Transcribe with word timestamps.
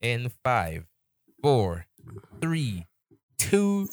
in 0.00 0.30
five, 0.44 0.86
four, 1.42 1.86
three, 2.40 2.86
two. 3.38 3.88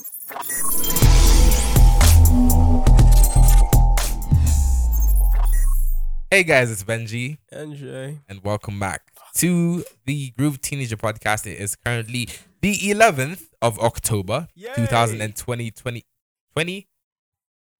Hey 6.32 6.44
guys, 6.44 6.72
it's 6.72 6.84
Benji, 6.84 7.38
and 7.52 7.76
NJ. 7.76 8.20
and 8.28 8.44
welcome 8.44 8.80
back 8.80 9.12
to 9.36 9.84
the 10.06 10.32
Groove 10.32 10.60
Teenager 10.62 10.98
podcast. 10.98 11.46
It 11.46 11.60
is 11.60 11.76
currently 11.76 12.28
the 12.62 12.74
11th 12.76 13.50
of 13.62 13.78
October, 13.80 14.48
Yay! 14.56 14.74
2020, 14.76 15.70
20, 15.70 16.04
20, 16.56 16.88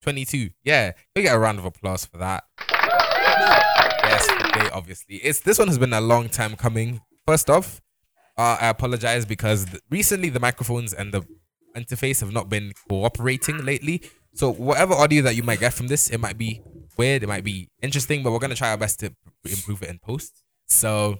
22. 0.02 0.50
Yeah, 0.62 0.92
we 1.16 1.22
get 1.22 1.34
a 1.34 1.38
round 1.38 1.58
of 1.58 1.64
applause 1.64 2.04
for 2.04 2.18
that. 2.18 2.44
Yes, 2.70 4.28
okay, 4.30 4.70
obviously. 4.72 5.16
It's 5.16 5.40
this 5.40 5.58
one 5.58 5.66
has 5.66 5.78
been 5.78 5.92
a 5.92 6.00
long 6.00 6.28
time 6.28 6.54
coming. 6.54 7.00
First 7.26 7.50
off, 7.50 7.80
uh, 8.36 8.58
I 8.60 8.68
apologize 8.68 9.24
because 9.24 9.66
th- 9.66 9.82
recently 9.90 10.28
the 10.28 10.40
microphones 10.40 10.92
and 10.92 11.12
the 11.12 11.22
interface 11.76 12.20
have 12.20 12.32
not 12.32 12.48
been 12.48 12.72
cooperating 12.88 13.64
lately. 13.64 14.02
So 14.34 14.52
whatever 14.52 14.94
audio 14.94 15.22
that 15.22 15.36
you 15.36 15.42
might 15.42 15.60
get 15.60 15.74
from 15.74 15.86
this, 15.88 16.10
it 16.10 16.18
might 16.18 16.38
be 16.38 16.60
weird, 16.96 17.22
it 17.22 17.28
might 17.28 17.44
be 17.44 17.68
interesting, 17.82 18.22
but 18.22 18.32
we're 18.32 18.38
gonna 18.38 18.54
try 18.54 18.70
our 18.70 18.76
best 18.76 19.00
to 19.00 19.14
improve 19.44 19.82
it 19.82 19.90
in 19.90 19.98
post. 19.98 20.42
So 20.66 21.18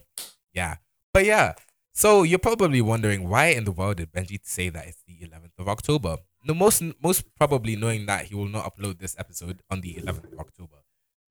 yeah, 0.52 0.76
but 1.12 1.24
yeah. 1.24 1.54
So 1.92 2.24
you're 2.24 2.40
probably 2.40 2.80
wondering 2.80 3.28
why 3.28 3.46
in 3.46 3.64
the 3.64 3.70
world 3.70 3.98
did 3.98 4.12
Benji 4.12 4.40
say 4.42 4.68
that 4.68 4.86
it's 4.86 5.02
the 5.06 5.26
11th 5.26 5.58
of 5.58 5.68
October? 5.68 6.16
No, 6.44 6.54
most 6.54 6.82
most 7.02 7.24
probably 7.36 7.76
knowing 7.76 8.06
that 8.06 8.26
he 8.26 8.34
will 8.34 8.48
not 8.48 8.64
upload 8.64 8.98
this 8.98 9.14
episode 9.18 9.62
on 9.70 9.80
the 9.80 9.94
11th 9.94 10.32
of 10.32 10.38
October. 10.40 10.82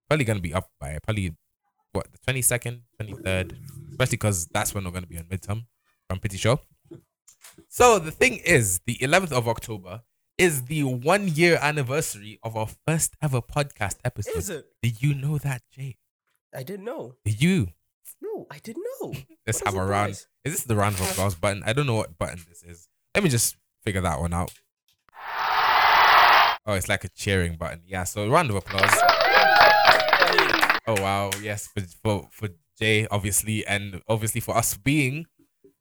Probably 0.08 0.26
gonna 0.26 0.40
be 0.40 0.54
up 0.54 0.70
by 0.80 0.98
probably 1.04 1.36
what 1.92 2.08
the 2.12 2.34
22nd, 2.34 2.82
23rd, 3.02 3.58
especially 3.92 4.18
because 4.18 4.48
that's 4.48 4.74
when 4.74 4.86
we're 4.86 4.92
gonna 4.92 5.06
be 5.06 5.18
on 5.18 5.26
midterm. 5.26 5.66
I'm 6.14 6.20
pretty 6.20 6.38
sure. 6.38 6.60
So 7.70 7.98
the 7.98 8.12
thing 8.12 8.36
is, 8.46 8.82
the 8.86 8.98
11th 9.02 9.32
of 9.32 9.48
October 9.48 10.04
is 10.38 10.66
the 10.66 10.84
one 10.84 11.28
year 11.28 11.58
anniversary 11.60 12.40
of 12.44 12.56
our 12.56 12.68
first 12.88 13.16
ever 13.20 13.42
podcast 13.42 13.96
episode. 14.06 14.38
Is 14.38 14.50
it? 14.52 14.66
Did 14.84 15.02
you 15.02 15.16
know 15.16 15.40
that, 15.40 15.64
Jay? 15.72 15.98
I 16.56 16.62
didn't 16.62 16.86
know. 16.86 17.16
Did 17.26 17.42
you? 17.42 17.70
No, 18.22 18.46
I 18.52 18.60
didn't 18.60 18.86
know. 19.02 19.14
Let's 19.48 19.62
What 19.64 19.74
have 19.74 19.82
a 19.82 19.86
round. 19.88 20.12
Is 20.12 20.54
this 20.54 20.64
the 20.66 20.76
round 20.76 20.94
of 20.96 21.02
applause 21.02 21.34
button? 21.34 21.64
I 21.66 21.74
don't 21.74 21.88
know 21.88 21.96
what 21.96 22.16
button 22.20 22.42
this 22.48 22.62
is. 22.62 22.88
Let 23.16 23.24
me 23.24 23.32
just 23.32 23.58
figure 23.84 24.02
that 24.02 24.20
one 24.20 24.34
out. 24.36 24.52
Oh, 26.68 26.74
it's 26.74 26.88
like 26.88 27.04
a 27.04 27.10
cheering 27.10 27.56
button. 27.56 27.82
Yeah, 27.88 28.04
so 28.04 28.30
round 28.30 28.52
of 28.52 28.56
applause. 28.56 28.94
Oh 30.86 31.02
wow, 31.02 31.32
yes, 31.42 31.68
for 31.68 31.82
for, 32.04 32.30
for 32.32 32.50
Jay, 32.80 33.08
obviously, 33.10 33.66
and 33.66 34.02
obviously 34.08 34.42
for 34.42 34.56
us 34.56 34.76
being 34.78 35.26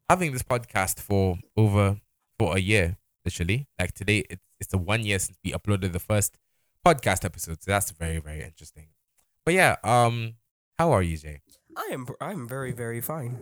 having 0.08 0.33
this 0.33 0.42
podcast 0.42 1.00
for 1.00 1.39
over 1.56 2.00
for 2.39 2.56
a 2.56 2.61
year, 2.61 2.97
literally. 3.25 3.69
Like 3.78 3.92
today, 3.92 4.25
it's 4.31 4.42
it's 4.61 4.70
the 4.70 4.78
one 4.78 5.05
year 5.05 5.19
since 5.19 5.39
we 5.45 5.53
uploaded 5.53 5.92
the 5.92 5.98
first 5.98 6.39
podcast 6.86 7.25
episode. 7.25 7.62
So 7.62 7.70
that's 7.70 7.91
very, 7.91 8.19
very 8.19 8.42
interesting. 8.42 8.89
But 9.45 9.55
yeah, 9.55 9.77
um, 9.83 10.34
how 10.78 10.92
are 10.92 11.03
you, 11.03 11.17
Jay? 11.17 11.41
I 11.77 11.91
am. 11.92 12.06
I'm 12.20 12.47
very, 12.48 12.73
very 12.73 13.00
fine. 13.00 13.39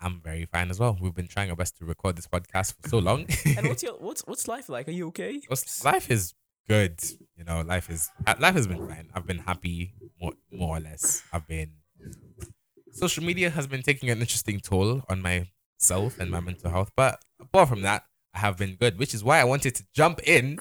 I'm 0.00 0.20
very 0.20 0.46
fine 0.46 0.70
as 0.70 0.78
well. 0.80 0.96
We've 1.00 1.14
been 1.14 1.28
trying 1.28 1.50
our 1.50 1.56
best 1.56 1.76
to 1.78 1.84
record 1.84 2.16
this 2.16 2.26
podcast 2.26 2.74
for 2.80 2.88
so 2.88 2.98
long. 2.98 3.26
And 3.56 3.68
what's 3.68 3.82
your 3.86 3.94
what's 3.94 4.22
what's 4.22 4.48
life 4.48 4.68
like? 4.68 4.88
Are 4.88 4.92
you 4.92 5.08
okay? 5.08 5.40
What's- 5.48 5.84
life 5.84 6.10
is 6.10 6.34
good. 6.68 7.00
You 7.36 7.44
know, 7.44 7.60
life 7.62 7.90
is 7.90 8.10
life 8.38 8.54
has 8.54 8.66
been 8.66 8.86
fine. 8.88 9.10
I've 9.14 9.26
been 9.26 9.38
happy 9.38 9.94
more 10.20 10.32
more 10.50 10.76
or 10.78 10.80
less. 10.80 11.22
I've 11.32 11.46
been 11.46 11.72
social 12.92 13.24
media 13.24 13.50
has 13.50 13.66
been 13.66 13.82
taking 13.82 14.10
an 14.10 14.20
interesting 14.20 14.60
toll 14.60 15.02
on 15.08 15.22
myself 15.22 16.18
and 16.18 16.30
my 16.30 16.40
mental 16.40 16.70
health, 16.70 16.90
but 16.96 17.20
apart 17.40 17.68
from 17.68 17.82
that, 17.82 18.04
I 18.34 18.38
have 18.40 18.56
been 18.58 18.76
good, 18.76 18.98
which 18.98 19.14
is 19.14 19.24
why 19.24 19.40
I 19.40 19.44
wanted 19.44 19.74
to 19.76 19.84
jump 19.92 20.20
in 20.24 20.58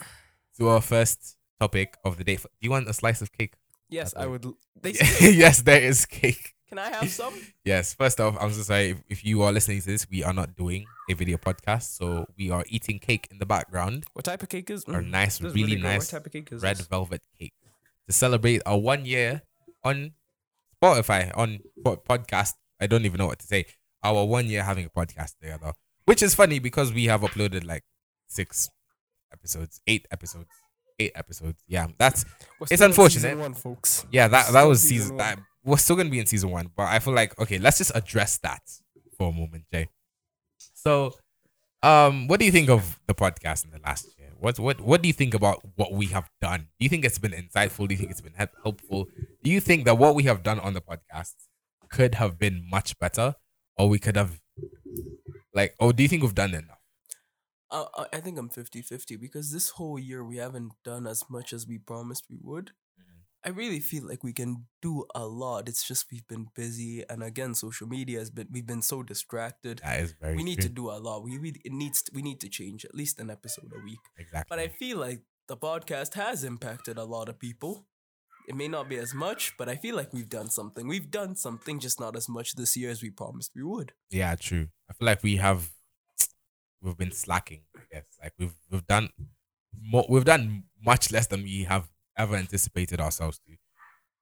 to 0.57 0.69
our 0.69 0.81
first 0.81 1.37
topic 1.59 1.97
of 2.03 2.17
the 2.17 2.23
day. 2.23 2.35
Do 2.37 2.47
you 2.61 2.71
want 2.71 2.89
a 2.89 2.93
slice 2.93 3.21
of 3.21 3.31
cake? 3.31 3.53
Yes, 3.89 4.13
I 4.15 4.27
would. 4.27 4.45
Yes, 5.21 5.61
there 5.61 5.81
is 5.81 6.05
cake. 6.05 6.53
can 6.69 6.77
I 6.79 6.89
have 6.89 7.09
some? 7.09 7.33
Yes, 7.65 7.93
first 7.93 8.19
off, 8.19 8.37
I'm 8.39 8.51
so 8.51 8.61
sorry 8.61 8.89
if, 8.91 9.01
if 9.09 9.25
you 9.25 9.41
are 9.41 9.51
listening 9.51 9.81
to 9.81 9.87
this. 9.87 10.07
We 10.09 10.23
are 10.23 10.33
not 10.33 10.55
doing 10.55 10.85
a 11.09 11.13
video 11.13 11.37
podcast, 11.37 11.95
so 11.97 12.25
we 12.37 12.49
are 12.51 12.63
eating 12.69 12.99
cake 12.99 13.27
in 13.31 13.39
the 13.39 13.45
background. 13.45 14.05
What 14.13 14.25
type 14.25 14.41
of 14.43 14.49
cake 14.49 14.69
is? 14.69 14.85
Mm, 14.85 15.09
nice, 15.09 15.39
this 15.39 15.49
is 15.49 15.55
really. 15.55 15.75
What 15.77 15.83
nice 15.83 16.09
type 16.09 16.25
of 16.25 16.31
cake 16.31 16.49
is 16.51 16.61
red 16.61 16.77
this? 16.77 16.87
velvet 16.87 17.21
cake 17.37 17.53
to 18.07 18.13
celebrate 18.13 18.61
our 18.65 18.77
one 18.77 19.05
year 19.05 19.41
on 19.83 20.13
Spotify 20.81 21.31
on 21.37 21.59
podcast. 21.85 22.53
I 22.79 22.87
don't 22.87 23.05
even 23.05 23.17
know 23.17 23.27
what 23.27 23.39
to 23.39 23.47
say. 23.47 23.65
Our 24.03 24.25
one 24.25 24.47
year 24.47 24.63
having 24.63 24.85
a 24.85 24.89
podcast 24.89 25.37
together, 25.41 25.73
which 26.05 26.23
is 26.23 26.33
funny 26.33 26.59
because 26.59 26.93
we 26.93 27.05
have 27.05 27.21
uploaded 27.21 27.65
like 27.65 27.83
six 28.27 28.69
episodes, 29.33 29.81
eight 29.87 30.07
episodes, 30.11 30.47
eight 30.99 31.11
episodes. 31.15 31.61
Yeah, 31.67 31.87
that's 31.97 32.23
it's 32.71 32.81
unfortunate. 32.81 33.37
One, 33.37 33.53
folks. 33.53 34.05
yeah 34.11 34.27
that 34.29 34.53
that 34.53 34.63
was 34.63 34.81
season 34.81 34.99
season 35.01 35.17
that 35.17 35.39
we're 35.63 35.77
still 35.77 35.95
gonna 35.97 36.09
be 36.09 36.19
in 36.19 36.25
season 36.25 36.49
one, 36.51 36.71
but 36.75 36.83
I 36.83 36.99
feel 36.99 37.13
like 37.13 37.37
okay, 37.39 37.57
let's 37.59 37.77
just 37.79 37.91
address 37.93 38.37
that 38.39 38.61
for 39.17 39.29
a 39.29 39.31
moment, 39.33 39.65
Jay. 39.73 39.89
So, 40.73 41.13
um, 41.83 42.27
what 42.27 42.39
do 42.39 42.45
you 42.45 42.51
think 42.53 42.69
of 42.69 42.99
the 43.05 43.13
podcast 43.13 43.65
in 43.65 43.71
the 43.71 43.79
last? 43.79 44.07
What 44.39 44.57
what 44.59 44.79
what 44.81 45.01
do 45.01 45.07
you 45.07 45.13
think 45.13 45.33
about 45.33 45.61
what 45.75 45.91
we 45.93 46.07
have 46.07 46.29
done? 46.41 46.69
Do 46.79 46.83
you 46.85 46.89
think 46.89 47.03
it's 47.05 47.17
been 47.17 47.31
insightful? 47.31 47.87
Do 47.87 47.93
you 47.93 47.97
think 47.99 48.11
it's 48.11 48.21
been 48.21 48.33
helpful? 48.63 49.07
Do 49.43 49.49
you 49.51 49.59
think 49.59 49.85
that 49.85 49.97
what 49.97 50.15
we 50.15 50.23
have 50.23 50.43
done 50.43 50.59
on 50.59 50.73
the 50.73 50.81
podcast 50.81 51.33
could 51.89 52.15
have 52.15 52.37
been 52.39 52.65
much 52.69 52.97
better, 52.99 53.35
or 53.77 53.89
we 53.89 53.99
could 53.99 54.15
have 54.15 54.39
like, 55.53 55.75
or 55.79 55.93
do 55.93 56.03
you 56.03 56.09
think 56.09 56.21
we've 56.23 56.35
done 56.35 56.53
enough? 56.53 56.77
I- 57.71 58.07
I 58.13 58.19
think 58.19 58.37
I'm 58.39 58.49
50-50 58.49 59.15
because 59.15 59.51
this 59.51 59.69
whole 59.69 59.99
year 59.99 60.23
we 60.23 60.37
haven't 60.37 60.73
done 60.83 61.05
as 61.05 61.29
much 61.29 61.53
as 61.53 61.67
we 61.67 61.77
promised 61.77 62.25
we 62.29 62.37
would. 62.41 62.71
I 63.45 63.49
really 63.49 63.79
feel 63.79 64.05
like 64.05 64.23
we 64.23 64.33
can 64.33 64.65
do 64.81 65.05
a 65.15 65.25
lot. 65.25 65.69
It's 65.69 65.87
just 65.87 66.07
we've 66.11 66.27
been 66.27 66.47
busy, 66.55 67.05
and 67.09 67.23
again, 67.23 67.55
social 67.55 67.87
media 67.87 68.19
has 68.19 68.29
been. 68.29 68.47
We've 68.51 68.67
been 68.67 68.81
so 68.81 69.01
distracted. 69.01 69.79
That 69.83 70.01
is 70.01 70.13
very. 70.19 70.35
we 70.35 70.43
need 70.43 70.59
true. 70.59 70.67
to 70.67 70.75
do 70.75 70.89
a 70.89 70.99
lot. 70.99 71.23
We 71.23 71.37
really 71.37 71.61
it 71.63 71.71
needs 71.71 72.01
to, 72.03 72.11
we 72.13 72.21
need 72.21 72.41
to 72.41 72.49
change 72.49 72.83
at 72.83 72.93
least 72.93 73.19
an 73.19 73.29
episode 73.29 73.71
a 73.73 73.83
week. 73.83 73.99
exactly. 74.17 74.47
But 74.49 74.59
I 74.59 74.67
feel 74.67 74.97
like 74.97 75.21
the 75.47 75.55
podcast 75.55 76.15
has 76.15 76.43
impacted 76.43 76.97
a 76.97 77.05
lot 77.05 77.29
of 77.29 77.39
people. 77.39 77.85
It 78.47 78.55
may 78.55 78.67
not 78.67 78.89
be 78.89 78.97
as 78.97 79.13
much, 79.13 79.53
but 79.57 79.69
I 79.69 79.75
feel 79.75 79.95
like 79.95 80.11
we've 80.11 80.29
done 80.29 80.49
something. 80.49 80.87
We've 80.87 81.11
done 81.11 81.35
something, 81.35 81.79
just 81.79 81.99
not 81.99 82.15
as 82.15 82.27
much 82.27 82.55
this 82.55 82.75
year 82.75 82.89
as 82.89 83.01
we 83.01 83.11
promised 83.11 83.51
we 83.55 83.63
would. 83.63 83.93
Yeah, 84.09 84.35
true. 84.35 84.69
I 84.89 84.93
feel 84.93 85.05
like 85.05 85.23
we 85.23 85.37
have 85.37 85.69
we've 86.81 86.97
been 86.97 87.11
slacking. 87.11 87.61
Yes, 87.91 88.03
like 88.21 88.33
we've 88.37 88.55
we've 88.69 88.87
done 88.87 89.09
more, 89.79 90.05
we've 90.09 90.25
done 90.25 90.63
much 90.83 91.11
less 91.11 91.27
than 91.27 91.43
we 91.43 91.63
have 91.63 91.87
ever 92.19 92.35
anticipated 92.35 92.99
ourselves 92.99 93.39
to. 93.47 93.53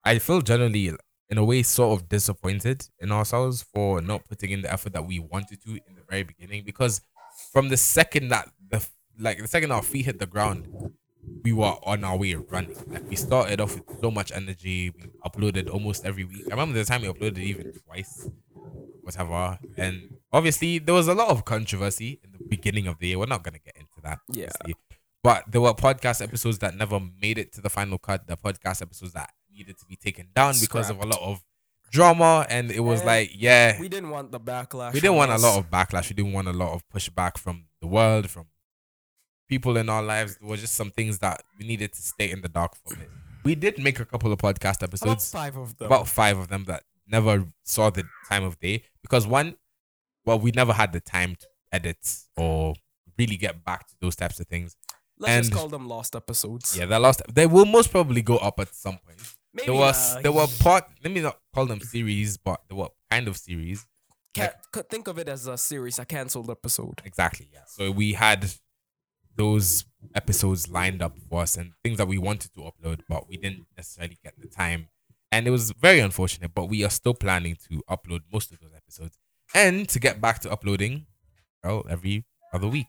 I 0.04 0.20
feel 0.20 0.42
generally 0.42 0.92
in 1.30 1.38
a 1.38 1.44
way 1.44 1.64
sort 1.64 2.00
of 2.00 2.08
disappointed 2.08 2.88
in 3.00 3.12
ourselves 3.12 3.62
for 3.74 4.00
not 4.02 4.28
putting 4.30 4.52
in 4.52 4.62
the 4.62 4.72
effort 4.72 4.94
that 4.94 5.06
we 5.06 5.20
wanted 5.20 5.62
to 5.64 5.72
in 5.72 5.96
the 5.96 6.04
very 6.10 6.24
beginning 6.24 6.64
because 6.64 7.02
from 7.52 7.68
the 7.70 7.76
second 7.76 8.30
that 8.30 8.50
the 8.70 8.86
like 9.20 9.40
the 9.40 9.48
second 9.48 9.72
our 9.72 9.82
feet 9.82 10.06
hit 10.06 10.20
the 10.20 10.26
ground 10.26 10.68
we 11.44 11.52
were 11.52 11.76
on 11.84 12.04
our 12.04 12.18
way 12.18 12.36
running. 12.36 12.76
Like 12.88 13.10
we 13.10 13.16
started 13.16 13.60
off 13.60 13.76
with 13.76 14.00
so 14.02 14.12
much 14.12 14.32
energy. 14.32 14.92
We 14.92 15.10
uploaded 15.26 15.70
almost 15.70 16.06
every 16.06 16.24
week. 16.24 16.44
I 16.48 16.52
remember 16.52 16.78
the 16.78 16.86
time 16.86 17.02
we 17.02 17.08
uploaded 17.10 17.40
even 17.40 17.74
twice, 17.86 18.30
whatever. 19.02 19.60
And 19.76 20.16
obviously 20.32 20.80
there 20.80 20.96
was 20.96 21.08
a 21.08 21.14
lot 21.14 21.30
of 21.30 21.46
controversy 21.46 22.20
in 22.24 22.32
the 22.32 22.46
beginning 22.48 22.88
of 22.88 23.00
the 23.00 23.08
year. 23.08 23.20
We're 23.20 23.26
not 23.26 23.44
gonna 23.44 23.60
get 23.60 23.76
into 23.76 24.02
that. 24.04 24.20
Yeah. 24.30 24.50
obviously. 24.62 24.76
But 25.24 25.46
there 25.52 25.62
were 25.62 25.74
podcast 25.74 26.22
episodes 26.24 26.60
that 26.60 26.76
never 26.76 27.00
made 27.22 27.38
it 27.38 27.52
to 27.54 27.62
the 27.62 27.70
final 27.70 27.98
cut. 27.98 28.28
The 28.28 28.38
podcast 28.38 28.82
episodes 28.82 29.14
that 29.14 29.32
needed 29.54 29.78
to 29.80 29.86
be 29.86 29.96
taken 29.96 30.28
down 30.36 30.54
because 30.62 30.90
of 30.90 31.02
a 31.02 31.06
lot 31.06 31.20
of 31.22 31.44
drama. 31.92 32.46
And 32.50 32.72
it 32.72 32.82
was 32.82 33.00
And 33.02 33.08
like, 33.08 33.32
yeah, 33.34 33.80
We 33.80 33.90
didn't 33.90 34.10
want 34.10 34.32
the 34.32 34.40
backlash. 34.40 34.94
we 34.94 35.00
didn't 35.00 35.18
on 35.18 35.30
want 35.30 35.32
a 35.32 35.38
lot 35.38 35.58
of 35.58 35.70
backlash. 35.70 36.10
We 36.10 36.16
didn't 36.16 36.34
want 36.34 36.48
a 36.48 36.54
lot 36.54 36.74
of 36.74 36.84
pushback 36.90 37.38
from 37.38 37.66
the 37.82 37.88
world, 37.88 38.30
from 38.30 38.46
people 39.50 39.76
in 39.78 39.90
our 39.90 40.04
lives. 40.04 40.38
There 40.38 40.48
were 40.50 40.58
just 40.58 40.76
some 40.76 40.92
things 40.92 41.20
that 41.20 41.42
we 41.60 41.66
needed 41.66 41.94
to 41.94 42.02
stay 42.02 42.30
in 42.32 42.42
the 42.42 42.50
dark 42.50 42.76
for 42.76 42.94
a 42.94 42.98
bit. 42.98 43.10
We 43.44 43.56
did 43.56 43.80
make 43.80 44.00
a 44.00 44.06
couple 44.06 44.32
of 44.32 44.40
podcast 44.40 44.78
about 44.78 44.84
episodes, 44.84 45.32
five 45.32 45.56
of 45.56 45.78
them. 45.78 45.86
about 45.88 46.08
five 46.08 46.38
of 46.38 46.50
them 46.50 46.66
that 46.66 46.84
never 47.08 47.48
saw 47.64 47.90
the 47.90 48.04
time 48.30 48.44
of 48.44 48.60
day 48.60 48.84
because 49.02 49.26
one, 49.26 49.56
well, 50.26 50.38
we 50.38 50.52
never 50.52 50.74
had 50.74 50.92
the 50.92 51.00
time 51.00 51.36
to 51.36 51.48
edit 51.72 51.98
or 52.36 52.76
really 53.18 53.38
get 53.38 53.64
back 53.64 53.88
to 53.88 53.96
those 54.02 54.16
types 54.16 54.40
of 54.42 54.48
things. 54.48 54.76
Let's 55.20 55.48
just 55.48 55.54
call 55.60 55.68
them 55.68 55.88
lost 55.88 56.16
episodes. 56.16 56.78
Yeah, 56.78 56.86
they're 56.86 57.00
lost. 57.00 57.22
They 57.34 57.48
will 57.48 57.66
most 57.66 57.92
probably 57.92 58.22
go 58.22 58.38
up 58.38 58.60
at 58.60 58.74
some 58.76 58.98
point. 59.00 59.20
Maybe 59.54 59.68
there 59.68 59.76
was 59.76 60.16
uh, 60.16 60.22
there 60.22 60.32
were 60.32 60.48
part. 60.60 60.86
Let 61.04 61.12
me 61.14 61.22
not 61.22 61.40
call 61.54 61.66
them 61.66 61.80
series, 61.82 62.38
but 62.38 62.62
there 62.70 62.78
were 62.78 62.90
kind 63.10 63.28
of 63.28 63.36
series. 63.38 63.86
ca- 64.36 64.52
c- 64.76 64.82
think 64.90 65.08
of 65.08 65.18
it 65.18 65.28
as 65.28 65.48
a 65.48 65.58
series, 65.58 65.98
a 65.98 66.06
cancelled 66.06 66.50
episode. 66.52 67.02
Exactly. 67.04 67.50
Yeah. 67.52 67.62
So 67.68 67.90
we 67.90 68.14
had 68.14 68.52
those 69.36 69.86
episodes 70.16 70.70
lined 70.70 71.02
up 71.02 71.18
for 71.30 71.42
us 71.42 71.58
and 71.58 71.72
things 71.84 71.98
that 71.98 72.08
we 72.08 72.18
wanted 72.18 72.54
to 72.54 72.62
upload, 72.62 73.02
but 73.10 73.28
we 73.28 73.38
didn't 73.38 73.66
necessarily 73.76 74.18
get 74.24 74.34
the 74.40 74.48
time. 74.48 74.90
And 75.32 75.48
it 75.48 75.52
was 75.52 75.72
very 75.72 76.00
unfortunate, 76.00 76.52
but 76.54 76.66
we 76.66 76.84
are 76.84 76.90
still 76.90 77.14
planning 77.14 77.58
to 77.70 77.84
upload 77.90 78.22
most 78.32 78.52
of 78.52 78.60
those 78.60 78.72
episodes. 78.76 79.18
and 79.56 79.88
to 79.90 80.00
get 80.00 80.20
back 80.22 80.40
to 80.42 80.52
uploading, 80.52 81.06
well, 81.64 81.86
every 81.90 82.26
other 82.54 82.68
week, 82.68 82.88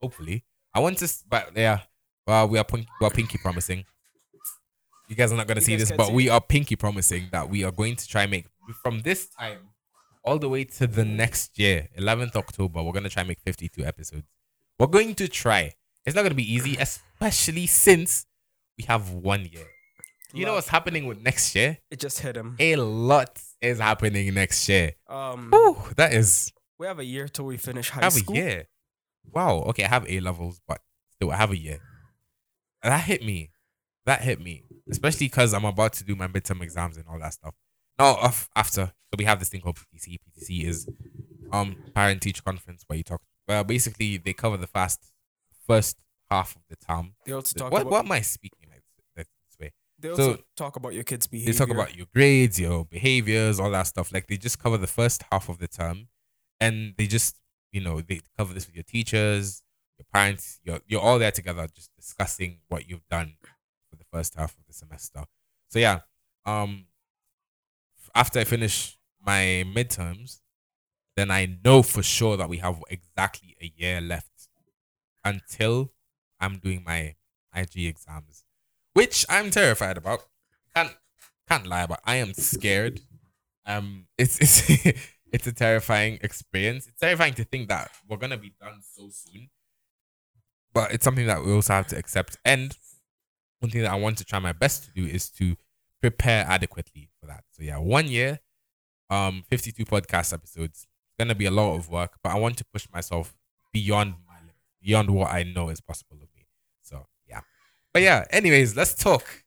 hopefully. 0.00 0.44
I 0.76 0.80
want 0.80 0.98
to, 0.98 1.10
but 1.26 1.52
yeah, 1.56 1.80
well, 2.26 2.48
we 2.48 2.58
are 2.58 2.64
pink, 2.64 2.86
we 3.00 3.06
are 3.06 3.10
pinky 3.10 3.38
promising. 3.38 3.86
You 5.08 5.16
guys 5.16 5.32
are 5.32 5.36
not 5.36 5.46
gonna 5.46 5.60
You 5.60 5.64
see 5.64 5.76
this, 5.76 5.90
but 5.90 6.08
see 6.08 6.12
we 6.12 6.28
are 6.28 6.38
pinky 6.38 6.76
promising 6.76 7.28
that 7.32 7.48
we 7.48 7.64
are 7.64 7.72
going 7.72 7.96
to 7.96 8.06
try 8.06 8.24
and 8.24 8.30
make 8.30 8.44
from 8.82 9.00
this 9.00 9.30
time 9.30 9.70
all 10.22 10.38
the 10.38 10.50
way 10.50 10.64
to 10.64 10.86
the 10.86 11.02
next 11.02 11.58
year, 11.58 11.88
11th 11.98 12.36
October. 12.36 12.82
We're 12.82 12.92
gonna 12.92 13.08
try 13.08 13.22
and 13.22 13.28
make 13.28 13.40
52 13.40 13.86
episodes. 13.86 14.24
We're 14.78 14.88
going 14.88 15.14
to 15.14 15.28
try. 15.28 15.72
It's 16.04 16.14
not 16.14 16.24
gonna 16.24 16.34
be 16.34 16.52
easy, 16.52 16.76
especially 16.76 17.66
since 17.68 18.26
we 18.76 18.84
have 18.84 19.12
one 19.12 19.46
year. 19.50 19.68
You 20.34 20.44
know 20.44 20.52
what's 20.52 20.68
happening 20.68 21.06
with 21.06 21.22
next 21.22 21.54
year? 21.54 21.78
It 21.90 22.00
just 22.00 22.20
hit 22.20 22.36
him. 22.36 22.54
A 22.58 22.76
lot 22.76 23.40
is 23.62 23.78
happening 23.78 24.34
next 24.34 24.68
year. 24.68 24.92
Um, 25.08 25.48
Whew, 25.50 25.78
that 25.96 26.12
is 26.12 26.52
we 26.78 26.86
have 26.86 26.98
a 26.98 27.04
year 27.04 27.28
till 27.28 27.46
we 27.46 27.56
finish 27.56 27.88
high 27.88 28.02
I 28.02 28.04
have 28.04 28.12
school. 28.12 28.36
a 28.36 28.38
year. 28.38 28.66
Wow. 29.32 29.62
Okay, 29.68 29.84
I 29.84 29.88
have 29.88 30.08
A 30.08 30.20
levels, 30.20 30.60
but 30.66 30.80
still, 31.12 31.30
I 31.30 31.36
have 31.36 31.50
a 31.50 31.56
year. 31.56 31.78
And 32.82 32.92
that 32.92 33.04
hit 33.04 33.22
me. 33.24 33.50
That 34.04 34.20
hit 34.22 34.40
me, 34.40 34.62
especially 34.88 35.26
because 35.26 35.52
I'm 35.52 35.64
about 35.64 35.92
to 35.94 36.04
do 36.04 36.14
my 36.14 36.28
midterm 36.28 36.62
exams 36.62 36.96
and 36.96 37.06
all 37.08 37.18
that 37.18 37.32
stuff. 37.32 37.54
No, 37.98 38.04
off 38.06 38.48
after. 38.54 38.86
So 38.86 39.16
we 39.18 39.24
have 39.24 39.40
this 39.40 39.48
thing 39.48 39.60
called 39.60 39.76
PTC. 39.78 40.18
PTC 40.38 40.64
is 40.64 40.88
um 41.52 41.76
parent 41.94 42.22
teacher 42.22 42.42
conference 42.42 42.84
where 42.86 42.96
you 42.96 43.02
talk. 43.02 43.20
Well, 43.48 43.64
basically 43.64 44.18
they 44.18 44.32
cover 44.32 44.56
the 44.56 44.68
first 44.68 45.00
first 45.66 45.96
half 46.30 46.54
of 46.54 46.62
the 46.68 46.76
term. 46.76 47.14
They 47.24 47.32
also 47.32 47.58
talk 47.58 47.72
What 47.72 47.82
about 47.82 47.90
what 47.92 48.04
am 48.04 48.12
I 48.12 48.20
speaking 48.20 48.68
like 48.70 48.82
this, 49.16 49.26
this 49.48 49.58
way? 49.58 49.72
they 49.98 50.10
also 50.10 50.34
so- 50.36 50.42
talk 50.56 50.76
about 50.76 50.94
your 50.94 51.02
kids' 51.04 51.26
behavior. 51.26 51.52
They 51.52 51.58
talk 51.58 51.70
about 51.70 51.96
your 51.96 52.06
grades, 52.14 52.60
your 52.60 52.84
behaviors, 52.84 53.58
all 53.58 53.70
that 53.72 53.88
stuff. 53.88 54.12
Like 54.12 54.28
they 54.28 54.36
just 54.36 54.60
cover 54.60 54.76
the 54.76 54.86
first 54.86 55.24
half 55.32 55.48
of 55.48 55.58
the 55.58 55.66
term, 55.66 56.06
and 56.60 56.94
they 56.96 57.08
just 57.08 57.36
you 57.72 57.80
know 57.80 58.00
they 58.00 58.20
cover 58.36 58.54
this 58.54 58.66
with 58.66 58.74
your 58.74 58.84
teachers, 58.84 59.62
your 59.98 60.06
parents. 60.12 60.60
You're 60.64 60.80
you're 60.86 61.00
all 61.00 61.18
there 61.18 61.30
together, 61.30 61.68
just 61.74 61.94
discussing 61.96 62.60
what 62.68 62.88
you've 62.88 63.06
done 63.10 63.34
for 63.90 63.96
the 63.96 64.04
first 64.12 64.34
half 64.34 64.52
of 64.52 64.66
the 64.66 64.72
semester. 64.72 65.24
So 65.68 65.78
yeah, 65.78 66.00
um, 66.44 66.86
after 68.14 68.38
I 68.40 68.44
finish 68.44 68.98
my 69.24 69.64
midterms, 69.74 70.40
then 71.16 71.30
I 71.30 71.58
know 71.64 71.82
for 71.82 72.02
sure 72.02 72.36
that 72.36 72.48
we 72.48 72.58
have 72.58 72.82
exactly 72.88 73.56
a 73.60 73.72
year 73.76 74.00
left 74.00 74.48
until 75.24 75.92
I'm 76.38 76.58
doing 76.58 76.82
my 76.84 77.14
IG 77.54 77.86
exams, 77.86 78.44
which 78.92 79.24
I'm 79.28 79.50
terrified 79.50 79.96
about. 79.96 80.20
Can't 80.74 80.94
can't 81.48 81.66
lie 81.66 81.82
about. 81.82 82.00
I 82.04 82.16
am 82.16 82.34
scared. 82.34 83.00
Um, 83.64 84.06
it's 84.18 84.38
it's 84.40 85.00
it's 85.36 85.46
a 85.46 85.52
terrifying 85.52 86.18
experience. 86.22 86.86
It's 86.86 86.98
terrifying 86.98 87.34
to 87.34 87.44
think 87.44 87.68
that 87.68 87.90
we're 88.08 88.16
gonna 88.16 88.38
be 88.38 88.54
done 88.58 88.80
so 88.82 89.10
soon, 89.10 89.50
but 90.72 90.92
it's 90.92 91.04
something 91.04 91.26
that 91.26 91.44
we 91.44 91.52
also 91.52 91.74
have 91.74 91.86
to 91.88 91.98
accept. 91.98 92.38
And 92.44 92.76
one 93.60 93.70
thing 93.70 93.82
that 93.82 93.92
I 93.92 93.96
want 93.96 94.16
to 94.18 94.24
try 94.24 94.38
my 94.38 94.52
best 94.52 94.84
to 94.84 94.90
do 94.92 95.04
is 95.06 95.28
to 95.32 95.56
prepare 96.00 96.46
adequately 96.48 97.10
for 97.20 97.26
that. 97.26 97.44
So 97.50 97.62
yeah, 97.62 97.76
one 97.76 98.08
year, 98.08 98.40
um, 99.10 99.44
fifty-two 99.48 99.84
podcast 99.84 100.32
episodes. 100.32 100.86
It's 100.86 101.18
gonna 101.18 101.34
be 101.34 101.46
a 101.46 101.50
lot 101.50 101.74
of 101.76 101.90
work, 101.90 102.18
but 102.22 102.32
I 102.32 102.38
want 102.38 102.56
to 102.58 102.64
push 102.72 102.86
myself 102.90 103.36
beyond 103.72 104.14
my 104.26 104.38
limit, 104.40 104.56
beyond 104.82 105.10
what 105.10 105.30
I 105.30 105.42
know 105.42 105.68
is 105.68 105.80
possible 105.82 106.16
of 106.16 106.28
me. 106.34 106.46
So 106.82 107.06
yeah, 107.28 107.42
but 107.92 108.02
yeah. 108.02 108.24
Anyways, 108.30 108.74
let's 108.74 108.94
talk. 108.94 109.44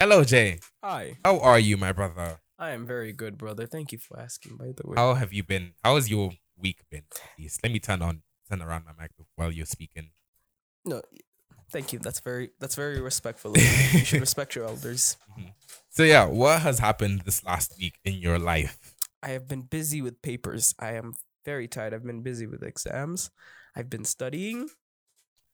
Hello, 0.00 0.22
Jay. 0.22 0.60
Hi, 0.84 1.16
How 1.24 1.40
are 1.40 1.58
you, 1.58 1.76
my 1.76 1.90
brother? 1.90 2.38
I 2.58 2.70
am 2.70 2.86
very 2.86 3.12
good, 3.12 3.38
brother. 3.38 3.66
Thank 3.66 3.92
you 3.92 3.98
for 3.98 4.18
asking. 4.18 4.56
By 4.56 4.72
the 4.76 4.82
way, 4.84 4.96
How 4.96 5.14
have 5.14 5.32
you 5.32 5.44
been? 5.44 5.74
How 5.84 5.94
has 5.94 6.10
your 6.10 6.32
week 6.56 6.80
been? 6.90 7.04
Please 7.36 7.58
let 7.62 7.72
me 7.72 7.78
turn 7.78 8.02
on 8.02 8.22
turn 8.48 8.62
around 8.62 8.84
my 8.86 8.92
mic 9.00 9.12
while 9.36 9.52
you're 9.52 9.66
speaking. 9.66 10.10
no, 10.84 11.02
thank 11.70 11.92
you. 11.92 11.98
That's 11.98 12.20
very 12.20 12.50
that's 12.58 12.74
very 12.74 13.00
respectful. 13.00 13.52
you. 13.56 13.60
should 14.04 14.20
respect 14.20 14.54
your 14.56 14.64
elders. 14.64 15.16
Mm-hmm. 15.30 15.50
So 15.90 16.02
yeah, 16.02 16.24
what 16.24 16.60
has 16.62 16.78
happened 16.78 17.22
this 17.24 17.44
last 17.44 17.74
week 17.78 17.98
in 18.04 18.14
your 18.14 18.38
life? 18.38 18.94
I 19.22 19.28
have 19.30 19.48
been 19.48 19.62
busy 19.62 20.02
with 20.02 20.22
papers. 20.22 20.74
I 20.78 20.92
am 20.92 21.14
very 21.44 21.68
tired. 21.68 21.94
I've 21.94 22.04
been 22.04 22.22
busy 22.22 22.46
with 22.46 22.62
exams. 22.62 23.30
I've 23.76 23.90
been 23.90 24.04
studying, 24.04 24.68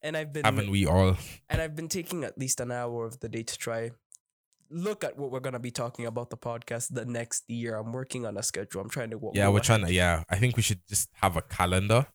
and 0.03 0.17
I've 0.17 0.33
been 0.33 0.45
Haven't 0.45 0.71
we 0.71 0.87
all? 0.87 1.17
and 1.51 1.61
I've 1.61 1.77
been 1.77 1.89
taking 1.89 2.25
at 2.25 2.39
least 2.39 2.61
an 2.61 2.71
hour 2.71 3.05
of 3.05 3.21
the 3.21 3.29
day 3.29 3.43
to 3.43 3.59
try 3.59 3.91
look 4.75 5.05
at 5.05 5.17
what 5.19 5.31
we're 5.31 5.41
gonna 5.41 5.59
be 5.59 5.71
talking 5.71 6.07
about 6.07 6.31
the 6.31 6.37
podcast 6.37 6.93
the 6.93 7.05
next 7.05 7.45
year. 7.49 7.77
I'm 7.77 7.93
working 7.93 8.27
on 8.27 8.37
a 8.37 8.43
schedule. 8.43 8.81
I'm 8.81 8.91
trying 8.91 9.11
to 9.11 9.19
go. 9.19 9.31
Yeah, 9.35 9.49
we're 9.49 9.57
ahead. 9.57 9.65
trying 9.65 9.87
to. 9.87 9.93
Yeah, 9.93 10.25
I 10.29 10.37
think 10.37 10.57
we 10.57 10.63
should 10.63 10.81
just 10.89 11.09
have 11.23 11.37
a 11.37 11.43
calendar. 11.43 12.07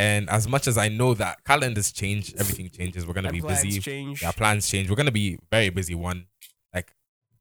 And 0.00 0.30
as 0.30 0.46
much 0.46 0.68
as 0.68 0.78
I 0.78 0.88
know 0.88 1.14
that 1.14 1.42
calendars 1.44 1.90
change, 1.90 2.32
everything 2.38 2.70
changes. 2.70 3.06
We're 3.06 3.14
gonna 3.14 3.28
And 3.28 3.36
be 3.36 3.40
plans 3.40 3.64
busy. 3.64 3.80
Change. 3.80 4.22
Yeah, 4.22 4.30
plans 4.32 4.68
change. 4.68 4.88
We're 4.88 4.96
gonna 4.96 5.10
be 5.10 5.38
very 5.50 5.70
busy. 5.70 5.94
One, 5.94 6.26
like 6.72 6.92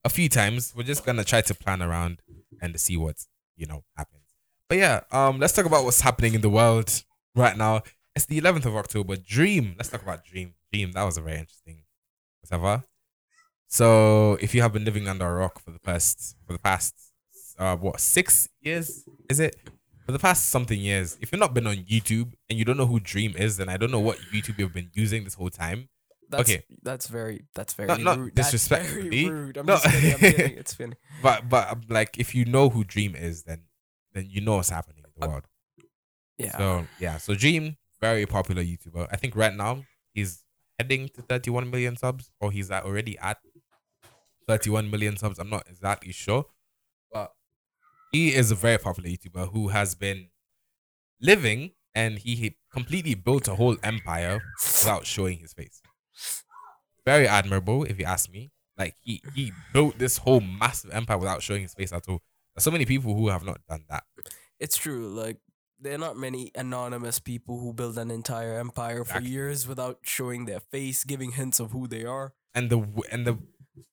a 0.03 0.09
few 0.09 0.29
times. 0.29 0.73
We're 0.75 0.83
just 0.83 1.05
gonna 1.05 1.23
try 1.23 1.41
to 1.41 1.53
plan 1.53 1.81
around 1.83 2.21
and 2.61 2.79
see 2.79 2.97
what 2.97 3.17
you 3.55 3.67
know 3.67 3.83
happens. 3.95 4.23
But 4.69 4.79
yeah, 4.79 5.01
um, 5.11 5.39
let's 5.39 5.53
talk 5.53 5.65
about 5.65 5.83
what's 5.83 6.01
happening 6.01 6.33
in 6.33 6.41
the 6.41 6.49
world 6.49 7.03
right 7.35 7.55
now. 7.55 7.83
It's 8.15 8.25
the 8.25 8.41
11th 8.41 8.65
of 8.65 8.75
October. 8.75 9.15
Dream. 9.15 9.75
Let's 9.77 9.89
talk 9.89 10.01
about 10.01 10.25
Dream. 10.25 10.55
Dream. 10.73 10.91
That 10.93 11.03
was 11.03 11.17
a 11.17 11.21
very 11.21 11.37
interesting 11.37 11.83
whatever. 12.41 12.83
So 13.67 14.37
if 14.41 14.55
you 14.55 14.61
have 14.61 14.73
been 14.73 14.85
living 14.85 15.07
under 15.07 15.25
a 15.25 15.33
rock 15.35 15.59
for 15.59 15.71
the 15.71 15.79
past 15.79 16.35
for 16.45 16.53
the 16.53 16.59
past 16.59 16.95
uh 17.59 17.75
what 17.75 17.99
six 17.99 18.47
years 18.61 19.03
is 19.29 19.39
it? 19.39 19.55
For 20.05 20.13
the 20.13 20.19
past 20.19 20.49
something 20.49 20.79
years, 20.79 21.17
if 21.19 21.31
you've 21.31 21.39
not 21.41 21.53
been 21.53 21.67
on 21.67 21.75
YouTube 21.77 22.31
and 22.49 22.57
you 22.57 22.63
don't 22.63 22.77
know 22.77 22.85
who 22.85 22.99
Dream 22.99 23.35
is, 23.35 23.57
then 23.57 23.67
I 23.67 23.75
don't 23.75 23.91
know 23.91 23.99
what 23.99 24.17
YouTube 24.33 24.57
you've 24.57 24.73
been 24.73 24.89
using 24.93 25.25
this 25.25 25.33
whole 25.33 25.49
time. 25.49 25.89
That's, 26.29 26.49
okay. 26.49 26.63
That's 26.83 27.07
very. 27.07 27.43
That's 27.55 27.73
very 27.73 27.87
Not- 27.87 28.01
not 28.01 28.17
rude. 28.17 28.35
Disrespectfully. 28.35 29.29
rude. 29.29 29.57
I'm 29.57 29.65
No. 29.65 29.75
just 29.75 29.85
kidding. 29.85 30.13
I'm 30.13 30.19
kidding. 30.19 30.57
It's 30.61 30.73
funny. 30.73 30.93
But 31.21 31.49
but 31.49 31.71
um, 31.71 31.81
like 31.89 32.17
if 32.17 32.33
you 32.35 32.45
know 32.45 32.69
who 32.69 32.83
Dream 32.85 33.15
is, 33.15 33.43
then 33.43 33.63
then 34.13 34.27
you 34.29 34.39
know 34.41 34.55
what's 34.57 34.69
happening 34.69 35.03
in 35.03 35.11
the 35.15 35.25
Uh, 35.25 35.29
world. 35.29 35.43
Yeah. 36.37 36.57
So 36.57 36.87
yeah, 36.99 37.17
so 37.17 37.33
Dream, 37.35 37.75
very 37.99 38.25
popular 38.25 38.63
YouTuber. 38.63 39.07
I 39.11 39.17
think 39.17 39.35
right 39.35 39.53
now 39.53 39.83
he's 40.13 40.43
heading 40.79 41.09
to 41.15 41.21
31 41.21 41.69
million 41.69 41.97
subs, 41.97 42.29
or 42.39 42.51
he's 42.51 42.69
at, 42.71 42.83
already 42.83 43.17
at 43.19 43.39
31 44.47 44.89
million 44.89 45.17
subs. 45.17 45.39
I'm 45.39 45.49
not 45.49 45.67
exactly 45.69 46.11
sure, 46.13 46.45
but 47.11 47.33
he 48.11 48.33
is 48.33 48.51
a 48.51 48.55
very 48.55 48.77
popular 48.77 49.09
YouTuber 49.09 49.51
who 49.53 49.69
has 49.69 49.95
been 49.95 50.29
living 51.21 51.71
and 51.95 52.19
he, 52.19 52.57
completely 52.71 53.15
built 53.15 53.47
a 53.47 53.55
whole 53.55 53.75
empire 53.81 54.39
without 54.61 55.05
showing 55.07 55.39
his 55.39 55.51
face. 55.53 55.81
Very 57.05 57.27
admirable, 57.27 57.83
if 57.85 57.97
you 57.97 58.05
ask 58.05 58.29
me. 58.31 58.51
Like 58.77 58.93
he 59.01 59.23
he 59.33 59.51
built 59.73 59.97
this 59.97 60.17
whole 60.19 60.39
massive 60.41 60.91
empire 60.91 61.17
without 61.17 61.41
showing 61.41 61.63
his 61.63 61.73
face 61.73 61.91
at 61.91 62.07
all. 62.07 62.21
There's 62.53 62.63
so 62.63 62.69
many 62.69 62.85
people 62.85 63.15
who 63.15 63.29
have 63.29 63.43
not 63.43 63.59
done 63.67 63.85
that. 63.89 64.03
it's 64.59 64.77
true. 64.77 65.07
Like 65.09 65.37
there 65.79 65.95
are 65.95 65.97
not 65.97 66.15
many 66.17 66.51
anonymous 66.53 67.17
people 67.17 67.59
who 67.59 67.73
build 67.73 67.97
an 67.97 68.11
entire 68.11 68.59
empire 68.59 68.97
for 69.03 69.17
Exactly. 69.17 69.29
years 69.31 69.67
without 69.67 69.97
showing 70.03 70.45
their 70.45 70.59
face, 70.59 71.03
giving 71.03 71.31
hints 71.31 71.59
of 71.59 71.71
who 71.71 71.87
they 71.87 72.03
are. 72.05 72.33
and 72.53 72.69
the 72.69 72.79
and 73.11 73.25
the 73.25 73.39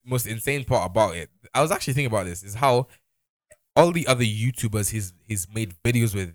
most 0.04 0.26
insane 0.26 0.64
part 0.64 0.90
about 0.90 1.16
it, 1.16 1.30
I 1.54 1.62
was 1.62 1.70
actually 1.70 1.94
thinking 1.94 2.12
about 2.12 2.26
this, 2.26 2.42
is 2.42 2.54
how 2.54 2.88
all 3.76 3.90
the 3.92 4.06
other 4.06 4.24
YouTubers 4.24 4.90
he's 4.90 5.12
he's 5.26 5.46
made 5.52 5.74
videos 5.84 6.14
with, 6.14 6.34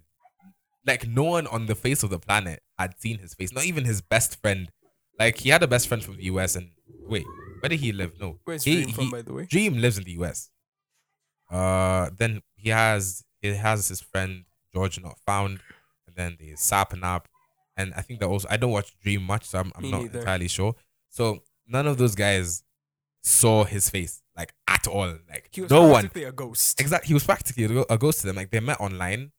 like 0.85 1.07
no 1.07 1.23
one 1.23 1.47
on 1.47 1.65
the 1.65 1.75
face 1.75 2.03
of 2.03 2.09
the 2.09 2.19
planet 2.19 2.61
had 2.77 2.99
seen 2.99 3.19
his 3.19 3.33
face. 3.33 3.51
Not 3.53 3.65
even 3.65 3.85
his 3.85 4.01
best 4.01 4.41
friend. 4.41 4.69
Like 5.17 5.37
he 5.37 5.49
had 5.49 5.63
a 5.63 5.67
best 5.67 5.87
friend 5.87 6.03
from 6.03 6.17
the 6.17 6.23
US, 6.25 6.55
and 6.55 6.71
wait, 7.07 7.25
where 7.59 7.69
did 7.69 7.79
he 7.79 7.91
live? 7.91 8.19
No, 8.19 8.39
Where's 8.45 8.63
he, 8.63 8.83
Dream 8.83 8.95
from, 8.95 9.11
by 9.11 9.21
the 9.21 9.33
way? 9.33 9.45
Dream 9.45 9.77
lives 9.79 9.97
in 9.97 10.03
the 10.05 10.11
US. 10.13 10.49
Uh, 11.49 12.09
then 12.17 12.41
he 12.55 12.69
has 12.69 13.23
he 13.41 13.53
has 13.55 13.87
his 13.87 14.01
friend 14.01 14.45
GeorgeNotFound, 14.75 15.59
and 16.07 16.15
then 16.15 16.37
the 16.39 16.53
Sapnap, 16.53 17.25
and 17.75 17.93
I 17.95 18.01
think 18.01 18.19
that 18.19 18.27
also 18.27 18.47
I 18.49 18.57
don't 18.57 18.71
watch 18.71 18.97
Dream 19.01 19.23
much, 19.23 19.45
so 19.45 19.59
I'm, 19.59 19.71
I'm 19.75 19.83
Me 19.83 19.91
not 19.91 20.01
neither. 20.03 20.19
entirely 20.19 20.47
sure. 20.47 20.75
So 21.09 21.43
none 21.67 21.87
of 21.87 21.97
those 21.97 22.15
guys 22.15 22.63
saw 23.23 23.63
his 23.63 23.89
face 23.89 24.21
like 24.35 24.53
at 24.67 24.87
all. 24.87 25.17
Like 25.29 25.49
He 25.51 25.61
was 25.61 25.71
no 25.71 25.83
one. 25.83 25.91
practically 26.03 26.23
a 26.23 26.31
ghost. 26.31 26.79
Exactly, 26.79 27.07
he 27.07 27.13
was 27.13 27.23
practically 27.23 27.65
a 27.65 27.85
a 27.89 27.97
ghost 27.97 28.21
to 28.21 28.27
them. 28.27 28.35
Like 28.37 28.51
they 28.51 28.59
met 28.59 28.79
online 28.79 29.31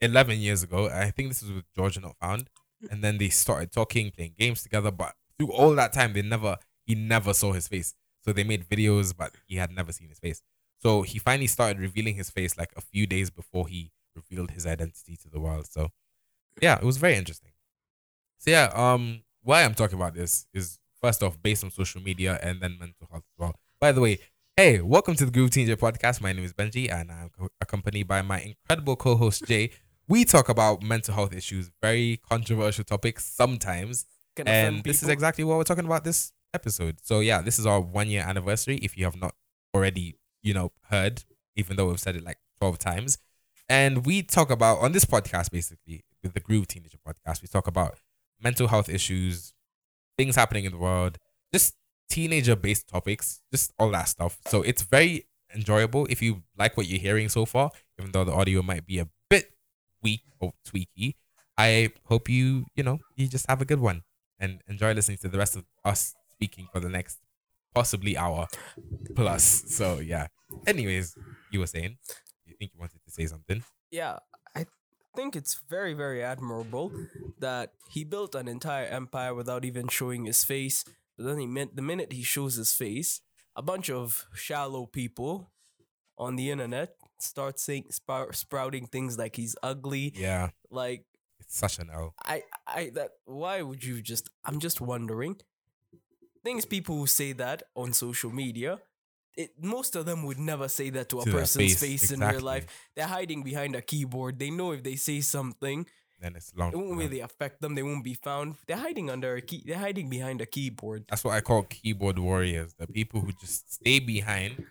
eleven 0.00 0.38
years 0.38 0.62
ago. 0.62 0.88
I 0.88 1.10
think 1.10 1.28
this 1.30 1.42
was 1.42 1.52
with 1.52 1.64
GeorgeNotFound, 1.76 2.46
and 2.90 3.02
then 3.02 3.18
they 3.18 3.28
started 3.28 3.72
talking, 3.72 4.10
playing 4.10 4.34
games 4.38 4.62
together. 4.62 4.90
But 4.90 5.14
through 5.38 5.52
all 5.52 5.74
that 5.74 5.92
time, 5.92 6.12
they 6.12 6.22
never 6.22 6.56
he 6.86 6.94
never 6.94 7.34
saw 7.34 7.52
his 7.52 7.68
face. 7.68 7.94
So 8.24 8.32
they 8.32 8.44
made 8.44 8.68
videos, 8.68 9.14
but 9.16 9.32
he 9.46 9.56
had 9.56 9.70
never 9.70 9.92
seen 9.92 10.08
his 10.08 10.18
face. 10.18 10.42
So 10.82 11.02
he 11.02 11.18
finally 11.18 11.46
started 11.46 11.78
revealing 11.78 12.14
his 12.14 12.30
face 12.30 12.56
like 12.56 12.72
a 12.76 12.80
few 12.80 13.06
days 13.06 13.30
before 13.30 13.68
he 13.68 13.92
revealed 14.14 14.52
his 14.52 14.66
identity 14.66 15.16
to 15.22 15.28
the 15.28 15.40
world. 15.40 15.66
So 15.70 15.90
yeah, 16.60 16.76
it 16.76 16.84
was 16.84 16.98
very 16.98 17.16
interesting. 17.16 17.50
So 18.38 18.50
yeah, 18.50 18.70
um, 18.74 19.22
why 19.42 19.62
I'm 19.64 19.74
talking 19.74 19.96
about 19.96 20.14
this 20.14 20.46
is 20.54 20.78
first 21.04 21.22
off 21.22 21.36
based 21.42 21.62
on 21.62 21.70
social 21.70 22.00
media 22.00 22.38
and 22.42 22.62
then 22.62 22.78
mental 22.80 23.06
health 23.10 23.24
as 23.28 23.38
well. 23.38 23.54
By 23.78 23.92
the 23.92 24.00
way, 24.00 24.20
Hey, 24.56 24.80
welcome 24.80 25.16
to 25.16 25.24
the 25.26 25.32
Groove 25.32 25.50
Teenager 25.50 25.76
podcast. 25.76 26.22
My 26.22 26.32
name 26.32 26.44
is 26.44 26.54
Benji, 26.54 26.90
and 26.90 27.10
I'm 27.10 27.28
accompanied 27.60 28.06
by 28.06 28.22
my 28.22 28.40
incredible 28.40 28.94
co-host 28.94 29.44
Jay. 29.46 29.70
We 30.08 30.24
talk 30.24 30.48
about 30.48 30.80
mental 30.80 31.12
health 31.12 31.34
issues, 31.34 31.72
very 31.82 32.20
controversial 32.30 32.84
topics 32.84 33.24
sometimes, 33.26 34.06
Can 34.36 34.46
and 34.46 34.84
this 34.84 35.02
is 35.02 35.08
exactly 35.08 35.42
what 35.42 35.58
we're 35.58 35.64
talking 35.64 35.84
about 35.84 36.04
this 36.04 36.32
episode. 36.54 37.00
So 37.02 37.18
yeah, 37.18 37.42
this 37.42 37.58
is 37.58 37.66
our 37.66 37.80
one 37.80 38.08
year 38.08 38.22
anniversary. 38.22 38.76
If 38.76 38.96
you 38.96 39.04
have 39.06 39.20
not 39.20 39.34
already, 39.74 40.14
you 40.42 40.54
know, 40.54 40.70
heard, 40.88 41.24
even 41.56 41.76
though 41.76 41.88
we've 41.88 41.98
said 41.98 42.14
it 42.14 42.24
like 42.24 42.38
twelve 42.60 42.78
times, 42.78 43.18
and 43.68 44.06
we 44.06 44.22
talk 44.22 44.50
about 44.50 44.78
on 44.78 44.92
this 44.92 45.04
podcast 45.04 45.50
basically 45.50 46.04
with 46.22 46.32
the 46.32 46.40
Groove 46.40 46.68
Teenager 46.68 46.98
podcast, 47.06 47.42
we 47.42 47.48
talk 47.48 47.66
about 47.66 47.98
mental 48.40 48.68
health 48.68 48.88
issues, 48.88 49.53
things 50.18 50.36
happening 50.36 50.64
in 50.64 50.72
the 50.72 50.78
world, 50.78 51.18
just 51.52 51.74
teenager 52.08 52.56
based 52.56 52.88
topics, 52.88 53.42
just 53.52 53.72
all 53.78 53.90
that 53.90 54.08
stuff. 54.08 54.38
So 54.46 54.62
it's 54.62 54.82
very 54.82 55.26
enjoyable 55.54 56.06
if 56.10 56.20
you 56.22 56.42
like 56.58 56.76
what 56.76 56.86
you're 56.86 57.00
hearing 57.00 57.28
so 57.28 57.44
far, 57.44 57.70
even 57.98 58.12
though 58.12 58.24
the 58.24 58.32
audio 58.32 58.62
might 58.62 58.86
be 58.86 58.98
a 58.98 59.08
bit 59.30 59.52
weak 60.02 60.22
or 60.40 60.52
tweaky. 60.66 61.14
I 61.56 61.90
hope 62.06 62.28
you, 62.28 62.66
you 62.74 62.82
know, 62.82 62.98
you 63.16 63.28
just 63.28 63.46
have 63.48 63.60
a 63.60 63.64
good 63.64 63.80
one 63.80 64.02
and 64.40 64.60
enjoy 64.68 64.92
listening 64.92 65.18
to 65.18 65.28
the 65.28 65.38
rest 65.38 65.56
of 65.56 65.64
us 65.84 66.14
speaking 66.32 66.68
for 66.72 66.80
the 66.80 66.88
next 66.88 67.18
possibly 67.74 68.16
hour 68.16 68.46
plus. 69.14 69.64
So 69.68 70.00
yeah. 70.00 70.28
Anyways, 70.66 71.16
you 71.50 71.60
were 71.60 71.66
saying 71.66 71.96
you 72.44 72.54
think 72.58 72.72
you 72.74 72.80
wanted 72.80 73.00
to 73.04 73.10
say 73.10 73.26
something. 73.26 73.62
yeah, 73.90 74.18
think 75.16 75.36
it's 75.36 75.60
very, 75.68 75.94
very 75.94 76.22
admirable 76.22 76.92
that 77.38 77.72
he 77.90 78.04
built 78.04 78.34
an 78.34 78.48
entire 78.48 78.86
empire 78.86 79.34
without 79.34 79.64
even 79.64 79.88
showing 79.88 80.24
his 80.24 80.44
face. 80.44 80.84
But 81.16 81.26
then 81.26 81.38
he 81.38 81.46
meant 81.46 81.76
the 81.76 81.82
minute 81.82 82.12
he 82.12 82.22
shows 82.22 82.56
his 82.56 82.72
face, 82.74 83.20
a 83.56 83.62
bunch 83.62 83.88
of 83.90 84.26
shallow 84.34 84.86
people 84.86 85.52
on 86.18 86.36
the 86.36 86.50
internet 86.50 86.96
start 87.18 87.58
saying 87.58 87.86
sprouting 88.32 88.86
things 88.86 89.18
like 89.18 89.36
he's 89.36 89.56
ugly. 89.62 90.12
Yeah. 90.16 90.50
Like 90.70 91.04
It's 91.40 91.56
such 91.56 91.78
an 91.78 91.90
L. 91.92 92.14
I, 92.24 92.42
I 92.66 92.90
that 92.94 93.10
why 93.24 93.62
would 93.62 93.82
you 93.84 94.02
just? 94.02 94.30
I'm 94.44 94.60
just 94.60 94.80
wondering. 94.80 95.36
Things 96.44 96.66
people 96.66 96.98
who 96.98 97.06
say 97.06 97.32
that 97.32 97.62
on 97.74 97.92
social 97.92 98.30
media. 98.30 98.80
It, 99.36 99.50
most 99.60 99.96
of 99.96 100.06
them 100.06 100.22
would 100.24 100.38
never 100.38 100.68
say 100.68 100.90
that 100.90 101.08
to 101.08 101.20
a 101.20 101.24
To 101.24 101.30
their 101.30 101.40
person's 101.40 101.74
face, 101.74 101.80
face, 102.02 102.10
in 102.12 102.20
real 102.20 102.40
life. 102.40 102.66
They're 102.94 103.06
hiding 103.06 103.42
behind 103.42 103.74
a 103.74 103.82
keyboard. 103.82 104.38
They 104.38 104.50
know 104.50 104.70
if 104.72 104.82
they 104.84 104.94
say 104.96 105.20
something, 105.22 105.86
Then 106.20 106.36
it's 106.36 106.52
long. 106.56 106.72
it 106.72 106.76
won't 106.76 106.96
really 106.98 107.20
affect 107.20 107.60
them. 107.60 107.74
They 107.74 107.82
won't 107.82 108.04
be 108.04 108.14
found. 108.14 108.54
They're 108.66 108.76
hiding 108.76 109.10
under 109.10 109.34
a 109.34 109.40
key. 109.42 109.62
They're 109.66 109.78
hiding 109.78 110.08
behind 110.08 110.40
a 110.40 110.46
keyboard. 110.46 111.06
That's 111.08 111.24
what 111.24 111.34
I 111.34 111.40
call 111.40 111.64
keyboard 111.64 112.18
warriors. 112.18 112.74
The 112.78 112.86
people 112.86 113.20
who 113.22 113.32
just 113.32 113.72
stay 113.74 113.98
behind 113.98 114.64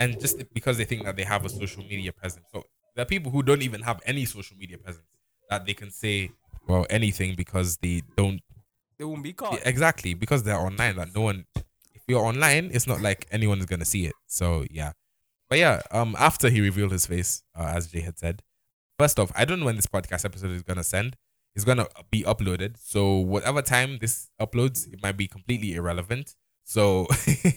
and 0.00 0.18
just 0.20 0.36
because 0.52 0.78
they 0.78 0.84
think 0.84 1.04
that 1.04 1.16
they 1.16 1.24
have 1.24 1.44
a 1.44 1.48
social 1.48 1.82
media 1.84 2.12
presence. 2.12 2.46
So 2.52 2.64
there 2.96 3.02
are 3.04 3.06
people 3.06 3.30
who 3.30 3.42
don't 3.44 3.62
even 3.62 3.82
have 3.82 4.00
any 4.04 4.24
social 4.24 4.56
media 4.56 4.78
presence 4.78 5.06
that 5.50 5.64
they 5.64 5.74
can 5.74 5.90
say 5.92 6.30
well 6.66 6.86
anything 6.90 7.34
because 7.36 7.76
they 7.78 8.02
don't 8.16 8.40
They 8.98 9.04
won't 9.04 9.22
be 9.22 9.32
caught. 9.32 9.60
exactly 9.64 10.14
because 10.14 10.42
they're 10.42 10.58
online. 10.58 10.96
That 10.96 11.14
no 11.14 11.20
one, 11.22 11.46
you're 12.08 12.24
online, 12.24 12.70
it's 12.72 12.86
not 12.86 13.00
like 13.00 13.26
anyone 13.30 13.58
is 13.58 13.66
gonna 13.66 13.84
see 13.84 14.06
it. 14.06 14.14
So 14.26 14.64
yeah, 14.70 14.92
but 15.48 15.58
yeah. 15.58 15.82
Um, 15.90 16.16
after 16.18 16.48
he 16.50 16.60
revealed 16.60 16.92
his 16.92 17.06
face, 17.06 17.42
uh, 17.56 17.72
as 17.74 17.88
Jay 17.88 18.00
had 18.00 18.18
said, 18.18 18.42
first 18.98 19.18
off, 19.18 19.30
I 19.36 19.44
don't 19.44 19.60
know 19.60 19.66
when 19.66 19.76
this 19.76 19.86
podcast 19.86 20.24
episode 20.24 20.50
is 20.50 20.62
gonna 20.62 20.84
send. 20.84 21.16
It's 21.54 21.64
gonna 21.64 21.86
be 22.10 22.22
uploaded. 22.22 22.76
So 22.80 23.14
whatever 23.16 23.62
time 23.62 23.98
this 24.00 24.30
uploads, 24.40 24.92
it 24.92 25.02
might 25.02 25.16
be 25.16 25.26
completely 25.26 25.74
irrelevant. 25.74 26.34
So 26.64 27.06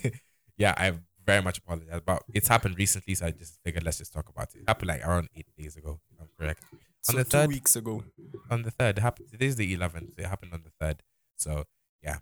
yeah, 0.58 0.74
I 0.78 0.94
very 1.26 1.42
much 1.42 1.60
apologize. 1.60 2.02
But 2.06 2.24
it's 2.34 2.48
happened 2.48 2.78
recently, 2.78 3.14
so 3.16 3.28
I 3.28 3.32
just 3.32 3.60
figured 3.64 3.84
let's 3.84 3.98
just 4.00 4.14
talk 4.14 4.28
about 4.30 4.50
it. 4.56 4.60
It 4.62 4.64
happened 4.68 4.88
like 4.90 5.06
around 5.06 5.30
eight 5.36 5.48
days 5.58 5.76
ago. 5.76 6.00
I'm 6.20 6.28
correct 6.40 6.64
so 7.04 7.14
on 7.14 7.18
the 7.18 7.24
two 7.24 7.30
third- 7.30 7.50
weeks 7.50 7.76
ago. 7.76 8.04
on 8.50 8.64
the 8.64 8.72
third. 8.72 8.98
It 8.98 9.02
happened. 9.02 9.28
Today's 9.32 9.56
the 9.56 9.74
eleventh. 9.74 10.18
It 10.18 10.26
happened 10.26 10.54
on 10.54 10.64
the 10.64 10.72
third. 10.80 11.04
So 11.36 11.66
yeah, 12.04 12.18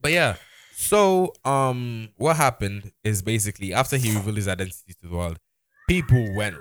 but 0.00 0.12
yeah. 0.12 0.36
So 0.80 1.34
um, 1.44 2.08
what 2.16 2.36
happened 2.36 2.90
is 3.04 3.20
basically 3.20 3.74
after 3.74 3.98
he 3.98 4.14
revealed 4.16 4.36
his 4.36 4.48
identity 4.48 4.94
to 5.02 5.08
the 5.08 5.14
world, 5.14 5.38
people 5.86 6.34
went 6.34 6.56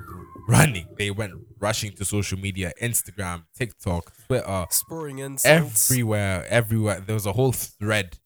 running. 0.50 0.88
They 0.98 1.10
went 1.10 1.34
rushing 1.58 1.94
to 1.94 2.04
social 2.06 2.38
media, 2.38 2.74
Instagram, 2.82 3.44
TikTok, 3.58 4.12
Twitter, 4.28 4.66
Spurring 4.72 5.20
insults. 5.20 5.90
everywhere, 5.90 6.46
everywhere. 6.50 7.00
There 7.00 7.14
was 7.14 7.26
a 7.26 7.32
whole 7.32 7.54
thread 7.54 8.20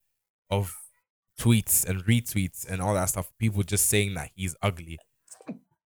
of 0.50 0.76
tweets 1.40 1.88
and 1.88 2.04
retweets 2.06 2.68
and 2.68 2.82
all 2.82 2.96
that 2.96 3.10
stuff. 3.10 3.32
People 3.38 3.62
just 3.62 3.86
saying 3.86 4.16
that 4.16 4.32
he's 4.36 4.56
ugly. 4.64 4.98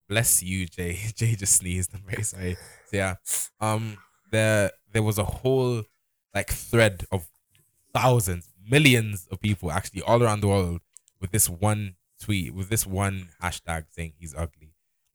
Bless 0.08 0.42
you, 0.42 0.68
Jay. 0.68 0.98
Jay 1.16 1.36
just 1.36 1.56
sneezed. 1.56 1.92
I'm 1.94 2.04
very 2.10 2.24
sorry. 2.24 2.56
So 2.86 2.98
yeah. 2.98 3.16
Um 3.60 3.98
there 4.32 4.72
there 4.94 5.04
was 5.04 5.18
a 5.18 5.26
whole 5.26 5.84
like 6.34 6.50
thread 6.50 7.04
of 7.12 7.28
thousands, 7.94 8.48
millions 8.70 9.28
of 9.32 9.40
people 9.40 9.72
actually 9.72 10.02
all 10.02 10.22
around 10.22 10.42
the 10.42 10.48
world 10.48 10.82
with 11.20 11.32
this 11.32 11.50
one 11.50 11.96
tweet, 12.22 12.54
with 12.54 12.70
this 12.70 12.86
one 12.86 13.30
hashtag 13.42 13.86
saying 13.90 14.14
he's 14.20 14.36
ugly. 14.36 14.74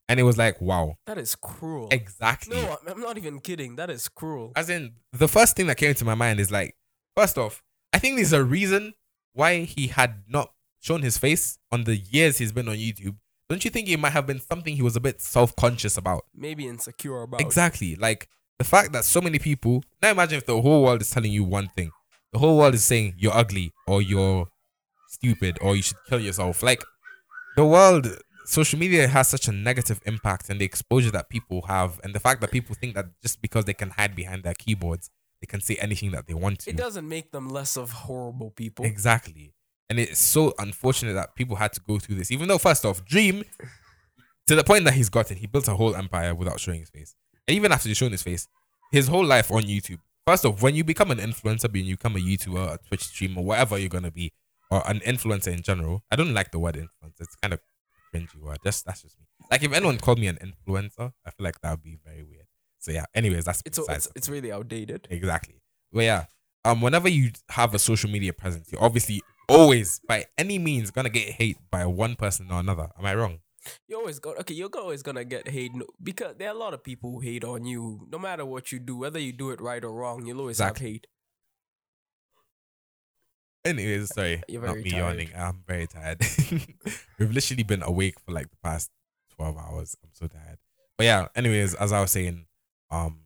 And 0.08 0.20
it 0.20 0.24
was 0.24 0.36
like, 0.36 0.60
wow. 0.60 0.96
that 1.06 1.16
is 1.18 1.34
cruel. 1.34 1.88
Exactly. 1.90 2.56
No, 2.56 2.78
I'm- 2.86 3.00
not 3.00 3.16
even 3.16 3.40
kidding. 3.40 3.76
That 3.76 3.88
is 3.90 4.08
cruel. 4.08 4.52
As 4.56 4.68
in, 4.68 4.94
the 5.12 5.28
first 5.28 5.56
thing 5.56 5.68
that 5.68 5.76
came 5.76 5.94
to 5.94 6.04
my 6.04 6.14
mind 6.14 6.40
is 6.40 6.50
like, 6.50 6.76
first 7.16 7.38
off, 7.38 7.62
I 7.92 7.98
think 7.98 8.16
there's 8.16 8.32
a 8.32 8.44
reason 8.44 8.94
why 9.32 9.60
he 9.60 9.86
had 9.86 10.24
not 10.28 10.52
shown 10.80 11.02
his 11.02 11.16
face 11.16 11.58
on 11.70 11.84
the 11.84 11.96
years 11.96 12.38
he's 12.38 12.52
been 12.52 12.68
on 12.68 12.76
YouTube. 12.76 13.16
Don't 13.48 13.64
you 13.64 13.70
think 13.70 13.88
it 13.88 13.98
might 13.98 14.10
have 14.10 14.26
been 14.26 14.40
something 14.40 14.74
he 14.74 14.82
was 14.82 14.96
a 14.96 15.00
bit 15.00 15.20
self 15.20 15.54
conscious 15.56 15.96
about? 15.96 16.24
Maybe 16.34 16.66
insecure 16.66 17.22
about. 17.22 17.40
Exactly. 17.40 17.96
Like 17.96 18.28
the 18.58 18.64
fact 18.64 18.92
that 18.92 19.04
so 19.04 19.20
many 19.20 19.38
people 19.38 19.82
now 20.00 20.10
imagine 20.10 20.38
if 20.38 20.46
the 20.46 20.60
whole 20.60 20.82
world 20.82 21.00
is 21.00 21.10
telling 21.10 21.32
you 21.32 21.44
one 21.44 21.68
thing. 21.68 21.90
The 22.32 22.38
whole 22.38 22.56
world 22.58 22.74
is 22.74 22.84
saying 22.84 23.14
you're 23.18 23.34
ugly 23.34 23.72
or 23.86 24.02
you're 24.02 24.48
stupid 25.08 25.58
or 25.60 25.76
you 25.76 25.82
should 25.82 25.98
kill 26.08 26.20
yourself. 26.20 26.62
Like 26.62 26.82
the 27.56 27.64
world 27.64 28.06
social 28.46 28.78
media 28.78 29.06
has 29.06 29.28
such 29.28 29.48
a 29.48 29.52
negative 29.52 30.00
impact 30.06 30.48
and 30.50 30.60
the 30.60 30.64
exposure 30.64 31.10
that 31.10 31.28
people 31.28 31.62
have 31.62 32.00
and 32.02 32.14
the 32.14 32.20
fact 32.20 32.40
that 32.40 32.50
people 32.50 32.74
think 32.74 32.94
that 32.94 33.06
just 33.22 33.40
because 33.40 33.64
they 33.66 33.74
can 33.74 33.90
hide 33.90 34.16
behind 34.16 34.42
their 34.42 34.54
keyboards 34.54 35.10
they 35.42 35.46
can 35.46 35.60
say 35.60 35.76
anything 35.80 36.12
that 36.12 36.28
they 36.28 36.34
want 36.34 36.60
to. 36.60 36.70
It 36.70 36.76
doesn't 36.76 37.06
make 37.06 37.32
them 37.32 37.48
less 37.48 37.76
of 37.76 37.90
horrible 37.90 38.50
people. 38.50 38.84
Exactly. 38.84 39.52
And 39.90 39.98
it's 39.98 40.20
so 40.20 40.54
unfortunate 40.58 41.14
that 41.14 41.34
people 41.34 41.56
had 41.56 41.72
to 41.72 41.80
go 41.80 41.98
through 41.98 42.14
this. 42.14 42.30
Even 42.30 42.46
though, 42.46 42.58
first 42.58 42.86
off, 42.86 43.04
Dream, 43.04 43.44
to 44.46 44.54
the 44.54 44.62
point 44.62 44.84
that 44.84 44.94
he's 44.94 45.08
gotten, 45.08 45.36
he 45.36 45.48
built 45.48 45.66
a 45.66 45.74
whole 45.74 45.96
empire 45.96 46.32
without 46.32 46.60
showing 46.60 46.78
his 46.78 46.90
face. 46.90 47.16
And 47.48 47.56
even 47.56 47.72
after 47.72 47.88
he's 47.88 47.98
shown 47.98 48.12
his 48.12 48.22
face, 48.22 48.46
his 48.92 49.08
whole 49.08 49.24
life 49.24 49.50
on 49.50 49.64
YouTube. 49.64 49.98
First 50.26 50.44
off, 50.44 50.62
when 50.62 50.74
you 50.76 50.84
become 50.84 51.10
an 51.10 51.18
influencer, 51.18 51.72
when 51.72 51.84
you 51.84 51.96
become 51.96 52.14
a 52.14 52.20
YouTuber, 52.20 52.74
a 52.74 52.78
Twitch 52.86 53.04
streamer, 53.04 53.42
whatever 53.42 53.76
you're 53.76 53.88
gonna 53.88 54.12
be, 54.12 54.32
or 54.70 54.88
an 54.88 55.00
influencer 55.00 55.52
in 55.52 55.62
general, 55.62 56.04
I 56.10 56.16
don't 56.16 56.32
like 56.32 56.52
the 56.52 56.60
word 56.60 56.76
influencer. 56.76 57.20
It's 57.20 57.34
kind 57.36 57.52
of 57.52 57.60
cringy 58.14 58.40
word. 58.40 58.58
Just 58.62 58.86
that's 58.86 59.02
just 59.02 59.18
me. 59.18 59.26
Like 59.50 59.64
if 59.64 59.72
anyone 59.72 59.98
called 59.98 60.20
me 60.20 60.28
an 60.28 60.38
influencer, 60.38 61.12
I 61.26 61.30
feel 61.30 61.44
like 61.44 61.60
that 61.62 61.70
would 61.72 61.82
be 61.82 61.98
very 62.04 62.22
weird. 62.22 62.46
So 62.78 62.92
yeah. 62.92 63.04
Anyways, 63.14 63.44
that's 63.44 63.62
It's, 63.66 63.78
it's 63.78 64.08
it's 64.14 64.28
really 64.28 64.52
outdated. 64.52 65.08
Exactly. 65.10 65.60
But 65.92 66.04
yeah, 66.04 66.24
um, 66.64 66.80
whenever 66.80 67.08
you 67.08 67.32
have 67.50 67.74
a 67.74 67.78
social 67.78 68.08
media 68.08 68.32
presence, 68.32 68.70
you're 68.70 68.82
obviously 68.82 69.22
always, 69.48 70.00
by 70.06 70.26
any 70.38 70.58
means, 70.58 70.92
gonna 70.92 71.10
get 71.10 71.30
hate 71.30 71.58
by 71.70 71.84
one 71.84 72.14
person 72.14 72.48
or 72.50 72.60
another. 72.60 72.88
Am 72.96 73.04
I 73.04 73.14
wrong? 73.16 73.40
You 73.86 73.96
always 73.98 74.18
go 74.18 74.34
okay. 74.40 74.54
You're 74.54 74.70
always 74.76 75.02
gonna 75.02 75.24
get 75.24 75.48
hate 75.48 75.72
because 76.02 76.34
there 76.36 76.48
are 76.48 76.54
a 76.54 76.58
lot 76.58 76.74
of 76.74 76.82
people 76.82 77.12
who 77.12 77.20
hate 77.20 77.44
on 77.44 77.64
you. 77.64 78.06
No 78.10 78.18
matter 78.18 78.44
what 78.44 78.72
you 78.72 78.78
do, 78.80 78.96
whether 78.98 79.18
you 79.20 79.32
do 79.32 79.50
it 79.50 79.60
right 79.60 79.82
or 79.84 79.92
wrong, 79.92 80.26
you'll 80.26 80.40
always 80.40 80.56
Exactly. 80.58 80.86
have 80.86 80.92
hate. 80.94 81.06
Anyways, 83.64 84.08
sorry, 84.14 84.42
You're 84.48 84.62
not 84.66 84.76
me 84.78 84.90
tired. 84.90 85.00
yawning. 85.00 85.28
I'm 85.36 85.62
very 85.66 85.86
tired. 85.86 86.20
We've 87.18 87.30
literally 87.32 87.62
been 87.62 87.82
awake 87.82 88.18
for 88.24 88.32
like 88.32 88.50
the 88.50 88.56
past 88.62 88.90
twelve 89.36 89.56
hours. 89.56 89.96
I'm 90.02 90.10
so 90.12 90.26
tired. 90.26 90.58
But 90.98 91.04
yeah. 91.04 91.28
Anyways, 91.36 91.74
as 91.74 91.92
I 91.92 92.00
was 92.00 92.10
saying, 92.10 92.46
um, 92.90 93.20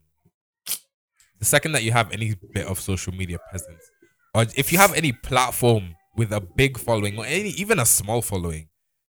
the 1.39 1.45
second 1.45 1.73
that 1.73 1.83
you 1.83 1.93
have 1.93 2.13
any 2.13 2.35
bit 2.53 2.67
of 2.67 2.79
social 2.81 3.13
media 3.15 3.39
presence, 3.51 3.83
or 4.35 4.43
if 4.57 4.73
you 4.73 4.79
have 4.79 4.93
any 4.95 5.13
platform 5.13 5.97
with 6.17 6.33
a 6.33 6.41
big 6.41 6.79
following 6.79 7.19
or 7.19 7.27
any 7.27 7.51
even 7.51 7.79
a 7.79 7.87
small 7.87 8.23
following, 8.23 8.69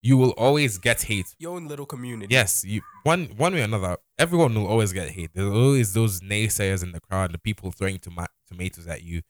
you 0.02 0.16
will 0.16 0.30
always 0.30 0.78
get 0.78 1.02
hate 1.02 1.34
Your 1.38 1.56
own 1.56 1.66
little 1.66 1.86
community. 1.86 2.32
Yes, 2.32 2.64
you 2.64 2.82
one 3.02 3.26
one 3.36 3.54
way 3.54 3.60
or 3.60 3.64
another, 3.64 3.96
everyone 4.18 4.54
will 4.54 4.66
always 4.66 4.92
get 4.92 5.10
hate. 5.10 5.30
There's 5.34 5.50
always 5.52 5.92
those 5.92 6.20
naysayers 6.20 6.82
in 6.82 6.92
the 6.92 7.00
crowd, 7.00 7.32
the 7.32 7.38
people 7.38 7.72
throwing 7.72 7.98
toma- 7.98 8.28
tomatoes 8.46 8.86
at 8.86 9.02
you, 9.02 9.22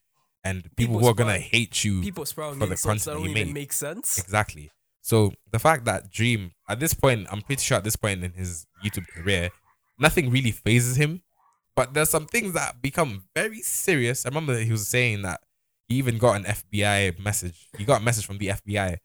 and 0.45 0.63
people, 0.77 0.77
People 0.77 0.99
who 1.01 1.09
are 1.09 1.15
gonna 1.15 1.39
hate 1.39 1.85
you. 1.85 2.03
People 2.03 2.27
sprouting 2.27 2.61
for 2.61 2.67
the 2.67 2.73
insults 2.73 3.05
that 3.05 3.13
content 3.13 3.27
don't 3.27 3.37
you 3.37 3.43
even 3.43 3.55
make 3.55 3.73
sense. 3.73 4.19
Exactly. 4.19 4.71
So 5.01 5.33
the 5.51 5.59
fact 5.59 5.85
that 5.87 6.11
Dream 6.11 6.53
at 6.69 6.81
this 6.81 6.93
point, 6.93 7.27
I'm 7.31 7.41
pretty 7.43 7.63
sure 7.63 7.79
at 7.79 7.85
this 7.85 7.97
point 7.97 8.23
in 8.23 8.33
his 8.33 8.67
YouTube 8.85 9.09
career, 9.09 9.51
nothing 9.99 10.31
really 10.31 10.51
fazes 10.51 10.97
him. 10.97 11.23
But 11.75 11.95
there's 11.95 12.11
some 12.11 12.27
things 12.27 12.55
that 12.55 12.83
become 12.83 13.25
very 13.37 13.61
serious. 13.61 14.27
I 14.27 14.31
remember 14.31 14.59
he 14.59 14.73
was 14.73 14.89
saying 14.89 15.23
that 15.23 15.41
he 15.87 15.95
even 15.95 16.19
got 16.19 16.35
an 16.35 16.45
FBI 16.45 17.19
message. 17.21 17.69
He 17.79 17.85
got 17.85 18.01
a 18.01 18.05
message 18.05 18.27
from 18.27 18.39
the 18.39 18.49
FBI, 18.49 18.99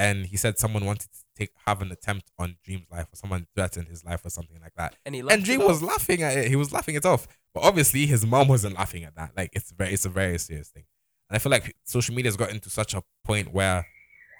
and 0.00 0.24
he 0.24 0.36
said 0.38 0.58
someone 0.58 0.86
wanted 0.86 1.12
to 1.12 1.18
take 1.36 1.50
have 1.66 1.82
an 1.82 1.92
attempt 1.92 2.30
on 2.38 2.56
Dream's 2.64 2.90
life 2.90 3.06
or 3.12 3.16
someone 3.16 3.46
threatened 3.54 3.86
his 3.88 4.02
life 4.02 4.24
or 4.24 4.30
something 4.30 4.58
like 4.62 4.72
that. 4.76 4.96
And 5.04 5.14
he 5.14 5.20
And 5.20 5.44
Dream 5.44 5.62
was 5.62 5.82
laughing 5.82 6.22
at 6.22 6.38
it. 6.38 6.48
He 6.48 6.56
was 6.56 6.72
laughing 6.72 6.94
it 6.94 7.04
off. 7.04 7.28
But 7.52 7.64
obviously 7.64 8.06
his 8.06 8.24
mom 8.24 8.48
wasn't 8.48 8.76
laughing 8.76 9.04
at 9.04 9.14
that. 9.16 9.32
Like 9.36 9.50
it's 9.52 9.70
very 9.72 9.92
it's 9.92 10.06
a 10.06 10.08
very 10.08 10.38
serious 10.38 10.70
thing. 10.70 10.84
And 11.28 11.36
I 11.36 11.38
feel 11.38 11.50
like 11.52 11.76
social 11.84 12.14
media 12.14 12.28
has 12.28 12.36
gotten 12.38 12.60
to 12.60 12.70
such 12.70 12.94
a 12.94 13.02
point 13.24 13.52
where 13.52 13.86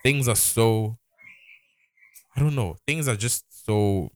things 0.02 0.28
are 0.28 0.34
so 0.34 0.96
I 2.34 2.40
don't 2.40 2.54
know, 2.54 2.76
things 2.86 3.06
are 3.06 3.16
just 3.16 3.44
so 3.66 4.08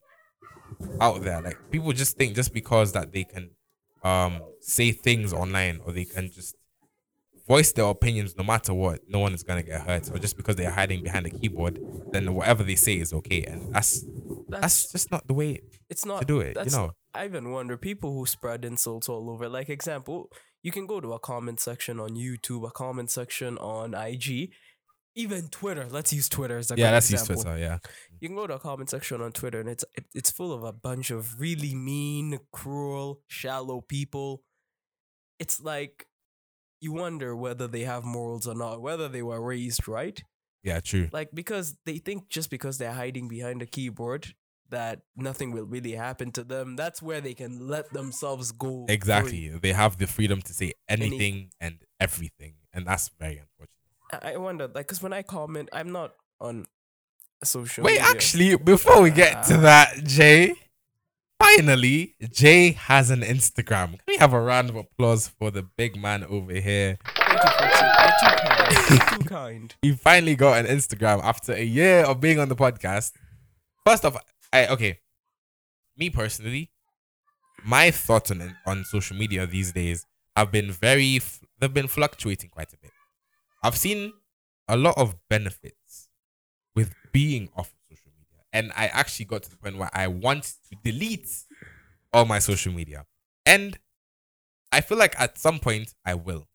out 0.99 1.23
there. 1.25 1.43
Like 1.43 1.59
people 1.71 1.93
just 1.93 2.17
think 2.17 2.35
just 2.37 2.55
because 2.55 2.93
that 2.93 3.13
they 3.13 3.25
can 3.25 3.51
um 4.03 4.41
say 4.61 4.93
things 4.93 5.35
online 5.35 5.81
or 5.85 5.93
they 5.93 6.07
can 6.07 6.31
just 6.33 6.57
voice 7.47 7.73
their 7.73 7.87
opinions 7.87 8.37
no 8.37 8.45
matter 8.45 8.73
what, 8.73 9.01
no 9.09 9.19
one 9.19 9.35
is 9.35 9.43
gonna 9.43 9.63
get 9.63 9.83
hurt. 9.83 10.11
Or 10.11 10.19
just 10.19 10.37
because 10.37 10.57
they're 10.57 10.71
hiding 10.71 11.03
behind 11.03 11.27
a 11.27 11.31
keyboard, 11.31 11.79
then 12.13 12.35
whatever 12.35 12.63
they 12.63 12.75
say 12.75 12.95
is 12.95 13.13
okay. 13.13 13.45
And 13.45 13.75
that's 13.75 14.05
that's 14.49 14.61
That's 14.61 14.93
just 14.93 15.11
not 15.11 15.27
the 15.27 15.35
way 15.35 15.61
it's 15.89 16.05
not 16.05 16.21
to 16.21 16.27
do 16.27 16.41
it. 16.41 16.57
You 16.65 16.71
know. 16.71 16.93
I 17.15 17.27
even 17.27 17.51
wonder 17.53 17.77
people 17.77 18.13
who 18.13 18.27
spread 18.27 18.65
insults 18.65 19.09
all 19.09 19.31
over. 19.31 19.49
Like 19.49 19.69
example, 19.69 20.31
you 20.63 20.73
can 20.73 20.87
go 20.87 21.01
to 21.01 21.13
a 21.13 21.19
comment 21.19 21.61
section 21.61 22.01
on 22.01 22.11
YouTube, 22.11 22.67
a 22.67 22.71
comment 22.71 23.11
section 23.11 23.57
on 23.59 23.95
IG, 23.95 24.51
even 25.15 25.49
Twitter. 25.49 25.87
Let's 25.89 26.13
use 26.13 26.29
Twitter 26.29 26.59
as 26.59 26.71
a 26.71 26.77
Yeah, 26.77 26.91
let's 26.91 27.11
use 27.11 27.21
example. 27.21 27.45
Twitter, 27.45 27.59
yeah. 27.59 27.79
You 28.21 28.29
can 28.29 28.37
go 28.37 28.47
to 28.47 28.55
a 28.55 28.59
comment 28.59 28.91
section 28.91 29.21
on 29.21 29.33
Twitter, 29.33 29.61
and 29.61 29.69
it's 29.69 29.85
it, 29.95 30.07
it's 30.15 30.31
full 30.31 30.53
of 30.53 30.65
a 30.65 30.73
bunch 30.73 31.11
of 31.11 31.39
really 31.41 31.75
mean, 31.75 32.41
cruel, 32.53 33.21
shallow 33.29 33.81
people. 33.81 34.43
It's 35.39 35.61
like 35.61 36.07
you 36.85 36.93
wonder 37.05 37.31
whether 37.45 37.67
they 37.75 37.85
have 37.93 38.05
morals 38.17 38.47
or 38.51 38.55
not, 38.65 38.75
whether 38.89 39.07
they 39.15 39.23
were 39.31 39.41
raised 39.55 39.85
right. 39.99 40.19
Yeah, 40.69 40.81
true. 40.91 41.07
Like 41.19 41.31
because 41.41 41.67
they 41.87 41.99
think 42.07 42.21
just 42.37 42.49
because 42.57 42.75
they're 42.79 42.99
hiding 43.03 43.27
behind 43.37 43.59
a 43.63 43.67
keyboard 43.77 44.35
that 44.71 44.97
nothing 45.29 45.49
will 45.53 45.67
really 45.77 45.93
happen 46.07 46.29
to 46.33 46.43
them. 46.53 46.67
That's 46.83 47.01
where 47.09 47.21
they 47.21 47.35
can 47.43 47.53
let 47.75 47.93
themselves 47.93 48.47
go. 48.53 48.87
free. 48.87 48.95
Exactly. 48.95 49.49
They 49.67 49.73
have 49.73 49.99
the 49.99 50.07
freedom 50.07 50.39
to 50.49 50.53
say 50.61 50.73
Any- 50.89 51.07
anything 51.07 51.37
and 51.61 51.75
everything. 52.01 52.55
And 52.73 52.87
that's 52.87 53.07
very 53.21 53.37
unfortunate. 53.45 53.71
I 54.13 54.33
I 54.35 54.37
wonder, 54.47 54.65
like, 54.67 54.87
because 54.87 55.03
when 55.03 55.13
I 55.13 55.23
comment, 55.23 55.69
I'm 55.73 55.91
not 55.93 56.11
on 56.41 56.65
social. 57.45 57.85
Wait, 57.85 58.01
media. 58.01 58.11
actually, 58.15 58.57
before 58.57 58.99
we 59.03 59.11
get 59.11 59.35
to 59.51 59.55
Ah. 59.57 59.61
that, 59.69 59.89
Jay, 60.05 60.55
finally, 61.57 62.15
Jay 62.31 62.73
has 62.73 63.11
an 63.11 63.21
Instagram. 63.21 63.91
Can 63.91 64.01
we 64.09 64.17
have 64.17 64.33
a 64.33 64.41
round 64.41 64.71
of 64.71 64.77
applause 64.77 65.29
for 65.29 65.51
the 65.51 65.63
big 65.63 65.97
man 66.01 66.25
over 66.25 66.53
here? 66.53 66.99
you 67.17 67.25
for 67.25 67.69
too, 67.69 67.87
you're 68.01 68.21
too 68.21 68.37
kind. 68.47 69.21
Too 69.21 69.25
kind. 69.29 69.75
He 69.83 69.93
finally 69.93 70.35
got 70.37 70.65
an 70.65 70.67
Instagram 70.67 71.23
after 71.23 71.53
a 71.53 71.63
year 71.63 72.05
of 72.05 72.21
being 72.21 72.39
on 72.39 72.49
the 72.49 72.57
podcast. 72.57 73.13
First 73.87 74.05
off, 74.05 74.17
I 74.53 74.67
okay. 74.69 75.01
Me 75.97 76.11
personally, 76.11 76.71
my 77.65 77.91
thoughts 77.91 78.31
on 78.31 78.57
on 78.67 78.85
social 78.85 79.17
media 79.17 79.47
these 79.47 79.73
days 79.73 80.07
have 80.37 80.51
been 80.51 80.73
very 80.73 81.21
they've 81.59 81.73
been 81.73 81.89
fluctuating 81.89 82.51
quite 82.51 82.73
a 82.73 82.77
bit. 82.77 82.91
I've 83.63 83.77
seen 83.77 84.13
a 84.69 84.77
lot 84.77 84.95
of 84.97 85.15
benefits 85.29 86.09
with 86.75 86.95
being 87.13 87.49
off 87.57 87.69
of 87.69 87.69
social 87.69 87.71
media, 87.71 87.84
and 88.55 88.73
I 88.75 88.87
actually 88.87 89.27
got 89.27 89.43
to 89.43 89.51
the 89.51 89.57
point 89.59 89.77
where 89.77 89.91
I 89.93 90.07
want 90.09 90.45
to 90.71 90.77
delete 90.83 91.29
all 92.15 92.25
my 92.25 92.39
social 92.39 92.73
media, 92.73 93.05
and 93.45 93.79
I 94.73 94.81
feel 94.81 94.97
like 94.97 95.15
at 95.21 95.37
some 95.39 95.59
point 95.59 95.93
I 96.07 96.15
will. 96.15 96.49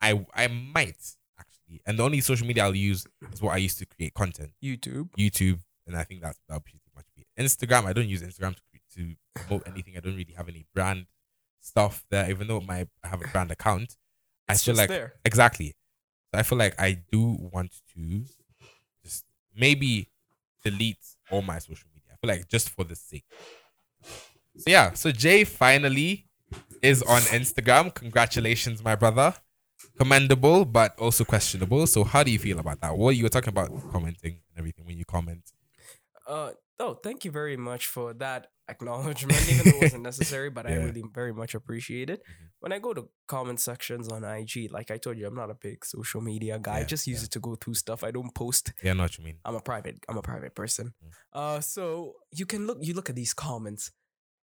I 0.00 0.24
I 0.34 0.46
might 0.46 0.96
actually, 1.38 1.82
and 1.86 1.98
the 1.98 2.02
only 2.04 2.20
social 2.22 2.46
media 2.46 2.64
I'll 2.64 2.74
use 2.74 3.06
is 3.32 3.42
what 3.42 3.52
I 3.52 3.58
used 3.58 3.78
to 3.80 3.86
create 3.86 4.14
content. 4.14 4.52
YouTube. 4.62 5.10
YouTube, 5.18 5.60
and 5.86 5.96
I 5.96 6.04
think 6.04 6.22
that's 6.22 6.38
that'll 6.48 6.62
pretty 6.62 6.80
much 6.94 7.06
be 7.14 7.22
it. 7.22 7.42
Instagram. 7.42 7.84
I 7.84 7.92
don't 7.92 8.08
use 8.08 8.22
Instagram 8.22 8.54
to 8.56 8.62
to 8.96 9.14
promote 9.34 9.66
anything. 9.66 9.96
I 9.96 10.00
don't 10.00 10.14
really 10.16 10.34
have 10.36 10.48
any 10.48 10.66
brand 10.74 11.06
stuff 11.60 12.04
there, 12.10 12.30
even 12.30 12.46
though 12.46 12.60
my 12.60 12.86
I 13.02 13.08
have 13.08 13.22
a 13.22 13.28
brand 13.28 13.50
account. 13.50 13.96
I 14.48 14.52
It's 14.52 14.62
feel 14.64 14.74
just 14.74 14.82
like 14.82 14.88
there. 14.88 15.14
exactly. 15.24 15.74
I 16.32 16.42
feel 16.42 16.58
like 16.58 16.80
I 16.80 16.98
do 17.12 17.36
want 17.52 17.72
to 17.94 18.24
just 19.04 19.24
maybe 19.56 20.08
delete 20.64 21.04
all 21.30 21.42
my 21.42 21.58
social 21.58 21.88
media. 21.94 22.12
I 22.12 22.16
feel 22.20 22.36
like 22.36 22.48
just 22.48 22.70
for 22.70 22.84
the 22.84 22.96
sake. 22.96 23.24
So 24.56 24.64
yeah, 24.66 24.92
so 24.92 25.10
Jay 25.10 25.44
finally 25.44 26.26
is 26.82 27.02
on 27.02 27.20
Instagram. 27.22 27.92
Congratulations, 27.94 28.82
my 28.84 28.94
brother. 28.94 29.34
Commendable, 29.98 30.64
but 30.64 30.98
also 30.98 31.24
questionable. 31.24 31.86
So 31.86 32.04
how 32.04 32.22
do 32.22 32.30
you 32.30 32.38
feel 32.38 32.58
about 32.58 32.80
that? 32.80 32.96
What 32.96 33.16
you 33.16 33.24
were 33.24 33.28
talking 33.28 33.50
about 33.50 33.70
commenting 33.90 34.40
and 34.50 34.58
everything 34.58 34.84
when 34.86 34.96
you 34.96 35.04
comment. 35.04 35.42
Uh, 36.26 36.50
oh, 36.80 36.94
thank 36.94 37.24
you 37.24 37.30
very 37.30 37.56
much 37.56 37.86
for 37.86 38.14
that 38.14 38.48
acknowledgement, 38.68 39.40
even 39.50 39.64
though 39.64 39.78
it 39.78 39.82
wasn't 39.82 40.02
necessary, 40.02 40.50
but 40.50 40.66
I 40.66 40.74
really 40.74 41.04
very 41.12 41.32
much 41.32 41.54
appreciate 41.54 42.10
it. 42.10 42.20
Mhm. 42.20 42.48
When 42.60 42.72
I 42.72 42.78
go 42.78 42.94
to 42.94 43.08
comment 43.26 43.60
sections 43.60 44.08
on 44.08 44.24
IG, 44.24 44.68
like 44.70 44.90
I 44.90 44.96
told 44.96 45.18
you, 45.18 45.26
I'm 45.26 45.34
not 45.34 45.50
a 45.50 45.54
big 45.54 45.84
social 45.84 46.20
media 46.20 46.58
guy. 46.58 46.78
I 46.78 46.84
just 46.84 47.06
use 47.06 47.20
yeah. 47.20 47.26
it 47.26 47.30
to 47.32 47.40
go 47.40 47.56
through 47.56 47.74
stuff. 47.74 48.02
I 48.02 48.10
don't 48.10 48.34
post. 48.34 48.72
Yeah, 48.82 48.92
I 48.92 48.94
know 48.94 49.04
what 49.04 49.18
you 49.18 49.24
mean. 49.24 49.38
I'm 49.44 49.54
a 49.54 49.60
private. 49.60 49.98
I'm 50.08 50.16
a 50.16 50.22
private 50.22 50.54
person. 50.54 50.94
Mm. 51.04 51.10
Uh, 51.32 51.60
so 51.60 52.14
you 52.32 52.46
can 52.46 52.66
look. 52.66 52.78
You 52.80 52.94
look 52.94 53.10
at 53.10 53.16
these 53.16 53.34
comments, 53.34 53.90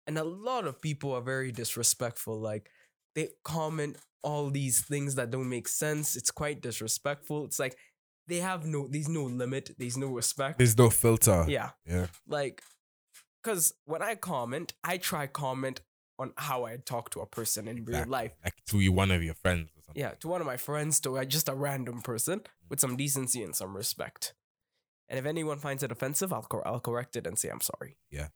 and 0.08 0.18
a 0.18 0.24
lot 0.24 0.66
of 0.66 0.82
people 0.82 1.14
are 1.14 1.22
very 1.22 1.52
disrespectful. 1.52 2.40
Like 2.40 2.70
they 3.16 3.30
comment 3.44 3.98
all 4.24 4.50
these 4.50 4.82
things 4.82 5.16
that 5.16 5.30
don't 5.30 5.50
make 5.50 5.68
sense. 5.68 6.16
It's 6.16 6.32
quite 6.32 6.62
disrespectful. 6.62 7.46
It's 7.46 7.60
like 7.60 7.78
they 8.28 8.38
have 8.40 8.66
no. 8.66 8.88
There's 8.88 9.10
no 9.10 9.24
limit. 9.24 9.72
There's 9.78 9.98
no 9.98 10.08
respect. 10.08 10.58
There's 10.58 10.78
no 10.78 10.90
filter. 10.90 11.46
Yeah 11.48 11.72
Yeah. 11.86 12.08
like 12.28 12.62
because 13.44 13.74
when 13.86 14.02
i 14.02 14.16
comment 14.16 14.74
i 14.84 14.98
try 14.98 15.26
comment 15.28 15.80
on 16.20 16.34
how 16.38 16.66
i 16.66 16.76
talk 16.78 17.10
to 17.12 17.22
a 17.22 17.26
person 17.26 17.68
in 17.68 17.78
real 17.86 17.90
Exactly. 17.98 18.12
life 18.12 18.32
Like 18.44 18.56
to 18.72 18.80
you, 18.80 18.92
one 18.92 19.12
of 19.12 19.24
your 19.24 19.36
friends 19.36 19.70
or 19.78 19.82
something. 19.84 20.02
yeah 20.02 20.12
to 20.20 20.28
one 20.28 20.42
of 20.42 20.48
my 20.48 20.58
friends 20.58 21.00
to 21.02 21.18
uh, 21.18 21.24
just 21.26 21.48
a 21.48 21.54
random 21.54 22.02
person 22.02 22.42
with 22.70 22.80
some 22.80 22.98
decency 22.98 23.44
and 23.44 23.56
some 23.56 23.78
respect 23.78 24.34
and 25.08 25.18
if 25.20 25.26
anyone 25.26 25.60
finds 25.60 25.84
it 25.84 25.92
offensive 25.92 26.34
i'll, 26.34 26.42
cor- 26.42 26.68
I'll 26.68 26.80
correct 26.82 27.16
it 27.16 27.28
and 27.28 27.38
say 27.40 27.50
i'm 27.50 27.62
sorry 27.62 27.98
Yeah. 28.12 28.30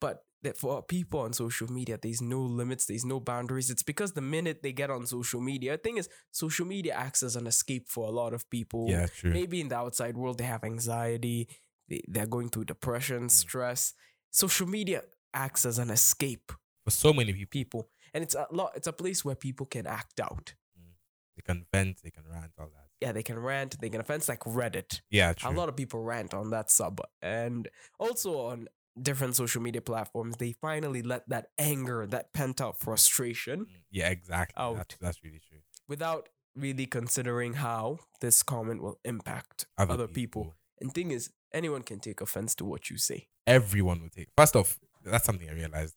but 0.00 0.24
that 0.42 0.56
for 0.56 0.82
people 0.82 1.20
on 1.20 1.32
social 1.32 1.70
media 1.70 1.98
there's 2.00 2.20
no 2.20 2.40
limits 2.40 2.86
there's 2.86 3.04
no 3.04 3.20
boundaries. 3.20 3.70
It's 3.70 3.82
because 3.82 4.12
the 4.12 4.20
minute 4.20 4.62
they 4.62 4.72
get 4.72 4.90
on 4.90 5.06
social 5.06 5.40
media 5.40 5.72
the 5.72 5.78
thing 5.78 5.96
is 5.96 6.08
social 6.30 6.66
media 6.66 6.94
acts 6.94 7.22
as 7.22 7.36
an 7.36 7.46
escape 7.46 7.88
for 7.88 8.06
a 8.06 8.10
lot 8.10 8.32
of 8.32 8.48
people. 8.50 8.86
Yeah, 8.88 9.06
true. 9.06 9.32
maybe 9.32 9.60
in 9.60 9.68
the 9.68 9.76
outside 9.76 10.16
world 10.16 10.38
they 10.38 10.44
have 10.44 10.64
anxiety 10.64 11.48
they, 11.88 12.02
they're 12.08 12.26
going 12.26 12.48
through 12.48 12.64
depression 12.64 13.26
mm. 13.26 13.30
stress. 13.30 13.94
Social 14.30 14.66
media 14.66 15.02
acts 15.32 15.64
as 15.64 15.78
an 15.78 15.90
escape 15.90 16.52
For 16.84 16.90
so 16.90 17.12
many 17.12 17.32
people, 17.32 17.50
people. 17.50 17.88
And 18.14 18.22
it's 18.22 18.34
a 18.34 18.46
lot 18.50 18.72
it's 18.74 18.86
a 18.86 18.92
place 18.92 19.24
where 19.24 19.34
people 19.34 19.66
can 19.66 19.86
act 19.86 20.20
out. 20.20 20.54
Mm. 20.78 20.92
They 21.36 21.42
can 21.42 21.66
vent, 21.72 21.98
they 22.02 22.10
can 22.10 22.24
rant, 22.30 22.52
all 22.58 22.66
that. 22.66 22.88
yeah 23.00 23.12
they 23.12 23.22
can 23.22 23.38
rant 23.38 23.80
they 23.80 23.88
can 23.88 24.00
offense 24.00 24.28
like 24.28 24.40
reddit. 24.40 25.00
Yeah, 25.10 25.32
true. 25.32 25.50
a 25.50 25.52
lot 25.52 25.68
of 25.68 25.76
people 25.76 26.02
rant 26.02 26.34
on 26.34 26.50
that 26.50 26.70
sub 26.70 27.00
and 27.22 27.68
also 27.98 28.38
on 28.46 28.68
different 29.00 29.36
social 29.36 29.60
media 29.62 29.80
platforms 29.80 30.36
they 30.38 30.52
finally 30.52 31.02
let 31.02 31.28
that 31.28 31.46
anger 31.58 32.06
that 32.06 32.32
pent 32.32 32.60
up 32.60 32.78
frustration 32.78 33.60
Mm, 33.66 33.82
Yeah, 33.90 34.08
exactly. 34.10 34.54
Out. 34.62 34.76
That's, 34.76 34.96
that's 35.00 35.24
really 35.24 35.40
true. 35.48 35.58
without 35.88 36.28
really 36.54 36.86
considering 36.86 37.54
how 37.54 37.98
this 38.20 38.42
comment 38.42 38.82
will 38.82 38.98
impact 39.04 39.66
other, 39.76 40.06
people. 40.08 40.54
and 40.80 40.92
thing 40.94 41.10
is 41.10 41.30
anyone 41.52 41.82
can 41.82 42.00
take 42.00 42.20
offense 42.22 42.54
to 42.54 42.64
what 42.64 42.88
you 42.90 42.96
say 42.96 43.28
everyone 43.46 44.00
will 44.02 44.08
take. 44.10 44.28
First 44.36 44.56
off, 44.56 44.78
that's 45.04 45.24
something 45.24 45.48
I 45.48 45.52
realized 45.52 45.94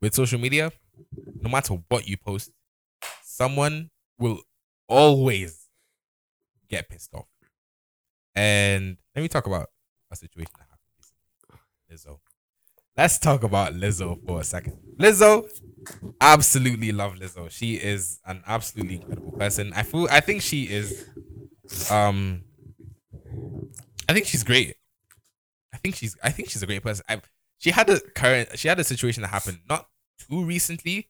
with 0.00 0.14
social 0.14 0.38
media. 0.38 0.70
No 1.40 1.48
matter 1.50 1.74
what 1.88 2.06
you 2.06 2.16
post, 2.16 2.50
someone 3.24 3.90
will 4.18 4.40
always 4.88 5.68
get 6.68 6.88
pissed 6.88 7.12
off. 7.14 7.26
And 8.36 8.98
let 9.16 9.22
me 9.22 9.28
talk 9.28 9.46
about 9.46 9.68
a 10.12 10.16
situation 10.16 10.52
that 10.58 10.66
happened 10.70 10.92
recently. 10.96 11.90
Lizzo. 11.90 12.20
Let's 12.96 13.18
talk 13.18 13.42
about 13.42 13.74
Lizzo 13.74 14.18
for 14.26 14.40
a 14.40 14.44
second. 14.44 14.78
Lizzo, 14.98 15.48
absolutely 16.20 16.92
love 16.92 17.14
Lizzo. 17.14 17.50
She 17.50 17.74
is 17.74 18.20
an 18.26 18.42
absolutely 18.46 18.96
incredible 18.96 19.32
person. 19.32 19.72
I 19.74 19.82
feel. 19.82 20.08
I 20.10 20.20
think 20.20 20.42
she 20.42 20.64
is. 20.64 21.08
Um. 21.90 22.42
I 24.08 24.12
think 24.12 24.26
she's 24.26 24.44
great. 24.44 24.76
I 25.72 25.78
think 25.78 25.94
she's 25.96 26.16
I 26.22 26.30
think 26.30 26.50
she's 26.50 26.62
a 26.62 26.66
great 26.66 26.82
person. 26.82 27.04
I, 27.08 27.22
she 27.58 27.70
had 27.70 27.88
a 27.88 28.00
current 28.00 28.58
she 28.58 28.68
had 28.68 28.78
a 28.78 28.84
situation 28.84 29.22
that 29.22 29.28
happened 29.28 29.60
not 29.68 29.86
too 30.28 30.44
recently, 30.44 31.08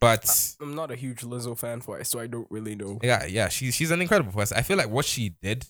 but 0.00 0.54
i'm 0.60 0.74
not 0.74 0.90
a 0.90 0.96
huge 0.96 1.20
lizzo 1.20 1.56
fan 1.56 1.80
for 1.80 1.98
it 1.98 2.06
so 2.06 2.18
i 2.18 2.26
don't 2.26 2.48
really 2.50 2.74
know 2.74 2.98
yeah, 3.02 3.24
yeah, 3.24 3.48
she's 3.48 3.74
she's 3.74 3.90
an 3.90 4.00
incredible 4.02 4.32
person. 4.32 4.56
I 4.56 4.62
feel 4.62 4.76
like 4.76 4.90
what 4.90 5.04
she 5.04 5.36
did, 5.40 5.66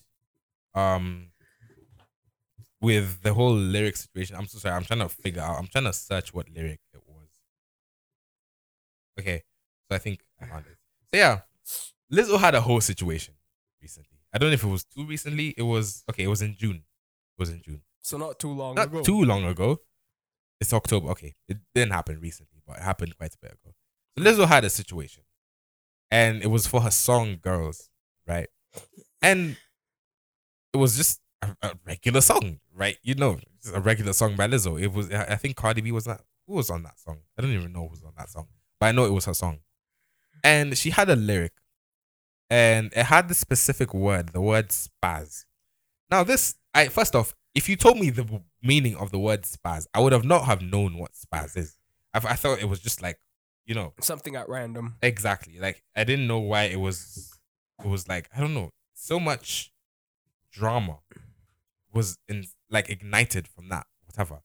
um, 0.73 1.27
with 2.83 3.21
the 3.21 3.33
whole 3.33 3.53
lyric 3.53 3.95
situation. 3.95 4.35
I'm 4.35 4.45
so 4.45 4.59
sorry. 4.59 4.75
I'm 4.75 4.83
trying 4.83 4.99
to 4.99 5.09
figure 5.09 5.41
out. 5.41 5.57
I'm 5.57 5.67
trying 5.67 5.85
to 5.85 5.93
search 5.93 6.33
what 6.33 6.49
lyric 6.49 6.81
it 6.93 7.01
was. 7.07 7.29
Okay, 9.19 9.43
so 9.89 9.95
I 9.95 9.99
think 9.99 10.19
I 10.41 10.45
found 10.45 10.65
it. 10.65 10.77
So 11.13 11.17
yeah, 11.17 11.39
Lizzo 12.11 12.37
had 12.39 12.55
a 12.55 12.61
whole 12.61 12.81
situation 12.81 13.35
recently. 13.81 14.19
I 14.33 14.37
don't 14.37 14.49
know 14.49 14.55
if 14.55 14.63
it 14.63 14.67
was 14.67 14.83
too 14.83 15.05
recently. 15.05 15.53
It 15.57 15.61
was 15.61 16.03
okay. 16.09 16.23
It 16.23 16.27
was 16.27 16.41
in 16.41 16.55
June. 16.55 16.75
It 17.37 17.39
was 17.39 17.49
in 17.49 17.61
June. 17.61 17.81
So 18.01 18.17
not 18.17 18.37
too 18.37 18.51
long 18.51 18.75
not 18.75 18.87
ago. 18.87 19.01
too 19.01 19.23
long 19.23 19.45
ago. 19.45 19.79
It's 20.59 20.73
October. 20.73 21.09
Okay, 21.11 21.35
it 21.47 21.57
didn't 21.73 21.93
happen 21.93 22.19
recently, 22.19 22.61
but 22.67 22.77
it 22.77 22.83
happened 22.83 23.17
quite 23.17 23.33
a 23.33 23.37
bit 23.41 23.51
ago. 23.51 23.73
So 24.17 24.23
Lizzo 24.23 24.47
had 24.47 24.65
a 24.65 24.69
situation, 24.69 25.23
and 26.11 26.41
it 26.43 26.47
was 26.47 26.67
for 26.67 26.81
her 26.81 26.91
song 26.91 27.37
"Girls," 27.41 27.89
right? 28.27 28.49
And 29.21 29.55
it 30.73 30.77
was 30.77 30.97
just 30.97 31.21
a, 31.61 31.67
a 31.67 31.73
regular 31.85 32.21
song, 32.21 32.59
right? 32.73 32.97
You 33.03 33.15
know, 33.15 33.39
a 33.73 33.79
regular 33.79 34.13
song 34.13 34.35
by 34.35 34.47
Lizzo. 34.47 34.81
It 34.81 34.91
was. 34.93 35.11
I 35.11 35.35
think 35.35 35.55
Cardi 35.55 35.81
B 35.81 35.91
was 35.91 36.05
that. 36.05 36.21
Who 36.47 36.53
was 36.55 36.69
on 36.69 36.83
that 36.83 36.99
song? 36.99 37.19
I 37.37 37.41
don't 37.41 37.51
even 37.51 37.71
know 37.73 37.83
who 37.83 37.91
was 37.91 38.03
on 38.03 38.13
that 38.17 38.29
song, 38.29 38.47
but 38.79 38.87
I 38.87 38.91
know 38.91 39.05
it 39.05 39.11
was 39.13 39.25
her 39.25 39.33
song. 39.33 39.59
And 40.43 40.77
she 40.77 40.89
had 40.89 41.09
a 41.09 41.15
lyric, 41.15 41.53
and 42.49 42.91
it 42.95 43.05
had 43.05 43.27
the 43.29 43.33
specific 43.33 43.93
word, 43.93 44.29
the 44.29 44.41
word 44.41 44.69
spaz. 44.69 45.45
Now, 46.11 46.23
this, 46.23 46.55
I 46.73 46.87
first 46.89 47.15
off, 47.15 47.33
if 47.55 47.69
you 47.69 47.75
told 47.75 47.97
me 47.97 48.09
the 48.09 48.41
meaning 48.61 48.95
of 48.97 49.11
the 49.11 49.19
word 49.19 49.43
spaz, 49.43 49.87
I 49.93 49.99
would 50.01 50.11
have 50.11 50.25
not 50.25 50.45
have 50.45 50.61
known 50.61 50.97
what 50.97 51.11
spaz 51.13 51.55
is. 51.55 51.77
I, 52.13 52.17
I 52.17 52.35
thought 52.35 52.59
it 52.61 52.67
was 52.69 52.79
just 52.81 53.01
like, 53.01 53.19
you 53.65 53.73
know, 53.73 53.93
Something 54.01 54.35
at 54.35 54.49
random. 54.49 54.95
exactly. 55.01 55.57
Like 55.59 55.81
I 55.95 56.03
didn't 56.03 56.27
know 56.27 56.39
why 56.39 56.63
it 56.63 56.79
was. 56.79 57.39
It 57.83 57.87
was 57.87 58.07
like 58.09 58.29
I 58.35 58.41
don't 58.41 58.53
know. 58.53 58.71
So 58.93 59.19
much 59.19 59.71
drama 60.51 60.99
was 61.93 62.17
in 62.27 62.45
like 62.69 62.89
ignited 62.89 63.47
from 63.47 63.69
that 63.69 63.85
whatever. 64.05 64.41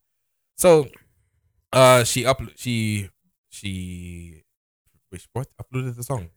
So, 0.56 0.88
uh, 1.72 2.04
she 2.04 2.26
up 2.26 2.40
she 2.56 3.10
she 3.50 4.42
which 5.10 5.28
what 5.32 5.48
uploaded 5.60 5.96
the 5.96 6.02
song. 6.02 6.30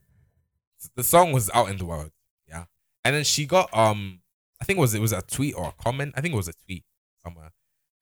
The 0.96 1.04
song 1.04 1.32
was 1.32 1.50
out 1.54 1.68
in 1.68 1.76
the 1.76 1.84
world, 1.84 2.10
yeah, 2.48 2.64
and 3.04 3.14
then 3.14 3.24
she 3.24 3.46
got 3.46 3.72
um 3.76 4.20
I 4.60 4.64
think 4.64 4.78
it 4.78 4.80
was 4.80 4.94
it 4.94 5.00
was 5.00 5.12
a 5.12 5.22
tweet 5.22 5.54
or 5.56 5.68
a 5.68 5.82
comment. 5.82 6.14
I 6.16 6.20
think 6.20 6.34
it 6.34 6.36
was 6.36 6.48
a 6.48 6.54
tweet 6.66 6.84
somewhere. 7.24 7.52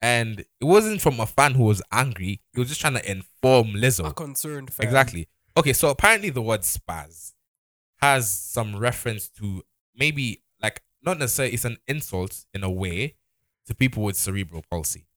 And 0.03 0.39
it 0.39 0.65
wasn't 0.65 0.99
from 0.99 1.19
a 1.19 1.27
fan 1.27 1.53
who 1.53 1.63
was 1.63 1.81
angry. 1.91 2.41
He 2.53 2.59
was 2.59 2.69
just 2.69 2.81
trying 2.81 2.95
to 2.95 3.11
inform 3.11 3.73
Lizzo. 3.73 4.07
A 4.07 4.13
concerned 4.13 4.73
fan. 4.73 4.85
Exactly. 4.85 5.27
Okay, 5.55 5.73
so 5.73 5.89
apparently 5.89 6.31
the 6.31 6.41
word 6.41 6.61
spaz 6.61 7.33
has 7.97 8.31
some 8.31 8.75
reference 8.75 9.27
to 9.29 9.63
maybe 9.95 10.41
like 10.61 10.81
not 11.03 11.19
necessarily 11.19 11.53
it's 11.53 11.65
an 11.65 11.77
insult 11.87 12.45
in 12.53 12.63
a 12.63 12.69
way 12.69 13.15
to 13.67 13.75
people 13.75 14.03
with 14.03 14.15
cerebral 14.15 14.63
palsy. 14.69 15.07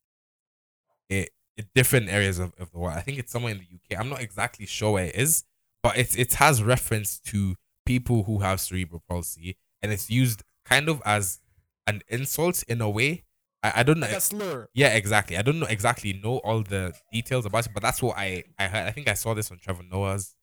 It, 1.09 1.31
in 1.57 1.67
different 1.75 2.09
areas 2.09 2.39
of, 2.39 2.53
of 2.59 2.73
the 2.73 2.79
world. 2.79 2.97
I 2.97 3.01
think 3.01 3.19
it's 3.19 3.31
somewhere 3.31 3.53
in 3.53 3.59
the 3.59 3.65
UK. 3.65 4.01
I'm 4.01 4.09
not 4.09 4.21
exactly 4.21 4.67
sure 4.67 4.93
where 4.93 5.05
it 5.07 5.15
is, 5.15 5.45
but 5.83 5.97
it 5.97 6.19
it 6.19 6.35
has 6.35 6.63
reference 6.63 7.21
to 7.27 7.55
people 7.87 8.25
who 8.25 8.39
have 8.41 8.61
cerebral 8.61 9.03
palsy 9.09 9.57
and 9.83 9.93
it's 9.93 10.11
used 10.11 10.43
kind 10.65 10.89
of 10.89 11.01
as 11.05 11.41
an 11.87 12.01
insult 12.09 12.63
in 12.65 12.81
a 12.81 12.89
way. 12.91 13.23
I, 13.63 13.73
I 13.77 13.83
don't 13.85 14.01
know. 14.01 14.07
Like 14.07 14.17
a 14.17 14.21
slur. 14.21 14.69
Yeah, 14.75 14.89
exactly. 14.97 15.37
I 15.37 15.43
don't 15.43 15.61
know 15.61 15.67
exactly 15.67 16.13
know 16.15 16.39
all 16.39 16.63
the 16.63 16.93
details 17.13 17.47
about 17.47 17.67
it, 17.67 17.73
but 17.73 17.83
that's 17.83 18.03
what 18.03 18.17
I 18.19 18.45
I 18.59 18.67
heard. 18.67 18.87
I 18.87 18.91
think 18.91 19.09
I 19.09 19.15
saw 19.15 19.35
this 19.35 19.51
on 19.53 19.59
Trevor 19.59 19.85
Noah's 19.89 20.35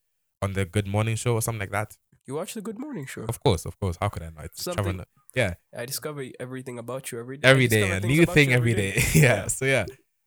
on 0.41 0.53
the 0.53 0.63
Good 0.65 0.87
Morning 0.87 1.15
Show 1.15 1.33
or 1.33 1.41
something 1.41 1.59
like 1.59 1.71
that. 1.71 1.97
You 2.25 2.35
watch 2.35 2.53
the 2.53 2.61
Good 2.61 2.79
Morning 2.79 3.05
Show. 3.05 3.23
Of 3.27 3.43
course, 3.43 3.65
of 3.65 3.77
course. 3.79 3.97
How 3.99 4.07
could 4.09 4.23
I 4.23 4.29
not? 4.29 4.45
It's 4.45 4.63
Trevor 4.63 4.77
Something- 4.77 4.97
Noah. 4.97 5.05
Yeah, 5.33 5.53
I 5.75 5.85
discover 5.85 6.25
everything 6.39 6.77
about 6.77 7.11
you 7.11 7.19
every 7.19 7.37
day. 7.37 7.47
Every 7.47 7.67
day, 7.67 7.89
a 7.89 7.99
new 8.01 8.25
thing 8.25 8.51
every 8.51 8.73
day. 8.73 9.01
yeah. 9.13 9.47
So 9.47 9.65
yeah. 9.65 9.85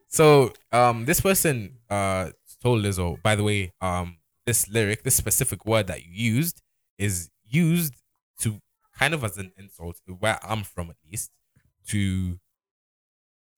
So 0.08 0.52
um, 0.72 1.04
this 1.04 1.20
person 1.20 1.78
uh 1.90 2.30
told 2.62 2.82
Lizzo. 2.82 3.22
By 3.22 3.36
the 3.36 3.44
way, 3.44 3.72
um, 3.80 4.18
this 4.46 4.68
lyric, 4.68 5.02
this 5.02 5.14
specific 5.14 5.66
word 5.66 5.86
that 5.88 6.04
you 6.04 6.34
used, 6.36 6.62
is 6.98 7.30
used 7.44 7.94
to 8.40 8.60
kind 8.98 9.14
of 9.14 9.22
as 9.22 9.36
an 9.36 9.52
insult 9.56 10.00
where 10.18 10.38
I'm 10.42 10.62
from, 10.64 10.90
at 10.90 10.96
least, 11.08 11.30
to 11.88 12.38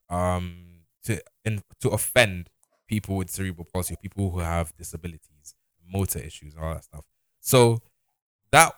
um 0.09 0.81
to 1.05 1.21
in, 1.45 1.63
to 1.81 1.91
offend 1.91 2.51
people 2.89 3.17
with 3.17 3.31
cerebral 3.31 3.67
palsy, 3.73 3.97
people 4.01 4.31
who 4.31 4.41
have 4.41 4.77
disabilities, 4.77 5.55
motor 5.87 6.19
issues, 6.19 6.55
all 6.61 6.75
that 6.75 6.85
stuff. 6.85 7.05
So 7.41 7.79
that 8.53 8.75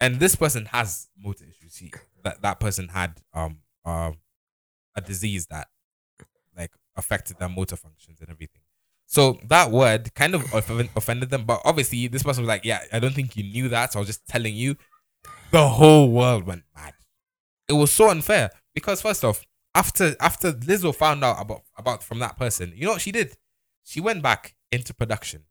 and 0.00 0.20
this 0.20 0.36
person 0.36 0.66
has 0.66 1.08
motor 1.16 1.44
issues. 1.44 1.76
He, 1.76 1.92
that 2.24 2.42
that 2.42 2.60
person 2.60 2.88
had 2.88 3.20
um 3.34 3.58
um 3.84 4.16
a 4.96 5.00
disease 5.00 5.46
that 5.46 5.68
like 6.56 6.72
affected 6.96 7.38
their 7.38 7.48
motor 7.48 7.76
functions 7.76 8.20
and 8.20 8.30
everything. 8.30 8.62
So 9.06 9.38
that 9.48 9.70
word 9.70 10.14
kind 10.14 10.34
of 10.34 10.52
offended 10.52 11.30
them, 11.30 11.44
but 11.46 11.62
obviously 11.64 12.08
this 12.08 12.22
person 12.22 12.42
was 12.42 12.48
like, 12.48 12.64
"Yeah, 12.64 12.82
I 12.92 12.98
don't 12.98 13.14
think 13.14 13.36
you 13.36 13.44
knew 13.44 13.68
that." 13.70 13.92
So 13.92 13.98
I 13.98 14.00
was 14.00 14.08
just 14.08 14.26
telling 14.26 14.54
you. 14.54 14.76
The 15.50 15.66
whole 15.66 16.10
world 16.12 16.44
went 16.46 16.64
mad. 16.76 16.92
It 17.68 17.72
was 17.72 17.90
so 17.90 18.10
unfair 18.10 18.50
because 18.74 19.00
first 19.00 19.24
off, 19.24 19.44
after 19.74 20.14
after 20.20 20.52
Lizzo 20.52 20.94
found 20.94 21.24
out 21.24 21.40
about 21.40 21.62
about 21.76 22.02
from 22.02 22.18
that 22.18 22.36
person, 22.36 22.72
you 22.74 22.84
know 22.84 22.92
what 22.92 23.00
she 23.00 23.12
did? 23.12 23.36
She 23.84 24.00
went 24.00 24.22
back 24.22 24.54
into 24.70 24.92
production. 24.92 25.44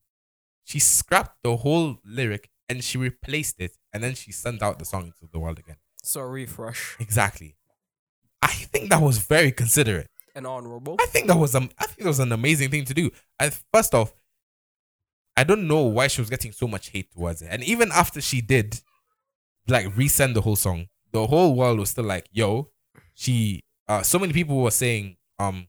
She 0.65 0.79
scrapped 0.79 1.37
the 1.43 1.57
whole 1.57 1.97
lyric 2.05 2.49
and 2.69 2.83
she 2.83 2.97
replaced 2.97 3.59
it, 3.59 3.77
and 3.97 4.03
then 4.03 4.13
she 4.15 4.31
sent 4.31 4.61
out 4.61 4.77
the 4.77 4.85
song 4.85 5.05
into 5.05 5.27
the 5.31 5.39
world 5.39 5.57
again. 5.59 5.77
So 6.03 6.21
a 6.21 6.27
refresh 6.27 6.95
Exactly. 6.99 7.55
I 8.43 8.53
think 8.71 8.91
that 8.91 9.01
was 9.01 9.17
very 9.17 9.51
considerate. 9.51 10.07
and 10.35 10.45
honorable. 10.45 10.95
I 11.01 11.07
think 11.07 11.25
that 11.27 11.37
was 11.37 11.55
um, 11.55 11.69
I 11.79 11.85
think 11.87 11.99
that 12.03 12.07
was 12.07 12.19
an 12.19 12.31
amazing 12.31 12.69
thing 12.69 12.85
to 12.85 12.93
do. 12.93 13.09
I, 13.39 13.49
first 13.73 13.95
off, 13.95 14.13
I 15.35 15.43
don't 15.43 15.67
know 15.67 15.81
why 15.81 16.07
she 16.07 16.21
was 16.21 16.29
getting 16.29 16.51
so 16.51 16.67
much 16.67 16.89
hate 16.89 17.11
towards 17.11 17.41
it, 17.41 17.49
and 17.51 17.63
even 17.63 17.91
after 17.91 18.21
she 18.21 18.41
did, 18.41 18.79
like 19.67 19.87
resend 19.95 20.35
the 20.35 20.41
whole 20.41 20.55
song, 20.55 20.87
the 21.11 21.25
whole 21.27 21.55
world 21.55 21.79
was 21.79 21.89
still 21.89 22.05
like, 22.05 22.27
"Yo, 22.31 22.69
she." 23.15 23.63
Uh, 23.89 24.03
so 24.03 24.19
many 24.19 24.33
people 24.33 24.57
were 24.61 24.69
saying, 24.71 25.15
um, 25.39 25.67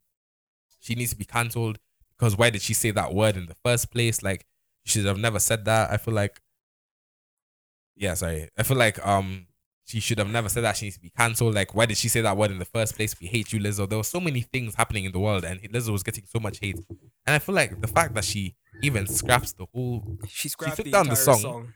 she 0.81 0.95
needs 0.97 1.11
to 1.12 1.17
be 1.17 1.25
cancelled 1.25 1.79
because 2.19 2.37
why 2.37 2.51
did 2.51 2.61
she 2.61 2.75
say 2.75 2.91
that 2.91 3.14
word 3.14 3.37
in 3.37 3.47
the 3.47 3.55
first 3.64 3.93
place? 3.93 4.25
Like, 4.25 4.45
she 4.85 4.99
should 4.99 5.07
have 5.07 5.19
never 5.19 5.38
said 5.38 5.64
that. 5.67 5.88
I 5.93 5.99
feel 5.99 6.14
like, 6.14 6.41
yeah, 7.99 8.15
sorry, 8.15 8.49
I 8.57 8.63
feel 8.63 8.77
like 8.77 9.05
um, 9.07 9.47
she 9.87 10.01
should 10.01 10.19
have 10.19 10.31
never 10.31 10.49
said 10.49 10.63
that. 10.65 10.77
She 10.77 10.87
needs 10.87 10.97
to 10.97 11.03
be 11.03 11.11
cancelled. 11.11 11.55
Like, 11.55 11.75
why 11.75 11.87
did 11.87 11.97
she 11.97 12.09
say 12.09 12.21
that 12.21 12.37
word 12.37 12.51
in 12.51 12.59
the 12.59 12.65
first 12.65 12.95
place? 12.97 13.19
We 13.21 13.27
hate 13.27 13.53
you, 13.53 13.61
Lizzo. 13.61 13.89
There 13.89 13.99
were 13.99 14.05
so 14.05 14.21
many 14.21 14.43
things 14.43 14.75
happening 14.75 15.05
in 15.05 15.13
the 15.13 15.19
world, 15.19 15.45
and 15.45 15.61
Lizzo 15.73 15.91
was 15.91 16.03
getting 16.03 16.25
so 16.27 16.39
much 16.39 16.59
hate. 16.61 16.77
And 17.27 17.35
I 17.35 17.39
feel 17.39 17.55
like 17.55 17.81
the 17.81 17.89
fact 17.89 18.15
that 18.15 18.25
she 18.25 18.55
even 18.83 19.07
scraps 19.07 19.53
the 19.53 19.67
whole, 19.73 20.19
She 20.29 20.49
scrapped 20.49 20.77
took 20.77 20.85
the 20.87 20.93
down 20.93 21.09
the 21.09 21.17
song. 21.17 21.39
song. 21.41 21.73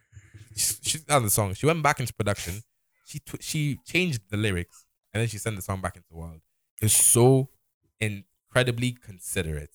she, 0.57 0.75
she 0.83 0.99
took 0.99 1.07
down 1.07 1.23
the 1.25 1.31
song. 1.31 1.55
She 1.55 1.67
went 1.67 1.83
back 1.83 2.01
into 2.01 2.13
production. 2.15 2.63
She 3.07 3.19
tw- 3.19 3.43
she 3.43 3.79
changed 3.85 4.21
the 4.31 4.37
lyrics, 4.37 4.85
and 5.13 5.21
then 5.21 5.29
she 5.29 5.39
sent 5.39 5.57
the 5.57 5.63
song 5.63 5.81
back 5.81 5.97
into 5.97 6.09
the 6.11 6.17
world. 6.17 6.41
It's 6.81 6.95
so 6.95 7.49
incredibly 8.01 8.93
considerate. 8.93 9.71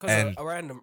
Because 0.00 0.16
And- 0.26 0.36
a, 0.38 0.40
a 0.40 0.46
random, 0.46 0.80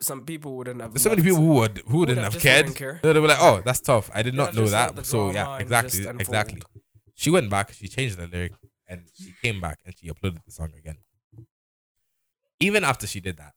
some 0.00 0.24
people 0.26 0.54
wouldn't 0.56 0.80
have. 0.82 0.98
So 1.00 1.08
many 1.08 1.22
people 1.22 1.38
who 1.38 1.54
would 1.54 1.78
who 1.86 1.98
wouldn't 2.00 2.18
have 2.18 2.34
have 2.34 2.42
cared. 2.42 2.74
care. 2.76 3.00
They 3.02 3.18
were 3.18 3.26
like, 3.28 3.38
"Oh, 3.40 3.62
that's 3.64 3.80
tough. 3.80 4.10
I 4.12 4.22
did 4.22 4.34
not 4.34 4.54
know 4.54 4.62
just 4.62 4.74
let 4.74 4.88
the 4.90 4.94
that." 4.96 5.06
So 5.06 5.30
yeah, 5.30 5.56
exactly, 5.58 6.06
exactly. 6.06 6.62
She 7.14 7.30
went 7.30 7.48
back. 7.48 7.72
She 7.72 7.88
changed 7.88 8.18
the 8.18 8.26
lyric, 8.26 8.52
and 8.86 9.08
she 9.14 9.32
came 9.42 9.58
back 9.60 9.78
and 9.86 9.94
she 9.98 10.08
uploaded 10.08 10.44
the 10.44 10.50
song 10.52 10.72
again. 10.78 10.98
Even 12.60 12.84
after 12.84 13.06
she 13.06 13.20
did 13.20 13.36
that, 13.38 13.54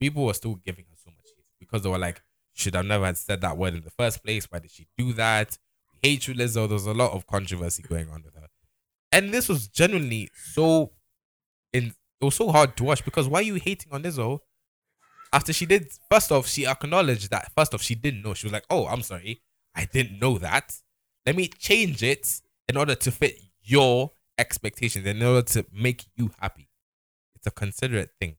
people 0.00 0.24
were 0.24 0.34
still 0.34 0.54
giving 0.54 0.84
her 0.88 0.96
so 0.96 1.10
much 1.10 1.26
hate 1.36 1.44
because 1.58 1.82
they 1.82 1.90
were 1.90 1.98
like, 1.98 2.22
"Should 2.54 2.74
have 2.74 2.86
never 2.86 3.04
had 3.04 3.18
said 3.18 3.40
that 3.42 3.56
word 3.58 3.74
in 3.74 3.82
the 3.82 3.90
first 3.90 4.22
place. 4.24 4.46
Why 4.46 4.60
did 4.60 4.70
she 4.70 4.86
do 4.96 5.12
that? 5.14 5.58
We 6.02 6.08
hate 6.08 6.26
you, 6.26 6.34
Lizzo." 6.34 6.66
There 6.66 6.68
was 6.68 6.86
a 6.86 6.94
lot 6.94 7.12
of 7.12 7.26
controversy 7.26 7.82
going 7.82 8.08
on 8.08 8.22
with 8.22 8.34
her, 8.34 8.48
and 9.12 9.30
this 9.34 9.48
was 9.48 9.68
genuinely 9.68 10.30
so. 10.54 10.92
In 11.72 11.92
it 12.20 12.24
was 12.24 12.34
so 12.34 12.50
hard 12.50 12.76
to 12.76 12.84
watch 12.84 13.04
because 13.04 13.28
why 13.28 13.40
are 13.40 13.42
you 13.42 13.54
hating 13.54 13.92
on 13.92 14.02
Lizzo? 14.02 14.40
After 15.32 15.52
she 15.52 15.66
did, 15.66 15.90
first 16.10 16.32
off, 16.32 16.46
she 16.46 16.66
acknowledged 16.66 17.30
that. 17.30 17.52
First 17.54 17.74
off, 17.74 17.82
she 17.82 17.94
didn't 17.94 18.22
know. 18.22 18.34
She 18.34 18.46
was 18.46 18.52
like, 18.52 18.64
"Oh, 18.70 18.86
I'm 18.86 19.02
sorry, 19.02 19.42
I 19.74 19.84
didn't 19.84 20.18
know 20.18 20.38
that. 20.38 20.74
Let 21.26 21.36
me 21.36 21.48
change 21.48 22.02
it 22.02 22.40
in 22.68 22.76
order 22.76 22.94
to 22.94 23.10
fit 23.10 23.38
your 23.62 24.12
expectations, 24.38 25.06
in 25.06 25.22
order 25.22 25.42
to 25.48 25.66
make 25.72 26.06
you 26.16 26.30
happy." 26.40 26.68
It's 27.34 27.46
a 27.46 27.50
considerate 27.50 28.10
thing. 28.18 28.36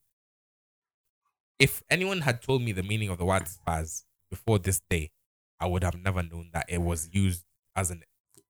If 1.60 1.84
anyone 1.90 2.22
had 2.22 2.42
told 2.42 2.64
me 2.64 2.72
the 2.72 2.84
meaning 2.84 3.10
of 3.10 3.18
the 3.18 3.26
word 3.26 3.44
spaz 3.44 4.04
before 4.30 4.60
this 4.60 4.82
day, 4.90 5.12
I 5.60 5.68
would 5.68 5.84
have 5.84 5.96
never 5.96 6.24
known 6.24 6.50
that 6.54 6.66
it 6.70 6.80
was 6.80 7.10
used 7.12 7.46
as 7.76 7.92
an 7.92 8.04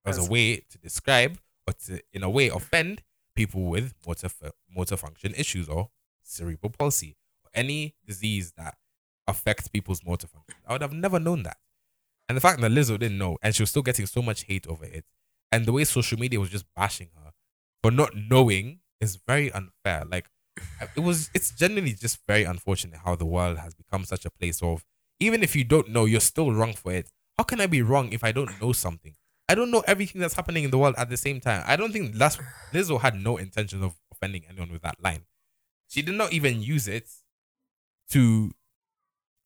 as 0.05 0.17
a 0.17 0.29
way 0.29 0.57
to 0.69 0.77
describe 0.77 1.39
or 1.67 1.73
to 1.73 2.01
in 2.13 2.23
a 2.23 2.29
way 2.29 2.47
offend 2.47 3.03
people 3.39 3.62
with 3.63 3.93
motor 4.06 4.28
motor 4.75 4.97
function 4.97 5.34
issues 5.38 5.69
or 5.69 5.89
cerebral 6.23 6.69
palsy 6.78 7.15
or 7.41 7.49
any 7.54 7.95
disease 8.06 8.52
that 8.58 8.75
affects 9.30 9.69
people's 9.69 10.04
motor 10.06 10.28
function. 10.28 10.56
I 10.67 10.73
would 10.73 10.82
have 10.82 10.91
never 10.91 11.19
known 11.21 11.43
that. 11.43 11.56
And 12.28 12.36
the 12.36 12.41
fact 12.41 12.60
that 12.60 12.69
Lizzo 12.71 12.99
didn't 12.99 13.17
know 13.17 13.38
and 13.41 13.56
she 13.56 13.63
was 13.63 13.69
still 13.69 13.82
getting 13.82 14.08
so 14.08 14.21
much 14.21 14.43
hate 14.43 14.67
over 14.67 14.84
it, 14.84 15.06
and 15.54 15.65
the 15.65 15.71
way 15.71 15.86
social 15.86 16.19
media 16.19 16.38
was 16.38 16.49
just 16.49 16.65
bashing 16.75 17.12
her 17.15 17.32
for 17.82 17.91
not 17.91 18.12
knowing 18.13 18.82
is 18.99 19.17
very 19.25 19.49
unfair. 19.54 20.04
Like 20.06 20.28
it 20.97 20.99
was, 20.99 21.30
it's 21.34 21.52
generally 21.52 21.93
just 21.93 22.19
very 22.28 22.43
unfortunate 22.43 22.99
how 23.06 23.15
the 23.15 23.25
world 23.25 23.58
has 23.60 23.73
become 23.73 24.04
such 24.04 24.25
a 24.25 24.30
place 24.30 24.62
of 24.62 24.84
even 25.21 25.43
if 25.43 25.56
you 25.56 25.63
don't 25.63 25.89
know, 25.89 26.04
you're 26.04 26.19
still 26.34 26.52
wrong 26.52 26.73
for 26.73 26.91
it. 26.91 27.10
How 27.38 27.45
can 27.45 27.62
I 27.62 27.67
be 27.67 27.82
wrong 27.82 28.12
if 28.12 28.21
I 28.25 28.34
don't 28.34 28.62
know 28.62 28.73
something? 28.73 29.15
I 29.49 29.55
don't 29.55 29.71
know 29.71 29.83
everything 29.88 30.21
that's 30.21 30.35
happening 30.35 30.63
in 30.63 30.69
the 30.71 30.77
world 30.77 30.95
at 30.97 31.09
the 31.09 31.17
same 31.17 31.39
time. 31.41 31.63
I 31.65 31.75
don't 31.75 31.91
think 31.91 32.13
that's 32.15 32.38
Lizzo 32.71 33.01
had 33.01 33.15
no 33.15 33.38
intention 33.38 33.83
of 33.83 33.95
offending 34.12 34.43
anyone 34.49 34.71
with 34.71 34.83
that 34.83 35.01
line. 35.03 35.23
She 35.88 36.01
did 36.03 36.15
not 36.15 36.31
even 36.33 36.62
use 36.62 36.88
it 36.88 37.09
to 38.12 38.51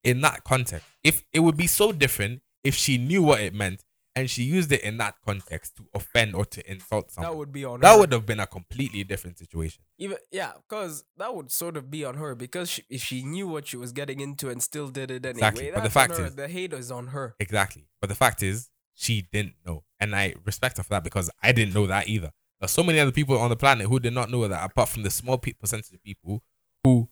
in 0.04 0.22
that 0.22 0.44
context. 0.44 0.86
If 1.04 1.24
it 1.32 1.40
would 1.40 1.56
be 1.58 1.68
so 1.68 1.92
different 1.94 2.42
if 2.64 2.76
she 2.76 2.98
knew 2.98 3.24
what 3.24 3.40
it 3.40 3.54
meant 3.54 3.84
and 4.16 4.30
she 4.30 4.44
used 4.44 4.72
it 4.72 4.82
in 4.82 4.98
that 4.98 5.16
context 5.26 5.76
to 5.78 5.86
offend 5.94 6.36
or 6.36 6.46
to 6.46 6.70
insult 6.72 7.10
someone. 7.12 7.32
That 7.32 7.38
would 7.38 7.52
be 7.52 7.66
on 7.66 7.80
That 7.80 7.94
her. 7.94 8.00
would 8.02 8.12
have 8.12 8.26
been 8.26 8.40
a 8.40 8.46
completely 8.46 9.04
different 9.04 9.40
situation. 9.40 9.84
even 9.98 10.18
yeah, 10.32 10.52
because 10.68 11.04
that 11.18 11.34
would 11.34 11.50
sort 11.52 11.78
of 11.78 11.90
be 11.90 12.06
on 12.06 12.16
her 12.18 12.36
because 12.36 12.70
she, 12.70 12.84
if 12.90 13.02
she 13.02 13.24
knew 13.24 13.48
what 13.48 13.68
she 13.68 13.78
was 13.78 13.92
getting 13.92 14.20
into 14.20 14.50
and 14.50 14.62
still 14.62 14.90
did 14.90 15.10
it 15.10 15.26
anyway. 15.26 15.48
Exactly, 15.48 15.72
but 15.74 15.84
the 15.84 15.90
fact 15.90 16.20
is- 16.20 16.36
the 16.36 16.48
hate 16.48 16.74
is 16.74 16.92
on 16.92 17.08
her. 17.08 17.36
Exactly. 17.40 17.88
But 18.02 18.10
the 18.10 18.16
fact 18.16 18.44
is, 18.44 18.70
she 18.94 19.28
didn't 19.32 19.56
know. 19.66 19.84
And 20.00 20.16
I 20.16 20.36
respect 20.46 20.78
her 20.78 20.84
for 20.84 20.90
that 20.90 21.04
because 21.04 21.30
I 21.42 21.52
didn't 21.52 21.74
know 21.74 21.88
that 21.88 22.08
either. 22.08 22.32
There's 22.60 22.72
so 22.72 22.84
many 22.84 23.00
other 23.00 23.12
people 23.12 23.38
on 23.38 23.50
the 23.50 23.56
planet 23.56 23.88
who 23.88 24.00
did 24.00 24.14
not 24.14 24.30
know 24.30 24.48
that, 24.48 24.64
apart 24.64 24.90
from 24.90 25.04
the 25.04 25.10
small 25.10 25.38
pe- 25.38 25.54
percentage 25.54 25.94
of 25.94 26.04
people 26.04 26.44
who 26.84 27.10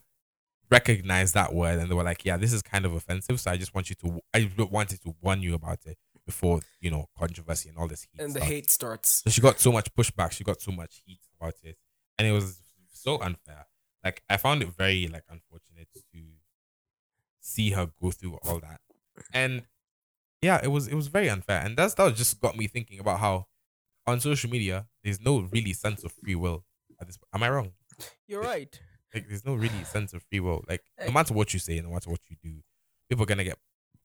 recognized 0.70 1.34
that 1.34 1.54
word 1.54 1.80
and 1.80 1.90
they 1.92 1.96
were 1.96 2.04
like, 2.04 2.24
yeah, 2.24 2.38
this 2.38 2.54
is 2.54 2.62
kind 2.62 2.86
of 2.86 2.94
offensive. 2.94 3.40
So 3.40 3.52
I 3.52 3.58
just 3.58 3.76
want 3.76 3.90
you 3.90 3.96
to, 3.98 4.20
I 4.34 4.50
wanted 4.58 5.02
to 5.02 5.16
warn 5.22 5.42
you 5.42 5.54
about 5.54 5.80
it 5.86 5.98
before, 6.26 6.62
you 6.80 6.90
know, 6.90 7.08
controversy 7.18 7.70
and 7.70 7.78
all 7.78 7.88
this 7.88 8.08
heat. 8.10 8.22
And 8.22 8.34
the 8.34 8.40
hate 8.40 8.70
starts. 8.70 9.22
So 9.24 9.30
she 9.30 9.42
got 9.42 9.60
so 9.60 9.72
much 9.72 9.94
pushback. 9.94 10.32
She 10.32 10.44
got 10.44 10.62
so 10.62 10.72
much 10.72 11.02
heat 11.06 11.20
about 11.40 11.56
it, 11.64 11.78
and 12.18 12.28
it 12.28 12.32
was 12.32 12.62
so 12.88 13.20
unfair. 13.22 13.68
Like 14.04 14.24
I 14.30 14.38
found 14.38 14.62
it 14.64 14.70
very 14.70 15.08
like 15.08 15.24
unfortunate 15.30 15.90
to 15.94 16.20
see 17.42 17.72
her 17.72 17.90
go 18.02 18.12
through 18.12 18.38
all 18.44 18.60
that, 18.60 18.80
and 19.34 19.64
yeah, 20.42 20.60
it 20.64 20.70
was 20.70 20.88
it 20.88 20.96
was 20.96 21.08
very 21.08 21.30
unfair, 21.30 21.62
and 21.62 21.78
that's 21.78 21.94
that 21.96 22.16
just 22.16 22.42
got 22.42 22.58
me 22.58 22.68
thinking 22.68 23.00
about 23.00 23.20
how 23.20 23.48
on 24.08 24.20
social 24.20 24.50
media 24.50 24.88
there's 25.04 25.22
no 25.22 25.48
really 25.52 25.74
sense 25.74 26.04
of 26.04 26.12
free 26.12 26.36
will. 26.36 26.64
At 27.00 27.08
this, 27.08 27.18
am 27.34 27.44
I 27.44 27.50
wrong? 27.50 27.72
You're 28.28 28.42
right. 28.42 28.80
Like 29.14 29.28
there's 29.28 29.46
no 29.46 29.56
really 29.56 29.84
sense 29.84 30.14
of 30.14 30.24
free 30.24 30.40
will. 30.40 30.64
Like 30.68 30.84
no 31.06 31.12
matter 31.12 31.34
what 31.34 31.54
you 31.54 31.60
say, 31.60 31.80
no 31.82 31.92
matter 31.92 32.10
what 32.10 32.22
you 32.30 32.38
do, 32.42 32.62
people 33.10 33.24
are 33.24 33.28
gonna 33.28 33.44
get 33.44 33.58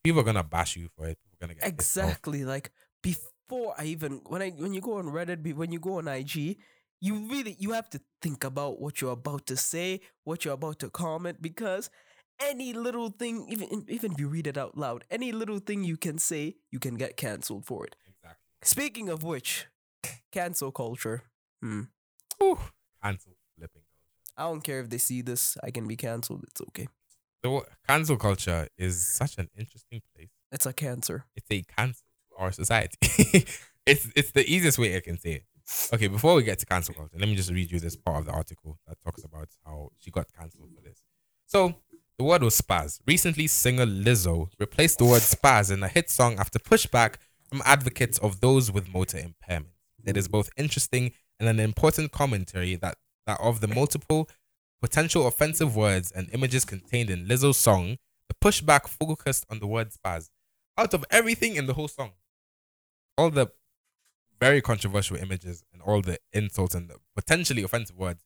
people 0.03 0.21
are 0.21 0.25
gonna 0.25 0.45
bash 0.45 0.77
you 0.77 0.89
for 0.97 1.07
it. 1.07 1.19
People 1.23 1.37
are 1.37 1.47
gonna 1.47 1.59
get. 1.59 1.69
Exactly. 1.69 2.45
Like 2.45 2.73
before 3.03 3.75
I 3.79 3.85
even 3.85 4.21
when 4.27 4.43
I 4.43 4.51
when 4.51 4.75
you 4.75 4.81
go 4.81 4.99
on 4.99 5.07
Reddit, 5.07 5.55
when 5.55 5.73
you 5.73 5.79
go 5.79 5.99
on 5.99 6.09
IG, 6.09 6.59
you 7.01 7.15
really 7.31 7.57
you 7.59 7.73
have 7.73 7.89
to 7.91 8.01
think 8.21 8.45
about 8.45 8.81
what 8.81 9.01
you're 9.01 9.13
about 9.13 9.47
to 9.47 9.57
say, 9.57 10.01
what 10.25 10.45
you're 10.45 10.55
about 10.55 10.81
to 10.81 10.91
comment, 10.91 11.41
because 11.41 11.89
any 12.41 12.73
little 12.73 13.11
thing, 13.11 13.47
even 13.49 13.85
even 13.89 14.13
if 14.13 14.21
you 14.21 14.29
read 14.29 14.47
it 14.47 14.57
out 14.57 14.77
loud, 14.77 15.05
any 15.11 15.33
little 15.33 15.59
thing 15.59 15.85
you 15.85 15.97
can 15.97 16.19
say, 16.19 16.57
you 16.71 16.79
can 16.79 16.97
get 16.97 17.17
cancelled 17.17 17.67
for 17.67 17.85
it. 17.87 17.97
Exactly. 18.07 18.41
Speaking 18.63 19.09
of 19.09 19.23
which, 19.23 19.67
cancel 20.33 20.71
culture. 20.71 21.23
Hmm. 21.63 21.83
Whew. 22.39 22.59
Cancel 23.03 23.33
flipping. 23.57 23.83
I 24.37 24.43
don't 24.43 24.63
care 24.63 24.81
if 24.81 24.91
they 24.91 24.99
see 24.99 25.23
this. 25.23 25.57
I 25.63 25.71
can 25.71 25.87
be 25.87 25.97
cancelled. 25.97 26.45
It's 26.49 26.61
okay. 26.61 26.89
So 27.45 27.65
cancel 27.89 28.17
culture 28.17 28.69
is 28.77 29.07
such 29.07 29.39
an 29.39 29.49
interesting 29.57 30.03
place. 30.15 30.31
It's 30.53 30.67
a 30.67 30.73
cancer. 30.73 31.25
It's 31.35 31.51
a 31.51 31.63
cancer 31.63 32.05
to 32.31 32.43
our 32.43 32.53
society. 32.53 32.97
it's 33.87 34.09
it's 34.15 34.33
the 34.33 34.45
easiest 34.47 34.79
way 34.79 34.97
I 34.97 35.01
can 35.01 35.19
say 35.19 35.33
it. 35.33 35.45
Okay, 35.93 36.07
before 36.07 36.35
we 36.35 36.45
get 36.45 36.59
to 36.61 36.67
cancel 36.67 36.95
culture, 36.95 37.17
let 37.19 37.29
me 37.29 37.35
just 37.35 37.51
read 37.51 37.71
you 37.71 37.81
this 37.81 37.97
part 37.97 38.19
of 38.19 38.27
the 38.27 38.33
article 38.33 38.79
that 38.87 39.01
talks 39.01 39.25
about 39.25 39.49
how 39.65 39.91
she 39.99 40.11
got 40.11 40.33
cancelled 40.33 40.71
for 40.75 40.81
this. 40.81 41.03
So 41.47 41.75
the 42.19 42.25
word 42.25 42.43
was 42.43 42.61
spaz. 42.61 43.01
Recently, 43.07 43.47
singer 43.47 43.87
Lizzo 43.87 44.49
replaced 44.59 44.99
the 44.99 45.05
word 45.05 45.23
spaz 45.23 45.71
in 45.71 45.83
a 45.83 45.89
hit 45.89 46.11
song 46.11 46.39
after 46.39 46.59
pushback 46.59 47.17
from 47.49 47.63
advocates 47.65 48.19
of 48.19 48.41
those 48.41 48.73
with 48.73 48.93
motor 48.93 49.19
impairment. 49.19 49.73
It 50.05 50.17
is 50.17 50.29
both 50.29 50.49
interesting 50.57 51.13
and 51.39 51.49
an 51.49 51.61
important 51.61 52.13
commentary 52.13 52.77
that, 52.77 52.97
that 53.27 53.41
of 53.41 53.61
the 53.61 53.69
multiple 53.69 54.29
potential 54.81 55.27
offensive 55.27 55.75
words 55.77 56.11
and 56.13 56.29
images 56.33 56.65
contained 56.65 57.11
in 57.11 57.27
Lizzo's 57.27 57.57
song, 57.57 57.97
the 58.29 58.35
pushback 58.35 58.89
focused 58.89 59.45
on 59.51 59.59
the 59.59 59.67
word 59.67 59.91
spaz. 59.91 60.31
Out 60.79 60.95
of 60.95 61.05
everything 61.11 61.57
in 61.57 61.67
the 61.67 61.75
whole 61.75 61.89
song, 61.89 62.13
all 63.19 63.31
the 63.31 63.49
very 64.39 64.61
controversial 64.61 65.17
images 65.17 65.65
and 65.73 65.83
all 65.83 66.03
the 66.03 66.19
insults 66.33 66.75
and 66.75 66.89
the 66.89 66.97
potentially 67.15 67.63
offensive 67.63 67.97
words, 67.97 68.23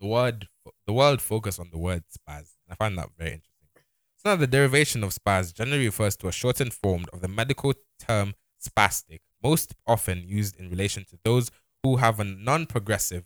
the 0.00 0.06
word 0.06 0.48
the 0.86 0.92
world 0.92 1.20
focused 1.20 1.60
on 1.60 1.70
the 1.70 1.78
word 1.78 2.04
spaz. 2.08 2.52
I 2.68 2.74
find 2.74 2.96
that 2.98 3.10
very 3.18 3.32
interesting. 3.34 3.68
So 4.16 4.30
now 4.30 4.36
the 4.36 4.46
derivation 4.46 5.04
of 5.04 5.10
spaz 5.10 5.54
generally 5.54 5.86
refers 5.86 6.16
to 6.18 6.28
a 6.28 6.32
shortened 6.32 6.72
form 6.72 7.04
of 7.12 7.20
the 7.20 7.28
medical 7.28 7.74
term 7.98 8.34
spastic, 8.62 9.20
most 9.42 9.74
often 9.86 10.22
used 10.26 10.56
in 10.58 10.70
relation 10.70 11.04
to 11.10 11.18
those 11.24 11.50
who 11.82 11.96
have 11.96 12.18
a 12.18 12.24
non-progressive 12.24 13.24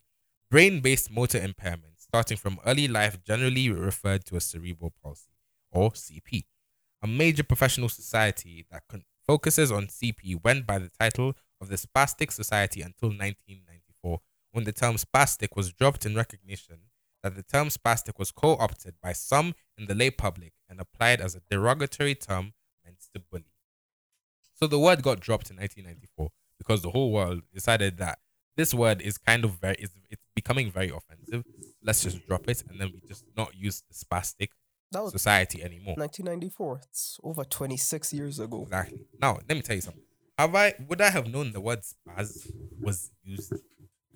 brain-based 0.50 1.10
motor 1.10 1.38
impairment 1.38 1.98
starting 2.08 2.36
from 2.36 2.58
early 2.66 2.88
life 2.88 3.22
generally 3.22 3.70
referred 3.70 4.24
to 4.24 4.36
as 4.36 4.44
cerebral 4.44 4.92
palsy 5.02 5.30
or 5.70 5.90
CP. 5.90 6.44
A 7.02 7.06
major 7.06 7.44
professional 7.44 7.88
society 7.88 8.66
that 8.70 8.82
con- 8.88 9.04
focuses 9.26 9.70
on 9.70 9.86
CP 9.86 10.42
went 10.42 10.66
by 10.66 10.78
the 10.78 10.90
title 10.98 11.34
of 11.60 11.68
the 11.68 11.76
Spastic 11.76 12.32
Society 12.32 12.80
until 12.80 13.10
1994, 13.10 14.20
when 14.52 14.64
the 14.64 14.72
term 14.72 14.96
spastic 14.96 15.54
was 15.54 15.72
dropped 15.72 16.06
in 16.06 16.16
recognition 16.16 16.78
that 17.22 17.34
the 17.36 17.42
term 17.42 17.68
spastic 17.68 18.18
was 18.18 18.30
co 18.30 18.56
opted 18.56 18.94
by 19.02 19.12
some 19.12 19.54
in 19.76 19.86
the 19.86 19.94
lay 19.94 20.10
public 20.10 20.52
and 20.68 20.80
applied 20.80 21.20
as 21.20 21.34
a 21.34 21.40
derogatory 21.50 22.14
term 22.14 22.52
meant 22.84 22.98
to 23.14 23.20
bully. 23.20 23.44
So 24.54 24.66
the 24.66 24.78
word 24.78 25.02
got 25.02 25.20
dropped 25.20 25.50
in 25.50 25.56
1994 25.56 26.30
because 26.58 26.82
the 26.82 26.90
whole 26.90 27.12
world 27.12 27.42
decided 27.54 27.98
that 27.98 28.18
this 28.56 28.74
word 28.74 29.00
is 29.00 29.18
kind 29.18 29.44
of 29.44 29.52
very, 29.52 29.76
it's, 29.78 29.94
it's 30.10 30.22
becoming 30.34 30.70
very 30.70 30.90
offensive. 30.90 31.44
Let's 31.82 32.02
just 32.02 32.26
drop 32.26 32.48
it 32.48 32.64
and 32.68 32.80
then 32.80 32.90
we 32.92 33.00
just 33.06 33.24
not 33.36 33.54
use 33.54 33.82
the 33.88 33.94
spastic 33.94 34.48
That 34.90 35.04
was 35.04 35.12
society 35.12 35.62
anymore. 35.62 35.94
1994. 35.96 36.80
It's 36.90 37.20
over 37.22 37.44
26 37.44 38.12
years 38.12 38.40
ago. 38.40 38.62
Exactly. 38.62 38.98
Now, 39.20 39.38
let 39.48 39.56
me 39.56 39.62
tell 39.62 39.76
you 39.76 39.82
something. 39.82 40.02
Have 40.36 40.54
I 40.54 40.74
would 40.88 41.00
I 41.00 41.10
have 41.10 41.28
known 41.28 41.52
the 41.52 41.60
word 41.60 41.80
spaz 41.80 42.50
was 42.80 43.10
used 43.24 43.52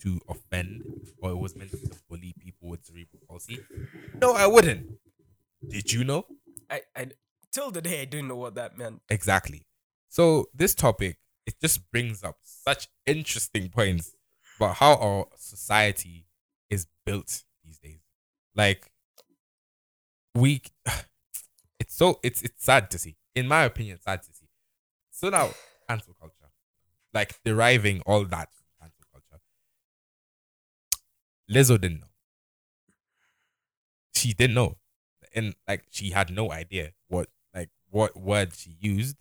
to 0.02 0.20
offend 0.28 0.82
or 1.20 1.30
it 1.30 1.38
was 1.38 1.56
meant 1.56 1.70
to 1.70 1.78
bully 2.08 2.34
people 2.38 2.68
with 2.68 2.84
cerebral 2.84 3.22
palsy? 3.28 3.60
No, 4.20 4.34
I 4.34 4.46
wouldn't. 4.46 4.98
Did 5.68 5.92
you 5.92 6.04
know? 6.04 6.26
I, 6.70 6.82
I 6.96 7.08
till 7.52 7.70
the 7.70 7.82
day 7.82 8.02
I 8.02 8.04
didn't 8.04 8.28
know 8.28 8.36
what 8.36 8.54
that 8.56 8.76
meant. 8.76 9.02
Exactly. 9.08 9.66
So 10.08 10.48
this 10.54 10.74
topic 10.74 11.18
it 11.46 11.60
just 11.60 11.90
brings 11.90 12.22
up 12.22 12.36
such 12.42 12.88
interesting 13.06 13.68
points 13.68 14.14
about 14.56 14.76
how 14.76 14.94
our 14.94 15.26
society 15.36 16.26
is 16.70 16.86
built 17.04 17.42
these 17.64 17.78
days. 17.78 18.00
Like 18.54 18.90
we 20.34 20.62
it's 21.80 21.94
so 21.94 22.18
it's 22.22 22.42
it's 22.42 22.64
sad 22.64 22.90
to 22.90 22.98
see. 22.98 23.16
In 23.34 23.48
my 23.48 23.64
opinion, 23.64 23.98
sad 24.00 24.22
to 24.22 24.32
see. 24.32 24.48
So 25.10 25.30
now 25.30 25.50
cancel 25.88 26.14
culture. 26.18 26.34
Like 27.14 27.34
deriving 27.44 28.00
all 28.06 28.24
that 28.24 28.48
from 28.52 28.62
cancel 28.62 28.62
culture. 28.62 28.62
Lizzo 31.52 31.80
didn't 31.80 32.00
know. 32.00 32.06
She 34.14 34.32
didn't 34.32 34.54
know. 34.54 34.76
And 35.34 35.54
like 35.66 35.84
she 35.90 36.10
had 36.10 36.30
no 36.30 36.52
idea 36.52 36.92
what 37.08 37.28
like 37.54 37.70
what 37.90 38.16
word 38.16 38.54
she 38.54 38.76
used 38.80 39.16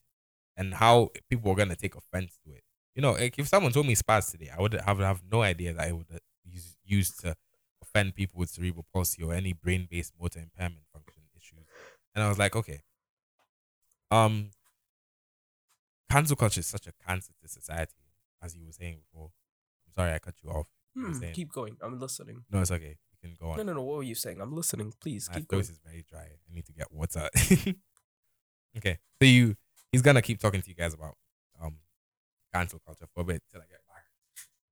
and 0.58 0.74
how 0.74 1.10
people 1.30 1.50
were 1.50 1.56
gonna 1.56 1.76
take 1.76 1.96
offense 1.96 2.38
to 2.46 2.52
it. 2.52 2.64
You 2.96 3.02
know, 3.02 3.14
like 3.14 3.40
if 3.40 3.48
someone 3.48 3.72
told 3.72 3.88
me 3.88 3.96
spaz 3.96 4.32
today, 4.32 4.50
I 4.56 4.62
would 4.62 4.74
have 4.74 5.00
have 5.00 5.22
no 5.32 5.42
idea 5.42 5.74
that 5.74 5.88
it 5.88 5.94
would 5.94 6.08
use 6.44 6.78
used 6.84 7.20
to 7.22 7.36
offend 7.82 8.16
people 8.16 8.40
with 8.40 8.50
cerebral 8.50 8.86
palsy 8.94 9.24
or 9.24 9.34
any 9.34 9.54
brain-based 9.54 10.14
motor 10.20 10.40
impairment 10.40 10.84
function 10.94 11.24
issues. 11.36 11.66
And 12.14 12.24
I 12.24 12.30
was 12.30 12.38
like, 12.38 12.56
okay, 12.56 12.82
um, 14.12 14.52
cancel 16.10 16.36
culture 16.36 16.60
is 16.60 16.68
such 16.68 16.88
a 16.88 16.94
cancer 17.08 17.32
to 17.42 17.48
society, 17.48 17.94
as 18.42 18.56
you 18.56 18.66
were 18.66 18.72
saying 18.74 18.98
before. 19.00 19.32
I'm 19.88 19.94
sorry 19.94 20.14
I 20.14 20.20
cut 20.20 20.36
you 20.44 20.50
off. 20.50 20.68
You 20.96 21.04
Hmm, 21.06 21.22
keep 21.34 21.52
going. 21.54 21.78
I'm 21.82 22.00
listening. 22.00 22.44
No, 22.52 22.62
it's 22.62 22.72
okay. 22.72 22.98
You 23.24 23.30
can 23.30 23.38
go 23.40 23.52
on. 23.52 23.58
No, 23.58 23.64
no, 23.64 23.74
no. 23.74 23.84
What 23.84 23.98
were 23.98 24.04
you 24.04 24.16
saying? 24.16 24.42
I'm 24.42 24.54
listening. 24.54 24.94
Please 25.00 25.30
My 25.30 25.36
keep 25.40 25.48
going. 25.48 25.64
throat 25.64 25.72
is 25.72 25.80
very 25.84 26.04
dry. 26.10 26.24
I 26.50 26.54
need 26.54 26.66
to 26.66 26.74
get 26.74 26.92
water. 26.92 27.30
okay, 28.78 28.98
so 29.22 29.26
you 29.26 29.56
he's 29.92 30.02
gonna 30.02 30.22
keep 30.22 30.40
talking 30.40 30.62
to 30.62 30.70
you 30.70 30.76
guys 30.76 30.94
about 30.94 31.16
um 31.62 31.78
cancel 32.54 32.80
culture 32.86 33.06
for 33.14 33.22
a 33.22 33.24
bit 33.24 33.42
till 33.52 33.62
I 33.62 33.66
get 33.66 33.80
back. 33.88 34.04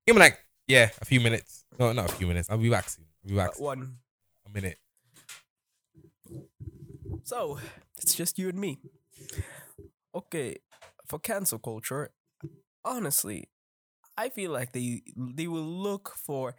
Give 0.06 0.16
me 0.16 0.20
like 0.20 0.40
yeah, 0.68 0.90
a 1.02 1.06
few 1.06 1.20
minutes. 1.20 1.64
No, 1.80 1.94
not 1.94 2.12
a 2.12 2.14
few 2.16 2.28
minutes. 2.28 2.50
I'll 2.50 2.58
be 2.58 2.70
back 2.70 2.90
soon. 2.90 3.06
I'll 3.24 3.30
be 3.30 3.36
back 3.36 3.50
Uh, 3.50 3.54
soon. 3.54 3.66
one. 3.66 3.98
a 4.46 4.50
minute. 4.50 4.78
So 7.24 7.60
it's 7.98 8.14
just 8.16 8.38
you 8.40 8.50
and 8.50 8.60
me. 8.60 8.80
Okay, 10.14 10.58
for 11.08 11.20
cancel 11.20 11.60
culture, 11.60 12.10
honestly, 12.84 13.50
I 14.20 14.28
feel 14.28 14.52
like 14.52 14.74
they 14.74 15.02
they 15.16 15.48
will 15.48 15.72
look 15.88 16.14
for 16.18 16.56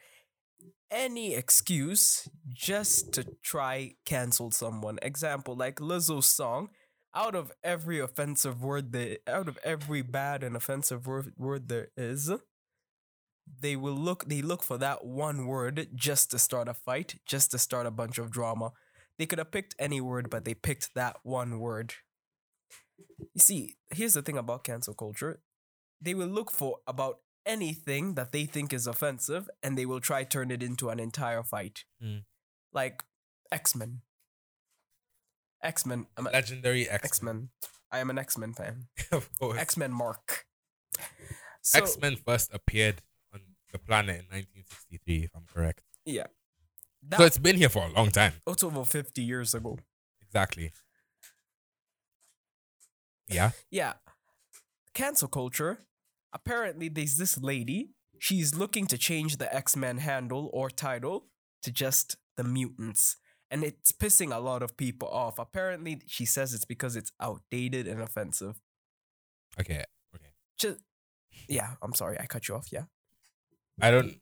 any 0.91 1.35
excuse 1.35 2.27
just 2.49 3.13
to 3.13 3.27
try 3.43 3.97
cancel 4.07 4.51
someone. 4.51 4.99
Example, 5.03 5.55
like 5.55 5.77
Lizzo's 5.77 6.27
song. 6.27 6.71
Out 7.13 7.35
of 7.35 7.51
every 7.65 7.99
offensive 7.99 8.63
word 8.63 8.93
that 8.93 9.19
out 9.27 9.49
of 9.49 9.59
every 9.65 10.01
bad 10.01 10.45
and 10.45 10.55
offensive 10.57 11.09
word, 11.09 11.33
word 11.37 11.69
there 11.69 11.89
is, 11.97 12.31
they 13.61 13.77
will 13.77 13.95
look 13.95 14.29
they 14.29 14.41
look 14.41 14.63
for 14.63 14.79
that 14.79 15.05
one 15.05 15.47
word 15.47 15.89
just 15.95 16.31
to 16.31 16.39
start 16.39 16.69
a 16.69 16.75
fight, 16.75 17.17
just 17.27 17.51
to 17.51 17.59
start 17.59 17.87
a 17.87 17.91
bunch 17.91 18.17
of 18.19 18.31
drama. 18.31 18.71
They 19.19 19.27
could 19.27 19.39
have 19.39 19.51
picked 19.51 19.75
any 19.79 20.01
word, 20.01 20.31
but 20.31 20.45
they 20.47 20.55
picked 20.55 20.95
that 20.95 21.17
one 21.25 21.59
word. 21.59 21.95
You 23.19 23.41
see, 23.41 23.75
here's 23.91 24.15
the 24.15 24.23
thing 24.23 24.39
about 24.39 24.65
cancel 24.65 24.95
culture. 24.95 25.41
They 26.01 26.15
will 26.15 26.29
look 26.29 26.51
for 26.51 26.79
about 26.87 27.19
anything 27.47 28.15
that 28.15 28.33
they 28.33 28.45
think 28.45 28.73
is 28.73 28.87
offensive 28.87 29.49
and 29.63 29.77
they 29.77 29.87
will 29.87 30.01
try 30.01 30.25
turn 30.25 30.51
it 30.51 30.63
into 30.63 30.91
an 30.91 31.01
entire 31.01 31.43
fight. 31.43 31.85
Mm. 32.03 32.25
Like 32.73 33.03
X-Men. 33.51 34.01
X-Men. 35.63 36.07
I'm 36.17 36.27
a 36.27 36.31
Legendary 36.31 36.89
X 36.89 37.05
X-Men. 37.05 37.49
I 37.93 37.99
am 37.99 38.11
an 38.11 38.19
X-Men 38.19 38.55
fan. 38.55 38.87
of 39.13 39.29
course. 39.39 39.59
X-Men 39.59 39.93
Mark. 39.93 40.47
So, 41.63 41.79
X 41.79 41.99
Men 42.01 42.17
first 42.17 42.51
appeared 42.55 43.03
on 43.35 43.41
the 43.73 43.79
planet 43.79 44.21
in 44.21 44.25
1963, 44.37 45.25
if 45.25 45.31
I'm 45.35 45.45
correct. 45.53 45.83
Yeah. 46.05 46.27
That, 47.09 47.19
so 47.19 47.25
it's 47.27 47.39
been 47.39 47.57
here 47.57 47.69
for 47.69 47.85
a 47.85 47.93
long 47.93 48.11
time. 48.11 48.35
it's 48.47 48.63
over 48.63 48.85
50 48.85 49.23
years 49.23 49.55
ago. 49.55 49.79
Exactly. 50.23 50.73
Yeah. 53.29 53.51
Yeah. 53.71 53.95
Cancel 54.95 55.29
culture. 55.29 55.87
Apparently, 56.33 56.89
there's 56.89 57.17
this 57.17 57.39
lady. 57.39 57.91
She's 58.19 58.55
looking 58.55 58.87
to 58.87 58.99
change 58.99 59.39
the 59.39 59.53
X 59.55 59.77
Men 59.77 59.99
handle 59.99 60.51
or 60.53 60.71
title 60.71 61.27
to 61.63 61.71
just 61.73 62.17
the 62.37 62.45
mutants. 62.45 63.17
And 63.51 63.65
it's 63.65 63.91
pissing 63.91 64.35
a 64.35 64.39
lot 64.39 64.63
of 64.63 64.77
people 64.77 65.09
off. 65.09 65.39
Apparently, 65.39 66.01
she 66.07 66.25
says 66.25 66.55
it's 66.55 66.65
because 66.65 66.95
it's 66.97 67.11
outdated 67.21 67.89
and 67.89 68.01
offensive. 68.01 68.61
Okay. 69.59 69.85
Okay. 70.15 70.33
Just, 70.59 70.79
yeah, 71.49 71.75
I'm 71.83 71.95
sorry, 71.95 72.19
I 72.21 72.27
cut 72.27 72.47
you 72.47 72.55
off. 72.55 72.69
Yeah. 72.71 72.85
I 73.81 73.91
don't. 73.91 74.15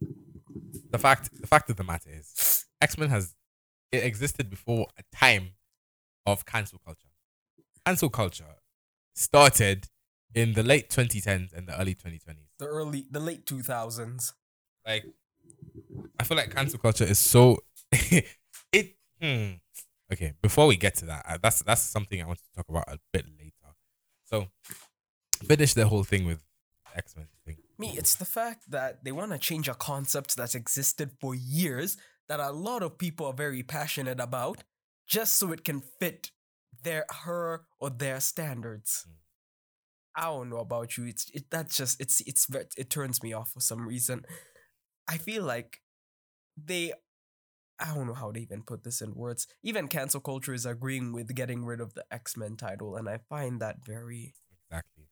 The 0.90 0.98
fact. 0.98 1.30
The 1.38 1.46
fact 1.46 1.68
of 1.68 1.76
the 1.76 1.84
matter 1.84 2.10
is, 2.10 2.64
X 2.80 2.96
Men 2.96 3.10
has 3.10 3.34
it 3.92 4.04
existed 4.04 4.48
before 4.48 4.86
a 4.98 5.02
time 5.14 5.50
of 6.24 6.46
cancel 6.46 6.78
culture. 6.84 7.08
Cancel 7.84 8.10
culture 8.10 8.56
started 9.14 9.88
in 10.34 10.54
the 10.54 10.62
late 10.62 10.90
2010s 10.90 11.52
and 11.52 11.66
the 11.68 11.80
early 11.80 11.94
2020s. 11.94 12.48
The 12.58 12.66
early, 12.66 13.06
the 13.10 13.20
late 13.20 13.46
2000s. 13.46 14.32
Like, 14.86 15.04
I 16.18 16.24
feel 16.24 16.36
like 16.36 16.54
cancel 16.54 16.78
culture 16.78 17.04
is 17.04 17.18
so. 17.18 17.58
it. 17.92 18.96
Hmm. 19.20 19.54
Okay. 20.12 20.32
Before 20.40 20.66
we 20.66 20.76
get 20.76 20.94
to 20.96 21.06
that, 21.06 21.24
uh, 21.28 21.38
that's 21.42 21.62
that's 21.62 21.82
something 21.82 22.22
I 22.22 22.26
want 22.26 22.38
to 22.38 22.44
talk 22.54 22.68
about 22.68 22.84
a 22.88 22.98
bit 23.12 23.26
later. 23.38 23.52
So, 24.24 24.48
finish 25.44 25.74
the 25.74 25.86
whole 25.86 26.04
thing 26.04 26.26
with 26.26 26.40
X 26.94 27.16
Men 27.16 27.26
thing. 27.44 27.56
Me, 27.78 27.94
it's 27.96 28.14
the 28.16 28.24
fact 28.24 28.70
that 28.70 29.04
they 29.04 29.12
want 29.12 29.32
to 29.32 29.38
change 29.38 29.68
a 29.68 29.74
concept 29.74 30.36
that's 30.36 30.54
existed 30.54 31.10
for 31.20 31.34
years 31.34 31.96
that 32.28 32.40
a 32.40 32.50
lot 32.50 32.82
of 32.82 32.98
people 32.98 33.26
are 33.26 33.32
very 33.32 33.62
passionate 33.62 34.20
about 34.20 34.64
just 35.06 35.34
so 35.34 35.52
it 35.52 35.64
can 35.64 35.80
fit 35.80 36.30
their 36.82 37.06
her 37.24 37.62
or 37.80 37.90
their 37.90 38.20
standards. 38.20 39.06
Mm. 39.08 39.14
I 40.14 40.22
don't 40.24 40.50
know 40.50 40.58
about 40.58 40.96
you. 40.96 41.04
It's 41.06 41.30
it 41.32 41.44
that's 41.50 41.76
just 41.76 42.00
it's 42.00 42.20
it's 42.22 42.46
it 42.76 42.90
turns 42.90 43.22
me 43.22 43.32
off 43.32 43.50
for 43.52 43.60
some 43.60 43.86
reason. 43.86 44.24
I 45.08 45.16
feel 45.16 45.44
like 45.44 45.80
they 46.56 46.92
I 47.80 47.94
don't 47.94 48.08
know 48.08 48.14
how 48.14 48.32
to 48.32 48.40
even 48.40 48.62
put 48.62 48.82
this 48.82 49.00
in 49.00 49.14
words. 49.14 49.46
Even 49.62 49.86
cancel 49.86 50.20
culture 50.20 50.52
is 50.52 50.66
agreeing 50.66 51.12
with 51.12 51.32
getting 51.34 51.64
rid 51.64 51.80
of 51.80 51.94
the 51.94 52.04
X-Men 52.10 52.56
title 52.56 52.96
and 52.96 53.08
I 53.08 53.18
find 53.28 53.60
that 53.60 53.84
very 53.86 54.34
Exactly. 54.70 55.04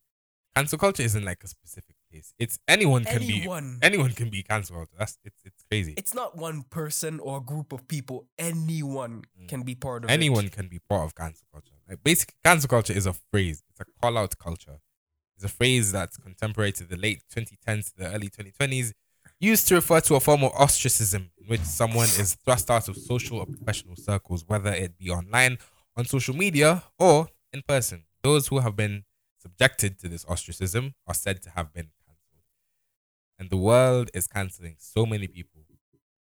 Cancel 0.57 0.79
culture 0.79 1.03
isn't 1.03 1.25
like 1.25 1.45
a 1.45 1.49
specific 1.49 1.97
place. 2.11 2.33
It's 2.39 2.59
anyone 2.67 3.05
can 3.05 3.23
anyone 3.23 3.79
be 3.81 3.87
anyone 3.87 4.11
can 4.13 4.31
be 4.31 4.43
cancel 4.43 4.77
culture. 4.77 4.97
That's 4.99 5.19
it's 5.23 5.41
it's 5.45 5.63
crazy. 5.71 5.95
it's 5.97 6.15
not 6.15 6.37
one 6.37 6.63
person 6.65 7.21
or 7.21 7.41
group 7.41 7.73
of 7.73 7.87
people. 7.87 8.27
Anyone 8.39 9.25
Mm. 9.39 9.49
can 9.49 9.63
be 9.63 9.75
part 9.75 10.05
of 10.05 10.11
anyone 10.11 10.47
it. 10.47 10.53
can 10.53 10.67
be 10.69 10.79
part 10.79 11.05
of 11.05 11.15
cancel 11.15 11.47
culture. 11.53 11.75
Like 11.89 12.03
basically, 12.03 12.37
cancel 12.43 12.69
culture 12.69 12.95
is 12.95 13.05
a 13.07 13.13
phrase. 13.13 13.63
It's 13.71 13.81
a 13.81 13.85
call 14.01 14.17
out 14.19 14.37
culture. 14.39 14.79
It's 15.37 15.45
a 15.45 15.49
phrase 15.49 15.93
that's 15.93 16.17
contemporary 16.17 16.73
to 16.73 16.85
the 16.85 16.97
late 16.97 17.23
2010s 17.35 17.93
to 17.93 17.99
the 17.99 18.15
early 18.15 18.29
2020s, 18.29 18.93
used 19.39 19.69
to 19.69 19.75
refer 19.75 20.01
to 20.01 20.15
a 20.15 20.21
form 20.21 20.43
of 20.45 20.53
ostracism 20.53 21.31
in 21.37 21.47
which 21.49 21.61
someone 21.61 22.09
is 22.19 22.37
thrust 22.45 22.71
out 22.71 22.89
of 22.89 22.97
social 22.97 23.39
or 23.39 23.47
professional 23.47 23.97
circles, 23.97 24.45
whether 24.47 24.73
it 24.73 24.97
be 24.97 25.11
online, 25.11 25.59
on 25.97 26.07
social 26.07 26.35
media, 26.35 26.83
or 26.99 27.29
in 27.53 27.63
person. 27.69 28.05
Those 28.23 28.49
who 28.49 28.61
have 28.61 28.77
been 28.77 29.05
subjected 29.39 29.99
to 30.01 30.09
this 30.09 30.25
ostracism 30.27 30.95
are 31.07 31.15
said 31.15 31.43
to 31.43 31.51
have 31.51 31.73
been 31.73 31.91
cancelled. 32.07 32.43
And 33.39 33.51
the 33.51 33.59
world 33.59 34.11
is 34.15 34.27
cancelling 34.27 34.77
so 34.79 35.05
many 35.05 35.27
people 35.29 35.67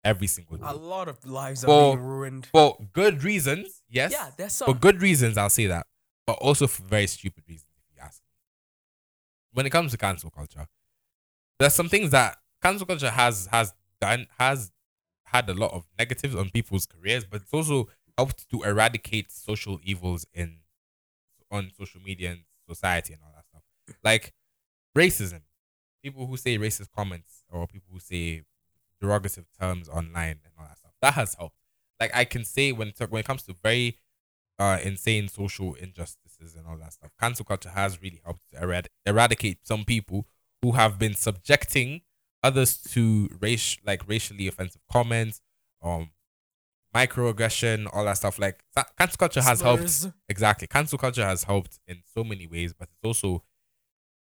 every 0.04 0.26
single 0.26 0.56
day. 0.56 0.64
A 0.66 0.74
lot 0.74 1.08
of 1.08 1.24
lives 1.24 1.64
are 1.64 1.92
being 1.92 2.04
ruined. 2.04 2.46
For 2.46 2.76
good 2.92 3.22
reasons, 3.22 3.82
yes. 3.88 4.12
Yeah, 4.12 4.30
there's 4.36 4.52
some. 4.52 4.66
For 4.66 4.74
good 4.74 5.00
reasons, 5.00 5.38
I'll 5.38 5.50
say 5.50 5.66
that. 5.66 5.86
But 6.26 6.34
also 6.34 6.66
for 6.66 6.82
very 6.82 7.06
stupid 7.06 7.44
reasons, 7.48 7.70
if 7.78 7.96
you 7.96 8.02
ask 8.02 8.20
me. 8.20 8.34
When 9.52 9.66
it 9.66 9.70
comes 9.70 9.92
to 9.92 9.98
cancel 9.98 10.30
culture, 10.30 10.66
there's 11.58 11.74
some 11.74 11.88
things 11.88 12.10
that 12.10 12.38
cancel 12.62 12.86
culture 12.86 13.10
has 13.10 13.46
has 13.50 13.74
done 14.00 14.26
has 14.38 14.72
had 15.24 15.48
a 15.48 15.54
lot 15.54 15.72
of 15.72 15.86
negatives 15.98 16.34
on 16.34 16.50
people's 16.50 16.86
careers, 16.86 17.24
but 17.24 17.42
it's 17.42 17.52
also 17.54 17.88
helped 18.18 18.48
to 18.50 18.62
eradicate 18.62 19.30
social 19.30 19.80
evils 19.82 20.26
in 20.34 20.58
on 21.50 21.70
social 21.76 22.00
media 22.00 22.32
and 22.32 22.40
society 22.68 23.12
and 23.12 23.22
all 23.22 23.32
that 23.34 23.44
stuff. 23.46 23.62
Like 24.02 24.32
racism. 24.96 25.42
People 26.02 26.26
who 26.26 26.36
say 26.36 26.58
racist 26.58 26.90
comments 26.96 27.44
or 27.50 27.66
people 27.66 27.88
who 27.92 28.00
say 28.00 28.42
derogative 29.02 29.44
terms 29.58 29.88
online 29.88 30.40
and 30.44 30.52
all 30.58 30.66
that 30.66 30.78
stuff. 30.78 30.92
That 31.00 31.14
has 31.14 31.34
helped. 31.34 31.56
Like 32.00 32.14
I 32.14 32.24
can 32.24 32.44
say 32.44 32.72
when 32.72 32.88
it, 32.88 33.10
when 33.10 33.20
it 33.20 33.26
comes 33.26 33.42
to 33.44 33.54
very 33.62 33.98
uh, 34.58 34.78
insane 34.82 35.28
social 35.28 35.74
and 36.56 36.66
all 36.66 36.76
that 36.76 36.92
stuff, 36.92 37.10
cancel 37.20 37.44
culture 37.44 37.70
has 37.70 38.00
really 38.02 38.20
helped 38.24 38.42
to 38.50 38.56
erad- 38.62 38.88
eradicate 39.06 39.58
some 39.66 39.84
people 39.84 40.26
who 40.62 40.72
have 40.72 40.98
been 40.98 41.14
subjecting 41.14 42.02
others 42.42 42.76
to 42.76 43.28
race 43.40 43.76
like 43.84 44.06
racially 44.08 44.48
offensive 44.48 44.82
comments, 44.90 45.40
um, 45.82 46.10
microaggression, 46.94 47.88
all 47.92 48.04
that 48.04 48.16
stuff. 48.16 48.38
Like 48.38 48.62
ca- 48.74 48.86
cancel 48.98 49.16
culture 49.18 49.42
has 49.42 49.60
helped 49.60 50.06
exactly. 50.28 50.66
Cancel 50.66 50.98
culture 50.98 51.24
has 51.24 51.44
helped 51.44 51.78
in 51.86 52.02
so 52.14 52.24
many 52.24 52.46
ways, 52.46 52.72
but 52.72 52.88
it 52.88 53.06
also 53.06 53.42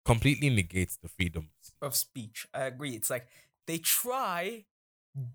completely 0.05 0.51
negates 0.51 0.97
the 0.97 1.09
freedom. 1.09 1.51
of 1.83 1.95
speech. 1.95 2.47
I 2.55 2.63
agree. 2.65 2.95
It's 2.95 3.11
like 3.11 3.27
they 3.67 3.79
try 3.79 4.65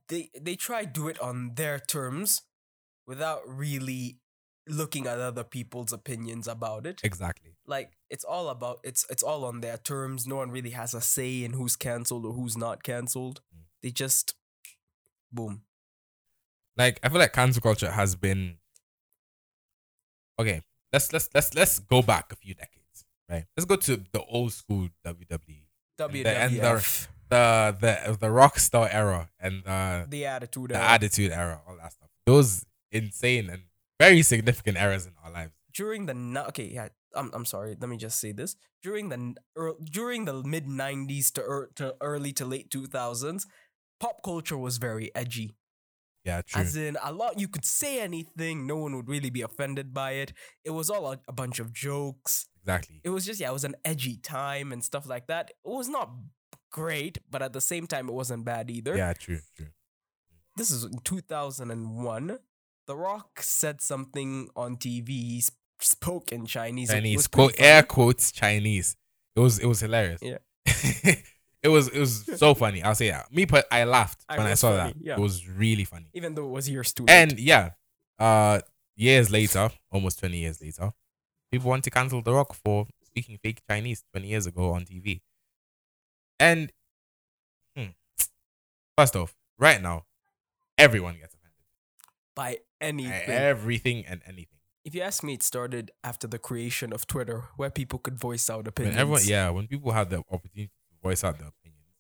they 0.08 0.30
they 0.40 0.56
try 0.56 0.86
do 0.86 1.08
it 1.08 1.20
on 1.20 1.56
their 1.56 1.80
terms 1.80 2.42
without 3.06 3.42
really 3.46 4.20
looking 4.68 5.06
at 5.08 5.20
other 5.20 5.44
people's 5.44 5.94
opinions 5.94 6.48
about 6.48 6.86
it. 6.88 7.02
Exactly. 7.04 7.52
Like 7.68 7.92
it's 8.10 8.24
all 8.24 8.50
about 8.50 8.80
it's 8.84 9.06
it's 9.10 9.24
all 9.24 9.46
on 9.46 9.62
their 9.62 9.78
terms. 9.78 10.28
No 10.28 10.36
one 10.38 10.52
really 10.52 10.72
has 10.72 10.94
a 10.94 11.02
say 11.02 11.44
in 11.44 11.54
who's 11.54 11.76
cancelled 11.76 12.26
or 12.26 12.34
who's 12.34 12.58
not 12.58 12.84
cancelled. 12.84 13.42
Mm. 13.56 13.62
They 13.82 13.92
just 13.92 14.36
boom. 15.32 15.62
like 16.78 17.00
I 17.04 17.10
feel 17.10 17.20
like 17.20 17.34
cancel 17.34 17.62
culture 17.62 17.92
has 17.92 18.16
been 18.16 18.58
okay. 20.40 20.62
Let's 20.94 21.12
let's 21.12 21.30
let's 21.34 21.54
let's 21.56 21.80
go 21.80 22.02
back 22.02 22.32
a 22.32 22.36
few 22.36 22.54
decades, 22.54 23.06
right? 23.30 23.46
Let's 23.58 23.66
go 23.66 23.76
to 23.76 24.04
the 24.12 24.24
old 24.24 24.54
school 24.54 24.90
WWE, 25.06 25.66
WWF. 26.00 26.24
the- 26.24 26.30
and 26.38 26.54
the- 26.56 27.08
the 27.30 27.76
the 27.82 28.18
the 28.22 28.30
rock 28.32 28.60
star 28.60 28.88
era 28.92 29.30
and 29.40 29.64
the 29.64 30.06
the 30.08 30.26
attitude. 30.28 30.70
the 30.70 30.76
era. 30.78 30.86
attitude 30.86 31.32
era, 31.32 31.60
all 31.68 31.76
that 31.78 31.92
stuff. 31.92 32.10
Those 32.26 32.66
insane 32.92 33.50
and 33.50 33.64
very 34.00 34.22
significant 34.22 34.78
errors 34.78 35.06
in 35.06 35.14
our 35.24 35.32
lives. 35.32 35.54
during 35.74 36.06
the 36.06 36.14
okay 36.48 36.66
yeah 36.78 36.88
I'm, 37.16 37.30
I'm 37.34 37.46
sorry 37.46 37.76
let 37.80 37.90
me 37.90 37.98
just 37.98 38.20
say 38.20 38.32
this 38.34 38.56
during 38.84 39.10
the 39.10 39.36
during 39.92 40.26
the 40.26 40.44
mid 40.44 40.66
90s 40.68 41.32
to, 41.34 41.42
ear 41.42 41.70
to 41.76 41.96
early 42.02 42.32
to 42.34 42.46
late 42.46 42.70
2000s 42.70 43.44
pop 44.00 44.18
culture 44.24 44.58
was 44.58 44.78
very 44.78 45.08
edgy 45.16 45.56
Yeah, 46.26 46.42
true. 46.42 46.62
as 46.62 46.76
in 46.76 46.98
a 47.04 47.12
lot 47.14 47.40
you 47.40 47.48
could 47.48 47.66
say 47.66 48.00
anything 48.02 48.66
no 48.68 48.76
one 48.78 48.96
would 48.96 49.08
really 49.10 49.30
be 49.30 49.42
offended 49.42 49.94
by 49.94 50.12
it 50.24 50.34
it 50.64 50.72
was 50.72 50.90
all 50.90 51.06
a, 51.14 51.20
a 51.28 51.34
bunch 51.34 51.60
of 51.60 51.72
jokes 51.74 52.48
exactly. 52.62 53.00
it 53.04 53.10
was 53.10 53.26
just 53.26 53.40
yeah 53.40 53.50
it 53.50 53.54
was 53.60 53.64
an 53.72 53.76
edgy 53.86 54.18
time 54.18 54.72
and 54.74 54.84
stuff 54.84 55.08
like 55.08 55.28
that 55.28 55.46
it 55.52 55.70
was 55.82 55.88
not 55.88 56.10
great 56.72 57.18
but 57.30 57.42
at 57.42 57.54
the 57.54 57.62
same 57.62 57.88
time 57.88 58.10
it 58.10 58.14
wasn't 58.14 58.44
bad 58.44 58.70
either 58.70 58.96
Yeah, 58.98 59.14
true, 59.14 59.40
true. 59.56 59.68
this 60.58 60.70
is 60.72 60.88
2001 61.06 62.38
the 62.88 62.96
rock 62.96 63.40
said 63.42 63.82
something 63.82 64.50
on 64.56 64.78
tv 64.78 65.08
he 65.10 65.44
spoke 65.80 66.32
in 66.32 66.46
chinese 66.46 66.90
Chinese 66.90 67.28
quote 67.28 67.54
air 67.58 67.84
quotes 67.84 68.32
Chinese. 68.32 68.96
It 69.36 69.40
was 69.42 69.60
it 69.60 69.66
was 69.66 69.82
hilarious. 69.82 70.22
Yeah. 70.22 70.38
it 71.62 71.68
was 71.68 71.90
it 71.90 72.00
was 72.00 72.26
so 72.40 72.54
funny. 72.54 72.82
I'll 72.82 72.96
say 72.96 73.10
that. 73.10 73.32
Me, 73.34 73.44
but 73.46 73.66
I 73.70 73.84
laughed 73.84 74.24
I 74.30 74.38
when 74.38 74.48
I 74.48 74.54
saw 74.54 74.76
funny, 74.78 74.94
that. 74.94 75.06
yeah. 75.06 75.14
It 75.16 75.20
was 75.20 75.48
really 75.48 75.84
funny. 75.84 76.08
even 76.14 76.36
though 76.36 76.46
it 76.48 76.52
was 76.52 76.70
years 76.70 76.94
too 76.94 77.06
And 77.10 77.38
yeah, 77.38 77.72
uh, 78.18 78.62
years 78.96 79.30
later, 79.30 79.70
almost 79.92 80.20
twenty 80.20 80.38
years 80.38 80.62
later, 80.62 80.94
people 81.52 81.70
want 81.70 81.84
to 81.84 81.90
cancel 81.90 82.22
The 82.22 82.34
Rock 82.34 82.54
for 82.54 82.88
speaking 83.04 83.38
fake 83.44 83.62
Chinese 83.70 84.04
twenty 84.14 84.30
years 84.30 84.46
ago 84.48 84.72
on 84.72 84.86
TV. 84.86 85.20
And 86.40 86.72
hmm, 87.76 87.88
First 88.98 89.18
off, 89.18 89.36
right 89.60 89.82
now, 89.82 90.06
everyone 90.78 91.18
gets 91.18 91.35
by 92.36 92.60
anything. 92.82 93.30
everything 93.30 94.06
and 94.06 94.22
anything. 94.26 94.60
if 94.84 94.94
you 94.94 95.02
ask 95.02 95.24
me, 95.24 95.34
it 95.34 95.42
started 95.44 95.92
after 96.04 96.28
the 96.28 96.38
creation 96.38 96.94
of 96.94 97.08
Twitter, 97.08 97.46
where 97.58 97.70
people 97.72 97.98
could 98.00 98.18
voice 98.20 98.50
out 98.50 98.58
When 98.66 98.68
opinions. 98.68 98.98
everyone, 98.98 99.22
yeah, 99.26 99.50
when 99.50 99.68
people 99.68 99.92
have 99.92 100.10
the 100.10 100.18
opportunity 100.30 100.68
to 100.92 100.96
voice 101.02 101.24
out 101.24 101.40
their 101.40 101.48
opinions, 101.48 101.94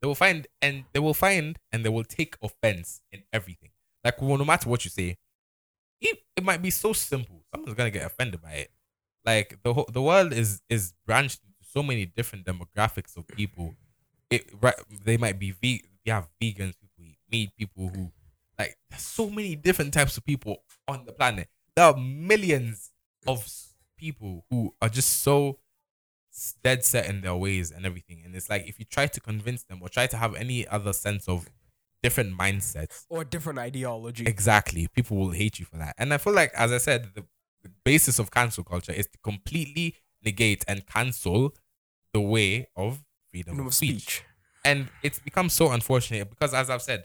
they 0.00 0.06
will 0.06 0.14
find 0.14 0.46
and 0.62 0.84
they 0.92 1.00
will 1.00 1.14
find 1.14 1.58
and 1.72 1.84
they 1.84 1.88
will 1.88 2.04
take 2.04 2.36
offense 2.42 3.00
in 3.10 3.22
everything. 3.32 3.70
Like 4.04 4.20
well, 4.22 4.38
no 4.38 4.44
matter 4.44 4.68
what 4.68 4.84
you 4.84 4.90
say, 4.90 5.16
it, 6.00 6.18
it 6.36 6.44
might 6.44 6.62
be 6.62 6.70
so 6.70 6.92
simple. 6.92 7.42
Someone's 7.52 7.74
gonna 7.74 7.90
get 7.90 8.06
offended 8.06 8.40
by 8.40 8.52
it. 8.52 8.70
Like 9.24 9.58
the 9.64 9.74
whole, 9.74 9.88
the 9.92 10.00
world 10.02 10.32
is 10.32 10.62
is 10.68 10.92
branched 11.06 11.40
into 11.42 11.68
so 11.68 11.82
many 11.82 12.06
different 12.06 12.46
demographics 12.46 13.16
of 13.16 13.26
people. 13.26 13.74
It 14.30 14.46
right, 14.60 14.76
they 15.04 15.16
might 15.16 15.38
be 15.40 15.50
ve- 15.50 15.82
you 16.04 16.12
have 16.12 16.28
vegans, 16.40 16.74
people 16.80 17.04
eat 17.04 17.18
meat, 17.30 17.50
people 17.58 17.88
who 17.88 18.12
like 18.58 18.76
there's 18.90 19.02
so 19.02 19.30
many 19.30 19.56
different 19.56 19.92
types 19.94 20.16
of 20.16 20.24
people 20.24 20.62
on 20.86 21.04
the 21.06 21.12
planet. 21.12 21.48
There 21.76 21.84
are 21.84 21.96
millions 21.96 22.90
of 23.26 23.46
people 23.96 24.44
who 24.50 24.74
are 24.80 24.88
just 24.88 25.22
so 25.22 25.58
dead 26.62 26.84
set 26.84 27.06
in 27.08 27.20
their 27.20 27.34
ways 27.34 27.70
and 27.70 27.84
everything. 27.84 28.22
And 28.24 28.34
it's 28.34 28.48
like 28.48 28.66
if 28.68 28.78
you 28.78 28.84
try 28.84 29.06
to 29.06 29.20
convince 29.20 29.64
them 29.64 29.80
or 29.82 29.88
try 29.88 30.06
to 30.06 30.16
have 30.16 30.34
any 30.34 30.66
other 30.66 30.92
sense 30.92 31.28
of 31.28 31.48
different 32.02 32.38
mindsets, 32.38 33.04
or 33.08 33.24
different 33.24 33.58
ideology. 33.58 34.24
exactly, 34.24 34.86
people 34.88 35.16
will 35.16 35.30
hate 35.30 35.58
you 35.58 35.64
for 35.64 35.76
that. 35.78 35.94
And 35.98 36.14
I 36.14 36.18
feel 36.18 36.32
like, 36.32 36.52
as 36.54 36.70
I 36.70 36.78
said, 36.78 37.10
the, 37.14 37.24
the 37.62 37.70
basis 37.84 38.20
of 38.20 38.30
cancel 38.30 38.62
culture 38.62 38.92
is 38.92 39.06
to 39.08 39.18
completely 39.24 39.96
negate 40.24 40.64
and 40.68 40.86
cancel 40.86 41.54
the 42.12 42.20
way 42.20 42.68
of 42.76 43.04
freedom 43.30 43.54
Freedom 43.54 43.60
of 43.60 43.66
of 43.66 43.74
speech. 43.74 44.02
speech. 44.02 44.24
And 44.64 44.88
it's 45.02 45.18
become 45.18 45.48
so 45.48 45.70
unfortunate 45.72 46.28
because, 46.30 46.54
as 46.54 46.70
I've 46.70 46.82
said, 46.82 47.04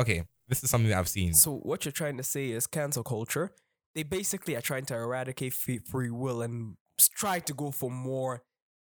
okay, 0.00 0.24
this 0.48 0.62
is 0.62 0.70
something 0.70 0.90
that 0.90 0.98
I've 0.98 1.08
seen. 1.08 1.34
So 1.34 1.56
what 1.56 1.84
you're 1.84 1.92
trying 1.92 2.16
to 2.16 2.22
say 2.22 2.50
is 2.50 2.66
cancel 2.66 3.02
culture. 3.02 3.52
They 3.94 4.02
basically 4.02 4.56
are 4.56 4.60
trying 4.60 4.84
to 4.86 4.94
eradicate 4.94 5.54
free, 5.54 6.10
will 6.10 6.42
and 6.42 6.76
try 7.14 7.38
to 7.40 7.54
go 7.54 7.70
for 7.70 7.90
more 7.90 8.42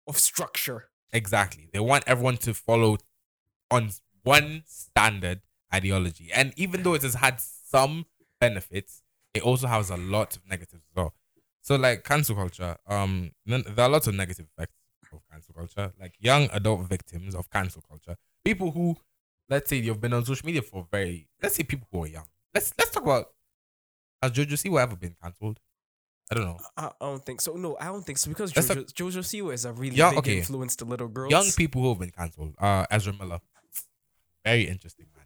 of 0.07 0.17
structure. 0.19 0.89
Exactly. 1.11 1.69
They 1.73 1.79
want 1.79 2.03
everyone 2.07 2.37
to 2.37 2.53
follow 2.53 2.97
on 3.71 3.89
one 4.23 4.63
standard 4.67 5.41
ideology. 5.73 6.29
And 6.33 6.53
even 6.55 6.83
though 6.83 6.93
it 6.93 7.01
has 7.01 7.15
had 7.15 7.39
some 7.39 8.05
benefits, 8.39 9.01
it 9.33 9.43
also 9.43 9.67
has 9.67 9.89
a 9.89 9.97
lot 9.97 10.35
of 10.35 10.47
negatives 10.47 10.83
as 10.89 10.95
well. 10.95 11.13
So 11.61 11.75
like 11.75 12.03
cancel 12.03 12.35
culture, 12.35 12.77
um 12.87 13.31
there 13.45 13.63
are 13.77 13.89
lots 13.89 14.07
of 14.07 14.15
negative 14.15 14.47
effects 14.55 14.73
of 15.11 15.21
cancel 15.31 15.53
culture. 15.53 15.91
Like 15.99 16.13
young 16.19 16.49
adult 16.51 16.87
victims 16.87 17.35
of 17.35 17.49
cancel 17.49 17.81
culture. 17.81 18.15
People 18.45 18.71
who 18.71 18.97
let's 19.49 19.69
say 19.69 19.77
you've 19.77 20.01
been 20.01 20.13
on 20.13 20.25
social 20.25 20.45
media 20.45 20.61
for 20.61 20.87
very 20.91 21.27
let's 21.41 21.55
say 21.55 21.63
people 21.63 21.87
who 21.91 22.03
are 22.03 22.07
young. 22.07 22.25
Let's 22.53 22.73
let's 22.77 22.91
talk 22.91 23.03
about 23.03 23.27
has 24.21 24.31
Jojo 24.31 24.53
Siwa 24.53 24.81
ever 24.81 24.95
been 24.95 25.15
cancelled? 25.21 25.59
I 26.31 26.35
don't 26.35 26.45
know. 26.45 26.57
I, 26.77 26.85
I 26.87 26.91
don't 26.99 27.25
think 27.25 27.41
so. 27.41 27.53
No, 27.53 27.75
I 27.79 27.85
don't 27.85 28.05
think 28.05 28.17
so 28.19 28.29
because 28.29 28.55
Let's 28.55 28.67
Jojo, 28.69 28.85
Jojo 28.93 29.19
Siwa 29.19 29.53
is 29.53 29.65
a 29.65 29.71
really 29.73 29.95
Yeah, 29.95 30.09
big 30.11 30.19
okay. 30.19 30.37
influence 30.37 30.75
to 30.77 30.85
little 30.85 31.07
girls. 31.07 31.31
young 31.31 31.49
people 31.57 31.81
who 31.81 31.89
have 31.89 31.99
been 31.99 32.11
cancelled. 32.11 32.53
Uh, 32.59 32.85
Ezra 32.91 33.13
Miller, 33.13 33.39
very 34.45 34.63
interesting 34.63 35.07
man. 35.15 35.25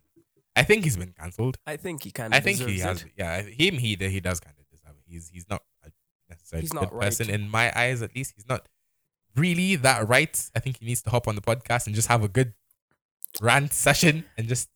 I 0.56 0.64
think 0.64 0.84
he's 0.84 0.98
been 0.98 1.14
cancelled. 1.20 1.58
I 1.66 1.78
think 1.78 2.04
he 2.04 2.12
kind 2.12 2.34
of. 2.34 2.38
I 2.38 2.40
think 2.42 2.60
he 2.60 2.80
has. 2.80 3.04
Yeah, 3.18 3.42
him 3.42 3.78
he 3.80 3.96
he 3.96 4.20
does 4.20 4.40
kind 4.40 4.56
of 4.60 4.70
deserve 4.70 4.96
it. 5.00 5.04
He's 5.12 5.30
he's 5.30 5.50
not 5.50 5.64
a 5.84 5.90
necessarily 6.30 6.62
He's 6.62 6.72
good 6.72 6.82
not 6.82 6.94
right. 6.94 7.02
person 7.06 7.30
in 7.30 7.50
my 7.50 7.72
eyes. 7.76 8.02
At 8.04 8.16
least 8.16 8.34
he's 8.36 8.48
not 8.48 8.68
really 9.36 9.76
that 9.78 10.08
right. 10.08 10.50
I 10.56 10.60
think 10.60 10.78
he 10.80 10.86
needs 10.86 11.02
to 11.02 11.10
hop 11.10 11.28
on 11.28 11.36
the 11.36 11.42
podcast 11.42 11.88
and 11.88 11.96
just 11.96 12.08
have 12.08 12.24
a 12.24 12.28
good 12.28 12.54
rant 13.42 13.74
session 13.74 14.26
and 14.38 14.48
just 14.48 14.70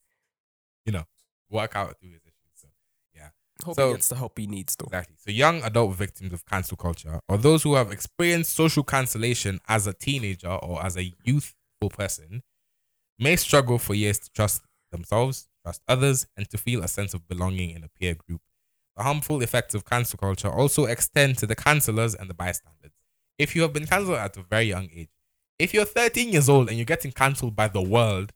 you 0.86 0.92
know 0.92 1.04
work 1.50 1.76
out 1.76 2.00
through 2.00 2.12
his 2.12 2.22
issues. 2.22 2.34
So 2.56 2.68
yeah. 3.16 3.30
Hope 3.64 3.76
so- 3.76 3.88
he 3.88 3.94
gets 3.94 4.10
the 4.10 4.16
help 4.16 4.38
he 4.38 4.48
needs 4.48 4.76
though. 4.76 4.86
Exactly. 4.86 5.16
So, 5.20 5.32
young 5.32 5.62
adult 5.64 5.96
victims 5.96 6.34
of 6.34 6.46
cancel 6.46 6.78
culture, 6.78 7.20
or 7.28 7.38
those 7.38 7.64
who 7.64 7.76
have 7.76 7.92
experienced 7.92 8.56
social 8.56 8.84
cancellation 8.84 9.60
as 9.68 9.88
a 9.88 9.94
teenager 9.94 10.50
or 10.50 10.84
as 10.86 10.98
a 10.98 11.14
youthful 11.24 11.90
person, 11.90 12.44
may 13.20 13.36
struggle 13.36 13.78
for 13.78 13.94
years 13.94 14.20
to 14.20 14.30
trust 14.32 14.62
themselves, 14.92 15.48
trust 15.64 15.82
others, 15.88 16.28
and 16.36 16.50
to 16.50 16.58
feel 16.58 16.84
a 16.84 16.88
sense 16.88 17.14
of 17.14 17.28
belonging 17.28 17.72
in 17.72 17.84
a 17.84 17.90
peer 17.90 18.16
group. 18.16 18.42
The 18.96 19.04
harmful 19.04 19.42
effects 19.42 19.76
of 19.76 19.86
cancel 19.86 20.18
culture 20.18 20.50
also 20.50 20.86
extend 20.86 21.38
to 21.40 21.46
the 21.46 21.56
cancelers 21.56 22.16
and 22.20 22.30
the 22.30 22.34
bystanders. 22.34 22.94
If 23.38 23.56
you 23.56 23.62
have 23.62 23.74
been 23.74 23.86
cancelled 23.86 24.18
at 24.18 24.38
a 24.38 24.42
very 24.44 24.66
young 24.66 24.90
age, 24.96 25.10
if 25.60 25.74
you're 25.74 25.86
13 25.86 26.30
years 26.32 26.50
old 26.50 26.70
and 26.70 26.78
you're 26.78 26.86
getting 26.86 27.12
cancelled 27.12 27.56
by 27.56 27.68
the 27.68 27.82
world, 27.82 28.34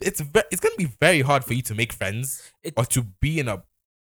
it's 0.00 0.20
ve- 0.20 0.42
it's 0.50 0.60
gonna 0.60 0.76
be 0.76 0.84
very 1.00 1.20
hard 1.20 1.44
for 1.44 1.54
you 1.54 1.62
to 1.62 1.74
make 1.74 1.92
friends 1.92 2.52
It- 2.62 2.74
or 2.76 2.84
to 2.86 3.02
be 3.02 3.38
in 3.40 3.48
a 3.48 3.62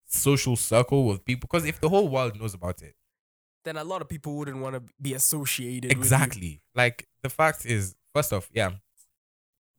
social 0.05 0.55
circle 0.55 1.05
with 1.05 1.23
people 1.25 1.47
because 1.49 1.65
if 1.65 1.79
the 1.79 1.89
whole 1.89 2.07
world 2.09 2.39
knows 2.39 2.53
about 2.53 2.81
it 2.81 2.95
Then 3.63 3.77
a 3.77 3.83
lot 3.83 4.01
of 4.01 4.09
people 4.09 4.35
wouldn't 4.37 4.57
want 4.59 4.75
to 4.75 4.83
be 5.01 5.13
associated. 5.13 5.83
with 5.89 5.97
you. 5.97 6.01
exactly 6.01 6.61
like 6.75 7.07
the 7.23 7.29
fact 7.29 7.65
is 7.65 7.95
first 8.13 8.33
off 8.33 8.49
yeah 8.53 8.71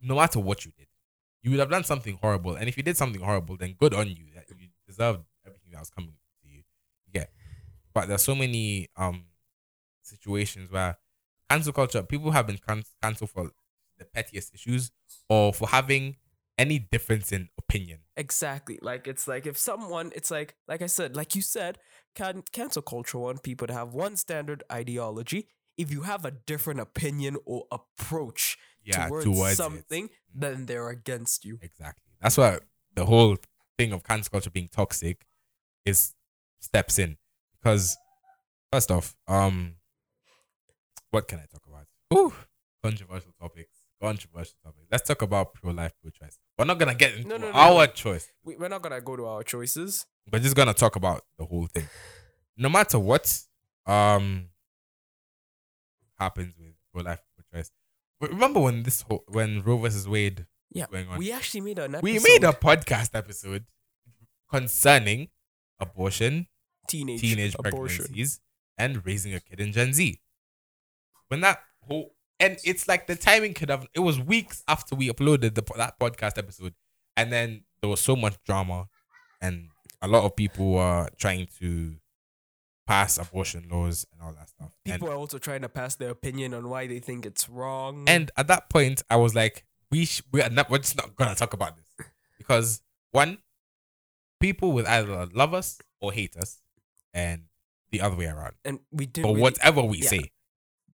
no 0.00 0.14
matter 0.16 0.40
what 0.40 0.64
you 0.64 0.72
did 0.76 0.86
you 1.42 1.50
would 1.50 1.60
have 1.60 1.70
done 1.70 1.84
something 1.84 2.16
horrible 2.22 2.54
and 2.54 2.68
if 2.68 2.76
you 2.76 2.82
did 2.82 2.96
something 2.96 3.20
horrible 3.20 3.56
then 3.56 3.72
good 3.78 3.92
on 3.94 4.08
you 4.08 4.24
you 4.58 4.68
deserved 4.86 5.20
everything 5.46 5.70
that 5.72 5.80
was 5.80 5.90
coming 5.90 6.14
to 6.42 6.48
you 6.48 6.62
yeah 7.12 7.26
but 7.92 8.08
there's 8.08 8.22
so 8.22 8.34
many 8.34 8.88
um 8.96 9.24
situations 10.02 10.70
where 10.70 10.96
cancel 11.50 11.72
culture 11.72 12.02
people 12.02 12.30
have 12.30 12.46
been 12.46 12.58
can- 12.58 12.84
cancelled 13.02 13.30
for 13.30 13.50
the 14.02 14.08
pettiest 14.08 14.54
issues 14.54 14.90
or 15.28 15.52
for 15.52 15.68
having 15.68 16.16
any 16.58 16.78
difference 16.78 17.32
in 17.32 17.48
opinion 17.58 18.00
Exactly. 18.16 18.78
Like 18.82 19.08
it's 19.08 19.26
like 19.26 19.46
if 19.46 19.56
someone, 19.56 20.12
it's 20.14 20.30
like 20.30 20.54
like 20.68 20.82
I 20.82 20.86
said, 20.86 21.16
like 21.16 21.34
you 21.34 21.42
said, 21.42 21.78
can 22.14 22.42
cancel 22.52 22.82
culture 22.82 23.18
want 23.18 23.42
people 23.42 23.66
to 23.66 23.72
have 23.72 23.94
one 23.94 24.16
standard 24.16 24.62
ideology. 24.70 25.48
If 25.78 25.90
you 25.90 26.02
have 26.02 26.24
a 26.26 26.30
different 26.30 26.80
opinion 26.80 27.38
or 27.46 27.64
approach 27.72 28.58
yeah 28.84 29.08
towards, 29.08 29.24
towards 29.24 29.52
it. 29.54 29.56
something, 29.56 30.10
then 30.34 30.66
they're 30.66 30.90
against 30.90 31.44
you. 31.44 31.58
Exactly. 31.62 32.12
That's 32.20 32.36
why 32.36 32.58
the 32.94 33.06
whole 33.06 33.38
thing 33.78 33.92
of 33.92 34.04
cancel 34.04 34.30
culture 34.30 34.50
being 34.50 34.68
toxic 34.68 35.24
is 35.86 36.14
steps 36.60 36.98
in. 36.98 37.16
Because 37.58 37.96
first 38.70 38.90
off, 38.90 39.16
um 39.26 39.76
what 41.10 41.28
can 41.28 41.38
I 41.38 41.46
talk 41.50 41.62
about? 41.66 41.86
Ooh, 42.12 42.34
controversial 42.82 43.32
topics. 43.40 43.81
Controversial 44.02 44.54
topics. 44.64 44.86
Let's 44.90 45.06
talk 45.06 45.22
about 45.22 45.54
pro 45.54 45.70
life, 45.70 45.92
pro 46.02 46.10
choice. 46.10 46.36
We're 46.58 46.64
not 46.64 46.78
gonna 46.78 46.94
get 46.94 47.14
into 47.14 47.28
No, 47.28 47.36
no, 47.36 47.50
no, 47.50 47.56
our 47.56 47.86
choice. 47.86 48.28
We, 48.44 48.56
we're 48.56 48.68
not 48.68 48.82
gonna 48.82 49.00
go 49.00 49.14
to 49.16 49.24
our 49.26 49.42
choices. 49.44 50.06
We're 50.32 50.40
just 50.40 50.56
gonna 50.56 50.74
talk 50.74 50.96
about 50.96 51.22
the 51.38 51.44
whole 51.44 51.66
thing. 51.68 51.88
No 52.56 52.68
matter 52.68 52.98
what 52.98 53.32
um 53.86 54.48
happens 56.18 56.54
with 56.58 56.74
pro 56.92 57.02
life, 57.02 57.20
pro 57.36 57.58
choice. 57.60 57.70
Remember 58.20 58.60
when 58.60 58.82
this 58.82 59.02
whole 59.02 59.24
when 59.28 59.62
Roe 59.62 59.76
versus 59.78 60.08
Wade 60.08 60.46
Yeah, 60.70 60.86
going 60.90 61.08
on? 61.08 61.18
we 61.18 61.30
actually 61.32 61.60
made 61.60 61.78
an 61.78 61.94
episode. 61.94 62.02
we 62.04 62.18
made 62.18 62.44
a 62.44 62.52
podcast 62.52 63.10
episode 63.14 63.64
concerning 64.50 65.28
abortion, 65.80 66.46
teenage 66.88 67.20
teenage 67.20 67.54
abortion. 67.58 67.98
pregnancies, 68.04 68.40
and 68.78 69.04
raising 69.06 69.32
a 69.34 69.40
kid 69.40 69.60
in 69.60 69.72
Gen 69.72 69.92
Z. 69.92 70.20
When 71.28 71.40
that 71.40 71.60
whole 71.86 72.14
and 72.42 72.58
it's 72.64 72.86
like 72.88 73.06
the 73.06 73.16
timing 73.16 73.54
could 73.54 73.70
have 73.70 73.86
it 73.94 74.00
was 74.00 74.18
weeks 74.20 74.62
after 74.68 74.94
we 74.94 75.08
uploaded 75.08 75.54
the 75.54 75.62
that 75.76 75.98
podcast 75.98 76.36
episode, 76.38 76.74
and 77.16 77.32
then 77.32 77.64
there 77.80 77.88
was 77.90 78.00
so 78.00 78.14
much 78.16 78.36
drama, 78.44 78.88
and 79.40 79.68
a 80.00 80.08
lot 80.08 80.24
of 80.24 80.36
people 80.36 80.72
were 80.72 81.08
trying 81.16 81.46
to 81.60 81.96
pass 82.86 83.16
abortion 83.16 83.68
laws 83.70 84.04
and 84.12 84.20
all 84.20 84.32
that 84.32 84.48
stuff. 84.48 84.72
And 84.84 84.94
People 84.94 85.08
are 85.08 85.16
also 85.16 85.38
trying 85.38 85.62
to 85.62 85.68
pass 85.68 85.94
their 85.94 86.10
opinion 86.10 86.52
on 86.52 86.68
why 86.68 86.86
they 86.88 86.98
think 86.98 87.24
it's 87.24 87.48
wrong. 87.48 88.04
And 88.08 88.30
at 88.36 88.48
that 88.48 88.68
point, 88.68 89.02
I 89.08 89.16
was 89.16 89.34
like, 89.34 89.64
we 89.90 90.04
sh- 90.04 90.22
we 90.32 90.42
are 90.42 90.50
not 90.50 90.68
we're 90.68 90.78
just 90.78 90.96
not 90.96 91.14
gonna 91.16 91.34
talk 91.34 91.54
about 91.54 91.76
this 91.76 92.06
because 92.38 92.82
one, 93.12 93.38
people 94.40 94.72
will 94.72 94.86
either 94.86 95.26
love 95.32 95.54
us 95.54 95.78
or 96.00 96.12
hate 96.12 96.36
us, 96.36 96.60
and 97.14 97.42
the 97.90 98.00
other 98.00 98.16
way 98.16 98.26
around. 98.26 98.54
and 98.64 98.80
we 98.90 99.06
didn't. 99.06 99.26
Or 99.26 99.34
really- 99.34 99.42
whatever 99.42 99.82
we 99.82 99.98
yeah. 99.98 100.08
say. 100.08 100.30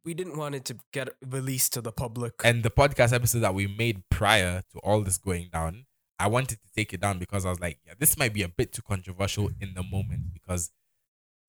We 0.05 0.15
didn't 0.15 0.37
want 0.37 0.55
it 0.55 0.65
to 0.67 0.77
get 0.93 1.09
released 1.27 1.73
to 1.75 1.81
the 1.81 1.93
public. 1.93 2.35
And 2.45 2.63
the 2.63 2.71
podcast 2.71 3.13
episode 3.13 3.41
that 3.41 3.55
we 3.55 3.67
made 3.67 4.03
prior 4.11 4.63
to 4.73 4.79
all 4.81 5.03
this 5.03 5.19
going 5.19 5.51
down, 5.53 5.87
I 6.19 6.27
wanted 6.27 6.59
to 6.61 6.69
take 6.75 6.93
it 6.93 7.01
down 7.01 7.19
because 7.19 7.47
I 7.47 7.51
was 7.51 7.61
like, 7.61 7.79
yeah, 7.87 7.95
this 7.99 8.19
might 8.19 8.33
be 8.33 8.43
a 8.43 8.49
bit 8.49 8.73
too 8.73 8.83
controversial 8.83 9.51
in 9.61 9.75
the 9.75 9.83
moment 9.83 10.33
because 10.33 10.73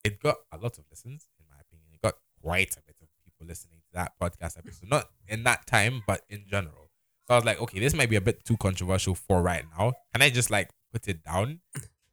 it 0.03 0.21
got 0.21 0.37
a 0.51 0.57
lot 0.57 0.77
of 0.77 0.85
listens, 0.89 1.27
in 1.39 1.45
my 1.49 1.59
opinion. 1.59 1.89
It 1.93 2.01
got 2.01 2.15
quite 2.41 2.75
a 2.77 2.81
bit 2.85 2.95
of 3.01 3.07
people 3.23 3.47
listening 3.47 3.79
to 3.79 3.93
that 3.93 4.13
podcast 4.21 4.57
episode, 4.57 4.89
not 4.89 5.09
in 5.27 5.43
that 5.43 5.65
time, 5.65 6.03
but 6.05 6.21
in 6.29 6.45
general. 6.49 6.89
So 7.27 7.35
I 7.35 7.37
was 7.37 7.45
like, 7.45 7.61
okay, 7.61 7.79
this 7.79 7.93
might 7.93 8.09
be 8.09 8.15
a 8.15 8.21
bit 8.21 8.43
too 8.43 8.57
controversial 8.57 9.15
for 9.15 9.41
right 9.41 9.63
now. 9.77 9.93
Can 10.13 10.21
I 10.21 10.29
just 10.29 10.49
like 10.49 10.69
put 10.91 11.07
it 11.07 11.23
down? 11.23 11.59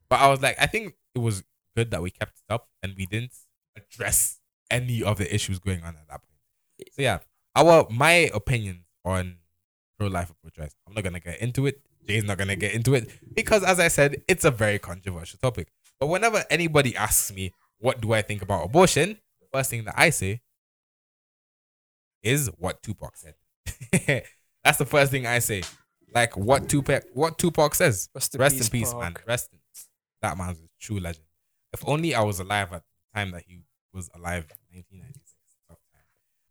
But 0.08 0.20
I 0.20 0.28
was 0.28 0.40
like, 0.40 0.56
I 0.60 0.66
think 0.66 0.94
it 1.14 1.18
was 1.18 1.42
good 1.74 1.90
that 1.90 2.02
we 2.02 2.10
kept 2.10 2.38
it 2.38 2.52
up 2.52 2.68
and 2.82 2.94
we 2.96 3.06
didn't 3.06 3.32
address 3.76 4.40
any 4.70 5.02
of 5.02 5.18
the 5.18 5.32
issues 5.34 5.58
going 5.58 5.82
on 5.82 5.96
at 5.96 6.08
that 6.08 6.22
point. 6.22 6.92
So 6.92 7.02
yeah, 7.02 7.18
our 7.54 7.86
my 7.90 8.30
opinion 8.34 8.84
on 9.04 9.36
pro 9.98 10.08
life 10.08 10.30
or 10.30 10.34
pro 10.42 10.50
choice. 10.50 10.74
I'm 10.86 10.94
not 10.94 11.04
gonna 11.04 11.20
get 11.20 11.40
into 11.40 11.66
it 11.66 11.80
Jay's 12.06 12.24
not 12.24 12.38
gonna 12.38 12.56
get 12.56 12.72
into 12.72 12.94
it 12.94 13.10
because, 13.34 13.62
as 13.64 13.80
I 13.80 13.88
said, 13.88 14.22
it's 14.28 14.44
a 14.44 14.50
very 14.50 14.78
controversial 14.78 15.38
topic. 15.42 15.68
But 15.98 16.06
whenever 16.06 16.44
anybody 16.50 16.96
asks 16.96 17.32
me 17.32 17.52
what 17.78 18.00
do 18.00 18.12
I 18.12 18.22
think 18.22 18.42
about 18.42 18.64
abortion, 18.64 19.18
the 19.40 19.46
first 19.52 19.70
thing 19.70 19.84
that 19.84 19.94
I 19.96 20.10
say 20.10 20.40
is 22.22 22.50
what 22.58 22.82
Tupac 22.82 23.16
said. 23.16 23.34
That's 24.64 24.78
the 24.78 24.86
first 24.86 25.10
thing 25.10 25.26
I 25.26 25.40
say. 25.40 25.62
Like 26.14 26.36
what 26.36 26.68
Tupac, 26.68 27.04
what 27.12 27.38
Tupac 27.38 27.74
says. 27.74 28.08
Rest 28.14 28.34
in 28.34 28.40
Rest 28.40 28.56
peace, 28.56 28.66
in 28.66 28.70
peace, 28.70 28.94
man. 28.94 29.16
Rest. 29.26 29.50
In, 29.52 29.58
that 30.22 30.38
man's 30.38 30.58
a 30.58 30.68
true 30.80 30.98
legend. 30.98 31.26
If 31.72 31.86
only 31.86 32.14
I 32.14 32.22
was 32.22 32.40
alive 32.40 32.72
at 32.72 32.82
the 32.82 33.18
time 33.18 33.32
that 33.32 33.42
he 33.46 33.60
was 33.96 34.10
alive, 34.14 34.44
in 34.70 34.78
1996. 34.78 35.36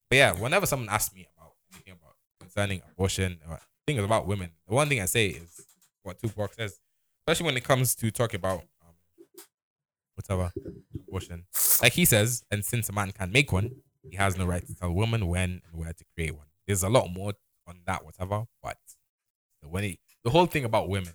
But 0.09 0.15
yeah, 0.15 0.31
whenever 0.33 0.65
someone 0.65 0.89
asks 0.89 1.13
me 1.13 1.27
about 1.35 1.53
anything 1.73 1.93
about 1.93 2.15
concerning 2.39 2.81
abortion 2.91 3.39
or 3.49 3.59
things 3.87 4.03
about 4.03 4.27
women, 4.27 4.51
the 4.67 4.73
one 4.73 4.87
thing 4.87 5.01
I 5.01 5.05
say 5.05 5.27
is 5.27 5.65
what 6.03 6.19
Tupac 6.19 6.53
says, 6.53 6.79
especially 7.21 7.45
when 7.47 7.57
it 7.57 7.63
comes 7.63 7.95
to 7.95 8.11
talking 8.11 8.39
about 8.39 8.61
um, 8.81 8.93
whatever 10.15 10.51
abortion. 11.07 11.45
Like 11.81 11.93
he 11.93 12.05
says, 12.05 12.43
and 12.51 12.63
since 12.63 12.89
a 12.89 12.93
man 12.93 13.11
can 13.11 13.31
make 13.31 13.51
one, 13.51 13.71
he 14.03 14.15
has 14.17 14.37
no 14.37 14.45
right 14.45 14.65
to 14.65 14.75
tell 14.75 14.89
a 14.89 14.93
woman 14.93 15.27
when 15.27 15.61
and 15.65 15.73
where 15.73 15.91
to 15.91 16.05
create 16.15 16.35
one. 16.35 16.45
There's 16.67 16.83
a 16.83 16.89
lot 16.89 17.07
more 17.11 17.33
on 17.67 17.79
that, 17.87 18.05
whatever. 18.05 18.45
But 18.61 18.77
when 19.61 19.83
it, 19.83 19.99
the 20.23 20.29
whole 20.29 20.45
thing 20.45 20.65
about 20.65 20.89
women. 20.89 21.13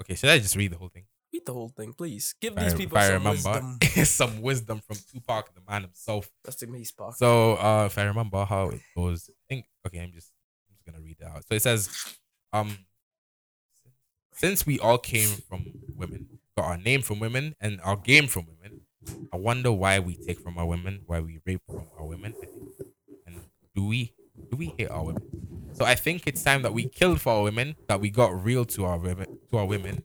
Okay, 0.00 0.14
should 0.14 0.30
I 0.30 0.38
just 0.38 0.56
read 0.56 0.72
the 0.72 0.78
whole 0.78 0.88
thing? 0.88 1.04
Read 1.42 1.46
the 1.46 1.52
whole 1.54 1.68
thing, 1.70 1.92
please. 1.92 2.34
Give 2.40 2.52
If 2.52 2.58
I, 2.58 2.62
these 2.64 2.74
people 2.74 2.98
some 3.00 3.12
remember, 3.12 3.30
wisdom. 3.30 3.78
some 4.04 4.42
wisdom 4.42 4.82
from 4.86 4.96
Tupac, 5.10 5.52
the 5.54 5.60
man 5.68 5.82
himself. 5.82 6.30
In 6.62 6.72
peace, 6.72 6.92
Pac. 6.92 7.14
So, 7.16 7.54
uh, 7.56 7.84
if 7.86 7.98
I 7.98 8.04
remember 8.04 8.44
how 8.44 8.68
it 8.68 8.80
goes, 8.96 9.28
I 9.28 9.34
think 9.48 9.66
okay, 9.86 9.98
I'm 9.98 10.12
just 10.12 10.30
I'm 10.70 10.76
just 10.76 10.86
gonna 10.86 11.02
read 11.02 11.16
it 11.20 11.26
out. 11.26 11.44
So 11.48 11.54
it 11.54 11.62
says, 11.62 11.90
um, 12.52 12.78
since 14.32 14.64
we 14.64 14.78
all 14.78 14.98
came 14.98 15.28
from 15.48 15.66
women, 15.96 16.28
got 16.56 16.66
our 16.66 16.76
name 16.76 17.02
from 17.02 17.18
women 17.18 17.56
and 17.60 17.80
our 17.82 17.96
game 17.96 18.28
from 18.28 18.46
women, 18.46 18.82
I 19.32 19.36
wonder 19.36 19.72
why 19.72 19.98
we 19.98 20.14
take 20.14 20.38
from 20.40 20.58
our 20.58 20.66
women, 20.66 21.00
why 21.06 21.20
we 21.20 21.40
rape 21.44 21.62
from 21.66 21.86
our 21.98 22.06
women, 22.06 22.34
and 23.26 23.40
do 23.74 23.86
we 23.86 24.14
do 24.50 24.56
we 24.56 24.74
hate 24.78 24.90
our 24.90 25.04
women? 25.04 25.22
So 25.72 25.84
I 25.84 25.94
think 25.96 26.26
it's 26.26 26.42
time 26.42 26.62
that 26.62 26.72
we 26.72 26.88
killed 26.88 27.20
for 27.20 27.32
our 27.32 27.42
women, 27.42 27.74
that 27.88 28.00
we 28.00 28.10
got 28.10 28.44
real 28.44 28.64
to 28.66 28.84
our 28.84 28.98
women, 28.98 29.38
to 29.50 29.58
our 29.58 29.66
women, 29.66 30.02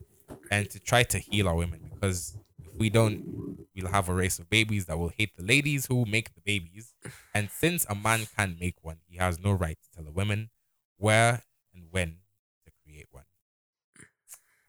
and 0.52 0.70
to 0.70 0.80
try 0.80 1.04
to 1.04 1.20
heal 1.20 1.48
our 1.48 1.56
women. 1.56 1.90
Because 1.94 2.38
if 2.60 2.76
we 2.78 2.90
don't, 2.90 3.58
we'll 3.76 3.92
have 3.92 4.10
a 4.10 4.14
race 4.14 4.40
of 4.40 4.50
babies 4.50 4.86
that 4.86 4.98
will 4.98 5.12
hate 5.18 5.36
the 5.36 5.44
ladies 5.44 5.86
who 5.88 6.06
make 6.06 6.34
the 6.34 6.42
babies. 6.42 6.94
And 7.34 7.50
since 7.50 7.86
a 7.90 7.96
man 7.96 8.28
can 8.38 8.58
make 8.60 8.76
one, 8.82 8.98
he 9.08 9.18
has 9.18 9.40
no 9.40 9.52
right 9.52 9.78
to 9.82 9.92
tell 9.96 10.08
a 10.08 10.12
woman 10.12 10.50
where 10.98 11.44
and 11.74 11.86
when 11.92 12.18
to 12.66 12.72
create 12.84 13.08
one. 13.12 13.26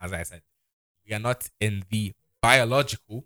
As 0.01 0.13
I 0.13 0.23
said, 0.23 0.43
we 1.07 1.15
are 1.15 1.19
not 1.19 1.49
in 1.61 1.85
the 1.91 2.13
biological 2.41 3.25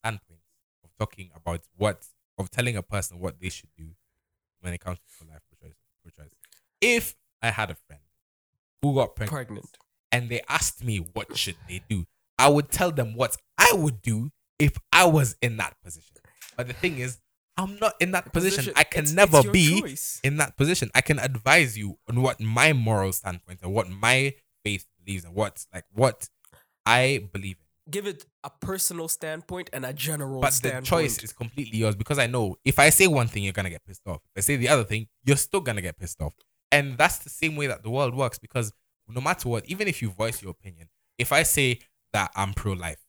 standpoint 0.00 0.40
of 0.84 0.90
talking 0.98 1.30
about 1.34 1.62
what 1.76 2.06
of 2.36 2.50
telling 2.50 2.76
a 2.76 2.82
person 2.82 3.18
what 3.18 3.40
they 3.40 3.48
should 3.48 3.70
do 3.76 3.90
when 4.60 4.72
it 4.72 4.80
comes 4.80 4.98
to 4.98 5.26
life 5.26 5.40
pro-choice. 5.48 5.76
pro-choice. 6.02 6.34
If 6.80 7.14
I 7.40 7.50
had 7.50 7.70
a 7.70 7.74
friend 7.74 8.02
who 8.82 8.94
got 8.94 9.14
pregnant, 9.14 9.46
Pregnant. 9.46 9.78
And 10.14 10.28
they 10.30 10.40
asked 10.48 10.84
me 10.84 10.98
what 10.98 11.36
should 11.36 11.56
they 11.68 11.82
do, 11.88 12.04
I 12.38 12.48
would 12.48 12.70
tell 12.70 12.90
them 12.92 13.14
what 13.14 13.36
I 13.58 13.72
would 13.74 14.00
do 14.02 14.30
if 14.58 14.72
I 14.92 15.04
was 15.06 15.36
in 15.42 15.56
that 15.58 15.74
position. 15.82 16.16
But 16.56 16.68
the 16.68 16.72
thing 16.72 16.98
is, 16.98 17.18
I'm 17.56 17.78
not 17.78 17.94
in 18.00 18.12
that 18.12 18.32
position. 18.32 18.72
I 18.76 18.84
can 18.84 19.00
It's- 19.04 19.14
never 19.14 19.38
it's 19.38 19.48
be 19.50 19.80
choice. 19.80 20.20
in 20.24 20.36
that 20.38 20.56
position. 20.56 20.90
I 20.94 21.00
can 21.00 21.18
advise 21.18 21.76
you 21.78 21.98
on 22.08 22.20
what 22.22 22.40
my 22.40 22.72
moral 22.72 23.12
standpoint 23.12 23.60
and 23.62 23.72
what 23.72 23.88
my 23.88 24.34
faith 24.64 24.86
believes 24.98 25.24
and 25.24 25.34
what 25.34 25.66
like 25.72 25.84
what 25.92 26.28
I 26.86 27.28
believe 27.32 27.56
in. 27.60 27.92
Give 27.92 28.06
it 28.06 28.24
a 28.42 28.50
personal 28.50 29.08
standpoint 29.08 29.68
and 29.72 29.84
a 29.84 29.92
general 29.92 30.40
But 30.40 30.54
the 30.62 30.80
choice 30.82 31.22
is 31.22 31.32
completely 31.32 31.78
yours 31.78 31.94
because 31.96 32.18
I 32.18 32.26
know 32.26 32.56
if 32.64 32.78
I 32.78 32.90
say 32.90 33.06
one 33.06 33.28
thing, 33.28 33.42
you're 33.44 33.52
gonna 33.52 33.70
get 33.70 33.84
pissed 33.84 34.06
off. 34.06 34.20
If 34.34 34.38
I 34.38 34.40
say 34.40 34.56
the 34.56 34.68
other 34.68 34.84
thing, 34.84 35.06
you're 35.24 35.36
still 35.36 35.60
gonna 35.60 35.82
get 35.82 35.98
pissed 35.98 36.20
off. 36.20 36.34
And 36.72 36.96
that's 36.98 37.18
the 37.18 37.30
same 37.30 37.54
way 37.56 37.66
that 37.68 37.82
the 37.82 37.90
world 37.90 38.14
works 38.16 38.38
because 38.38 38.72
no 39.08 39.20
matter 39.20 39.48
what, 39.48 39.66
even 39.66 39.88
if 39.88 40.02
you 40.02 40.10
voice 40.10 40.42
your 40.42 40.50
opinion, 40.50 40.88
if 41.18 41.32
I 41.32 41.42
say 41.42 41.80
that 42.12 42.30
I'm 42.34 42.54
pro 42.54 42.72
life, 42.72 43.04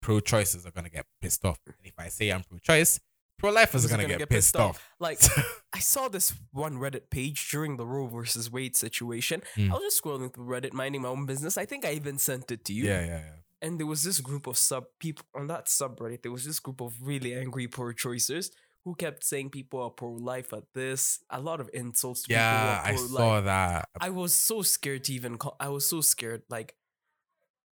pro 0.00 0.20
choices 0.20 0.66
are 0.66 0.70
gonna 0.70 0.90
get 0.90 1.06
pissed 1.20 1.44
off. 1.44 1.58
And 1.66 1.74
if 1.84 1.94
I 1.98 2.08
say 2.08 2.30
I'm 2.30 2.42
pro 2.42 2.58
choice, 2.58 3.00
pro 3.38 3.50
lifers 3.50 3.84
are 3.84 3.88
Who's 3.88 4.06
gonna, 4.06 4.18
get, 4.18 4.28
pissed, 4.28 4.56
off. 4.56 4.88
Like 4.98 5.20
I 5.72 5.78
saw 5.78 6.08
this 6.08 6.34
one 6.52 6.76
Reddit 6.76 7.10
page 7.10 7.50
during 7.50 7.76
the 7.76 7.86
Roe 7.86 8.06
versus 8.06 8.50
Wade 8.50 8.76
situation. 8.76 9.42
Mm. 9.56 9.70
I 9.70 9.74
was 9.74 9.82
just 9.82 10.02
scrolling 10.02 10.32
through 10.32 10.46
Reddit, 10.46 10.72
minding 10.72 11.02
my 11.02 11.08
own 11.08 11.26
business. 11.26 11.56
I 11.56 11.64
think 11.64 11.84
I 11.84 11.92
even 11.92 12.18
sent 12.18 12.50
it 12.50 12.64
to 12.66 12.72
you. 12.72 12.84
yeah, 12.84 13.00
yeah, 13.00 13.06
yeah. 13.06 13.32
And 13.62 13.78
there 13.78 13.86
was 13.86 14.04
this 14.04 14.20
group 14.20 14.46
of 14.46 14.56
sub 14.56 14.86
people 14.98 15.26
on 15.34 15.46
that 15.48 15.66
subreddit. 15.66 16.22
There 16.22 16.32
was 16.32 16.46
this 16.46 16.60
group 16.60 16.80
of 16.80 16.94
really 17.02 17.34
angry 17.34 17.66
pro-choicers 17.68 18.50
who 18.84 18.94
kept 18.94 19.24
saying 19.24 19.50
people 19.50 19.82
are 19.82 19.90
pro-life 19.90 20.52
at 20.52 20.64
this. 20.74 21.20
A 21.30 21.40
lot 21.40 21.60
of 21.60 21.68
insults 21.72 22.22
to 22.22 22.32
Yeah, 22.32 22.80
I 22.84 22.92
people 22.92 23.04
are 23.04 23.08
saw 23.08 23.40
that. 23.42 23.88
I 24.00 24.10
was 24.10 24.34
so 24.34 24.62
scared 24.62 25.04
to 25.04 25.12
even 25.12 25.38
call. 25.38 25.56
I 25.60 25.68
was 25.68 25.88
so 25.88 26.00
scared. 26.00 26.42
Like 26.48 26.74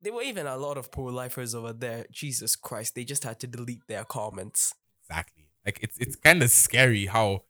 there 0.03 0.13
were 0.13 0.23
even 0.23 0.47
a 0.47 0.57
lot 0.57 0.77
of 0.77 0.91
pro-lifers 0.91 1.55
over 1.55 1.73
there. 1.73 2.07
Jesus 2.11 2.57
Christ! 2.57 2.95
They 2.95 3.05
just 3.05 3.25
had 3.25 3.41
to 3.41 3.47
delete 3.47 3.87
their 3.89 4.05
comments. 4.05 4.75
Exactly. 5.05 5.51
Like 5.65 5.79
it's 5.83 5.99
it's 5.99 6.17
kind 6.17 6.43
of 6.43 6.51
scary 6.51 7.07
how 7.07 7.45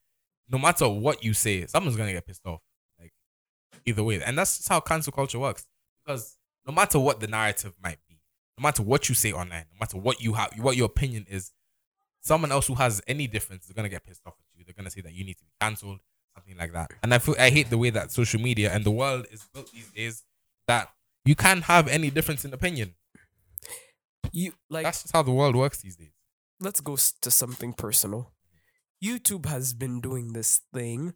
no 0.48 0.58
matter 0.58 0.88
what 0.88 1.24
you 1.24 1.34
say, 1.34 1.66
someone's 1.66 1.96
gonna 1.96 2.12
get 2.12 2.26
pissed 2.26 2.46
off. 2.46 2.60
Like 2.98 3.12
either 3.84 4.02
way, 4.04 4.22
and 4.22 4.38
that's 4.38 4.58
just 4.58 4.68
how 4.68 4.80
cancel 4.80 5.12
culture 5.12 5.38
works. 5.38 5.66
Because 6.04 6.36
no 6.66 6.72
matter 6.72 6.98
what 6.98 7.20
the 7.20 7.26
narrative 7.26 7.74
might 7.82 7.98
be, 8.08 8.20
no 8.58 8.62
matter 8.62 8.82
what 8.82 9.08
you 9.08 9.14
say 9.14 9.32
online, 9.32 9.66
no 9.72 9.78
matter 9.80 9.98
what 9.98 10.22
you 10.22 10.34
have, 10.34 10.52
what 10.58 10.76
your 10.76 10.86
opinion 10.86 11.26
is, 11.28 11.52
someone 12.20 12.52
else 12.52 12.66
who 12.66 12.74
has 12.74 13.00
any 13.06 13.26
difference 13.26 13.66
is 13.66 13.72
gonna 13.72 13.88
get 13.88 14.04
pissed 14.04 14.22
off 14.26 14.34
at 14.38 14.58
you. 14.58 14.64
They're 14.64 14.74
gonna 14.74 14.90
say 14.90 15.00
that 15.02 15.12
you 15.12 15.24
need 15.24 15.38
to 15.38 15.44
be 15.44 15.52
cancelled, 15.60 16.00
something 16.34 16.56
like 16.56 16.72
that. 16.72 16.90
And 17.02 17.12
I 17.14 17.18
feel 17.18 17.34
I 17.38 17.50
hate 17.50 17.70
the 17.70 17.78
way 17.78 17.90
that 17.90 18.12
social 18.12 18.40
media 18.40 18.72
and 18.72 18.84
the 18.84 18.90
world 18.90 19.26
is 19.30 19.44
built 19.52 19.70
these 19.72 19.90
days. 19.90 20.24
That 20.66 20.90
you 21.24 21.34
can't 21.34 21.64
have 21.64 21.88
any 21.88 22.10
difference 22.10 22.44
in 22.44 22.52
opinion. 22.52 22.94
You 24.32 24.52
like 24.68 24.84
That's 24.84 25.02
just 25.02 25.14
how 25.14 25.22
the 25.22 25.30
world 25.32 25.56
works 25.56 25.80
these 25.80 25.96
days. 25.96 26.12
let's 26.60 26.80
go 26.80 26.96
to 26.96 27.30
something 27.30 27.72
personal. 27.72 28.32
YouTube 29.02 29.46
has 29.46 29.72
been 29.74 30.00
doing 30.00 30.32
this 30.32 30.60
thing 30.74 31.14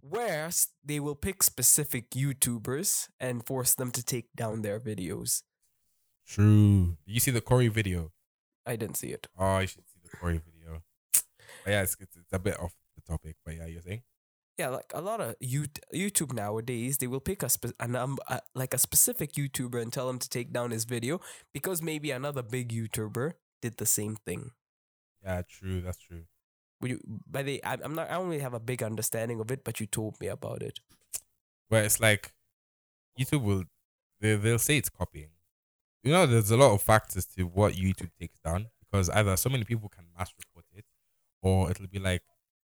where 0.00 0.48
they 0.84 1.00
will 1.00 1.16
pick 1.16 1.42
specific 1.42 2.10
YouTubers 2.10 3.08
and 3.20 3.44
force 3.44 3.74
them 3.74 3.90
to 3.90 4.02
take 4.02 4.28
down 4.36 4.62
their 4.62 4.78
videos. 4.80 5.42
True. 6.26 6.96
You 7.04 7.20
see 7.20 7.30
the 7.32 7.40
Corey 7.40 7.68
video? 7.68 8.12
I 8.64 8.76
didn't 8.76 8.96
see 8.96 9.08
it. 9.08 9.26
Oh, 9.36 9.58
you 9.58 9.66
should 9.66 9.80
see 9.87 9.87
the 10.10 10.16
Corey 10.16 10.40
video. 10.44 10.82
But 11.64 11.70
yeah, 11.70 11.82
it's, 11.82 11.96
it's, 12.00 12.16
it's 12.16 12.32
a 12.32 12.38
bit 12.38 12.58
off 12.60 12.74
the 12.96 13.02
topic. 13.02 13.36
But 13.44 13.56
yeah, 13.56 13.66
you're 13.66 13.82
saying? 13.82 14.02
Yeah, 14.58 14.70
like 14.70 14.90
a 14.92 15.00
lot 15.00 15.20
of 15.20 15.36
Yout- 15.40 15.78
YouTube 15.94 16.32
nowadays, 16.32 16.98
they 16.98 17.06
will 17.06 17.20
pick 17.20 17.42
a, 17.44 17.48
spe- 17.48 17.76
a 17.78 17.86
num- 17.86 18.18
uh, 18.26 18.40
like 18.54 18.74
a 18.74 18.78
specific 18.78 19.34
YouTuber 19.34 19.80
and 19.80 19.92
tell 19.92 20.08
them 20.08 20.18
to 20.18 20.28
take 20.28 20.52
down 20.52 20.72
his 20.72 20.84
video 20.84 21.20
because 21.54 21.80
maybe 21.80 22.10
another 22.10 22.42
big 22.42 22.72
YouTuber 22.72 23.34
did 23.62 23.76
the 23.76 23.86
same 23.86 24.16
thing. 24.16 24.50
Yeah, 25.24 25.42
true. 25.48 25.80
That's 25.80 25.98
true. 25.98 26.22
Would 26.80 26.90
you, 26.90 27.00
by 27.28 27.42
the, 27.42 27.62
I, 27.64 27.76
I'm 27.82 27.94
not. 27.94 28.10
I 28.10 28.14
don't 28.14 28.28
really 28.28 28.42
have 28.42 28.54
a 28.54 28.60
big 28.60 28.82
understanding 28.82 29.40
of 29.40 29.50
it, 29.50 29.64
but 29.64 29.80
you 29.80 29.86
told 29.86 30.20
me 30.20 30.28
about 30.28 30.62
it. 30.62 30.80
But 31.70 31.84
it's 31.84 32.00
like 32.00 32.32
YouTube 33.18 33.42
will, 33.42 33.64
they, 34.20 34.36
they'll 34.36 34.58
say 34.58 34.76
it's 34.78 34.88
copying. 34.88 35.30
You 36.02 36.12
know, 36.12 36.26
there's 36.26 36.50
a 36.50 36.56
lot 36.56 36.72
of 36.72 36.82
factors 36.82 37.26
to 37.36 37.42
what 37.42 37.74
YouTube 37.74 38.10
takes 38.18 38.38
down 38.38 38.66
because 38.90 39.10
either 39.10 39.36
so 39.36 39.48
many 39.50 39.64
people 39.64 39.88
can 39.88 40.04
mass 40.18 40.32
report 40.38 40.64
it 40.74 40.84
or 41.42 41.70
it'll 41.70 41.86
be 41.86 41.98
like, 41.98 42.22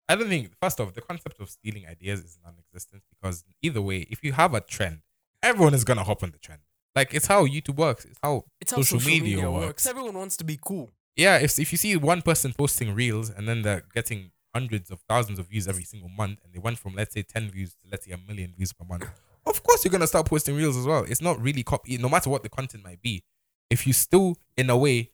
I 0.08 0.14
don't 0.16 0.28
think, 0.28 0.52
first 0.60 0.78
off, 0.80 0.92
the 0.94 1.00
concept 1.00 1.40
of 1.40 1.48
stealing 1.48 1.86
ideas 1.86 2.20
is 2.20 2.38
non 2.44 2.54
existent 2.58 3.02
because 3.10 3.44
either 3.62 3.80
way, 3.80 4.06
if 4.10 4.22
you 4.22 4.32
have 4.32 4.52
a 4.54 4.60
trend, 4.60 5.00
everyone 5.42 5.74
is 5.74 5.84
going 5.84 5.96
to 5.98 6.04
hop 6.04 6.22
on 6.22 6.30
the 6.32 6.38
trend. 6.38 6.60
Like, 6.94 7.14
it's 7.14 7.26
how 7.26 7.46
YouTube 7.46 7.76
works. 7.76 8.04
It's 8.04 8.18
how 8.22 8.44
It's 8.60 8.70
how 8.72 8.78
Social 8.78 8.98
social, 9.00 9.10
media 9.12 9.36
media, 9.36 9.50
works. 9.50 9.66
works. 9.66 9.86
Everyone 9.86 10.14
wants 10.18 10.36
to 10.38 10.44
be 10.44 10.58
cool. 10.62 10.90
yeah, 11.16 11.38
if 11.38 11.58
if 11.58 11.72
you 11.72 11.78
see 11.78 11.96
one 11.96 12.20
person 12.22 12.52
posting 12.52 12.94
reels 12.94 13.30
and 13.30 13.48
then 13.48 13.62
they're 13.62 13.84
getting 13.94 14.30
hundreds 14.54 14.90
of 14.90 15.00
thousands 15.08 15.38
of 15.38 15.46
views 15.48 15.66
every 15.66 15.84
single 15.84 16.10
month, 16.10 16.40
and 16.44 16.52
they 16.52 16.58
went 16.58 16.78
from 16.78 16.94
let's 16.94 17.14
say 17.14 17.22
ten 17.22 17.50
views 17.50 17.70
to 17.74 17.88
let's 17.90 18.04
say 18.04 18.12
a 18.12 18.18
million 18.18 18.52
views 18.54 18.72
per 18.74 18.84
month, 18.84 19.06
of 19.46 19.62
course 19.62 19.82
you're 19.84 19.92
gonna 19.92 20.06
start 20.06 20.26
posting 20.26 20.54
reels 20.56 20.76
as 20.76 20.84
well. 20.84 21.04
It's 21.08 21.22
not 21.22 21.40
really 21.40 21.62
copy, 21.62 21.96
no 21.96 22.08
matter 22.10 22.28
what 22.28 22.42
the 22.42 22.50
content 22.50 22.84
might 22.84 23.00
be. 23.00 23.22
If 23.70 23.86
you 23.86 23.94
still, 23.94 24.36
in 24.58 24.68
a 24.68 24.76
way, 24.76 25.10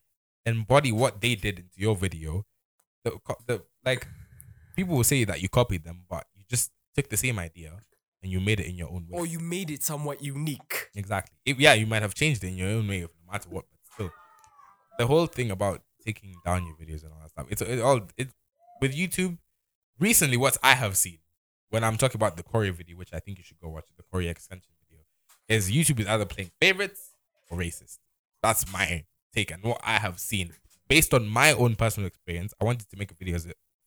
embody 0.47 0.93
what 0.93 1.21
they 1.21 1.35
did 1.35 1.59
into 1.59 1.77
your 1.77 1.97
video, 1.97 2.45
the 3.05 3.19
the 3.47 3.63
like 3.85 4.07
people 4.77 4.97
will 4.97 5.05
say 5.05 5.25
that 5.25 5.43
you 5.43 5.49
copied 5.49 5.85
them, 5.85 6.05
but 6.09 6.27
you 6.35 6.45
just 6.49 6.71
took 6.95 7.09
the 7.09 7.17
same 7.17 7.39
idea 7.39 7.73
and 8.23 8.33
you 8.33 8.41
made 8.41 8.61
it 8.61 8.67
in 8.67 8.77
your 8.77 8.89
own 8.89 9.07
way. 9.09 9.19
Or 9.19 9.27
you 9.27 9.39
made 9.39 9.71
it 9.71 9.83
somewhat 9.83 10.23
unique. 10.23 10.89
Exactly. 10.95 11.37
If, 11.45 11.61
yeah, 11.61 11.75
you 11.75 11.87
might 11.87 12.03
have 12.03 12.15
changed 12.15 12.43
it 12.43 12.49
in 12.49 12.57
your 12.57 12.69
own 12.69 12.89
way, 12.89 13.01
no 13.01 13.33
matter 13.33 13.49
what. 13.49 13.65
But 13.71 13.81
still, 13.93 14.11
the 14.99 15.07
whole 15.07 15.27
thing 15.27 15.51
about 15.51 15.83
taking 16.05 16.35
down 16.45 16.65
your 16.67 16.75
videos 16.75 17.03
and 17.05 17.13
all 17.13 17.21
that 17.23 17.31
stuff, 17.31 17.47
it's 17.51 17.63
it 17.63 17.81
all 17.81 18.01
it 18.17 18.29
with 18.81 18.97
YouTube. 18.97 19.39
Recently, 20.01 20.37
what 20.37 20.57
I 20.63 20.75
have 20.75 20.97
seen 20.97 21.19
when 21.71 21.85
I'm 21.85 21.97
talking 21.97 22.17
about 22.17 22.37
the 22.37 22.43
Corey 22.43 22.71
video, 22.71 22.97
which 22.97 23.13
I 23.13 23.19
think 23.19 23.39
you 23.39 23.45
should 23.45 23.61
go 23.61 23.69
watch, 23.69 23.87
the 23.97 24.03
Corey 24.05 24.29
extension 24.29 24.73
video, 24.89 25.05
is 25.49 25.71
YouTube 25.71 26.01
is 26.01 26.07
either 26.07 26.25
playing 26.25 26.51
favorites 26.61 27.15
or 27.51 27.59
racist. 27.59 27.99
That's 28.43 28.71
my 28.73 29.05
take 29.35 29.51
and 29.51 29.63
what 29.63 29.81
I 29.85 29.99
have 29.99 30.19
seen 30.19 30.53
based 30.89 31.13
on 31.13 31.29
my 31.29 31.53
own 31.53 31.77
personal 31.77 32.07
experience. 32.07 32.55
I 32.61 32.65
wanted 32.65 32.89
to 32.91 32.97
make 32.97 33.11
a 33.11 33.15
video 33.15 33.39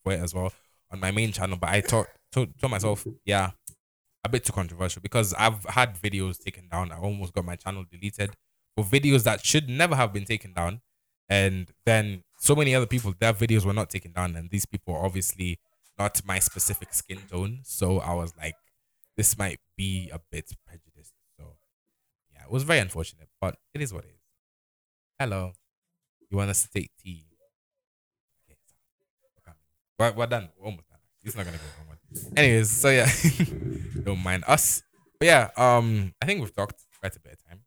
for 0.03 0.13
it 0.13 0.19
as 0.19 0.33
well 0.33 0.53
on 0.91 0.99
my 0.99 1.11
main 1.11 1.31
channel, 1.31 1.57
but 1.57 1.69
I 1.69 1.81
thought 1.81 2.07
told, 2.31 2.57
told 2.59 2.71
myself, 2.71 3.05
yeah, 3.25 3.51
a 4.23 4.29
bit 4.29 4.45
too 4.45 4.53
controversial 4.53 5.01
because 5.01 5.33
I've 5.33 5.63
had 5.65 5.99
videos 5.99 6.37
taken 6.39 6.67
down. 6.69 6.91
I 6.91 6.97
almost 6.97 7.33
got 7.33 7.45
my 7.45 7.55
channel 7.55 7.85
deleted 7.89 8.31
for 8.75 8.83
videos 8.83 9.23
that 9.23 9.45
should 9.45 9.69
never 9.69 9.95
have 9.95 10.13
been 10.13 10.25
taken 10.25 10.53
down. 10.53 10.81
And 11.29 11.71
then 11.85 12.23
so 12.37 12.55
many 12.55 12.75
other 12.75 12.85
people, 12.85 13.13
their 13.17 13.33
videos 13.33 13.65
were 13.65 13.73
not 13.73 13.89
taken 13.89 14.11
down, 14.11 14.35
and 14.35 14.49
these 14.49 14.65
people 14.65 14.95
are 14.95 15.05
obviously 15.05 15.59
not 15.97 16.21
my 16.25 16.39
specific 16.39 16.93
skin 16.93 17.19
tone. 17.29 17.61
So 17.63 17.99
I 17.99 18.13
was 18.13 18.33
like, 18.37 18.55
this 19.15 19.37
might 19.37 19.59
be 19.77 20.09
a 20.11 20.19
bit 20.31 20.51
prejudiced. 20.65 21.13
So 21.37 21.55
yeah, 22.33 22.43
it 22.43 22.51
was 22.51 22.63
very 22.63 22.79
unfortunate, 22.79 23.29
but 23.39 23.55
it 23.73 23.81
is 23.81 23.93
what 23.93 24.03
it 24.03 24.11
is. 24.13 24.20
Hello. 25.21 25.53
You 26.31 26.37
want 26.37 26.49
us 26.49 26.63
to 26.63 26.69
take 26.71 26.89
tea? 26.97 27.27
Okay. 29.37 29.55
We're, 29.99 30.13
we're 30.13 30.25
done. 30.25 30.49
We're 30.57 30.65
almost 30.65 30.89
done. 30.89 30.97
It's 31.23 31.35
not 31.35 31.45
gonna 31.45 31.59
go. 31.59 32.31
Anyways, 32.35 32.71
so 32.71 32.89
yeah, 32.89 33.07
don't 34.03 34.17
mind 34.17 34.43
us. 34.47 34.81
But 35.19 35.25
yeah, 35.27 35.49
um, 35.55 36.11
I 36.19 36.25
think 36.25 36.39
we've 36.39 36.55
talked 36.55 36.83
quite 36.99 37.15
a 37.15 37.19
bit 37.19 37.33
of 37.33 37.47
time. 37.47 37.59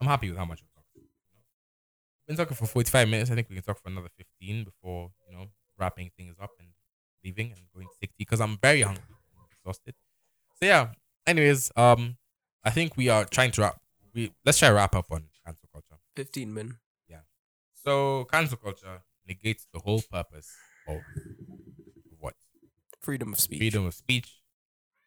I'm 0.00 0.06
happy 0.06 0.28
with 0.28 0.38
how 0.38 0.44
much 0.44 0.60
we've 0.62 0.72
talked. 0.72 0.86
We've 0.94 2.28
been 2.28 2.36
talking 2.36 2.56
for 2.56 2.66
45 2.66 3.08
minutes. 3.08 3.32
I 3.32 3.34
think 3.34 3.48
we 3.48 3.56
can 3.56 3.64
talk 3.64 3.82
for 3.82 3.88
another 3.88 4.10
15 4.16 4.62
before 4.62 5.10
you 5.28 5.36
know 5.36 5.46
wrapping 5.80 6.12
things 6.16 6.36
up 6.40 6.50
and 6.60 6.68
leaving 7.24 7.50
and 7.50 7.60
going 7.74 7.88
to 7.88 7.94
take 8.00 8.10
tea 8.10 8.18
because 8.18 8.40
I'm 8.40 8.56
very 8.62 8.82
hungry 8.82 9.02
and 9.08 9.46
exhausted. 9.50 9.96
So 10.60 10.66
yeah. 10.66 10.90
Anyways, 11.26 11.72
um, 11.74 12.18
I 12.62 12.70
think 12.70 12.96
we 12.96 13.08
are 13.08 13.24
trying 13.24 13.50
to 13.50 13.62
wrap. 13.62 13.80
We 14.14 14.32
let's 14.44 14.60
try 14.60 14.68
to 14.68 14.74
wrap 14.74 14.94
up 14.94 15.06
on 15.10 15.24
cancel 16.16 16.26
culture. 16.26 16.44
15 16.44 16.54
min. 16.54 16.78
So 17.84 18.24
cancel 18.26 18.58
culture 18.58 19.02
negates 19.26 19.66
the 19.72 19.80
whole 19.80 20.02
purpose 20.02 20.48
of 20.86 21.00
what 22.20 22.34
Freedom 23.00 23.32
of 23.32 23.40
speech. 23.40 23.58
freedom 23.58 23.86
of 23.86 23.94
speech. 23.94 24.40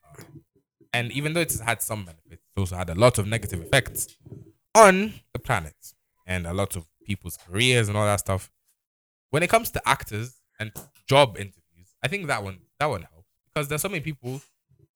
Um, 0.04 0.44
and 0.94 1.12
even 1.14 1.34
though 1.34 1.40
it's 1.40 1.60
had 1.62 1.82
some 1.82 2.04
benefits, 2.04 2.44
it's 2.46 2.58
also 2.58 2.76
had 2.76 2.90
a 2.90 2.96
lot 2.96 3.18
of 3.18 3.28
negative 3.28 3.62
effects 3.62 4.18
on 4.74 5.14
the 5.32 5.40
planet 5.40 5.76
and 6.28 6.46
a 6.46 6.54
lot 6.54 6.76
of 6.76 6.86
people's 7.06 7.38
careers 7.38 7.88
and 7.88 7.96
all 7.98 8.06
that 8.06 8.20
stuff. 8.20 8.52
When 9.30 9.42
it 9.42 9.50
comes 9.50 9.72
to 9.72 9.82
actors 9.88 10.36
and 10.60 10.72
job 11.08 11.38
interviews, 11.38 11.96
I 12.04 12.10
think 12.10 12.28
that 12.28 12.44
one 12.44 12.60
that 12.80 12.88
one 12.88 13.04
helps 13.04 13.30
because 13.54 13.70
there's 13.70 13.82
so 13.82 13.90
many 13.90 14.02
people, 14.02 14.42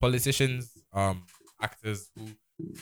politicians, 0.00 0.76
um, 0.92 1.24
actors 1.62 2.10
who 2.14 2.26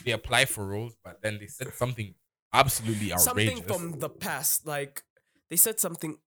they 0.03 0.11
apply 0.11 0.43
for 0.43 0.65
roles, 0.65 0.95
but 1.03 1.21
then 1.21 1.37
they 1.39 1.47
said 1.47 1.73
something 1.73 2.15
absolutely 2.53 3.11
outrageous. 3.13 3.23
Something 3.23 3.63
from 3.63 3.99
the 3.99 4.09
past. 4.09 4.65
Like, 4.67 5.03
they 5.49 5.55
said 5.55 5.79
something. 5.79 6.17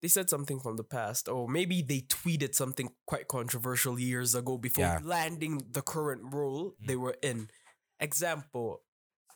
They 0.00 0.08
said 0.08 0.30
something 0.30 0.60
from 0.60 0.76
the 0.76 0.84
past, 0.84 1.28
or 1.28 1.48
maybe 1.48 1.82
they 1.82 2.02
tweeted 2.02 2.54
something 2.54 2.90
quite 3.04 3.26
controversial 3.26 3.98
years 3.98 4.32
ago 4.34 4.56
before 4.56 4.84
Yeah. 4.84 5.00
landing 5.02 5.60
the 5.72 5.82
current 5.82 6.32
role 6.32 6.76
they 6.80 6.94
Mm. 6.94 7.00
were 7.00 7.16
in. 7.20 7.50
Example, 7.98 8.84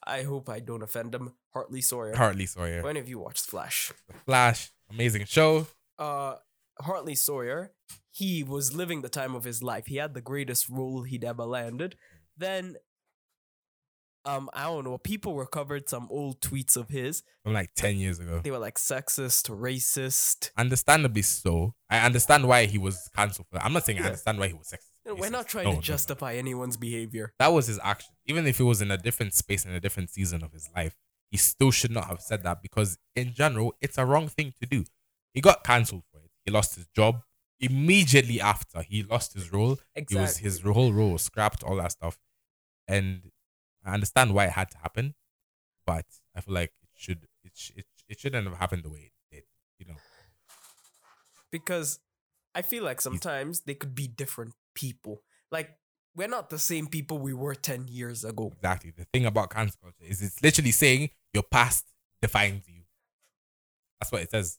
I 0.06 0.22
hope 0.22 0.48
I 0.48 0.60
don't 0.60 0.82
offend 0.82 1.12
them. 1.12 1.34
Hartley 1.52 1.82
Sawyer. 1.82 2.14
Hartley 2.16 2.46
Sawyer. 2.46 2.82
When 2.82 2.94
have 2.96 3.08
you 3.08 3.18
watched 3.18 3.44
Flash? 3.46 3.92
The 4.08 4.14
Flash, 4.24 4.70
amazing 4.90 5.24
show. 5.26 5.66
uh 5.98 6.36
Hartley 6.80 7.14
Sawyer, 7.16 7.72
he 8.10 8.42
was 8.42 8.72
living 8.72 9.02
the 9.02 9.08
time 9.08 9.34
of 9.34 9.44
his 9.44 9.62
life. 9.62 9.86
He 9.86 9.96
had 9.96 10.14
the 10.14 10.20
greatest 10.22 10.68
role 10.68 11.02
he'd 11.02 11.24
ever 11.24 11.44
landed. 11.44 11.98
Then 12.36 12.76
um 14.24 14.48
I 14.52 14.64
don't 14.64 14.84
know, 14.84 14.98
people 14.98 15.34
recovered 15.36 15.88
some 15.88 16.06
old 16.10 16.40
tweets 16.40 16.76
of 16.76 16.88
his. 16.88 17.22
from 17.42 17.52
like 17.54 17.70
10 17.74 17.96
years 17.96 18.18
ago. 18.20 18.40
They 18.42 18.50
were 18.50 18.58
like 18.58 18.76
sexist, 18.78 19.50
racist. 19.50 20.50
Understandably 20.56 21.22
so. 21.22 21.74
I 21.90 21.98
understand 22.00 22.46
why 22.46 22.66
he 22.66 22.78
was 22.78 23.08
cancelled 23.16 23.46
for 23.48 23.56
that. 23.56 23.64
I'm 23.64 23.72
not 23.72 23.84
saying 23.84 23.98
I 24.00 24.06
understand 24.06 24.38
why 24.38 24.48
he 24.48 24.54
was 24.54 24.68
sexist. 24.68 24.88
Know, 25.04 25.14
we're 25.16 25.30
not 25.30 25.48
trying 25.48 25.64
No, 25.64 25.70
to 25.70 25.74
no, 25.76 25.80
no. 25.80 25.82
justify 25.82 26.34
anyone's 26.34 26.76
behavior. 26.76 27.32
That 27.40 27.48
was 27.48 27.66
his 27.66 27.80
action. 27.82 28.14
Even 28.26 28.46
if 28.46 28.60
it 28.60 28.64
was 28.64 28.80
in 28.80 28.90
a 28.92 28.96
different 28.96 29.34
space 29.34 29.64
in 29.64 29.72
a 29.72 29.80
different 29.80 30.10
season 30.10 30.44
of 30.44 30.52
his 30.52 30.68
life, 30.76 30.94
he 31.32 31.36
still 31.38 31.72
should 31.72 31.90
not 31.90 32.04
have 32.06 32.20
said 32.20 32.44
that 32.44 32.62
because, 32.62 32.98
in 33.16 33.32
general, 33.34 33.74
it's 33.80 33.98
a 33.98 34.04
wrong 34.06 34.28
thing 34.28 34.52
to 34.60 34.66
do. 34.66 34.84
He 35.34 35.40
got 35.40 35.64
cancelled 35.64 36.04
for 36.12 36.18
it. 36.18 36.30
He 36.44 36.52
lost 36.52 36.76
his 36.76 36.86
job 36.94 37.22
immediately 37.58 38.40
after 38.40 38.82
he 38.82 39.02
lost 39.02 39.32
his 39.34 39.52
role. 39.52 39.78
He 39.94 40.02
was 40.14 40.36
Exactly. 40.38 40.42
his 40.44 40.60
whole 40.60 40.92
role 40.92 41.12
was 41.12 41.22
scrapped, 41.22 41.64
all 41.64 41.76
that 41.76 41.92
stuff. 41.92 42.18
And 42.86 43.31
I 43.84 43.94
understand 43.94 44.34
why 44.34 44.46
it 44.46 44.52
had 44.52 44.70
to 44.72 44.78
happen, 44.78 45.14
but 45.86 46.04
I 46.36 46.40
feel 46.40 46.54
like 46.54 46.72
it 46.82 46.88
should 46.94 47.26
it 47.44 47.52
sh- 47.54 47.72
it, 47.76 47.86
it 48.08 48.20
shouldn't 48.20 48.46
have 48.46 48.58
happened 48.58 48.84
the 48.84 48.90
way 48.90 49.12
it 49.30 49.34
did. 49.34 49.44
You 49.78 49.86
know, 49.86 50.00
because 51.50 52.00
I 52.54 52.62
feel 52.62 52.84
like 52.84 53.00
sometimes 53.00 53.60
they 53.60 53.74
could 53.74 53.94
be 53.94 54.06
different 54.06 54.54
people. 54.74 55.22
Like 55.50 55.70
we're 56.14 56.28
not 56.28 56.50
the 56.50 56.58
same 56.58 56.86
people 56.86 57.18
we 57.18 57.32
were 57.32 57.54
10 57.54 57.86
years 57.88 58.24
ago. 58.24 58.52
exactly. 58.54 58.92
The 58.96 59.06
thing 59.12 59.26
about 59.26 59.50
cancel 59.50 59.78
culture 59.82 60.04
is 60.04 60.20
it's 60.22 60.42
literally 60.42 60.72
saying 60.72 61.10
your 61.32 61.42
past 61.42 61.86
defines 62.20 62.68
you. 62.68 62.82
That's 64.00 64.12
what 64.12 64.22
it 64.22 64.30
says. 64.30 64.58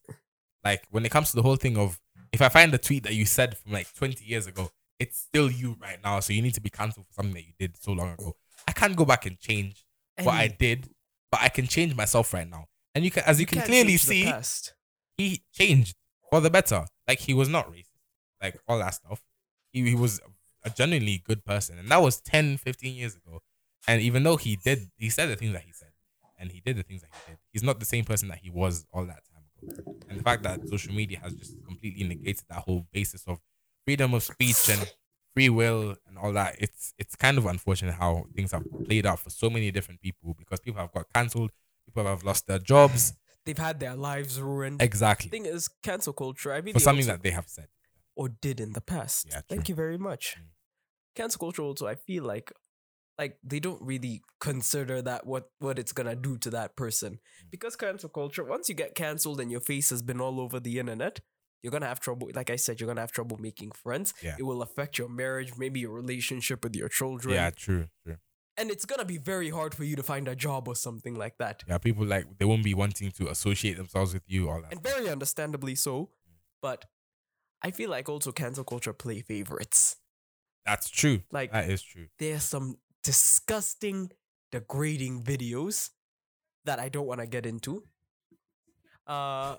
Like 0.63 0.84
when 0.89 1.05
it 1.05 1.11
comes 1.11 1.30
to 1.32 1.36
the 1.36 1.43
whole 1.43 1.57
thing 1.57 1.78
of 1.78 1.99
if 2.32 2.41
I 2.41 2.49
find 2.49 2.74
a 2.74 2.78
tweet 2.78 3.03
that 3.03 3.13
you 3.13 3.26
said 3.26 3.57
from 3.57 3.74
like 3.74 3.93
20 3.93 4.24
years 4.26 4.47
ago, 4.47 4.71
it's 4.99 5.19
still 5.19 5.51
you 5.51 5.76
right 5.82 5.99
now. 6.03 6.19
So 6.21 6.34
you 6.34 6.41
need 6.41 6.53
to 6.55 6.61
be 6.61 6.69
cancelled 6.69 7.05
for 7.07 7.13
something 7.13 7.34
that 7.34 7.45
you 7.45 7.53
did 7.59 7.78
so 7.78 7.91
long 7.91 8.13
ago. 8.13 8.36
I 8.68 8.72
can't 8.72 8.95
go 8.95 9.05
back 9.05 9.26
and 9.26 9.39
change 9.39 9.86
what 10.22 10.36
I 10.36 10.47
did, 10.47 10.89
but 11.32 11.41
I 11.41 11.49
can 11.49 11.68
change 11.68 11.95
myself 11.95 12.34
right 12.34 12.49
now. 12.49 12.66
And 12.95 13.03
you 13.03 13.11
can, 13.11 13.24
as 13.26 13.39
you, 13.39 13.45
can 13.45 13.59
can't 13.59 13.68
clearly 13.70 13.97
see, 13.97 14.32
he 15.18 15.43
changed 15.51 15.95
for 16.30 16.39
the 16.41 16.49
better. 16.49 16.86
Like 17.07 17.20
he 17.20 17.34
was 17.34 17.49
not 17.49 17.72
racist, 17.72 17.89
like 18.41 18.59
all 18.68 18.80
that 18.80 18.93
stuff. 18.93 19.22
He, 19.72 19.89
he 19.89 19.95
was 19.95 20.22
a 20.64 20.70
genuinely 20.70 21.24
good 21.26 21.43
person. 21.43 21.78
And 21.78 21.89
that 21.89 22.01
was 22.01 22.22
10, 22.22 22.57
15 22.57 22.95
years 22.95 23.16
ago. 23.16 23.41
And 23.88 24.01
even 24.01 24.24
though 24.24 24.38
he 24.38 24.55
did, 24.55 24.89
he 24.95 25.09
said 25.09 25.30
the 25.30 25.36
things 25.36 25.53
that 25.53 25.64
he 25.64 25.72
said 25.74 25.89
and 26.39 26.51
he 26.51 26.59
did 26.59 26.78
the 26.78 26.84
things 26.84 27.01
that 27.01 27.09
he 27.14 27.32
did, 27.32 27.39
he's 27.51 27.64
not 27.64 27.80
the 27.80 27.86
same 27.86 28.05
person 28.05 28.28
that 28.30 28.39
he 28.39 28.49
was 28.49 28.86
all 28.93 29.05
that 29.05 29.22
time 29.32 29.43
ago. 29.72 29.97
And 30.09 30.20
the 30.20 30.24
fact 30.24 30.43
that 30.43 30.68
social 30.68 30.93
media 30.93 31.20
has 31.22 31.34
just 31.34 31.55
completely 31.66 32.07
negated 32.07 32.43
that 32.49 32.59
whole 32.59 32.86
basis 32.91 33.24
of 33.28 33.39
freedom 33.86 34.14
of 34.14 34.24
speech 34.24 34.70
and 34.70 34.93
free 35.34 35.49
will 35.49 35.95
and 36.07 36.17
all 36.17 36.31
that, 36.34 36.55
it's 36.59 36.93
it's 36.97 37.15
kind 37.15 37.38
of 37.38 37.45
unfortunate 37.45 37.95
how 37.95 38.25
things 38.36 38.51
have 38.51 38.63
played 38.86 39.05
out 39.05 39.19
for 39.19 39.29
so 39.29 39.49
many 39.49 39.71
different 39.71 40.01
people 40.01 40.36
because 40.38 40.59
people 40.59 40.79
have 40.81 40.91
got 40.91 41.05
cancelled, 41.13 41.51
people 41.86 42.05
have 42.05 42.23
lost 42.23 42.47
their 42.47 42.59
jobs. 42.59 43.13
They've 43.45 43.57
had 43.57 43.79
their 43.81 43.95
lives 43.95 44.39
ruined. 44.39 44.81
Exactly. 44.81 45.29
The 45.29 45.38
thing 45.38 45.45
is 45.45 45.67
cancel 45.84 46.13
culture. 46.13 46.53
I 46.53 46.61
mean, 46.61 46.73
For 46.73 46.79
something 46.79 47.07
that 47.07 47.23
they 47.23 47.31
have 47.31 47.49
said. 47.49 47.67
or 48.15 48.29
did 48.29 48.61
in 48.61 48.71
the 48.71 48.79
past. 48.79 49.27
Yeah, 49.29 49.41
Thank 49.49 49.67
you 49.67 49.75
very 49.75 49.97
much. 49.97 50.38
Mm. 50.39 50.45
Cancel 51.15 51.39
culture 51.39 51.61
also, 51.63 51.86
I 51.88 51.95
feel 51.95 52.23
like 52.23 52.53
like 53.19 53.38
they 53.43 53.59
don't 53.59 53.81
really 53.81 54.21
consider 54.39 55.01
that 55.01 55.25
what 55.27 55.49
what 55.59 55.77
it's 55.77 55.91
gonna 55.91 56.15
do 56.15 56.38
to 56.38 56.49
that 56.51 56.75
person. 56.75 57.13
Mm. 57.13 57.51
Because 57.51 57.75
cancel 57.75 58.09
culture, 58.09 58.43
once 58.45 58.69
you 58.69 58.75
get 58.75 58.95
cancelled 58.95 59.41
and 59.41 59.51
your 59.51 59.61
face 59.61 59.89
has 59.89 60.01
been 60.01 60.21
all 60.21 60.39
over 60.39 60.59
the 60.59 60.79
internet, 60.79 61.19
you're 61.64 61.72
gonna 61.72 61.88
have 61.88 61.99
trouble. 61.99 62.30
Like 62.36 62.49
I 62.49 62.57
said, 62.57 62.80
you're 62.80 62.88
gonna 62.88 63.01
have 63.01 63.11
trouble 63.14 63.38
making 63.38 63.72
friends. 63.72 64.14
Yeah. 64.22 64.36
It 64.38 64.43
will 64.43 64.61
affect 64.61 64.97
your 64.97 65.09
marriage, 65.09 65.53
maybe 65.57 65.80
your 65.80 65.91
relationship 65.93 66.64
with 66.64 66.76
your 66.76 66.89
children. 66.89 67.34
Yeah, 67.34 67.49
true, 67.49 67.88
true. 68.05 68.18
And 68.57 68.70
it's 68.70 68.86
gonna 68.86 69.05
be 69.05 69.18
very 69.18 69.49
hard 69.49 69.74
for 69.74 69.84
you 69.84 69.95
to 69.95 70.03
find 70.03 70.28
a 70.28 70.36
job 70.36 70.68
or 70.68 70.76
something 70.76 71.16
like 71.16 71.38
that. 71.39 71.64
Yeah, 71.68 71.78
people 71.80 72.05
like 72.05 72.38
they 72.38 72.45
won't 72.45 72.64
be 72.64 72.74
wanting 72.76 73.11
to 73.11 73.30
associate 73.30 73.78
themselves 73.78 74.14
with 74.14 74.24
you, 74.28 74.49
all 74.49 74.61
that. 74.61 74.72
And 74.74 74.82
stuff. 74.82 74.93
very 74.93 75.09
understandably 75.09 75.74
so. 75.76 76.09
But 76.61 76.86
I 77.61 77.72
feel 77.72 77.89
like 77.89 78.09
also 78.09 78.32
cancel 78.32 78.64
culture 78.66 78.93
play 78.93 79.22
favorites. 79.22 79.95
That's 80.66 80.89
true. 80.89 81.22
Like 81.32 81.51
That 81.51 81.70
is 81.70 81.82
true. 81.82 82.07
there's 82.20 82.43
some 82.43 82.76
disgusting, 83.03 84.11
degrading 84.51 85.24
videos 85.24 85.89
that 86.66 86.80
I 86.80 86.89
don't 86.89 87.07
want 87.07 87.22
to 87.22 87.28
get 87.28 87.45
into. 87.45 87.84
Uh, 89.07 89.55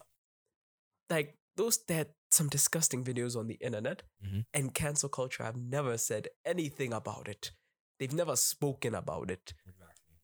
like 1.10 1.36
those 1.56 1.78
that 1.86 2.14
some 2.30 2.48
disgusting 2.48 3.04
videos 3.04 3.36
on 3.36 3.46
the 3.46 3.54
internet 3.54 4.02
Mhm. 4.24 4.44
and 4.52 4.74
cancel 4.74 5.08
culture 5.08 5.44
have 5.44 5.56
never 5.56 5.96
said 5.98 6.28
anything 6.44 6.92
about 6.92 7.28
it. 7.28 7.52
They've 7.98 8.12
never 8.12 8.34
spoken 8.36 8.94
about 8.94 9.30
it. 9.30 9.54
Exactly. 9.66 10.16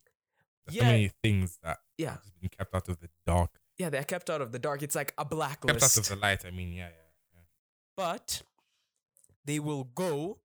There's 0.66 0.76
Yeah. 0.76 0.82
so 0.82 0.86
many 0.86 1.08
things 1.22 1.58
that 1.62 1.78
Yeah, 1.96 2.10
have 2.24 2.40
been 2.40 2.50
kept 2.50 2.74
out 2.74 2.88
of 2.88 2.98
the 3.00 3.10
dark, 3.26 3.60
yeah, 3.76 3.90
they're 3.90 4.04
kept 4.04 4.28
out 4.28 4.40
of 4.42 4.50
the 4.52 4.58
dark. 4.58 4.82
It's 4.82 4.94
like 4.96 5.12
a 5.16 5.24
kept 5.24 5.82
out 5.82 5.96
of 5.96 6.08
the 6.08 6.16
light. 6.16 6.44
I 6.44 6.50
mean, 6.50 6.72
yeah, 6.72 6.88
yeah. 6.88 6.94
yeah. 7.34 7.40
but 7.96 8.42
they 9.44 9.58
will 9.60 9.84
go 9.84 10.40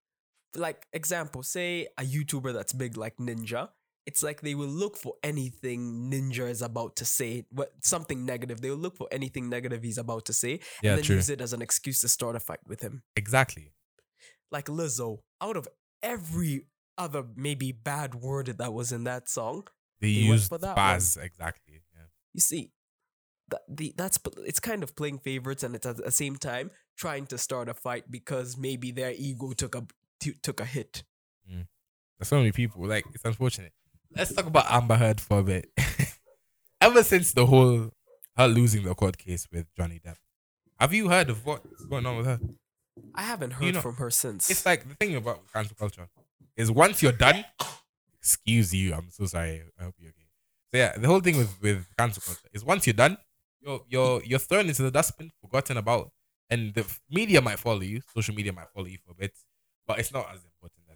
like 0.53 0.88
example 0.93 1.43
say 1.43 1.88
a 1.97 2.03
youtuber 2.03 2.53
that's 2.53 2.71
big 2.73 2.95
like 2.95 3.17
ninja 3.17 3.71
it's 4.05 4.21
like 4.21 4.41
they 4.41 4.53
will 4.55 4.67
look 4.67 4.95
for 4.97 5.13
anything 5.23 6.09
ninja 6.11 6.49
is 6.49 6.61
about 6.61 6.95
to 6.97 7.05
say 7.05 7.45
what 7.49 7.71
something 7.81 8.25
negative 8.25 8.61
they 8.61 8.69
will 8.69 8.77
look 8.77 8.95
for 8.97 9.07
anything 9.11 9.49
negative 9.49 9.81
he's 9.83 9.97
about 9.97 10.25
to 10.25 10.33
say 10.33 10.59
Yeah, 10.83 10.91
and 10.91 10.97
then 10.99 11.03
true. 11.05 11.15
use 11.15 11.29
it 11.29 11.41
as 11.41 11.53
an 11.53 11.61
excuse 11.61 12.01
to 12.01 12.07
start 12.07 12.35
a 12.35 12.39
fight 12.39 12.59
with 12.67 12.81
him 12.81 13.03
Exactly. 13.15 13.73
like 14.51 14.65
lizzo 14.67 15.19
out 15.41 15.57
of 15.57 15.67
every 16.03 16.67
other 16.97 17.25
maybe 17.35 17.71
bad 17.71 18.15
word 18.15 18.47
that 18.47 18.73
was 18.73 18.91
in 18.91 19.03
that 19.03 19.27
song. 19.27 19.67
They, 19.99 20.07
They 20.07 20.19
used 20.21 20.49
for 20.49 20.57
that 20.59 20.77
one. 20.77 20.85
spaz 20.85 21.21
exactly. 21.21 21.81
Yeah. 21.93 22.05
You 22.33 22.39
see, 22.41 22.71
that 23.49 23.61
the 23.67 23.93
that's 23.97 24.17
it's 24.45 24.59
kind 24.59 24.81
of 24.83 24.95
playing 24.95 25.19
favorites 25.19 25.63
and 25.63 25.75
it's 25.75 25.85
at 25.85 25.97
the 25.97 26.11
same 26.11 26.35
time 26.37 26.71
trying 26.97 27.25
to 27.27 27.37
start 27.37 27.67
a 27.69 27.73
fight 27.73 28.09
because 28.09 28.57
maybe 28.57 28.91
their 28.91 29.11
ego 29.17 29.51
took 29.53 29.75
a 29.75 29.85
took 30.41 30.59
a 30.61 30.65
hit. 30.65 31.03
Mm. 31.51 31.67
There's 32.17 32.29
so 32.29 32.37
many 32.37 32.51
people. 32.51 32.85
Like 32.87 33.05
it's 33.13 33.25
unfortunate. 33.25 33.73
Let's 34.11 34.33
talk 34.33 34.45
about 34.45 34.65
Amber 34.69 34.95
Heard 34.95 35.19
for 35.21 35.39
a 35.39 35.43
bit. 35.43 35.71
Ever 36.81 37.03
since 37.03 37.33
the 37.33 37.45
whole 37.45 37.91
her 38.37 38.47
losing 38.47 38.83
the 38.83 38.93
court 38.95 39.17
case 39.17 39.47
with 39.51 39.67
Johnny 39.75 39.99
Depp, 40.05 40.17
have 40.79 40.93
you 40.93 41.09
heard 41.09 41.29
of 41.29 41.45
what's 41.45 41.85
going 41.85 42.05
on 42.05 42.17
with 42.17 42.25
her? 42.25 42.39
I 43.13 43.23
haven't 43.23 43.51
You 43.51 43.67
heard 43.67 43.75
know, 43.75 43.81
from 43.81 43.95
her 43.95 44.09
since. 44.09 44.49
It's 44.49 44.65
like 44.65 44.87
the 44.87 44.95
thing 44.95 45.15
about 45.15 45.41
cancel 45.53 45.75
culture 45.75 46.07
is 46.55 46.71
once 46.71 47.01
you're 47.01 47.11
done, 47.11 47.45
excuse 48.19 48.73
you, 48.73 48.93
I'm 48.93 49.09
so 49.09 49.25
sorry. 49.25 49.63
I 49.79 49.83
hope 49.83 49.95
you're 49.99 50.09
okay. 50.09 50.27
So 50.73 50.77
yeah, 50.77 50.97
the 50.97 51.07
whole 51.07 51.21
thing 51.21 51.37
with 51.37 51.61
with 51.61 51.85
cancel 51.97 52.21
culture 52.21 52.47
is 52.53 52.63
once 52.63 52.85
you're 52.87 52.93
done, 52.93 53.17
you're 53.61 53.81
you're 53.89 54.23
you're 54.23 54.39
thrown 54.39 54.67
into 54.67 54.83
the 54.83 54.91
dustbin, 54.91 55.31
forgotten 55.41 55.77
about, 55.77 56.11
and 56.49 56.73
the 56.73 56.85
media 57.09 57.41
might 57.41 57.59
follow 57.59 57.81
you, 57.81 58.01
social 58.13 58.35
media 58.35 58.53
might 58.53 58.69
follow 58.73 58.85
you 58.87 58.97
for 59.05 59.11
a 59.11 59.15
bit, 59.15 59.33
but 59.87 59.99
it's 59.99 60.11
not 60.13 60.27
as 60.33 60.43
important 60.43 60.43
as 60.43 60.54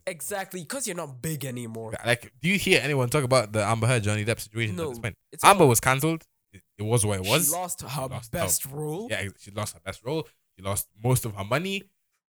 exactly 0.09 0.61
because 0.61 0.87
you're 0.87 0.95
not 0.95 1.21
big 1.21 1.45
anymore. 1.45 1.93
Like, 2.05 2.31
do 2.41 2.49
you 2.49 2.57
hear 2.57 2.81
anyone 2.83 3.09
talk 3.09 3.23
about 3.23 3.51
the 3.53 3.63
Amber 3.63 3.87
Heard 3.87 4.03
Johnny 4.03 4.25
Depp 4.25 4.39
situation 4.39 4.75
No, 4.75 4.83
at 4.83 4.89
this 4.89 4.99
point? 4.99 5.15
Amber 5.43 5.65
was 5.65 5.79
cancelled. 5.79 6.25
It, 6.51 6.61
it 6.77 6.83
was 6.83 7.05
what 7.05 7.19
it 7.19 7.25
was. 7.27 7.47
She 7.47 7.51
lost 7.53 7.81
her 7.81 8.07
lost 8.07 8.31
best 8.31 8.65
role. 8.65 9.07
yeah, 9.09 9.27
she 9.39 9.51
lost 9.51 9.73
her 9.75 9.79
best 9.85 10.03
role. 10.03 10.27
She 10.57 10.63
lost 10.63 10.87
most 11.03 11.25
of 11.25 11.35
her 11.35 11.43
money, 11.45 11.83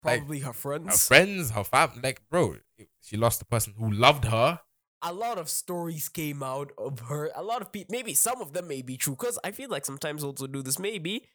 Probably 0.01 0.39
her 0.39 0.47
her 0.47 0.53
friends. 0.53 0.87
Her 0.87 0.97
friends, 0.97 1.51
her 1.51 1.63
family. 1.63 2.01
Like, 2.03 2.21
bro, 2.29 2.55
she 3.01 3.17
lost 3.17 3.39
the 3.39 3.45
person 3.45 3.73
who 3.77 3.91
loved 3.91 4.25
her. 4.25 4.59
a 5.03 5.13
lot 5.13 5.37
of 5.37 5.49
stories 5.49 6.09
came 6.09 6.43
out 6.43 6.71
of 6.77 6.99
her. 7.01 7.31
A 7.35 7.41
lot 7.43 7.61
of 7.61 7.71
people, 7.71 7.91
maybe 7.91 8.13
some 8.13 8.41
of 8.41 8.53
them 8.53 8.67
may 8.67 8.81
be 8.81 8.97
true, 8.97 9.13
because 9.15 9.39
I 9.43 9.51
feel 9.51 9.69
like 9.69 9.85
sometimes 9.85 10.23
also 10.23 10.45
do 10.47 10.61
this. 10.61 10.77
Maybe 10.77 11.27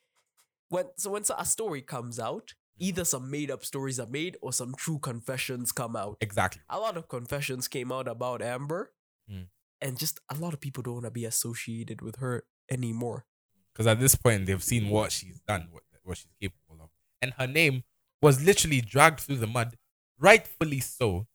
when 0.69 0.87
so 0.97 1.11
when 1.11 1.23
a 1.37 1.45
story 1.45 1.83
comes 1.83 2.19
out, 2.19 2.55
either 2.79 3.05
some 3.05 3.31
made 3.31 3.51
up 3.51 3.65
stories 3.65 3.99
are 4.01 4.07
made 4.07 4.37
or 4.41 4.53
some 4.53 4.75
true 4.75 4.99
confessions 4.99 5.73
come 5.73 5.97
out. 5.97 6.17
Exactly. 6.21 6.63
A 6.69 6.79
lot 6.79 6.97
of 6.97 7.09
confessions 7.09 7.69
came 7.69 7.91
out 7.93 8.09
about 8.09 8.43
Amber, 8.43 8.93
Mm. 9.31 9.49
and 9.81 9.99
just 9.99 10.21
a 10.31 10.35
lot 10.37 10.55
of 10.55 10.61
people 10.61 10.83
don't 10.83 10.95
want 10.95 11.05
to 11.07 11.11
be 11.11 11.25
associated 11.25 12.01
with 12.01 12.17
her 12.17 12.45
anymore. 12.71 13.27
Because 13.73 13.87
at 13.89 13.99
this 13.99 14.15
point, 14.15 14.47
they've 14.47 14.63
seen 14.63 14.89
what 14.89 15.11
she's 15.13 15.41
done, 15.41 15.69
what, 15.71 15.83
what 16.05 16.17
she's 16.17 16.33
capable 16.41 16.85
of. 16.85 16.91
And 17.21 17.33
her 17.35 17.47
name 17.47 17.83
was 18.23 18.43
literally 18.45 18.81
dragged 18.81 19.21
through 19.21 19.37
the 19.37 19.47
mud, 19.47 19.77
rightfully 20.19 20.81
so, 20.81 21.27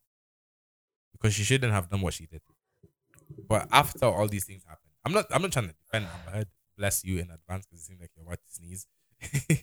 because 1.12 1.34
she 1.34 1.44
shouldn't 1.44 1.74
have 1.74 1.90
done 1.90 2.02
what 2.02 2.14
she 2.14 2.26
did. 2.26 2.42
But 3.48 3.68
after 3.72 4.06
all 4.06 4.28
these 4.28 4.46
things 4.46 4.64
happened, 4.64 4.92
I'm 5.06 5.12
not 5.14 5.26
I'm 5.32 5.42
not 5.42 5.52
trying 5.52 5.68
to 5.70 5.74
defend 5.74 6.06
Amber 6.06 6.32
Heard. 6.38 6.48
Bless 6.78 7.04
you 7.04 7.18
in 7.20 7.30
advance 7.32 7.66
because 7.66 7.82
it 7.82 7.86
seems 7.86 8.00
like 8.02 8.12
you're 8.16 8.26
about 8.26 8.40
to 8.48 8.54
sneeze. 8.54 8.88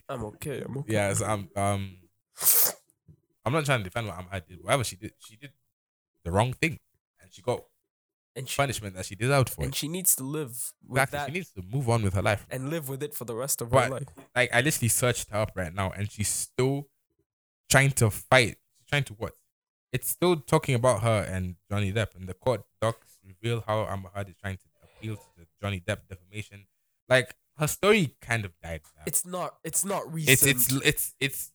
I'm 0.09 0.23
okay. 0.25 0.61
I'm 0.65 0.77
okay. 0.79 0.93
yeah, 0.93 1.13
so 1.13 1.25
I'm 1.25 1.49
um 1.55 1.97
I'm 3.45 3.53
not 3.53 3.65
trying 3.65 3.79
to 3.79 3.83
defend 3.83 4.07
what 4.07 4.15
Heard 4.31 4.43
did. 4.47 4.63
Whatever 4.63 4.83
she 4.83 4.95
did, 4.95 5.13
she 5.19 5.35
did 5.35 5.51
the 6.23 6.31
wrong 6.31 6.53
thing. 6.53 6.79
And 7.21 7.31
she 7.33 7.41
got 7.41 7.63
and 8.35 8.47
she 8.47 8.55
punishment 8.57 8.95
that 8.95 9.05
she 9.05 9.15
deserved 9.15 9.49
for 9.49 9.63
and 9.63 9.73
it. 9.73 9.75
she 9.75 9.87
needs 9.87 10.15
to 10.15 10.23
live 10.23 10.71
with 10.87 11.01
Exactly. 11.01 11.17
that 11.17 11.25
She 11.27 11.31
needs 11.33 11.51
to 11.53 11.61
move 11.69 11.89
on 11.89 12.03
with 12.03 12.13
her 12.13 12.21
life. 12.21 12.45
and 12.49 12.69
live 12.69 12.87
with 12.89 13.01
it 13.03 13.13
for 13.13 13.25
the 13.25 13.35
rest 13.35 13.61
of 13.61 13.69
But- 13.71 13.85
her 13.85 13.89
life. 13.89 14.07
like 14.35 14.53
I 14.53 14.61
literally 14.61 14.87
searched 14.89 15.29
her 15.31 15.37
up 15.39 15.51
right 15.55 15.73
now, 15.73 15.91
and 15.91 16.11
she's 16.11 16.29
still 16.29 16.87
trying 17.69 17.91
to 17.91 18.09
fight. 18.09 18.57
She's 18.77 18.87
trying 18.89 19.03
to 19.05 19.13
what? 19.13 19.33
It's 19.91 20.07
still 20.07 20.35
talking 20.37 20.75
about 20.75 21.01
her 21.01 21.23
and 21.23 21.55
Johnny 21.69 21.91
Depp, 21.91 22.15
and 22.15 22.27
the 22.29 22.35
court 22.35 22.61
docs 22.81 23.17
reveal 23.25 23.63
how 23.65 23.85
Amber 23.87 24.09
Heard 24.13 24.29
is 24.29 24.35
trying 24.39 24.57
to 24.57 24.63
appeal 24.83 25.15
to 25.15 25.23
the 25.37 25.45
Johnny 25.61 25.79
Depp 25.79 26.07
defamation. 26.07 26.67
Like 27.07 27.35
her 27.59 27.67
story 27.67 28.15
kind 28.21 28.45
of 28.45 28.51
died. 28.63 28.81
now. 28.97 29.03
It's 29.05 29.25
not. 29.25 29.55
It's 29.63 29.85
not 29.85 30.11
recent. 30.13 30.31
it's 30.31 30.45
it's 30.45 30.73
it's 30.83 31.13
it's 31.19 31.51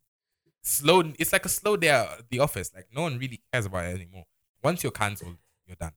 slow. 0.62 1.02
It's 1.18 1.32
like 1.32 1.44
a 1.44 1.48
slow 1.48 1.76
day 1.76 1.88
at 1.90 2.28
the 2.30 2.40
office. 2.40 2.70
Like 2.74 2.88
no 2.94 3.02
one 3.02 3.18
really 3.18 3.40
cares 3.52 3.66
about 3.66 3.86
it 3.86 3.94
anymore. 3.96 4.24
Once 4.62 4.82
you're 4.82 4.92
cancelled, 4.92 5.36
you're 5.66 5.76
done. 5.76 5.92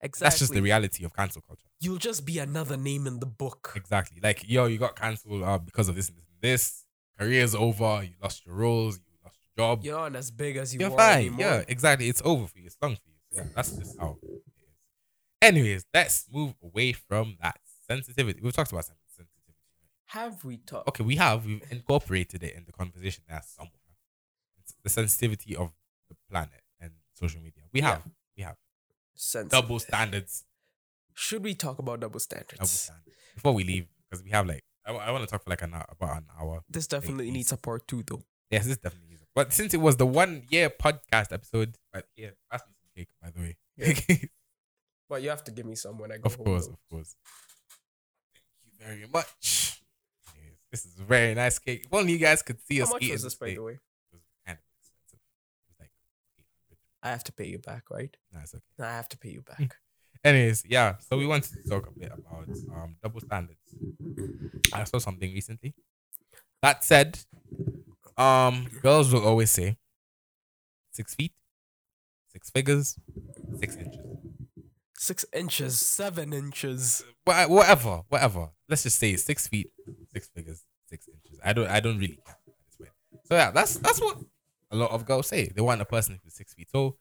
exactly. 0.00 0.24
That's 0.26 0.38
just 0.38 0.52
the 0.52 0.62
reality 0.62 1.04
of 1.04 1.14
cancel 1.14 1.42
culture. 1.42 1.68
You'll 1.80 1.98
just 1.98 2.24
be 2.24 2.38
another 2.38 2.76
name 2.76 3.06
in 3.06 3.20
the 3.20 3.26
book. 3.26 3.72
Exactly. 3.76 4.18
Like, 4.22 4.48
yo, 4.48 4.66
you 4.66 4.78
got 4.78 4.96
cancelled 4.96 5.42
uh, 5.42 5.58
because 5.58 5.88
of 5.88 5.94
this 5.96 6.08
and 6.08 6.18
this 6.18 6.26
and 6.32 6.40
this. 6.42 6.84
Career's 7.18 7.54
over. 7.54 8.02
You 8.04 8.14
lost 8.22 8.46
your 8.46 8.54
roles. 8.54 8.96
You 8.98 9.18
lost 9.24 9.36
your 9.56 9.64
job. 9.66 9.84
You're 9.84 9.98
not 10.10 10.16
as 10.16 10.30
big 10.30 10.56
as 10.56 10.72
you 10.72 10.80
You're 10.80 10.90
were 10.90 10.96
fine. 10.96 11.18
anymore. 11.18 11.40
Yeah, 11.40 11.62
exactly. 11.68 12.08
It's 12.08 12.22
over 12.24 12.46
for 12.46 12.58
you. 12.58 12.66
It's 12.66 12.76
long 12.80 12.94
for 12.96 13.08
you. 13.08 13.14
So, 13.32 13.42
yeah, 13.42 13.48
that's 13.54 13.72
just 13.72 13.98
how 13.98 14.16
it 14.22 14.26
is. 14.30 14.40
Anyways, 15.40 15.84
let's 15.94 16.26
move 16.32 16.54
away 16.62 16.92
from 16.92 17.36
that 17.40 17.58
sensitivity. 17.88 18.40
We've 18.42 18.52
talked 18.52 18.72
about 18.72 18.84
sen- 18.86 18.96
sensitivity. 18.96 18.97
Have 20.12 20.44
we 20.44 20.56
talked? 20.58 20.88
Okay, 20.88 21.04
we 21.04 21.16
have. 21.16 21.44
We've 21.44 21.62
incorporated 21.70 22.42
it 22.42 22.54
in 22.54 22.64
the 22.64 22.72
conversation 22.72 23.24
there 23.28 23.42
somewhere. 23.44 23.72
It's 24.58 24.74
the 24.82 24.88
sensitivity 24.88 25.54
of 25.56 25.72
the 26.08 26.16
planet 26.30 26.62
and 26.80 26.92
social 27.14 27.40
media. 27.40 27.64
We 27.72 27.80
Yeah. 27.80 27.88
have. 27.90 28.02
We 28.36 28.42
have. 28.44 28.56
Sense. 29.14 29.50
Double 29.50 29.78
standards. 29.78 30.44
Should 31.14 31.42
we 31.42 31.54
talk 31.54 31.78
about 31.78 32.00
double 32.00 32.20
standards? 32.20 32.52
Double 32.52 32.66
standards. 32.68 33.16
Before 33.34 33.52
we 33.52 33.64
leave, 33.64 33.86
because 34.08 34.22
we 34.24 34.30
have 34.30 34.46
like, 34.46 34.62
I, 34.86 35.10
want 35.10 35.24
to 35.24 35.30
talk 35.30 35.44
for 35.44 35.50
like 35.50 35.60
an 35.62 35.74
hour, 35.74 35.84
about 35.90 36.16
an 36.18 36.26
hour. 36.40 36.62
This 36.70 36.86
definitely 36.86 37.26
Please. 37.26 37.32
needs 37.34 37.52
a 37.52 37.56
part 37.58 37.86
two, 37.86 38.02
though. 38.06 38.22
Yes, 38.50 38.66
this 38.66 38.78
definitely 38.78 39.14
is. 39.16 39.20
But 39.34 39.52
since 39.52 39.74
it 39.74 39.78
was 39.78 39.96
the 39.98 40.06
one 40.06 40.44
year 40.48 40.70
podcast 40.70 41.32
episode, 41.32 41.76
but 41.92 42.06
yeah, 42.16 42.30
pass 42.50 42.62
me 42.66 42.72
some 42.80 42.90
cake, 42.96 43.08
by 43.20 43.30
the 43.30 43.40
way. 43.40 44.30
But 45.10 45.22
you 45.22 45.30
have 45.30 45.42
to 45.44 45.50
give 45.50 45.64
me 45.64 45.74
some 45.74 45.98
when 45.98 46.12
I 46.12 46.16
go. 46.18 46.24
of 46.26 46.34
home, 46.34 46.44
course, 46.44 46.66
though. 46.66 46.72
of 46.74 46.78
course. 46.90 47.16
Thank 48.78 49.00
you 49.00 49.06
very 49.06 49.06
much. 49.12 49.77
This 50.84 50.92
is 50.94 51.00
a 51.00 51.02
very 51.02 51.34
nice 51.34 51.58
cake. 51.58 51.82
If 51.86 51.92
only 51.92 52.12
you 52.12 52.18
guys 52.18 52.40
could 52.42 52.60
see 52.64 52.80
us 52.80 52.88
How 52.88 52.94
much 52.94 53.02
eating 53.02 53.14
was 53.14 53.22
this, 53.24 53.34
by 53.34 53.46
cake. 53.48 53.56
the 53.56 53.62
way? 53.64 53.72
It 53.72 53.80
was 54.12 54.22
kind 54.46 54.58
of 54.58 54.64
expensive. 54.80 55.18
It 55.18 55.66
was 55.66 55.76
like 55.80 55.90
I 57.02 57.08
have 57.10 57.24
to 57.24 57.32
pay 57.32 57.46
you 57.48 57.58
back, 57.58 57.82
right? 57.90 58.16
No, 58.32 58.38
it's 58.44 58.54
okay. 58.54 58.62
No, 58.78 58.84
I 58.84 58.92
have 58.92 59.08
to 59.08 59.18
pay 59.18 59.30
you 59.30 59.42
back. 59.42 59.76
Anyways, 60.24 60.62
yeah. 60.68 60.94
So 61.00 61.18
we 61.18 61.26
wanted 61.26 61.50
to 61.62 61.68
talk 61.68 61.88
a 61.88 61.98
bit 61.98 62.12
about 62.12 62.48
um 62.72 62.94
double 63.02 63.18
standards. 63.20 63.58
I 64.72 64.84
saw 64.84 64.98
something 64.98 65.32
recently. 65.32 65.74
That 66.62 66.84
said, 66.84 67.18
um, 68.16 68.68
girls 68.80 69.12
will 69.12 69.24
always 69.26 69.50
say 69.50 69.78
six 70.92 71.14
feet, 71.16 71.32
six 72.32 72.50
figures, 72.50 72.96
six 73.58 73.74
inches. 73.76 74.00
Six 75.00 75.24
inches, 75.32 75.78
seven 75.78 76.32
inches. 76.32 77.04
Wha- 77.26 77.46
Whatever, 77.46 78.02
whatever. 78.08 78.50
Let's 78.68 78.82
just 78.82 78.98
say 78.98 79.14
six 79.16 79.46
feet, 79.46 79.70
six 80.12 80.28
figures, 80.28 80.64
six 80.88 81.08
inches. 81.08 81.38
I 81.44 81.52
don't, 81.52 81.68
I 81.68 81.80
don't 81.80 81.98
really 81.98 82.18
care. 82.24 82.36
So 83.24 83.34
yeah, 83.34 83.50
that's 83.50 83.76
that's 83.76 84.00
what 84.00 84.18
a 84.70 84.76
lot 84.76 84.90
of 84.90 85.04
girls 85.04 85.28
say. 85.28 85.48
They 85.54 85.60
want 85.60 85.80
a 85.80 85.84
person 85.84 86.18
who's 86.22 86.34
six 86.34 86.54
feet 86.54 86.68
tall, 86.72 86.98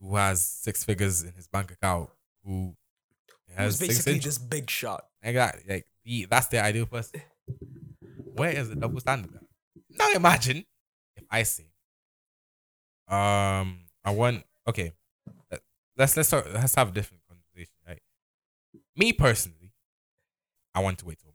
who 0.00 0.16
has 0.16 0.44
six 0.44 0.84
figures 0.84 1.22
in 1.22 1.32
his 1.34 1.46
bank 1.48 1.70
account, 1.70 2.10
who 2.44 2.74
has 3.56 3.78
six 3.78 3.88
basically 3.88 4.18
this 4.18 4.38
big 4.38 4.70
shot. 4.70 5.06
Exactly. 5.22 5.62
Like 5.68 5.86
the, 6.04 6.24
that's 6.26 6.46
the 6.48 6.62
ideal 6.62 6.86
person. 6.86 7.20
Where 8.32 8.50
is 8.50 8.68
the 8.68 8.76
double 8.76 9.00
standard? 9.00 9.34
at? 9.34 9.42
Now 9.98 10.10
imagine 10.14 10.64
if 11.16 11.24
I 11.30 11.42
say, 11.42 11.66
um, 13.08 13.86
I 14.04 14.10
want 14.12 14.44
okay. 14.66 14.92
let- 15.50 15.62
Let's 15.96 16.16
let's 16.16 16.30
talk, 16.30 16.46
let's 16.52 16.74
have 16.74 16.88
a 16.88 16.92
different 16.92 17.22
conversation, 17.28 17.74
right? 17.86 18.00
Me 18.96 19.12
personally, 19.12 19.72
I 20.74 20.80
want 20.80 20.98
to 20.98 21.06
wait 21.06 21.18
till 21.20 21.32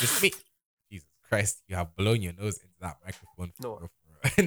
just 0.00 0.22
me. 0.22 0.32
Jesus 0.90 1.08
Christ, 1.28 1.62
you 1.68 1.76
have 1.76 1.94
blown 1.96 2.22
your 2.22 2.32
nose 2.32 2.58
into 2.58 2.74
that 2.80 2.96
microphone. 3.04 3.52
No. 3.62 3.88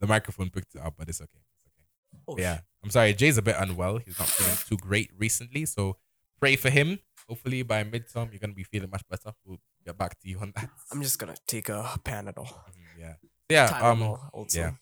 the 0.00 0.06
microphone 0.06 0.50
picked 0.50 0.74
it 0.74 0.80
up, 0.80 0.94
but 0.98 1.08
it's 1.08 1.20
okay. 1.20 1.30
It's 1.66 1.66
okay. 1.66 2.22
Oh, 2.28 2.36
Yeah, 2.38 2.60
I'm 2.82 2.90
sorry. 2.90 3.14
Jay's 3.14 3.38
a 3.38 3.42
bit 3.42 3.56
unwell. 3.58 3.98
He's 3.98 4.18
not 4.18 4.28
feeling 4.28 4.56
too 4.68 4.76
great 4.76 5.10
recently, 5.16 5.64
so 5.66 5.96
pray 6.38 6.56
for 6.56 6.70
him. 6.70 6.98
Hopefully 7.28 7.62
by 7.62 7.84
midterm 7.84 8.30
you're 8.32 8.40
gonna 8.40 8.52
be 8.52 8.64
feeling 8.64 8.90
much 8.90 9.02
better. 9.08 9.32
We'll 9.44 9.60
get 9.86 9.96
back 9.96 10.18
to 10.20 10.28
you 10.28 10.38
on 10.40 10.52
that. 10.56 10.68
I'm 10.90 11.02
just 11.02 11.18
gonna 11.18 11.36
take 11.46 11.68
a 11.68 11.82
Panadol. 12.04 12.46
Mhm, 12.46 12.98
yeah, 12.98 13.14
yeah. 13.48 13.64
Um, 13.80 14.00
Tylenol 14.00 14.30
also. 14.32 14.58
yeah. 14.58 14.72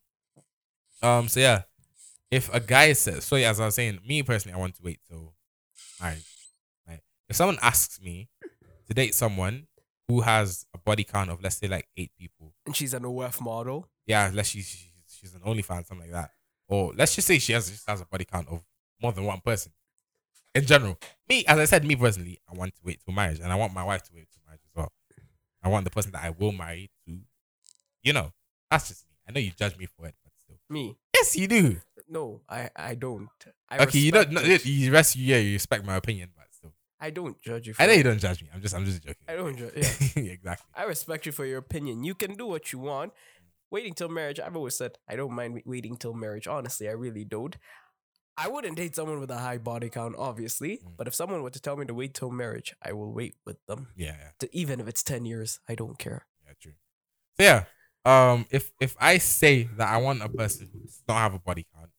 um. 1.19 1.29
So 1.29 1.41
yeah, 1.41 1.63
if 2.31 2.53
a 2.53 2.61
guy 2.61 2.95
says 2.95 3.25
so, 3.25 3.37
yeah, 3.37 3.51
as 3.51 3.61
I 3.61 3.67
was 3.67 3.75
saying, 3.75 4.01
me 4.07 4.23
personally, 4.23 4.55
I 4.55 4.59
want 4.59 4.75
to 4.77 4.83
wait 4.83 5.01
till 5.07 5.35
marriage. 6.01 6.25
Right. 6.89 7.01
If 7.29 7.37
someone 7.37 7.59
asks 7.61 8.01
me 8.01 8.29
to 8.91 8.95
date 8.95 9.15
someone 9.15 9.67
who 10.09 10.21
has 10.21 10.67
a 10.75 10.79
body 10.79 11.05
count 11.05 11.31
of 11.31 11.41
let's 11.43 11.57
say 11.57 11.69
like 11.69 11.87
eight 11.97 12.11
people, 12.19 12.53
And 12.67 12.75
she's 12.77 12.93
an 12.95 13.05
OF 13.05 13.41
model. 13.41 13.89
yeah, 14.07 14.29
unless 14.29 14.49
she's 14.49 14.67
she's, 14.69 14.93
she's 15.07 15.35
an 15.35 15.43
OnlyFans, 15.43 15.87
something 15.87 16.01
like 16.01 16.11
that, 16.11 16.33
or 16.69 16.93
let's 16.97 17.15
just 17.15 17.29
say 17.29 17.39
she 17.39 17.53
has 17.53 17.71
just 17.71 17.89
has 17.89 18.01
a 18.01 18.05
body 18.07 18.25
count 18.25 18.49
of 18.49 18.63
more 19.01 19.13
than 19.13 19.25
one 19.25 19.41
person. 19.41 19.73
In 20.55 20.67
general, 20.67 20.99
me 21.29 21.45
as 21.47 21.59
I 21.59 21.65
said, 21.65 21.85
me 21.85 21.95
personally, 21.95 22.41
I 22.53 22.57
want 22.59 22.75
to 22.75 22.81
wait 22.85 23.01
till 23.05 23.15
marriage, 23.15 23.39
and 23.39 23.53
I 23.53 23.55
want 23.55 23.73
my 23.73 23.85
wife 23.85 24.03
to 24.05 24.11
wait 24.13 24.27
till 24.33 24.43
marriage 24.45 24.63
as 24.67 24.75
well. 24.75 24.93
I 25.63 25.69
want 25.69 25.85
the 25.85 25.91
person 25.91 26.11
that 26.13 26.25
I 26.25 26.31
will 26.31 26.51
marry 26.53 26.91
to, 27.07 27.19
you 28.03 28.13
know, 28.13 28.33
that's 28.71 28.89
just 28.89 29.07
me. 29.09 29.15
I 29.29 29.33
know 29.33 29.39
you 29.41 29.53
judge 29.57 29.77
me 29.77 29.87
for 29.87 30.07
it, 30.09 30.15
but 30.25 30.33
still, 30.43 30.57
Me. 30.69 30.97
yes, 31.15 31.37
you 31.37 31.47
do. 31.47 31.77
No, 32.09 32.41
I 32.49 32.69
I 32.75 32.95
don't. 32.97 33.29
I 33.69 33.79
okay, 33.85 34.01
you 34.01 34.11
don't. 34.11 34.33
No, 34.33 34.41
you 34.41 34.91
rest. 34.91 35.15
Yeah, 35.15 35.37
you 35.37 35.53
respect 35.53 35.85
my 35.87 35.95
opinion, 35.95 36.31
but 36.37 36.47
I 37.01 37.11
don't 37.11 37.41
judge 37.41 37.67
you. 37.67 37.75
For 37.75 37.83
I 37.83 37.87
know 37.87 37.93
you 37.95 38.03
don't 38.03 38.19
judge 38.19 38.43
me. 38.43 38.49
I'm 38.55 38.61
just, 38.61 38.75
I'm 38.75 38.85
just 38.85 39.03
joking. 39.03 39.25
I 39.29 39.35
don't 39.35 39.57
judge. 39.57 39.73
Yeah. 39.77 40.23
Yeah, 40.23 40.33
exactly. 40.33 40.67
I 40.75 40.85
respect 40.85 41.27
you 41.27 41.33
for 41.33 41.45
your 41.47 41.59
opinion. 41.59 42.05
You 42.05 42.15
can 42.15 42.35
do 42.35 42.47
what 42.47 42.73
you 42.73 42.79
want. 42.79 43.13
Waiting 43.71 43.95
till 43.95 44.09
marriage, 44.09 44.41
I've 44.41 44.57
always 44.57 44.77
said 44.77 44.99
I 45.09 45.15
don't 45.17 45.33
mind 45.33 45.63
waiting 45.65 45.97
till 45.97 46.13
marriage. 46.13 46.47
Honestly, 46.49 46.89
I 46.89 46.93
really 46.93 47.25
don't. 47.25 47.57
I 48.37 48.49
wouldn't 48.49 48.77
date 48.77 48.97
someone 48.97 49.21
with 49.21 49.31
a 49.31 49.39
high 49.39 49.59
body 49.59 49.89
count, 49.91 50.15
obviously. 50.19 50.79
Mm. 50.79 50.97
But 50.97 51.07
if 51.07 51.15
someone 51.15 51.43
were 51.43 51.51
to 51.51 51.61
tell 51.61 51.77
me 51.77 51.87
to 51.87 51.95
wait 51.95 52.15
till 52.15 52.31
marriage, 52.31 52.75
I 52.83 52.93
will 52.93 53.13
wait 53.13 53.35
with 53.47 53.65
them. 53.67 53.89
Yeah, 53.97 54.17
yeah, 54.19 54.31
To, 54.41 54.57
even 54.57 54.81
if 54.81 54.89
it's 54.89 55.03
ten 55.03 55.25
years, 55.25 55.61
I 55.69 55.75
don't 55.75 55.99
care. 55.99 56.27
yeah, 56.47 56.53
true. 56.61 56.73
So 57.39 57.43
yeah, 57.45 57.65
um, 58.05 58.47
if 58.51 58.73
if 58.81 58.97
I 59.01 59.19
say 59.19 59.69
that 59.77 59.89
I 59.89 59.99
want 59.99 60.23
a 60.23 60.29
person 60.29 60.69
who 60.73 60.81
does 60.81 61.03
not 61.07 61.19
have 61.19 61.35
a 61.35 61.39
body 61.39 61.67
count 61.75 61.91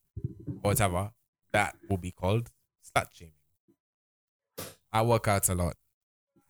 or 0.63 0.71
whatever, 0.71 1.11
that 1.53 1.75
will 1.89 1.97
be 1.97 2.11
called 2.11 2.49
slut 2.83 3.07
shaming. 3.13 3.33
I 4.93 5.01
work 5.03 5.27
out 5.27 5.47
a 5.49 5.55
lot. 5.55 5.75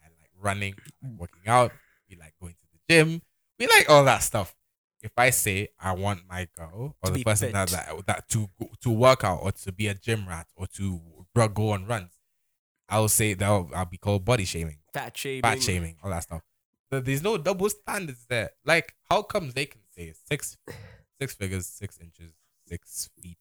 I 0.04 0.08
like 0.08 0.32
running, 0.40 0.74
I 0.78 1.08
like 1.08 1.20
working 1.20 1.48
out. 1.48 1.72
We 2.10 2.16
like 2.18 2.34
going 2.42 2.54
to 2.54 2.68
the 2.74 2.94
gym. 2.94 3.22
We 3.60 3.68
like 3.68 3.90
all 3.90 4.04
that 4.06 4.24
stuff. 4.24 4.56
If 5.04 5.12
I 5.18 5.32
say 5.32 5.70
I 5.80 5.94
want 5.94 6.22
my 6.30 6.48
girl 6.56 6.96
or 7.02 7.08
To 7.10 7.12
the 7.12 7.24
person 7.24 7.52
that, 7.54 7.70
fit. 7.70 7.80
that 7.88 8.06
that 8.08 8.30
to 8.30 8.50
to 8.82 8.90
work 8.92 9.24
out 9.24 9.40
or 9.42 9.52
to 9.52 9.72
be 9.72 9.88
a 9.88 9.94
gym 9.96 10.28
rat 10.28 10.48
or 10.56 10.68
to 10.78 11.02
go 11.54 11.70
on 11.72 11.86
runs, 11.88 12.12
I'll 12.90 13.08
say 13.08 13.34
that 13.34 13.46
I'll, 13.48 13.86
be 13.86 13.98
called 13.98 14.26
body 14.26 14.46
shaming 14.46 14.78
Fat 14.94 15.16
shaming. 15.18 15.42
fat 15.42 15.62
shaming, 15.64 15.96
all 16.04 16.10
that 16.12 16.24
stuff. 16.24 16.42
So 16.92 17.00
there's 17.00 17.24
no 17.24 17.38
double 17.38 17.70
standards 17.70 18.26
there. 18.28 18.52
Like, 18.66 18.94
how 19.10 19.22
comes 19.22 19.54
they 19.54 19.66
can 19.66 19.80
say 19.96 20.14
six, 20.28 20.58
six 21.20 21.34
figures, 21.34 21.66
six 21.66 21.98
inches, 22.00 22.34
six 22.68 23.10
feet, 23.20 23.38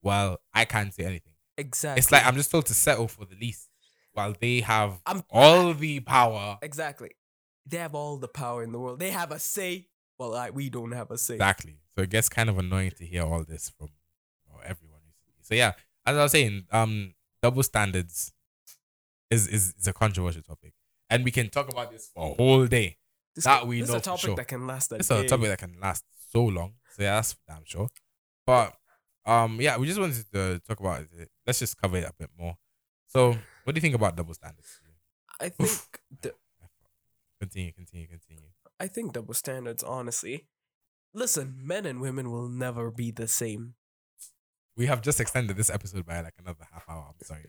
while 0.00 0.40
I 0.54 0.64
can't 0.64 0.94
say 0.94 1.04
anything? 1.04 1.34
Exactly. 1.58 1.98
It's 1.98 2.12
like 2.12 2.24
I'm 2.24 2.36
just 2.36 2.50
told 2.52 2.66
to 2.66 2.74
settle 2.74 3.08
for 3.08 3.24
the 3.24 3.34
least, 3.34 3.68
while 4.14 4.34
they 4.40 4.60
have 4.60 5.00
I'm 5.06 5.22
all 5.30 5.74
the 5.74 6.00
power. 6.00 6.58
exactly. 6.62 7.10
They 7.66 7.78
have 7.78 7.94
all 7.94 8.18
the 8.18 8.28
power 8.28 8.62
in 8.62 8.72
the 8.72 8.78
world. 8.78 8.98
They 8.98 9.10
have 9.10 9.30
a 9.30 9.38
say. 9.38 9.88
Well, 10.18 10.34
I, 10.34 10.50
we 10.50 10.70
don't 10.70 10.92
have 10.92 11.10
a 11.10 11.18
say. 11.18 11.34
Exactly. 11.34 11.78
So 11.94 12.02
it 12.02 12.10
gets 12.10 12.28
kind 12.28 12.48
of 12.48 12.58
annoying 12.58 12.92
to 12.98 13.04
hear 13.04 13.22
all 13.24 13.44
this 13.44 13.70
from 13.70 13.88
you 14.46 14.52
know, 14.52 14.60
everyone. 14.64 15.00
So 15.42 15.54
yeah, 15.54 15.72
as 16.06 16.16
I 16.16 16.22
was 16.22 16.32
saying, 16.32 16.64
um, 16.72 17.14
double 17.42 17.62
standards 17.62 18.32
is 19.30 19.46
is, 19.48 19.74
is 19.78 19.86
a 19.86 19.92
controversial 19.92 20.42
topic, 20.42 20.72
and 21.10 21.24
we 21.24 21.30
can 21.30 21.50
talk 21.50 21.70
about 21.70 21.90
this 21.90 22.10
for 22.14 22.32
a 22.32 22.34
whole 22.34 22.66
day. 22.66 22.96
This, 23.34 23.44
that 23.44 23.66
we 23.66 23.80
this 23.80 23.90
know 23.90 23.96
a 23.96 24.00
topic 24.00 24.20
sure. 24.20 24.36
that 24.36 24.48
can 24.48 24.66
last 24.66 24.92
a 24.92 24.96
It's 24.96 25.10
a 25.10 25.26
topic 25.26 25.48
that 25.48 25.58
can 25.58 25.76
last 25.80 26.04
so 26.32 26.44
long. 26.44 26.74
So 26.96 27.02
yeah, 27.02 27.16
that's 27.16 27.36
damn 27.46 27.64
sure. 27.64 27.88
But 28.46 28.74
um, 29.26 29.60
yeah, 29.60 29.76
we 29.76 29.86
just 29.86 29.98
wanted 29.98 30.24
to 30.32 30.60
talk 30.66 30.80
about 30.80 31.02
it. 31.02 31.30
Let's 31.46 31.58
just 31.58 31.80
cover 31.80 31.96
it 31.96 32.04
a 32.04 32.12
bit 32.18 32.30
more. 32.38 32.56
So, 33.06 33.36
what 33.64 33.74
do 33.74 33.78
you 33.78 33.82
think 33.82 33.94
about 33.94 34.16
double 34.16 34.34
standards? 34.34 34.80
I 35.40 35.48
think 35.48 36.00
the, 36.22 36.34
Continue, 37.40 37.72
continue, 37.72 38.06
continue. 38.06 38.48
I 38.80 38.86
think 38.86 39.12
double 39.12 39.34
standards, 39.34 39.82
honestly. 39.82 40.46
Listen, 41.12 41.58
men 41.62 41.84
and 41.84 42.00
women 42.00 42.30
will 42.30 42.48
never 42.48 42.90
be 42.90 43.10
the 43.10 43.28
same. 43.28 43.74
We 44.76 44.86
have 44.86 45.02
just 45.02 45.20
extended 45.20 45.56
this 45.56 45.70
episode 45.70 46.06
by 46.06 46.20
like 46.20 46.34
another 46.38 46.66
half 46.72 46.84
hour. 46.88 47.06
I'm 47.08 47.26
sorry. 47.26 47.44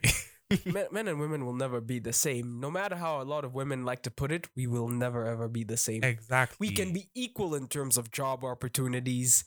men, 0.74 0.88
men 0.91 1.07
and 1.07 1.20
women 1.20 1.45
will 1.45 1.55
never 1.55 1.82
be 1.82 1.99
the 1.99 2.13
same. 2.13 2.59
No 2.59 2.70
matter 2.70 2.95
how 2.95 3.22
a 3.22 3.24
lot 3.24 3.45
of 3.45 3.55
women 3.55 3.84
like 3.84 4.03
to 4.03 4.11
put 4.11 4.32
it, 4.32 4.47
we 4.55 4.68
will 4.68 4.89
never 4.89 5.26
ever 5.26 5.47
be 5.47 5.63
the 5.63 5.78
same. 5.78 6.03
exactly. 6.03 6.68
We 6.68 6.76
can 6.76 6.93
be 6.93 7.09
equal 7.16 7.55
in 7.55 7.68
terms 7.68 7.97
of 7.97 8.11
job 8.11 8.43
opportunities. 8.43 9.45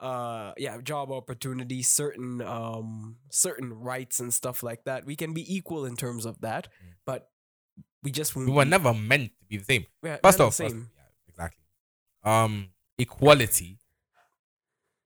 Uh 0.00 0.52
yeah, 0.58 0.80
job 0.80 1.10
opportunities, 1.12 1.88
certain 1.88 2.42
um 2.42 3.16
certain 3.30 3.72
rights 3.72 4.20
and 4.20 4.34
stuff 4.34 4.62
like 4.62 4.84
that. 4.84 5.06
We 5.06 5.16
can 5.16 5.32
be 5.32 5.44
equal 5.54 5.84
in 5.86 5.96
terms 5.96 6.24
of 6.26 6.40
that, 6.40 6.68
Mm. 6.68 6.94
but 7.06 7.30
we 8.02 8.10
just 8.10 8.34
won't 8.34 8.48
We 8.48 8.54
were 8.54 8.64
be- 8.64 8.70
never 8.70 8.92
meant 8.92 9.32
to 9.40 9.46
be 9.46 9.56
the 9.56 9.64
same. 9.64 9.86
we're- 10.02 10.18
First 10.22 10.40
off, 10.40 10.56
first- 10.56 10.74
yeah, 10.74 11.04
exactly. 11.28 11.64
Um, 12.22 12.70
equality 12.98 13.78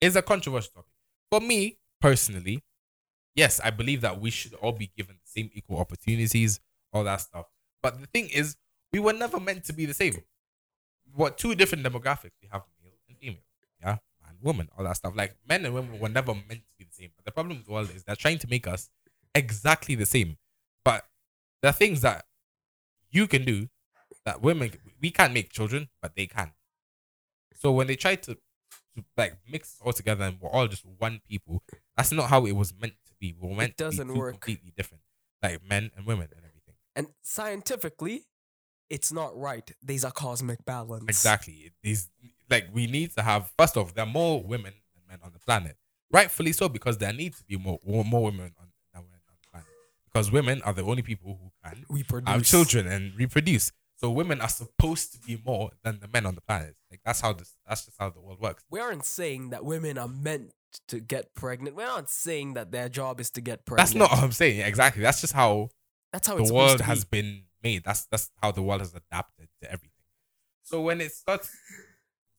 is 0.00 0.16
a 0.16 0.22
controversial 0.22 0.72
topic. 0.72 0.90
For 1.30 1.40
me 1.40 1.78
personally, 2.00 2.64
yes, 3.34 3.60
I 3.60 3.70
believe 3.70 4.00
that 4.00 4.20
we 4.20 4.30
should 4.30 4.54
all 4.54 4.72
be 4.72 4.86
given 4.96 5.16
the 5.22 5.30
same 5.30 5.50
equal 5.52 5.78
opportunities, 5.78 6.60
all 6.92 7.04
that 7.04 7.20
stuff. 7.20 7.46
But 7.82 8.00
the 8.00 8.06
thing 8.06 8.30
is, 8.30 8.56
we 8.92 9.00
were 9.00 9.12
never 9.12 9.38
meant 9.38 9.64
to 9.66 9.72
be 9.72 9.84
the 9.86 9.94
same. 9.94 10.24
What 11.14 11.36
two 11.38 11.54
different 11.54 11.84
demographics 11.84 12.32
we 12.42 12.48
have, 12.50 12.62
male 12.82 12.92
and 13.08 13.18
female, 13.18 13.42
yeah, 13.80 13.98
woman, 14.42 14.68
all 14.76 14.84
that 14.84 14.96
stuff. 14.96 15.14
Like 15.16 15.36
men 15.48 15.64
and 15.64 15.74
women 15.74 15.98
were 15.98 16.08
never 16.08 16.34
meant 16.34 16.62
to 16.66 16.74
be 16.78 16.84
the 16.84 16.94
same. 16.94 17.10
But 17.16 17.24
the 17.24 17.32
problem 17.32 17.58
with 17.58 17.66
the 17.66 17.72
world 17.72 17.90
is 17.94 18.04
they're 18.04 18.16
trying 18.16 18.38
to 18.38 18.48
make 18.48 18.66
us 18.66 18.90
exactly 19.34 19.94
the 19.94 20.06
same. 20.06 20.36
But 20.84 21.06
there 21.62 21.70
are 21.70 21.74
things 21.74 22.00
that 22.02 22.26
you 23.10 23.26
can 23.26 23.44
do 23.44 23.68
that 24.24 24.42
women 24.42 24.72
we 25.00 25.10
can't 25.10 25.32
make 25.32 25.50
children, 25.52 25.88
but 26.02 26.14
they 26.16 26.26
can. 26.26 26.52
So 27.54 27.72
when 27.72 27.86
they 27.86 27.96
try 27.96 28.14
to, 28.14 28.34
to 28.34 29.04
like 29.16 29.38
mix 29.50 29.76
all 29.84 29.92
together 29.92 30.24
and 30.24 30.40
we're 30.40 30.50
all 30.50 30.68
just 30.68 30.84
one 30.98 31.20
people, 31.28 31.62
that's 31.96 32.12
not 32.12 32.28
how 32.28 32.46
it 32.46 32.52
was 32.52 32.72
meant 32.80 32.94
to 33.06 33.12
be. 33.18 33.34
We 33.40 33.48
were 33.48 33.54
meant 33.54 33.76
doesn't 33.76 34.06
to 34.06 34.12
be 34.12 34.18
work. 34.18 34.32
completely 34.34 34.72
different, 34.76 35.02
like 35.42 35.60
men 35.68 35.90
and 35.96 36.06
women 36.06 36.28
and 36.34 36.44
everything. 36.44 36.74
And 36.94 37.08
scientifically, 37.22 38.26
it's 38.90 39.12
not 39.12 39.36
right. 39.36 39.70
There's 39.82 40.04
a 40.04 40.10
cosmic 40.10 40.64
balance. 40.64 41.04
Exactly. 41.08 41.72
These 41.82 42.08
like 42.50 42.68
we 42.72 42.86
need 42.86 43.14
to 43.16 43.22
have 43.22 43.50
first 43.58 43.76
off, 43.76 43.94
there 43.94 44.04
are 44.04 44.10
more 44.10 44.42
women 44.42 44.72
than 44.94 45.02
men 45.08 45.18
on 45.24 45.32
the 45.32 45.38
planet. 45.38 45.76
Rightfully 46.10 46.52
so, 46.52 46.68
because 46.68 46.98
there 46.98 47.12
need 47.12 47.34
to 47.34 47.44
be 47.44 47.56
more 47.56 47.78
more 47.84 48.24
women 48.24 48.52
on 48.58 48.68
than 48.92 49.02
men 49.02 49.20
on 49.28 49.36
the 49.42 49.48
planet. 49.50 49.68
Because 50.12 50.32
women 50.32 50.62
are 50.62 50.72
the 50.72 50.82
only 50.82 51.02
people 51.02 51.38
who 51.42 51.50
can 51.62 51.84
We 51.88 52.02
produce 52.02 52.32
have 52.32 52.44
children 52.44 52.86
and 52.86 53.14
reproduce. 53.16 53.72
So 53.96 54.10
women 54.10 54.40
are 54.40 54.48
supposed 54.48 55.12
to 55.12 55.18
be 55.18 55.42
more 55.44 55.70
than 55.82 55.98
the 56.00 56.08
men 56.08 56.24
on 56.24 56.34
the 56.36 56.40
planet. 56.40 56.76
Like 56.90 57.00
that's 57.04 57.20
how 57.20 57.32
this 57.32 57.56
that's 57.66 57.84
just 57.84 57.96
how 57.98 58.10
the 58.10 58.20
world 58.20 58.40
works. 58.40 58.64
We 58.70 58.80
aren't 58.80 59.04
saying 59.04 59.50
that 59.50 59.64
women 59.64 59.98
are 59.98 60.08
meant 60.08 60.52
to 60.88 61.00
get 61.00 61.34
pregnant. 61.34 61.76
We're 61.76 61.86
not 61.86 62.08
saying 62.08 62.54
that 62.54 62.70
their 62.70 62.88
job 62.88 63.20
is 63.20 63.30
to 63.32 63.40
get 63.40 63.66
pregnant. 63.66 63.88
That's 63.88 63.94
not 63.96 64.10
what 64.10 64.22
I'm 64.22 64.32
saying. 64.32 64.60
Exactly. 64.60 65.02
That's 65.02 65.20
just 65.20 65.32
how 65.32 65.70
That's 66.12 66.28
how 66.28 66.36
the 66.36 66.42
it's 66.42 66.52
world 66.52 66.78
to 66.78 66.84
has 66.84 67.04
been 67.04 67.42
made. 67.62 67.84
That's 67.84 68.06
that's 68.06 68.30
how 68.42 68.52
the 68.52 68.62
world 68.62 68.80
has 68.80 68.94
adapted 68.94 69.48
to 69.62 69.70
everything. 69.70 69.90
So 70.62 70.82
when 70.82 71.00
it 71.00 71.12
starts, 71.12 71.50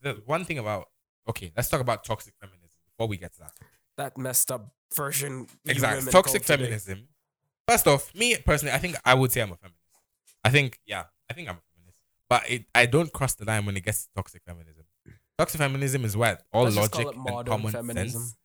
the 0.02 0.22
one 0.26 0.46
thing 0.46 0.58
about 0.58 0.90
okay, 1.28 1.52
let's 1.56 1.70
talk 1.70 1.82
about 1.82 2.04
toxic 2.04 2.34
feminism 2.40 2.70
before 2.92 3.08
we 3.08 3.18
get 3.18 3.34
to 3.34 3.40
that. 3.40 3.54
that 3.98 4.18
messed 4.18 4.52
up 4.52 4.74
version. 4.96 5.48
Exactly, 5.66 6.12
toxic 6.12 6.46
call 6.46 6.58
today. 6.58 6.64
feminism. 6.66 7.08
First 7.68 7.88
off, 7.88 8.14
me 8.16 8.36
personally, 8.38 8.74
I 8.74 8.80
think 8.80 8.96
I 9.06 9.14
would 9.14 9.32
say 9.32 9.42
I'm 9.42 9.52
a 9.52 9.56
feminist. 9.56 9.80
I 10.44 10.50
think 10.50 10.80
yeah, 10.86 11.04
I 11.30 11.34
think 11.34 11.50
I'm 11.50 11.56
a 11.56 11.66
feminist, 11.76 12.00
but 12.30 12.50
it, 12.50 12.66
I 12.74 12.86
don't 12.86 13.12
cross 13.14 13.36
the 13.36 13.46
line 13.46 13.66
when 13.66 13.78
it 13.78 13.84
gets 13.84 14.06
to 14.06 14.10
toxic 14.16 14.42
feminism. 14.46 14.86
Toxic 15.38 15.60
feminism 15.60 16.04
is 16.04 16.18
where 16.18 16.38
all 16.52 16.66
Let's 16.66 16.76
logic 16.76 17.08
and 17.16 17.46
common 17.46 17.72
feminism. 17.72 18.22
sense. 18.22 18.38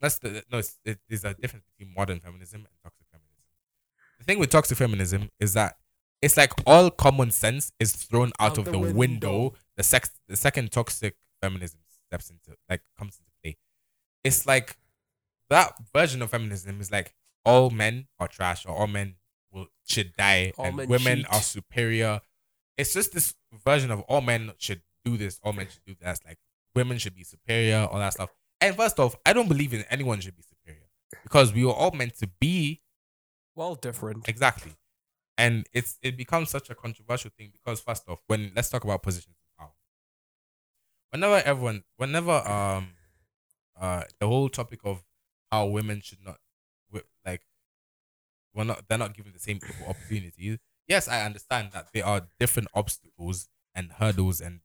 That's 0.00 0.18
the 0.18 0.42
no. 0.50 0.58
It's, 0.58 0.78
it, 0.84 0.98
there's 1.08 1.24
a 1.24 1.34
difference 1.34 1.66
between 1.76 1.94
modern 1.94 2.20
feminism 2.20 2.60
and 2.60 2.68
toxic 2.82 3.06
feminism. 3.10 3.42
The 4.18 4.24
thing 4.24 4.38
with 4.38 4.50
toxic 4.50 4.78
feminism 4.78 5.28
is 5.40 5.54
that 5.54 5.76
it's 6.22 6.36
like 6.36 6.52
all 6.66 6.90
common 6.90 7.30
sense 7.30 7.72
is 7.78 7.92
thrown 7.92 8.32
out, 8.40 8.58
of 8.58 8.66
the, 8.66 8.78
window. 8.78 9.54
The 9.78 9.82
sex, 9.84 10.10
the 10.28 10.36
second 10.36 10.70
toxic 10.72 11.16
feminism 11.40 11.80
steps 12.08 12.28
into 12.30 12.58
like 12.68 12.82
comes 12.98 13.18
into 13.18 13.30
play. 13.42 13.56
It's 14.24 14.44
like 14.46 14.76
that 15.48 15.72
version 15.94 16.20
of 16.20 16.30
feminism 16.30 16.80
is 16.80 16.90
like 16.90 17.14
all 17.44 17.70
men 17.70 18.08
are 18.18 18.28
trash 18.28 18.66
or 18.66 18.76
all 18.76 18.86
men 18.88 19.14
will 19.50 19.68
should 19.86 20.12
die 20.16 20.52
All 20.58 20.66
and 20.66 20.76
men 20.76 20.88
women 20.88 21.18
cheat. 21.18 21.26
are 21.32 21.40
superior. 21.40 22.20
It's 22.76 22.92
just 22.92 23.12
this 23.12 23.34
version 23.64 23.90
of 23.90 24.00
all 24.02 24.20
men 24.20 24.52
should 24.58 24.82
do 25.04 25.16
this, 25.16 25.40
all 25.42 25.52
men 25.54 25.68
should 25.70 25.84
do 25.86 25.94
that. 26.02 26.10
It's 26.10 26.24
like 26.26 26.38
women 26.74 26.98
should 26.98 27.14
be 27.14 27.24
superior, 27.24 27.88
all 27.90 27.98
that 27.98 28.12
stuff. 28.12 28.30
And 28.60 28.76
first 28.76 28.98
off, 28.98 29.16
I 29.24 29.32
don't 29.32 29.48
believe 29.48 29.72
in 29.72 29.84
anyone 29.88 30.20
should 30.20 30.36
be 30.36 30.42
superior 30.42 30.82
because 31.22 31.52
we 31.52 31.64
were 31.64 31.72
all 31.72 31.92
meant 31.92 32.18
to 32.18 32.26
be 32.40 32.82
Well, 33.54 33.76
different. 33.76 34.28
exactly. 34.28 34.72
And 35.38 35.66
it's 35.72 35.98
it 36.02 36.16
becomes 36.16 36.50
such 36.50 36.68
a 36.68 36.74
controversial 36.74 37.30
thing 37.38 37.50
because 37.52 37.80
first 37.80 38.08
off, 38.08 38.18
when 38.26 38.50
let's 38.56 38.68
talk 38.70 38.82
about 38.84 39.02
positions. 39.04 39.36
Whenever 41.10 41.36
everyone, 41.44 41.84
whenever 41.96 42.32
um, 42.48 42.90
uh, 43.80 44.02
the 44.20 44.26
whole 44.26 44.48
topic 44.48 44.80
of 44.84 45.02
how 45.50 45.66
women 45.66 46.00
should 46.02 46.24
not, 46.24 46.38
like, 47.24 47.42
we're 48.54 48.64
not, 48.64 48.84
they're 48.88 48.98
not 48.98 49.14
given 49.14 49.32
the 49.32 49.38
same 49.38 49.56
equal 49.56 49.88
opportunities. 49.88 50.58
Yes, 50.86 51.08
I 51.08 51.22
understand 51.24 51.70
that 51.72 51.88
there 51.92 52.04
are 52.06 52.28
different 52.40 52.68
obstacles 52.74 53.48
and 53.74 53.92
hurdles 53.92 54.40
and 54.40 54.60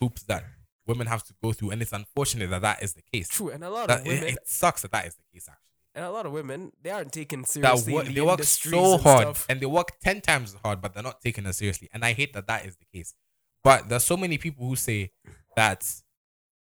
hoops 0.00 0.22
that 0.24 0.44
women 0.86 1.06
have 1.06 1.22
to 1.24 1.34
go 1.42 1.52
through, 1.52 1.70
and 1.70 1.82
it's 1.82 1.92
unfortunate 1.92 2.50
that 2.50 2.62
that 2.62 2.82
is 2.82 2.94
the 2.94 3.02
case. 3.12 3.28
True, 3.28 3.50
and 3.50 3.62
a 3.64 3.70
lot 3.70 3.88
That, 3.88 4.00
of 4.00 4.06
it, 4.06 4.10
women, 4.20 4.28
it 4.28 4.38
sucks 4.46 4.82
that 4.82 4.92
that 4.92 5.06
is 5.06 5.14
the 5.14 5.22
case 5.32 5.46
actually. 5.48 5.64
and 5.94 6.04
a 6.04 6.10
lot 6.10 6.24
of 6.26 6.32
women, 6.32 6.72
they 6.82 6.90
aren't 6.90 7.12
taken 7.12 7.44
seriously. 7.44 7.92
the 8.02 8.12
they 8.12 8.20
work 8.22 8.42
so 8.42 8.94
and 8.94 9.02
hard 9.02 9.22
stuff. 9.22 9.46
and 9.50 9.60
they 9.60 9.66
work 9.66 9.98
10 10.00 10.20
times 10.22 10.54
as 10.54 10.60
hard, 10.62 10.80
but 10.80 10.94
they're 10.94 11.02
not 11.02 11.20
taken 11.20 11.46
as 11.46 11.58
seriously. 11.58 11.88
And 11.92 12.04
I 12.04 12.12
hate 12.14 12.32
that 12.32 12.46
that 12.46 12.64
is 12.66 12.76
the 12.76 12.86
case. 12.86 13.14
But 13.64 13.88
there's 13.88 14.04
so 14.04 14.16
many 14.16 14.38
people 14.38 14.66
who 14.66 14.76
say 14.76 15.12
that 15.56 15.84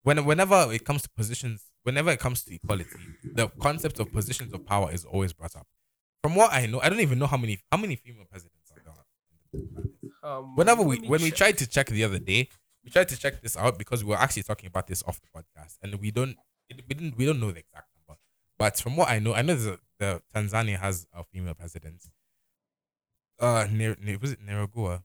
when 0.03 0.25
whenever 0.25 0.69
it 0.73 0.85
comes 0.85 1.03
to 1.03 1.09
positions, 1.11 1.65
whenever 1.83 2.11
it 2.11 2.19
comes 2.19 2.43
to 2.45 2.55
equality, 2.55 2.91
the 3.35 3.49
concept 3.61 4.01
of 4.01 4.13
positions 4.13 4.53
of 4.53 4.65
power 4.67 4.91
is 4.93 5.05
always 5.05 5.33
brought 5.33 5.57
up. 5.57 5.67
From 6.23 6.35
what 6.35 6.53
I 6.53 6.67
know, 6.67 6.81
I 6.81 6.89
don't 6.89 7.01
even 7.01 7.19
know 7.19 7.27
how 7.27 7.37
many 7.37 7.61
how 7.71 7.79
many 7.79 7.97
female 7.97 8.25
presidents 8.25 8.73
are 8.73 8.83
there. 8.85 9.03
Um, 10.23 10.57
Whenever 10.57 10.83
we 10.83 10.99
when 10.99 11.23
we 11.23 11.31
tried 11.31 11.59
to 11.59 11.67
check 11.67 11.87
the 11.87 12.05
other 12.05 12.19
day, 12.19 12.49
we 12.85 12.91
tried 12.91 13.09
to 13.09 13.17
check 13.19 13.41
this 13.43 13.57
out 13.57 13.79
because 13.79 14.03
we 14.03 14.11
were 14.11 14.17
actually 14.17 14.43
talking 14.43 14.67
about 14.67 14.87
this 14.87 15.03
off 15.07 15.21
the 15.21 15.29
podcast, 15.29 15.77
and 15.83 15.95
we 15.97 16.11
don't 16.11 16.37
it, 16.69 16.83
we 16.89 16.95
didn't 16.95 17.17
we 17.17 17.27
don't 17.27 17.41
know 17.41 17.51
the 17.51 17.61
exact 17.61 17.89
number. 17.95 18.19
But 18.59 18.79
from 18.79 18.97
what 18.97 19.09
I 19.09 19.19
know, 19.19 19.35
I 19.35 19.43
know 19.43 19.55
the, 19.55 19.79
the 19.99 20.23
Tanzania 20.35 20.79
has 20.79 21.07
a 21.15 21.23
female 21.25 21.55
president. 21.55 22.03
Uh, 23.41 23.69
near, 23.71 23.97
near 24.03 24.19
was 24.19 24.33
it 24.33 24.41
Nicaragua? 24.41 25.05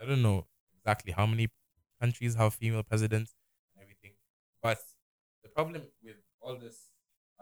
I 0.00 0.06
don't 0.06 0.22
know 0.22 0.46
exactly 0.78 1.12
how 1.12 1.26
many 1.26 1.48
countries 2.00 2.34
have 2.34 2.54
female 2.54 2.82
presidents 2.82 3.34
and 3.74 3.82
everything, 3.82 4.12
but 4.62 4.78
the 5.42 5.48
problem 5.50 5.82
with 6.02 6.16
all 6.40 6.56
this, 6.58 6.90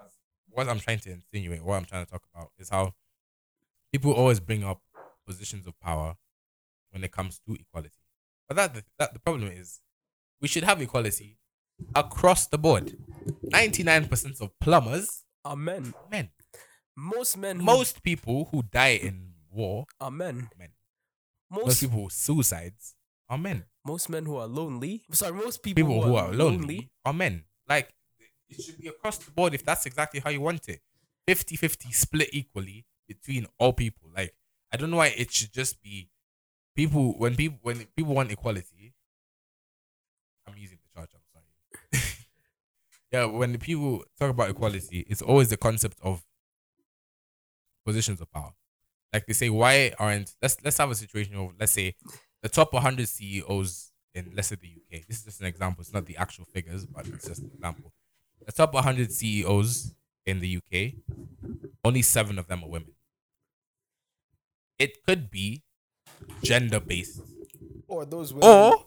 as 0.02 0.10
what 0.48 0.68
I'm 0.68 0.80
trying 0.80 0.98
to 1.00 1.10
insinuate, 1.12 1.62
what 1.62 1.76
I'm 1.76 1.84
trying 1.84 2.04
to 2.04 2.10
talk 2.10 2.24
about, 2.34 2.50
is 2.58 2.68
how 2.70 2.94
people 3.92 4.12
always 4.12 4.40
bring 4.40 4.64
up 4.64 4.82
positions 5.26 5.66
of 5.66 5.78
power 5.80 6.16
when 6.90 7.04
it 7.04 7.12
comes 7.12 7.38
to 7.46 7.54
equality. 7.54 8.00
But 8.48 8.56
that, 8.56 8.84
that 8.98 9.12
the 9.12 9.20
problem 9.20 9.48
is, 9.52 9.80
we 10.40 10.48
should 10.48 10.64
have 10.64 10.80
equality 10.80 11.38
across 11.94 12.46
the 12.46 12.58
board. 12.58 12.96
Ninety 13.42 13.82
nine 13.82 14.08
percent 14.08 14.40
of 14.40 14.58
plumbers 14.60 15.24
are 15.44 15.56
men. 15.56 15.94
men. 16.10 16.30
Most 16.96 17.36
men. 17.36 17.58
who- 17.58 17.64
Most 17.64 18.02
people 18.02 18.46
who 18.46 18.62
die 18.62 18.96
in 18.96 19.34
war, 19.50 19.86
are 20.00 20.10
men. 20.10 20.50
men. 20.58 20.70
Most 21.50 21.66
Most 21.66 21.80
people 21.80 22.02
who 22.04 22.10
suicides 22.10 22.94
are 23.28 23.38
men. 23.38 23.64
most 23.84 24.08
men 24.10 24.24
who 24.26 24.36
are 24.36 24.46
lonely. 24.46 25.04
Sorry, 25.12 25.32
most 25.32 25.62
people, 25.62 25.82
People 25.84 26.02
who 26.02 26.16
are 26.16 26.32
lonely 26.32 26.90
are 27.04 27.12
men. 27.12 27.44
Like 27.68 27.94
it 28.48 28.62
should 28.62 28.78
be 28.78 28.88
across 28.88 29.18
the 29.18 29.30
board 29.30 29.54
if 29.54 29.64
that's 29.64 29.86
exactly 29.86 30.20
how 30.20 30.30
you 30.30 30.40
want 30.40 30.68
it. 30.68 30.80
50-50 31.26 31.92
split 31.94 32.28
equally 32.32 32.86
between 33.06 33.46
all 33.58 33.72
people. 33.72 34.10
Like 34.14 34.34
I 34.72 34.76
don't 34.76 34.90
know 34.90 34.98
why 34.98 35.08
it 35.16 35.30
should 35.32 35.52
just 35.52 35.82
be 35.82 36.10
people 36.74 37.14
when 37.18 37.36
people 37.36 37.58
when 37.62 37.86
people 37.96 38.14
want 38.14 38.30
equality. 38.30 38.94
I'm 40.46 40.56
using 40.56 40.78
the 40.82 40.88
charge. 41.00 41.10
I'm 41.14 41.20
sorry. 41.32 42.02
yeah, 43.12 43.24
when 43.26 43.52
the 43.52 43.58
people 43.58 44.04
talk 44.18 44.30
about 44.30 44.50
equality, 44.50 45.00
it's 45.08 45.22
always 45.22 45.48
the 45.50 45.56
concept 45.58 45.98
of 46.02 46.24
positions 47.84 48.20
of 48.20 48.30
power. 48.30 48.52
Like 49.12 49.26
they 49.26 49.32
say, 49.32 49.48
why 49.50 49.92
aren't 49.98 50.34
let's 50.42 50.56
let's 50.64 50.78
have 50.78 50.90
a 50.90 50.94
situation 50.94 51.34
of 51.36 51.52
let's 51.58 51.72
say 51.72 51.94
the 52.42 52.48
top 52.48 52.72
100 52.72 53.08
CEOs 53.08 53.92
in 54.14 54.32
let's 54.34 54.48
say 54.48 54.56
the 54.56 54.68
UK. 54.68 55.06
This 55.08 55.18
is 55.18 55.24
just 55.24 55.40
an 55.40 55.46
example. 55.46 55.80
It's 55.82 55.92
not 55.92 56.06
the 56.06 56.16
actual 56.16 56.44
figures, 56.46 56.84
but 56.86 57.06
it's 57.06 57.26
just 57.26 57.40
an 57.42 57.50
example. 57.54 57.92
The 58.46 58.52
top 58.52 58.74
100 58.74 59.10
CEOs 59.12 59.94
in 60.26 60.40
the 60.40 60.56
UK, 60.58 60.92
only 61.84 62.02
seven 62.02 62.38
of 62.38 62.46
them 62.48 62.62
are 62.64 62.68
women. 62.68 62.92
It 64.78 65.04
could 65.04 65.30
be 65.30 65.62
gender 66.42 66.80
based, 66.80 67.20
Or 67.88 68.04
those 68.04 68.32
women. 68.32 68.48
or 68.48 68.86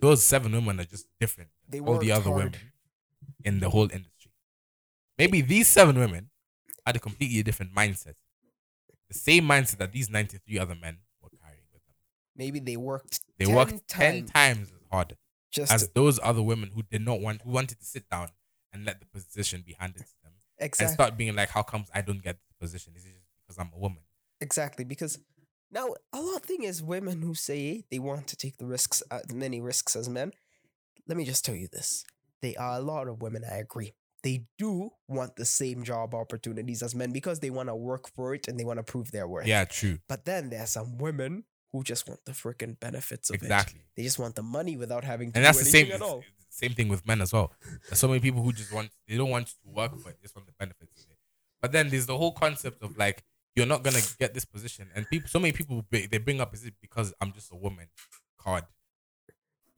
those 0.00 0.24
seven 0.24 0.52
women 0.52 0.80
are 0.80 0.84
just 0.84 1.06
different 1.20 1.50
They 1.68 1.80
all 1.80 1.98
the 1.98 2.12
other 2.12 2.30
hard. 2.30 2.36
women 2.44 2.72
in 3.44 3.60
the 3.60 3.70
whole 3.70 3.90
industry. 3.90 4.32
Maybe 5.18 5.40
these 5.42 5.68
seven 5.68 5.98
women 5.98 6.30
had 6.86 6.96
a 6.96 6.98
completely 6.98 7.42
different 7.42 7.74
mindset. 7.74 8.14
The 9.10 9.18
same 9.18 9.44
mindset 9.44 9.78
that 9.78 9.92
these 9.92 10.08
93 10.08 10.58
other 10.58 10.74
men 10.74 10.98
were 11.20 11.30
carrying 11.42 11.64
with 11.72 11.84
them. 11.86 11.94
Maybe 12.36 12.60
they 12.60 12.76
worked. 12.76 13.20
They 13.38 13.46
10 13.46 13.54
worked 13.54 13.88
10 13.88 14.12
times 14.26 14.30
times 14.30 14.68
as 14.70 14.86
hard 14.90 15.16
just 15.50 15.72
as 15.72 15.82
to- 15.86 15.90
those 15.94 16.18
other 16.22 16.42
women 16.42 16.70
who 16.74 16.82
did 16.84 17.02
not 17.02 17.20
want, 17.20 17.42
who 17.42 17.50
wanted 17.50 17.78
to 17.80 17.84
sit 17.84 18.08
down 18.08 18.28
and 18.72 18.84
let 18.84 19.00
the 19.00 19.06
position 19.06 19.62
be 19.66 19.74
handed 19.78 20.02
to 20.06 20.14
them 20.22 20.32
and 20.58 20.66
exactly 20.66 20.94
start 20.94 21.16
being 21.16 21.34
like, 21.34 21.48
how 21.50 21.62
comes 21.62 21.88
I 21.92 22.02
don't 22.02 22.22
get 22.22 22.36
the 22.48 22.54
position? 22.64 22.92
Is 22.96 23.04
it 23.04 23.14
just 23.14 23.26
because 23.46 23.58
I'm 23.58 23.72
a 23.74 23.78
woman? 23.78 24.02
exactly 24.42 24.84
because 24.86 25.18
now 25.70 25.86
a 26.14 26.20
lot 26.20 26.36
of 26.36 26.42
thing 26.42 26.62
is 26.62 26.82
women 26.82 27.20
who 27.20 27.34
say 27.34 27.84
they 27.90 27.98
want 27.98 28.26
to 28.28 28.36
take 28.36 28.56
the 28.56 28.66
risks, 28.66 29.02
uh, 29.10 29.20
many 29.34 29.60
risks 29.60 29.94
as 29.96 30.08
men. 30.08 30.32
Let 31.06 31.16
me 31.18 31.24
just 31.24 31.44
tell 31.44 31.54
you 31.54 31.68
this: 31.68 32.04
they 32.42 32.54
are 32.56 32.76
a 32.76 32.80
lot 32.80 33.06
of 33.08 33.20
women. 33.20 33.42
I 33.44 33.56
agree. 33.58 33.92
They 34.22 34.44
do 34.58 34.90
want 35.08 35.36
the 35.36 35.44
same 35.44 35.82
job 35.82 36.14
opportunities 36.14 36.82
as 36.82 36.94
men 36.94 37.12
because 37.12 37.40
they 37.40 37.50
want 37.50 37.68
to 37.68 37.74
work 37.74 38.08
for 38.14 38.34
it 38.34 38.48
and 38.48 38.58
they 38.60 38.64
want 38.64 38.78
to 38.78 38.82
prove 38.82 39.10
their 39.12 39.26
worth. 39.26 39.46
Yeah, 39.46 39.64
true. 39.64 39.98
But 40.08 40.24
then 40.26 40.50
there's 40.50 40.70
some 40.70 40.98
women 40.98 41.44
who 41.72 41.82
just 41.82 42.08
want 42.08 42.20
the 42.26 42.32
freaking 42.32 42.78
benefits 42.80 43.30
of 43.30 43.36
it. 43.36 43.42
Exactly. 43.42 43.80
They 43.96 44.02
just 44.02 44.18
want 44.18 44.34
the 44.34 44.42
money 44.42 44.76
without 44.76 45.04
having 45.04 45.32
to 45.32 45.38
And 45.38 45.42
do 45.42 45.46
that's 45.46 45.58
the 45.58 45.64
same 45.64 45.92
at 45.92 46.02
all. 46.02 46.18
it's 46.18 46.58
the 46.58 46.66
same 46.66 46.74
thing 46.74 46.88
with 46.88 47.06
men 47.06 47.20
as 47.22 47.32
well. 47.32 47.52
There's 47.88 47.98
so 47.98 48.08
many 48.08 48.20
people 48.20 48.42
who 48.42 48.52
just 48.52 48.72
want 48.72 48.90
they 49.06 49.16
don't 49.16 49.30
want 49.30 49.46
to 49.46 49.54
work 49.64 49.96
for 49.98 50.10
it, 50.10 50.16
they 50.20 50.22
just 50.22 50.34
want 50.36 50.46
the 50.46 50.54
benefits 50.58 51.04
of 51.04 51.10
it. 51.10 51.16
But 51.62 51.72
then 51.72 51.88
there's 51.88 52.06
the 52.06 52.16
whole 52.18 52.32
concept 52.32 52.82
of 52.82 52.98
like 52.98 53.22
you're 53.56 53.66
not 53.66 53.82
gonna 53.82 54.00
get 54.18 54.32
this 54.34 54.44
position, 54.44 54.88
and 54.94 55.08
people 55.08 55.28
so 55.28 55.38
many 55.38 55.52
people 55.52 55.84
they 55.90 56.18
bring 56.18 56.40
up 56.40 56.52
is 56.54 56.64
it 56.64 56.74
because 56.80 57.12
I'm 57.20 57.32
just 57.32 57.52
a 57.52 57.56
woman 57.56 57.86
card. 58.38 58.64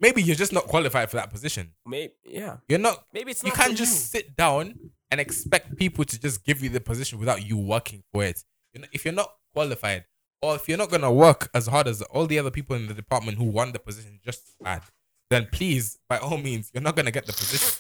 Maybe 0.03 0.21
you're 0.23 0.37
just 0.37 0.53
not 0.53 0.65
qualified 0.67 1.09
for 1.11 1.17
that 1.17 1.31
position. 1.31 1.73
Maybe 1.87 2.13
yeah. 2.25 2.57
You're 2.69 2.79
not. 2.81 3.07
Maybe 3.15 3.31
it's 3.31 3.43
not 3.43 3.47
You 3.53 3.57
not 3.57 3.61
can't 3.67 3.73
for 3.73 3.79
just 3.79 4.11
sit 4.11 4.37
down 4.37 4.75
and 5.11 5.21
expect 5.21 5.77
people 5.77 6.05
to 6.05 6.21
just 6.21 6.45
give 6.45 6.61
you 6.63 6.69
the 6.69 6.81
position 6.81 7.19
without 7.21 7.47
you 7.49 7.57
working 7.57 8.03
for 8.13 8.25
it. 8.25 8.43
You 8.75 8.81
know, 8.83 8.89
if 8.93 9.05
you're 9.05 9.15
not 9.15 9.33
qualified, 9.55 10.05
or 10.43 10.57
if 10.57 10.69
you're 10.69 10.79
not 10.79 10.91
gonna 10.91 11.13
work 11.13 11.49
as 11.55 11.69
hard 11.69 11.87
as 11.87 12.03
all 12.03 12.27
the 12.27 12.39
other 12.39 12.51
people 12.51 12.75
in 12.75 12.89
the 12.89 12.95
department 12.95 13.39
who 13.39 13.45
won 13.45 13.71
the 13.73 13.79
position 13.79 14.19
just 14.25 14.43
bad, 14.61 14.83
then 15.31 15.47
please, 15.53 15.99
by 16.09 16.19
all 16.19 16.37
means, 16.39 16.71
you're 16.75 16.83
not 16.83 16.97
gonna 16.97 17.11
get 17.13 17.27
the 17.27 17.33
position. 17.33 17.79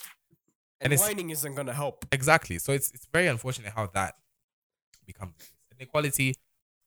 And, 0.80 0.86
and 0.86 0.92
it's- 0.92 1.08
whining 1.08 1.30
isn't 1.30 1.54
gonna 1.54 1.72
help. 1.74 2.04
Exactly. 2.12 2.58
So 2.58 2.72
it's 2.72 2.90
it's 2.92 3.06
very 3.12 3.26
unfortunate 3.26 3.72
how 3.74 3.86
that 3.94 4.14
becomes. 5.06 5.34
the 5.38 5.44
case. 5.44 5.52
Inequality 5.80 6.36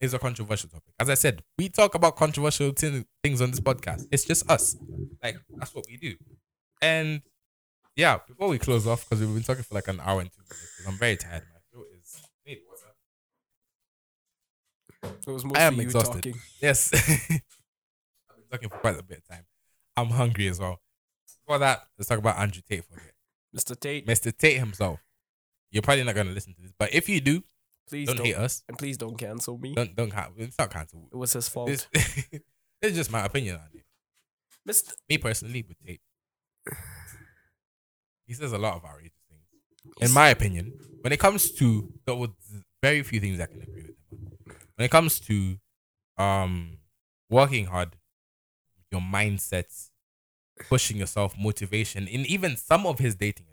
is 0.02 0.14
a 0.14 0.20
controversial 0.20 0.70
topic. 0.70 0.94
As 1.00 1.10
I 1.10 1.14
said, 1.16 1.42
we 1.58 1.70
talk 1.70 1.96
about 1.96 2.16
controversial 2.16 2.72
thi- 2.72 3.06
things 3.24 3.42
on 3.42 3.52
this 3.52 3.60
podcast. 3.60 4.06
It's 4.12 4.26
just 4.26 4.50
us. 4.50 4.76
Like 5.24 5.38
that's 5.58 5.74
what 5.74 5.86
we 5.90 5.98
do. 5.98 6.16
And 6.82 7.22
yeah, 7.96 8.20
before 8.28 8.50
we 8.50 8.58
close 8.58 8.86
off, 8.86 9.08
because 9.08 9.24
we've 9.26 9.34
been 9.34 9.44
talking 9.44 9.64
for 9.64 9.76
like 9.76 9.88
an 9.88 10.00
hour 10.04 10.22
and 10.22 10.32
two 10.32 10.42
minutes, 10.44 10.82
I'm 10.88 10.98
very 10.98 11.16
tired. 11.18 11.44
My 11.54 11.60
throat 11.72 11.88
is. 11.98 12.22
Need 12.46 12.60
water. 12.68 12.82
It 15.28 15.32
was 15.32 15.46
I 15.56 15.62
am 15.62 15.80
exhausted. 15.80 16.24
talking. 16.24 16.42
Yes. 16.62 16.92
I've 17.30 18.38
been 18.38 18.48
talking 18.52 18.70
for 18.70 18.78
quite 18.78 19.00
a 19.00 19.04
bit 19.04 19.20
of 19.20 19.28
time. 19.28 19.46
I'm 19.96 20.10
hungry 20.10 20.48
as 20.48 20.60
well. 20.60 20.80
Before 21.46 21.60
that, 21.60 21.84
let's 21.98 22.10
talk 22.10 22.20
about 22.20 22.38
Andrew 22.38 22.62
Tate 22.68 22.84
for 22.86 22.96
a 22.96 23.02
bit. 23.02 23.14
Mr. 23.56 23.80
Tate, 23.80 24.06
Mr. 24.06 24.36
Tate 24.38 24.58
himself. 24.60 25.00
You're 25.72 25.84
probably 25.84 26.04
not 26.04 26.16
going 26.16 26.28
to 26.28 26.34
listen 26.34 26.54
to 26.56 26.62
this, 26.62 26.74
but 26.78 26.94
if 26.94 27.08
you 27.08 27.22
do, 27.22 27.44
please 27.88 28.08
don't, 28.08 28.18
don't, 28.18 28.26
hate 28.26 28.36
us. 28.36 28.64
and 28.68 28.78
please 28.78 28.98
don't 28.98 29.18
cancel 29.18 29.58
me. 29.58 29.74
Don't 29.74 29.96
don't 29.96 30.14
It's 30.38 30.58
not 30.58 30.70
cancel. 30.70 31.08
It 31.12 31.16
was 31.16 31.34
his 31.34 31.48
fault. 31.48 31.68
This, 31.68 31.88
is 32.82 32.96
just 32.96 33.12
my 33.12 33.26
opinion 33.26 33.56
on 33.56 33.68
it. 33.74 33.84
Mr. 34.68 34.94
Me 35.10 35.18
personally, 35.18 35.64
with 35.68 35.78
Tate, 35.86 36.02
he 38.26 38.34
says 38.34 38.52
a 38.52 38.58
lot 38.58 38.76
of 38.76 38.86
outrageous 38.86 39.14
things. 39.30 40.02
In 40.02 40.12
my 40.12 40.30
opinion, 40.30 40.74
when 41.02 41.14
it 41.14 41.20
comes 41.20 41.52
to 41.54 41.94
there 42.06 42.16
was 42.16 42.30
very 42.82 43.04
few 43.04 43.20
things 43.20 43.40
I 43.40 43.46
can 43.46 43.62
agree 43.62 43.84
with 43.84 43.96
him 44.12 44.28
on. 44.28 44.56
When 44.76 44.86
it 44.86 44.92
comes 44.92 45.20
to 45.22 45.58
um 46.18 46.78
working 47.30 47.66
hard, 47.66 47.96
your 48.92 49.02
mindset, 49.02 49.66
pushing 50.70 50.98
yourself, 50.98 51.36
motivation, 51.38 52.08
in 52.08 52.26
even 52.26 52.58
some 52.58 52.86
of 52.86 53.00
his 53.00 53.16
dating 53.16 53.48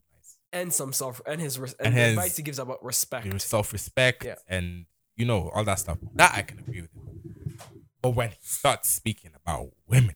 and 0.53 0.73
some 0.73 0.93
self 0.93 1.21
and 1.27 1.41
his 1.41 1.57
and, 1.59 1.75
And 1.81 1.95
his- 1.95 2.09
advice 2.11 2.37
he 2.37 2.43
gives 2.43 2.59
about 2.59 2.85
respect. 2.85 3.41
self-respect, 3.41 4.25
Yeah. 4.25 4.35
and 4.49 4.87
you 5.17 5.25
know 5.27 5.51
all 5.55 5.65
that 5.65 5.79
stuff. 5.79 5.99
That 6.15 6.35
I 6.35 6.43
can 6.43 6.59
agree 6.61 6.83
with 6.83 6.91
him. 6.93 7.59
But 8.01 8.11
when 8.11 8.31
he 8.31 8.37
starts 8.43 8.89
speaking 8.89 9.33
about 9.35 9.71
women. 9.87 10.15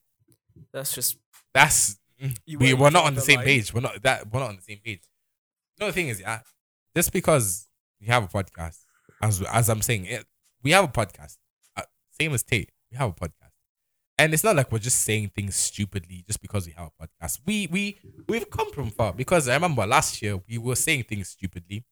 That's 0.72 0.94
just 0.94 1.16
that's 1.54 1.96
You 2.44 2.58
we 2.58 2.74
we're 2.74 2.90
not 2.90 3.04
on 3.04 3.14
the 3.14 3.20
the 3.20 3.26
same 3.26 3.36
line. 3.36 3.46
page. 3.46 3.72
We're 3.72 3.80
not 3.80 4.02
that 4.02 4.32
we're 4.32 4.40
not 4.40 4.50
on 4.50 4.56
the 4.56 4.62
same 4.62 4.78
page. 4.84 5.02
No, 5.80 5.86
the 5.86 5.92
thing 5.92 6.08
is, 6.08 6.20
yeah, 6.20 6.40
just 6.94 7.12
because 7.12 7.68
we 8.00 8.06
have 8.08 8.24
a 8.24 8.28
podcast, 8.28 8.78
as 9.22 9.42
as 9.42 9.68
I'm 9.70 9.82
saying, 9.82 10.06
it, 10.06 10.26
we 10.62 10.70
have 10.72 10.84
a 10.84 10.88
podcast. 10.88 11.36
Uh, 11.76 11.82
same 12.18 12.32
as 12.34 12.42
Tate, 12.42 12.70
we 12.90 12.96
have 12.96 13.10
a 13.10 13.12
podcast, 13.12 13.45
and 14.18 14.32
it's 14.32 14.44
not 14.44 14.56
like 14.56 14.70
we're 14.72 14.78
just 14.78 15.00
saying 15.02 15.30
things 15.34 15.54
stupidly 15.56 16.24
just 16.26 16.40
because 16.40 16.66
we 16.66 16.72
have 16.72 16.90
a 16.98 17.06
podcast. 17.06 17.40
We 17.46 17.68
we 17.70 17.98
we've 18.28 18.48
come 18.50 18.72
from 18.72 18.90
far 18.90 19.12
because 19.12 19.48
I 19.48 19.54
remember 19.54 19.86
last 19.86 20.22
year 20.22 20.40
we 20.48 20.58
were 20.58 20.76
saying 20.76 21.04
things 21.04 21.28
stupidly, 21.28 21.84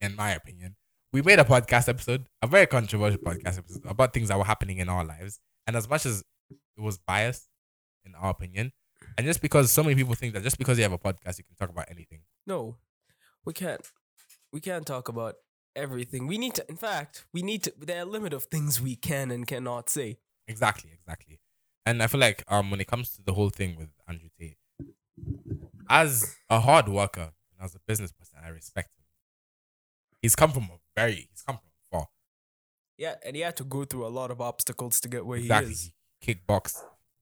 in 0.00 0.16
my 0.16 0.32
opinion. 0.32 0.76
We 1.12 1.22
made 1.22 1.38
a 1.40 1.44
podcast 1.44 1.88
episode, 1.88 2.26
a 2.40 2.46
very 2.46 2.66
controversial 2.66 3.18
podcast 3.18 3.58
episode 3.58 3.82
about 3.84 4.12
things 4.12 4.28
that 4.28 4.38
were 4.38 4.44
happening 4.44 4.78
in 4.78 4.88
our 4.88 5.04
lives, 5.04 5.40
and 5.66 5.76
as 5.76 5.88
much 5.88 6.06
as 6.06 6.22
it 6.50 6.80
was 6.80 6.98
biased 6.98 7.48
in 8.04 8.14
our 8.14 8.30
opinion. 8.30 8.72
And 9.18 9.26
just 9.26 9.40
because 9.42 9.72
so 9.72 9.82
many 9.82 9.96
people 9.96 10.14
think 10.14 10.34
that 10.34 10.42
just 10.42 10.56
because 10.58 10.78
you 10.78 10.84
have 10.84 10.92
a 10.92 10.98
podcast, 10.98 11.38
you 11.38 11.44
can 11.44 11.56
talk 11.58 11.70
about 11.70 11.86
anything. 11.90 12.20
no. 12.46 12.76
We 13.44 13.54
can't. 13.54 13.80
We 14.52 14.60
can't 14.60 14.86
talk 14.86 15.08
about 15.08 15.36
everything. 15.74 16.26
We 16.26 16.36
need 16.36 16.54
to. 16.56 16.64
In 16.68 16.76
fact, 16.76 17.24
we 17.32 17.40
need 17.40 17.62
to. 17.62 17.72
There 17.78 17.96
are 17.98 18.02
a 18.02 18.04
limit 18.04 18.34
of 18.34 18.44
things 18.44 18.82
we 18.82 18.96
can 18.96 19.30
and 19.30 19.46
cannot 19.46 19.88
say. 19.88 20.18
Exactly, 20.46 20.90
exactly. 20.92 21.40
And 21.86 22.02
I 22.02 22.06
feel 22.06 22.20
like 22.20 22.44
um 22.48 22.70
when 22.70 22.80
it 22.80 22.86
comes 22.86 23.10
to 23.16 23.22
the 23.22 23.32
whole 23.32 23.50
thing 23.50 23.76
with 23.76 23.88
Andrew 24.08 24.28
Tate, 24.38 24.56
as 25.88 26.36
a 26.48 26.60
hard 26.60 26.88
worker, 26.88 27.32
and 27.52 27.64
as 27.64 27.74
a 27.74 27.80
business 27.86 28.12
person, 28.12 28.38
I 28.44 28.48
respect 28.48 28.90
him. 28.96 29.04
He's 30.22 30.36
come 30.36 30.52
from 30.52 30.64
a 30.64 30.78
very 30.96 31.28
he's 31.30 31.42
come 31.42 31.56
from 31.56 31.70
far. 31.90 32.08
Yeah, 32.98 33.14
and 33.24 33.34
he 33.34 33.42
had 33.42 33.56
to 33.56 33.64
go 33.64 33.84
through 33.84 34.06
a 34.06 34.08
lot 34.08 34.30
of 34.30 34.40
obstacles 34.40 35.00
to 35.00 35.08
get 35.08 35.24
where 35.24 35.38
exactly. 35.38 35.68
he 35.68 35.72
is. 35.72 35.92
Kickbox, 36.24 36.76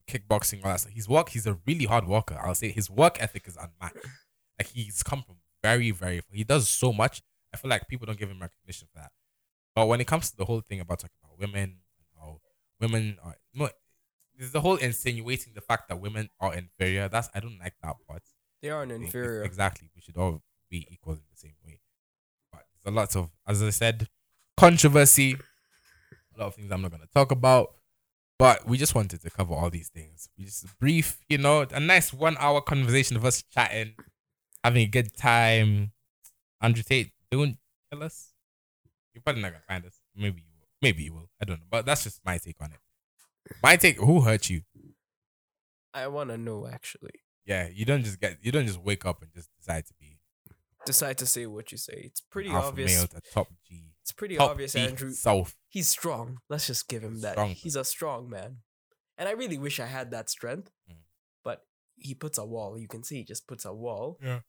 kickboxing, 0.08 0.64
all 0.64 0.72
that 0.72 0.80
stuff. 0.80 0.92
His 0.92 1.08
work, 1.08 1.28
he's 1.28 1.46
a 1.46 1.58
really 1.66 1.84
hard 1.84 2.06
worker. 2.06 2.38
I'll 2.42 2.54
say 2.54 2.70
his 2.72 2.90
work 2.90 3.22
ethic 3.22 3.46
is 3.46 3.56
unmatched. 3.56 4.04
Like 4.58 4.72
he's 4.72 5.04
come 5.04 5.22
from 5.22 5.36
very, 5.62 5.92
very 5.92 6.20
far. 6.20 6.34
He 6.34 6.42
does 6.42 6.68
so 6.68 6.92
much. 6.92 7.22
I 7.54 7.56
feel 7.56 7.68
like 7.68 7.86
people 7.86 8.06
don't 8.06 8.18
give 8.18 8.28
him 8.28 8.40
recognition 8.40 8.88
for 8.92 8.98
that. 8.98 9.12
But 9.72 9.86
when 9.86 10.00
it 10.00 10.08
comes 10.08 10.32
to 10.32 10.36
the 10.36 10.44
whole 10.44 10.62
thing 10.62 10.80
about 10.80 10.98
talking 10.98 11.14
about 11.22 11.38
women 11.38 11.62
and 11.62 12.06
how 12.20 12.40
women 12.80 13.18
are 13.22 13.36
no 13.54 13.68
there's 14.38 14.52
the 14.52 14.60
whole 14.60 14.76
insinuating 14.76 15.52
the 15.54 15.60
fact 15.60 15.88
that 15.88 16.00
women 16.00 16.30
are 16.40 16.54
inferior. 16.54 17.08
That's 17.08 17.28
I 17.34 17.40
don't 17.40 17.58
like 17.58 17.74
that 17.82 17.96
part. 18.06 18.22
They 18.62 18.70
are 18.70 18.82
an 18.82 18.90
inferior. 18.90 19.42
Exactly. 19.42 19.90
We 19.94 20.00
should 20.00 20.16
all 20.16 20.42
be 20.70 20.86
equal 20.90 21.14
in 21.14 21.22
the 21.30 21.36
same 21.36 21.54
way. 21.64 21.80
But 22.52 22.62
there's 22.72 22.92
a 22.92 22.96
lot 22.96 23.14
of, 23.16 23.30
as 23.46 23.62
I 23.62 23.70
said, 23.70 24.08
controversy. 24.56 25.34
A 26.36 26.38
lot 26.38 26.46
of 26.46 26.54
things 26.54 26.70
I'm 26.70 26.82
not 26.82 26.90
going 26.90 27.02
to 27.02 27.08
talk 27.08 27.32
about. 27.32 27.74
But 28.38 28.68
we 28.68 28.78
just 28.78 28.94
wanted 28.94 29.20
to 29.22 29.30
cover 29.30 29.54
all 29.54 29.70
these 29.70 29.88
things. 29.88 30.28
We 30.38 30.44
just 30.44 30.78
brief, 30.78 31.18
you 31.28 31.38
know, 31.38 31.66
a 31.72 31.80
nice 31.80 32.12
one 32.12 32.36
hour 32.38 32.60
conversation 32.60 33.16
of 33.16 33.24
us 33.24 33.42
chatting, 33.42 33.94
having 34.62 34.82
a 34.82 34.86
good 34.86 35.16
time. 35.16 35.90
Andrew 36.60 36.84
Tate, 36.84 37.10
don't 37.32 37.58
kill 37.90 38.04
us. 38.04 38.32
You're 39.12 39.22
probably 39.22 39.42
not 39.42 39.50
going 39.50 39.62
to 39.62 39.66
find 39.66 39.84
us. 39.84 39.98
Maybe 40.14 40.42
you 40.42 40.52
will. 40.56 40.68
Maybe 40.80 41.02
you 41.02 41.14
will. 41.14 41.30
I 41.42 41.44
don't 41.44 41.58
know. 41.58 41.66
But 41.68 41.86
that's 41.86 42.04
just 42.04 42.24
my 42.24 42.38
take 42.38 42.56
on 42.60 42.70
it. 42.70 42.78
My 43.62 43.76
take, 43.76 43.98
who 43.98 44.20
hurt 44.22 44.48
you? 44.50 44.62
I 45.94 46.06
want 46.08 46.30
to 46.30 46.38
know 46.38 46.66
actually. 46.66 47.12
Yeah, 47.44 47.68
you 47.72 47.84
don't 47.84 48.02
just 48.04 48.20
get, 48.20 48.38
you 48.42 48.52
don't 48.52 48.66
just 48.66 48.80
wake 48.82 49.06
up 49.06 49.22
and 49.22 49.32
just 49.32 49.48
decide 49.58 49.86
to 49.86 49.94
be 49.98 50.18
Decide 50.86 51.18
to 51.18 51.26
say 51.26 51.44
what 51.44 51.70
you 51.72 51.76
say. 51.76 52.02
It's 52.04 52.20
pretty 52.20 52.48
alpha 52.50 52.68
obvious. 52.68 52.94
male 52.96 53.06
to 53.08 53.20
top 53.32 53.48
G. 53.66 53.92
It's 54.02 54.12
pretty 54.12 54.36
top 54.36 54.52
obvious, 54.52 54.74
Andrew. 54.76 55.10
South. 55.12 55.54
He's 55.68 55.88
strong. 55.88 56.38
Let's 56.48 56.66
just 56.66 56.88
give 56.88 57.02
him 57.02 57.14
He's 57.14 57.22
that. 57.22 57.32
strong. 57.32 57.50
He's 57.50 57.76
a 57.76 57.84
strong 57.84 58.30
man. 58.30 58.58
And 59.18 59.28
I 59.28 59.32
really 59.32 59.58
wish 59.58 59.80
I 59.80 59.86
had 59.86 60.10
that 60.12 60.30
strength. 60.30 60.70
Mm. 60.90 60.94
But 61.44 61.66
he 61.96 62.14
puts 62.14 62.38
a 62.38 62.44
wall. 62.46 62.78
You 62.78 62.88
can 62.88 63.02
see 63.02 63.16
he 63.16 63.24
just 63.24 63.46
puts 63.46 63.64
a 63.66 63.72
wall 63.74 64.18
Yeah. 64.22 64.40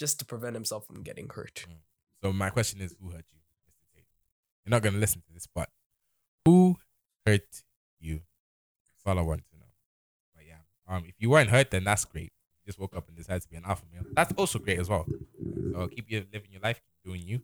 just 0.00 0.18
to 0.20 0.24
prevent 0.24 0.54
himself 0.54 0.86
from 0.86 1.02
getting 1.02 1.28
hurt. 1.28 1.66
So 2.24 2.32
my 2.32 2.50
question 2.50 2.80
is, 2.80 2.96
who 3.00 3.10
hurt 3.10 3.26
you, 3.30 3.38
Mr. 3.38 3.94
Tate? 3.94 4.06
You're 4.64 4.70
not 4.70 4.82
gonna 4.82 4.98
listen 4.98 5.22
to 5.26 5.32
this, 5.32 5.46
but 5.54 5.68
who 6.46 6.78
hurt 7.26 7.62
you? 8.00 8.20
That's 8.96 9.06
all 9.06 9.18
I 9.18 9.22
want 9.22 9.42
to 9.52 9.58
know. 9.58 9.66
But 10.34 10.44
yeah, 10.46 10.62
um, 10.86 11.04
if 11.06 11.14
you 11.18 11.30
weren't 11.30 11.50
hurt, 11.50 11.70
then 11.70 11.84
that's 11.84 12.04
great. 12.04 12.32
You 12.64 12.66
just 12.66 12.78
woke 12.78 12.96
up 12.96 13.08
and 13.08 13.16
decided 13.16 13.42
to 13.42 13.48
be 13.48 13.56
an 13.56 13.64
alpha 13.66 13.84
male. 13.92 14.04
That's 14.14 14.32
also 14.36 14.58
great 14.58 14.78
as 14.78 14.88
well. 14.88 15.06
So 15.72 15.88
keep 15.88 16.10
you 16.10 16.24
living 16.32 16.50
your 16.52 16.60
life, 16.60 16.80
keep 16.84 17.10
doing 17.12 17.26
you. 17.26 17.40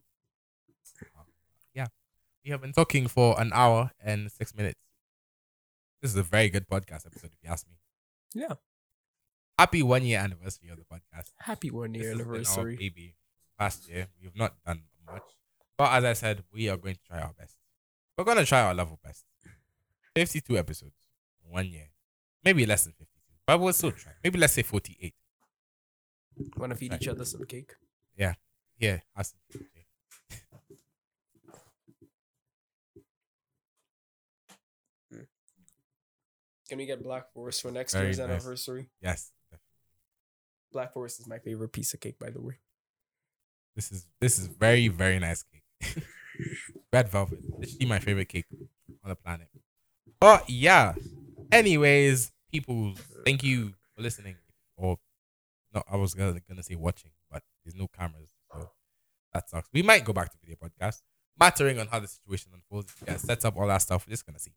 Um, 1.18 1.24
yeah, 1.74 1.86
we 2.44 2.50
have 2.50 2.60
been 2.60 2.72
talking 2.72 3.06
for 3.08 3.40
an 3.40 3.50
hour 3.54 3.90
and 4.02 4.30
six 4.30 4.54
minutes. 4.54 4.80
This 6.02 6.10
is 6.10 6.16
a 6.16 6.22
very 6.22 6.48
good 6.50 6.68
podcast 6.68 7.06
episode, 7.06 7.30
if 7.32 7.38
you 7.42 7.50
ask 7.50 7.66
me. 7.66 7.76
Yeah. 8.34 8.54
Happy 9.58 9.82
one 9.82 10.04
year 10.04 10.18
anniversary 10.18 10.68
of 10.68 10.76
the 10.78 10.84
podcast. 10.84 11.30
Happy 11.38 11.70
one 11.70 11.94
year 11.94 12.10
has 12.10 12.18
been 12.18 12.26
our 12.26 12.34
anniversary. 12.34 12.76
baby. 12.76 13.14
Past 13.58 13.88
year, 13.88 14.08
we've 14.20 14.36
not 14.36 14.54
done 14.66 14.82
much, 15.06 15.22
but 15.78 15.92
as 15.92 16.04
I 16.04 16.12
said, 16.14 16.42
we 16.52 16.68
are 16.68 16.76
going 16.76 16.96
to 16.96 17.00
try 17.08 17.20
our 17.20 17.32
best. 17.38 17.56
We're 18.18 18.24
going 18.24 18.38
to 18.38 18.44
try 18.44 18.62
our 18.62 18.74
level 18.74 18.98
best. 19.02 19.24
Fifty-two 20.14 20.56
episodes, 20.56 20.94
one 21.48 21.66
year, 21.66 21.88
maybe 22.44 22.64
less 22.66 22.84
than 22.84 22.92
fifty-two, 22.92 23.34
but 23.46 23.58
we'll 23.60 23.72
still 23.72 23.90
try. 23.92 24.12
Maybe 24.22 24.38
let's 24.38 24.52
say 24.52 24.62
forty-eight. 24.62 25.14
Want 26.56 26.70
to 26.72 26.76
feed 26.76 26.92
Right. 26.92 27.02
each 27.02 27.08
other 27.08 27.24
some 27.24 27.44
cake? 27.46 27.72
Yeah, 28.16 28.34
yeah. 28.78 28.98
okay. 29.18 29.86
Can 36.68 36.78
we 36.78 36.86
get 36.86 37.02
Black 37.02 37.32
Forest 37.32 37.62
for 37.62 37.70
next 37.70 37.92
Very 37.92 38.06
year's 38.06 38.18
nice. 38.18 38.28
anniversary? 38.28 38.88
yes. 39.00 39.30
Black 40.72 40.92
Forest 40.92 41.20
is 41.20 41.28
my 41.28 41.38
favorite 41.38 41.68
piece 41.68 41.94
of 41.94 42.00
cake, 42.00 42.18
by 42.18 42.30
the 42.30 42.40
way. 42.40 42.54
This 43.76 43.92
is 43.92 44.06
this 44.20 44.38
is 44.40 44.48
very 44.48 44.88
very 44.88 45.20
nice 45.20 45.44
cake. 45.44 46.04
Red 46.92 47.08
velvet, 47.08 47.38
literally 47.58 47.86
my 47.86 48.00
favorite 48.00 48.28
cake 48.28 48.46
on 49.04 49.10
the 49.10 49.14
planet. 49.14 49.48
But 50.24 50.48
yeah, 50.48 50.94
anyways, 51.52 52.32
people, 52.50 52.94
thank 53.26 53.44
you 53.44 53.74
for 53.94 54.00
listening. 54.00 54.36
Or 54.74 54.96
no, 55.74 55.82
I 55.86 55.96
was 55.96 56.14
gonna, 56.14 56.40
gonna 56.48 56.62
say 56.62 56.76
watching, 56.76 57.10
but 57.30 57.42
there's 57.62 57.74
no 57.74 57.88
cameras, 57.88 58.30
so 58.50 58.70
that 59.34 59.50
sucks. 59.50 59.68
We 59.70 59.82
might 59.82 60.02
go 60.02 60.14
back 60.14 60.32
to 60.32 60.38
video 60.42 60.56
podcast, 60.56 61.02
mattering 61.38 61.78
on 61.78 61.88
how 61.88 62.00
the 62.00 62.08
situation 62.08 62.52
unfolds. 62.54 62.94
Yeah, 63.06 63.18
sets 63.18 63.44
up 63.44 63.58
all 63.58 63.66
that 63.66 63.82
stuff. 63.82 64.06
We're 64.06 64.12
just 64.12 64.24
gonna 64.24 64.38
see. 64.38 64.52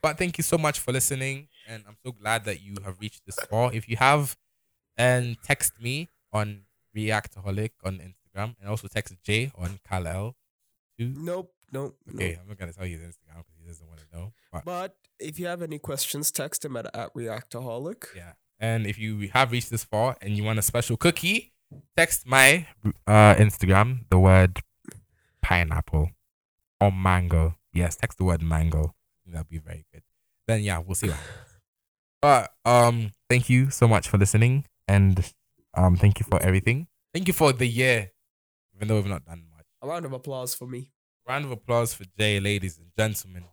But 0.00 0.16
thank 0.16 0.38
you 0.38 0.44
so 0.44 0.56
much 0.56 0.80
for 0.80 0.92
listening, 0.92 1.48
and 1.68 1.84
I'm 1.86 1.98
so 2.02 2.12
glad 2.12 2.46
that 2.46 2.62
you 2.62 2.76
have 2.82 2.98
reached 2.98 3.26
this 3.26 3.36
far. 3.50 3.70
If 3.70 3.90
you 3.90 3.98
have, 3.98 4.34
and 4.96 5.36
text 5.44 5.74
me 5.78 6.08
on 6.32 6.62
Reactaholic 6.96 7.72
on 7.84 7.98
Instagram, 7.98 8.56
and 8.58 8.66
also 8.66 8.88
text 8.88 9.14
Jay 9.22 9.52
on 9.58 9.78
Kal 9.86 10.34
too. 10.98 11.12
Nope, 11.18 11.52
nope. 11.72 11.96
Okay. 12.14 12.38
I'm 12.40 12.46
not 12.48 12.58
gonna 12.58 12.72
tell 12.72 12.86
you 12.86 12.98
his 12.98 13.08
Instagram 13.16 13.38
because 13.38 13.56
he 13.60 13.66
doesn't 13.66 13.86
want 13.88 14.00
to 14.00 14.16
know. 14.16 14.32
But 14.52 14.64
But 14.64 14.96
if 15.18 15.38
you 15.38 15.46
have 15.46 15.62
any 15.62 15.78
questions, 15.78 16.30
text 16.30 16.64
him 16.64 16.76
at, 16.76 16.94
at 16.94 17.12
Reactaholic. 17.14 18.04
yeah, 18.16 18.32
and 18.60 18.86
if 18.86 18.98
you 18.98 19.30
have 19.32 19.50
reached 19.52 19.70
this 19.70 19.84
far 19.84 20.16
and 20.20 20.36
you 20.36 20.44
want 20.44 20.58
a 20.58 20.62
special 20.62 20.96
cookie, 20.96 21.52
text 21.96 22.26
my 22.26 22.66
uh 23.06 23.34
Instagram 23.36 24.04
the 24.10 24.18
word 24.18 24.60
pineapple 25.42 26.10
or 26.80 26.92
mango. 26.92 27.56
Yes, 27.72 27.96
text 27.96 28.18
the 28.18 28.24
word 28.24 28.42
mango. 28.42 28.94
That'd 29.26 29.48
be 29.48 29.58
very 29.58 29.86
good. 29.92 30.02
Then 30.46 30.62
yeah, 30.62 30.78
we'll 30.78 30.94
see. 30.94 31.10
But 32.20 32.52
um, 32.64 33.10
thank 33.28 33.50
you 33.50 33.70
so 33.70 33.88
much 33.88 34.08
for 34.08 34.16
listening, 34.16 34.64
and 34.86 35.32
um, 35.74 35.96
thank 35.96 36.20
you 36.20 36.26
for 36.30 36.40
everything. 36.40 36.86
Thank 37.12 37.26
you 37.26 37.34
for 37.34 37.52
the 37.52 37.66
year, 37.66 38.12
even 38.76 38.86
though 38.86 38.94
we've 38.94 39.06
not 39.06 39.24
done 39.24 39.42
much. 39.56 39.66
A 39.82 39.88
round 39.88 40.04
of 40.04 40.12
applause 40.12 40.54
for 40.54 40.68
me. 40.68 40.92
Round 41.26 41.44
of 41.44 41.50
applause 41.52 41.94
for 41.94 42.04
Jay, 42.18 42.40
ladies 42.40 42.78
and 42.78 42.88
gentlemen. 42.96 43.44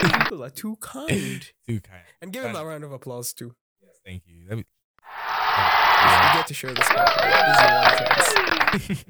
People 0.00 0.44
are 0.44 0.50
too 0.50 0.76
kind. 0.76 1.50
Too 1.66 1.80
kind. 1.80 2.02
And 2.20 2.32
give 2.32 2.44
him 2.44 2.54
a 2.54 2.64
round 2.64 2.84
of 2.84 2.92
applause 2.92 3.32
too. 3.32 3.54
Yes, 3.82 3.96
thank 4.04 4.22
you. 4.26 4.44
Let 4.48 4.58
me. 4.58 4.64
You 4.64 6.34
get 6.38 6.46
to 6.46 6.54
share 6.54 6.74
this. 6.74 6.86
This 6.86 6.98
is 6.98 7.60
your 7.62 7.72
one 7.80 8.88
chance. 8.88 9.04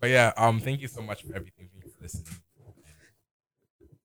but 0.00 0.10
yeah, 0.10 0.32
um, 0.36 0.60
thank 0.60 0.80
you 0.80 0.88
so 0.88 1.00
much 1.00 1.22
for 1.22 1.34
everything. 1.34 1.70
Thank 1.72 1.84
you 1.86 1.90
for 1.90 2.02
listening. 2.02 2.26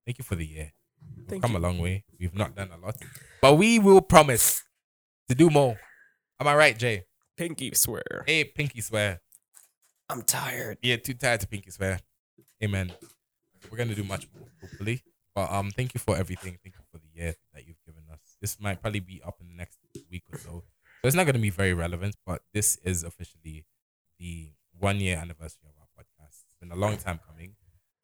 Thank 0.06 0.18
you 0.18 0.24
for 0.24 0.36
the 0.36 0.46
year. 0.46 0.72
We've 1.18 1.28
Thank 1.28 1.42
come 1.44 1.52
you. 1.52 1.58
a 1.58 1.60
long 1.60 1.80
way. 1.80 2.06
We've 2.20 2.34
not 2.36 2.56
done 2.56 2.70
a 2.74 2.78
lot, 2.78 2.96
but 3.42 3.56
we 3.56 3.78
will 3.80 4.02
promise 4.02 4.64
to 5.30 5.36
do 5.36 5.50
more. 5.50 5.78
Am 6.40 6.48
I 6.48 6.56
right, 6.56 6.78
Jay? 6.78 7.04
Pinky 7.38 7.72
swear. 7.74 8.24
Hey, 8.26 8.44
Pinky 8.46 8.82
swear. 8.82 9.22
I'm 10.14 10.22
tired. 10.22 10.77
Yeah, 10.84 10.98
too 10.98 11.15
tired 11.15 11.40
to 11.41 11.48
Pinky 11.48 11.72
swear. 11.72 11.99
Amen. 12.64 12.91
We're 13.72 13.77
gonna 13.80 13.95
do 13.95 14.03
much 14.03 14.27
more, 14.35 14.48
hopefully. 14.61 15.02
But 15.34 15.52
um, 15.52 15.72
thank 15.72 15.95
you 15.95 15.99
for 15.99 16.15
everything. 16.15 16.60
Thank 16.64 16.76
you 16.76 16.84
for 16.91 16.99
the 16.99 17.07
year 17.19 17.34
that 17.53 17.65
you've 17.65 17.84
given 17.85 18.03
us. 18.11 18.19
This 18.40 18.60
might 18.60 18.80
probably 18.80 18.99
be 18.99 19.22
up 19.26 19.38
in 19.41 19.48
the 19.48 19.56
next 19.56 19.80
week 20.11 20.23
or 20.31 20.38
so, 20.38 20.52
so 21.02 21.07
it's 21.07 21.15
not 21.15 21.26
gonna 21.26 21.40
be 21.40 21.49
very 21.49 21.73
relevant. 21.73 22.15
But 22.27 22.44
this 22.53 22.77
is 22.84 23.03
officially 23.03 23.65
the 24.19 24.49
one 24.80 24.99
year 24.99 25.18
anniversary 25.18 25.68
of 25.69 25.73
our 25.81 25.88
podcast. 25.98 26.44
It's 26.48 26.57
been 26.60 26.72
a 26.72 26.76
long 26.76 26.98
time 26.98 27.19
coming. 27.27 27.56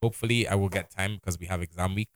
Hopefully, 0.01 0.47
I 0.47 0.55
will 0.55 0.69
get 0.69 0.89
time 0.89 1.15
because 1.15 1.37
we 1.37 1.45
have 1.45 1.61
exam 1.61 1.93
week 1.93 2.09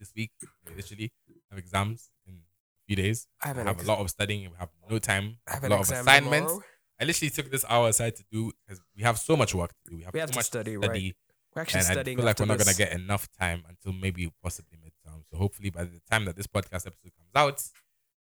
this 0.00 0.12
week. 0.16 0.30
We 0.66 0.76
literally 0.76 1.12
have 1.50 1.58
exams 1.58 2.08
in 2.26 2.34
a 2.34 2.86
few 2.86 2.96
days. 2.96 3.26
I 3.42 3.48
have 3.48 3.58
an 3.58 3.66
have 3.66 3.76
ex- 3.76 3.84
a 3.84 3.88
lot 3.88 3.98
of 3.98 4.08
studying. 4.08 4.44
and 4.44 4.52
We 4.54 4.58
have 4.58 4.70
no 4.88 4.98
time. 4.98 5.36
I 5.46 5.54
have 5.54 5.62
a 5.64 5.66
an 5.66 5.72
lot 5.72 5.80
of 5.80 5.90
assignments. 5.90 6.52
tomorrow. 6.52 6.64
I 7.00 7.04
literally 7.04 7.30
took 7.30 7.50
this 7.50 7.64
hour 7.68 7.88
aside 7.88 8.16
to 8.16 8.24
do 8.30 8.52
because 8.66 8.80
we 8.96 9.02
have 9.02 9.18
so 9.18 9.36
much 9.36 9.54
work 9.54 9.70
to 9.70 9.90
do. 9.90 9.96
We 9.96 10.02
have, 10.02 10.14
We 10.14 10.20
have 10.20 10.28
so 10.30 10.32
to 10.32 10.38
much 10.38 10.46
study, 10.46 10.72
to 10.72 10.78
right. 10.78 10.84
study 10.86 11.14
We're 11.54 11.62
actually 11.62 11.80
and 11.80 11.98
I 12.00 12.04
feel 12.04 12.24
like 12.24 12.38
we're 12.40 12.46
not 12.46 12.58
gonna 12.58 12.74
get 12.74 12.92
enough 12.92 13.28
time 13.38 13.64
until 13.68 13.92
maybe 13.92 14.32
possibly 14.42 14.78
midterm. 14.78 15.22
So 15.30 15.36
hopefully 15.36 15.70
by 15.70 15.84
the 15.84 16.00
time 16.10 16.24
that 16.24 16.36
this 16.36 16.46
podcast 16.46 16.86
episode 16.86 17.12
comes 17.16 17.30
out, 17.34 17.62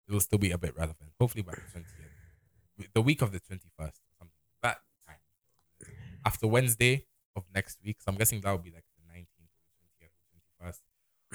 it 0.08 0.14
will 0.14 0.20
still 0.20 0.40
be 0.40 0.52
a 0.52 0.58
bit 0.58 0.76
relevant. 0.76 1.12
Hopefully 1.20 1.41
by 1.41 1.54
the 1.54 1.62
twentieth, 1.72 2.94
the 2.94 3.02
week 3.02 3.22
of 3.22 3.32
the 3.32 3.40
twenty 3.40 3.68
first, 3.78 3.99
something 4.20 4.34
that 4.64 4.78
time 5.08 5.18
after 6.26 6.48
Wednesday 6.48 7.06
of 7.36 7.44
next 7.54 7.80
week. 7.84 7.98
So 7.99 8.12
I'm 8.12 8.18
guessing 8.18 8.41
that 8.41 8.52
will 8.52 8.58
be 8.60 8.72
like 8.72 8.86
the 8.98 9.08
nineteenth, 9.08 9.52
twentieth, 9.80 10.14
twenty 10.32 10.45
first, 10.62 10.82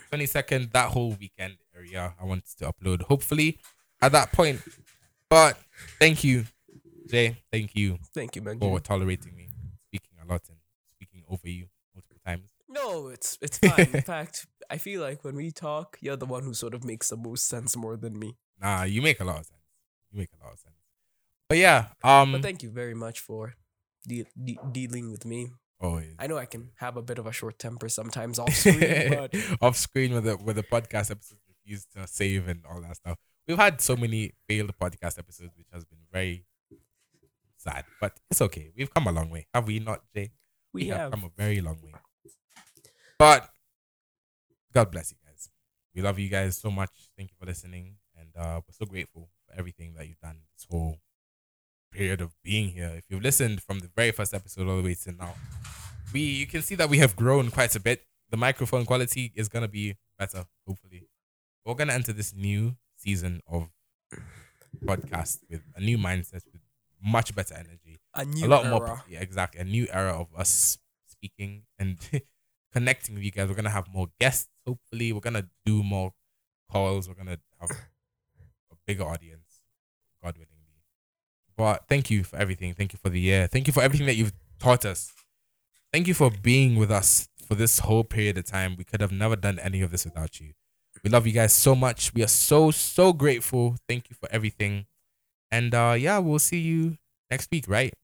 twenty 0.08 0.26
second. 0.26 0.70
That 0.72 0.90
whole 0.90 1.16
weekend 1.18 1.56
area, 1.76 2.14
I 2.20 2.24
want 2.24 2.44
to 2.58 2.72
upload. 2.72 3.02
Hopefully 3.02 3.58
at 4.00 4.12
that 4.12 4.32
point. 4.32 4.62
But 5.28 5.58
thank 5.98 6.24
you, 6.24 6.44
Jay. 7.08 7.42
Thank 7.50 7.74
you 7.74 7.98
Thank 8.14 8.36
you, 8.36 8.42
man. 8.42 8.58
for 8.58 8.80
tolerating 8.80 9.34
me 9.36 9.48
speaking 9.88 10.16
a 10.22 10.30
lot 10.30 10.42
and 10.48 10.58
speaking 10.94 11.22
over 11.28 11.48
you 11.48 11.66
multiple 11.94 12.18
times. 12.24 12.50
No, 12.68 13.08
it's 13.08 13.38
it's 13.42 13.58
fine. 13.58 13.88
In 13.92 14.02
fact, 14.14 14.46
I 14.70 14.78
feel 14.78 15.00
like 15.02 15.24
when 15.24 15.36
we 15.36 15.50
talk, 15.50 15.98
you're 16.00 16.16
the 16.16 16.26
one 16.26 16.42
who 16.44 16.54
sort 16.54 16.74
of 16.74 16.84
makes 16.84 17.10
the 17.10 17.16
most 17.16 17.46
sense 17.46 17.76
more 17.76 17.96
than 17.96 18.18
me. 18.18 18.36
Nah, 18.60 18.84
you 18.84 19.02
make 19.02 19.20
a 19.20 19.24
lot 19.24 19.40
of 19.40 19.46
sense. 19.46 19.60
You 20.10 20.18
make 20.18 20.30
a 20.40 20.44
lot 20.44 20.52
of 20.54 20.58
sense. 20.58 20.74
But 21.48 21.58
yeah, 21.58 21.88
um, 22.02 22.32
But 22.32 22.42
thank 22.42 22.62
you 22.62 22.70
very 22.70 22.94
much 22.94 23.20
for 23.20 23.54
de- 24.08 24.24
de- 24.42 24.58
dealing 24.72 25.10
with 25.10 25.26
me. 25.26 25.50
always. 25.80 26.14
I 26.18 26.26
know 26.28 26.38
I 26.38 26.46
can 26.46 26.70
have 26.76 26.96
a 26.96 27.02
bit 27.02 27.18
of 27.18 27.26
a 27.26 27.32
short 27.32 27.58
temper 27.58 27.88
sometimes 27.90 28.38
off 28.42 28.54
screen, 28.54 29.10
but 29.10 29.34
off 29.60 29.76
screen 29.76 30.14
with 30.14 30.24
the 30.24 30.36
with 30.38 30.56
the 30.56 30.62
podcast 30.62 31.10
episodes 31.10 31.42
refused 31.48 31.92
to 31.94 32.06
save 32.06 32.48
and 32.48 32.62
all 32.64 32.80
that 32.80 32.96
stuff. 32.96 33.18
We've 33.46 33.58
had 33.58 33.80
so 33.80 33.96
many 33.96 34.32
failed 34.48 34.72
podcast 34.80 35.18
episodes, 35.18 35.52
which 35.58 35.66
has 35.72 35.84
been 35.84 35.98
very 36.12 36.44
sad. 37.62 37.84
But 38.00 38.18
it's 38.30 38.42
okay. 38.42 38.70
We've 38.76 38.92
come 38.92 39.06
a 39.06 39.12
long 39.12 39.30
way, 39.30 39.46
have 39.54 39.66
we 39.66 39.78
not, 39.78 40.02
Jay? 40.14 40.32
we 40.72 40.88
have. 40.88 41.10
come 41.12 41.24
a 41.24 41.30
very 41.36 41.60
long 41.60 41.78
way. 41.82 41.92
But 43.18 43.48
God 44.72 44.90
bless 44.90 45.12
you 45.12 45.18
guys. 45.24 45.50
We 45.94 46.02
love 46.02 46.18
you 46.18 46.28
guys 46.28 46.56
so 46.56 46.70
much. 46.70 46.90
Thank 47.16 47.30
you 47.30 47.36
for 47.38 47.46
listening, 47.46 47.96
and 48.18 48.30
uh, 48.36 48.60
we're 48.66 48.72
so 48.72 48.86
grateful 48.86 49.28
for 49.46 49.58
everything 49.58 49.94
that 49.96 50.08
you've 50.08 50.20
done 50.20 50.38
this 50.56 50.66
whole 50.70 50.98
period 51.92 52.20
of 52.20 52.32
being 52.42 52.70
here. 52.70 52.92
If 52.96 53.04
you've 53.08 53.22
listened 53.22 53.62
from 53.62 53.80
the 53.80 53.90
very 53.94 54.10
first 54.10 54.32
episode 54.32 54.66
all 54.66 54.78
the 54.78 54.82
way 54.82 54.94
to 55.04 55.12
now, 55.12 55.34
we 56.12 56.20
you 56.20 56.46
can 56.46 56.62
see 56.62 56.74
that 56.76 56.88
we 56.88 56.98
have 56.98 57.14
grown 57.14 57.50
quite 57.50 57.76
a 57.76 57.80
bit. 57.80 58.04
The 58.30 58.38
microphone 58.38 58.86
quality 58.86 59.32
is 59.34 59.48
gonna 59.48 59.68
be 59.68 59.96
better, 60.18 60.46
hopefully. 60.66 61.08
We're 61.64 61.74
gonna 61.74 61.92
enter 61.92 62.12
this 62.14 62.34
new 62.34 62.76
season 62.96 63.42
of 63.46 63.68
podcast 64.84 65.40
with 65.50 65.60
a 65.76 65.80
new 65.80 65.98
mindset, 65.98 66.42
much 67.02 67.34
better 67.34 67.54
energy. 67.54 68.00
A 68.14 68.24
new 68.24 68.46
a 68.46 68.48
lot 68.48 68.64
era. 68.64 68.78
more 68.78 69.02
yeah, 69.08 69.20
exactly. 69.20 69.60
A 69.60 69.64
new 69.64 69.86
era 69.90 70.12
of 70.12 70.28
us 70.36 70.78
speaking 71.06 71.62
and 71.78 71.98
connecting 72.72 73.14
with 73.14 73.24
you 73.24 73.30
guys. 73.30 73.48
We're 73.48 73.54
gonna 73.54 73.70
have 73.70 73.88
more 73.92 74.08
guests 74.20 74.48
hopefully. 74.66 75.12
We're 75.12 75.20
gonna 75.20 75.48
do 75.64 75.82
more 75.82 76.12
calls. 76.70 77.08
We're 77.08 77.14
gonna 77.14 77.38
have 77.60 77.70
a 78.72 78.74
bigger 78.86 79.04
audience 79.04 79.42
god 80.22 80.34
willingly. 80.36 80.58
But 81.56 81.84
thank 81.88 82.10
you 82.10 82.24
for 82.24 82.36
everything. 82.36 82.74
Thank 82.74 82.92
you 82.92 82.98
for 83.02 83.10
the 83.10 83.20
year. 83.20 83.46
Thank 83.46 83.66
you 83.66 83.72
for 83.72 83.82
everything 83.82 84.06
that 84.06 84.14
you've 84.14 84.32
taught 84.58 84.84
us. 84.84 85.12
Thank 85.92 86.06
you 86.08 86.14
for 86.14 86.30
being 86.30 86.76
with 86.76 86.90
us 86.90 87.28
for 87.46 87.54
this 87.54 87.80
whole 87.80 88.04
period 88.04 88.38
of 88.38 88.46
time. 88.46 88.76
We 88.76 88.84
could 88.84 89.00
have 89.00 89.12
never 89.12 89.36
done 89.36 89.58
any 89.58 89.82
of 89.82 89.90
this 89.90 90.04
without 90.04 90.40
you. 90.40 90.52
We 91.04 91.10
love 91.10 91.26
you 91.26 91.32
guys 91.32 91.52
so 91.52 91.74
much. 91.74 92.14
We 92.14 92.22
are 92.22 92.28
so 92.28 92.70
so 92.70 93.12
grateful. 93.12 93.76
Thank 93.88 94.08
you 94.08 94.16
for 94.18 94.28
everything 94.32 94.86
and 95.52 95.72
uh 95.74 95.94
yeah 95.96 96.18
we'll 96.18 96.40
see 96.40 96.58
you 96.58 96.96
next 97.30 97.48
week 97.52 97.66
right 97.68 97.94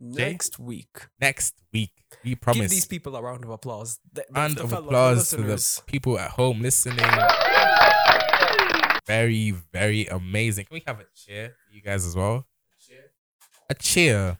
Jay? 0.00 0.30
Next 0.30 0.60
week. 0.60 1.08
next 1.20 1.54
week. 1.72 1.90
We 2.22 2.36
promise. 2.36 2.60
Give 2.62 2.70
these 2.70 2.86
people 2.86 3.16
a 3.16 3.20
round 3.20 3.42
of 3.42 3.50
applause. 3.50 3.98
Th- 4.14 4.28
Round 4.30 4.56
of 4.60 4.72
applause 4.72 5.30
to 5.30 5.38
the 5.38 5.80
people 5.88 6.16
at 6.20 6.30
home 6.30 6.62
listening. 6.62 7.04
Very, 9.08 9.50
very 9.72 10.06
amazing. 10.06 10.66
Can 10.66 10.74
we 10.74 10.82
have 10.86 11.00
a 11.00 11.06
cheer 11.16 11.48
for 11.66 11.74
you 11.74 11.82
guys 11.82 12.06
as 12.06 12.14
well? 12.14 12.46
A 13.68 13.74
cheer. 13.74 14.38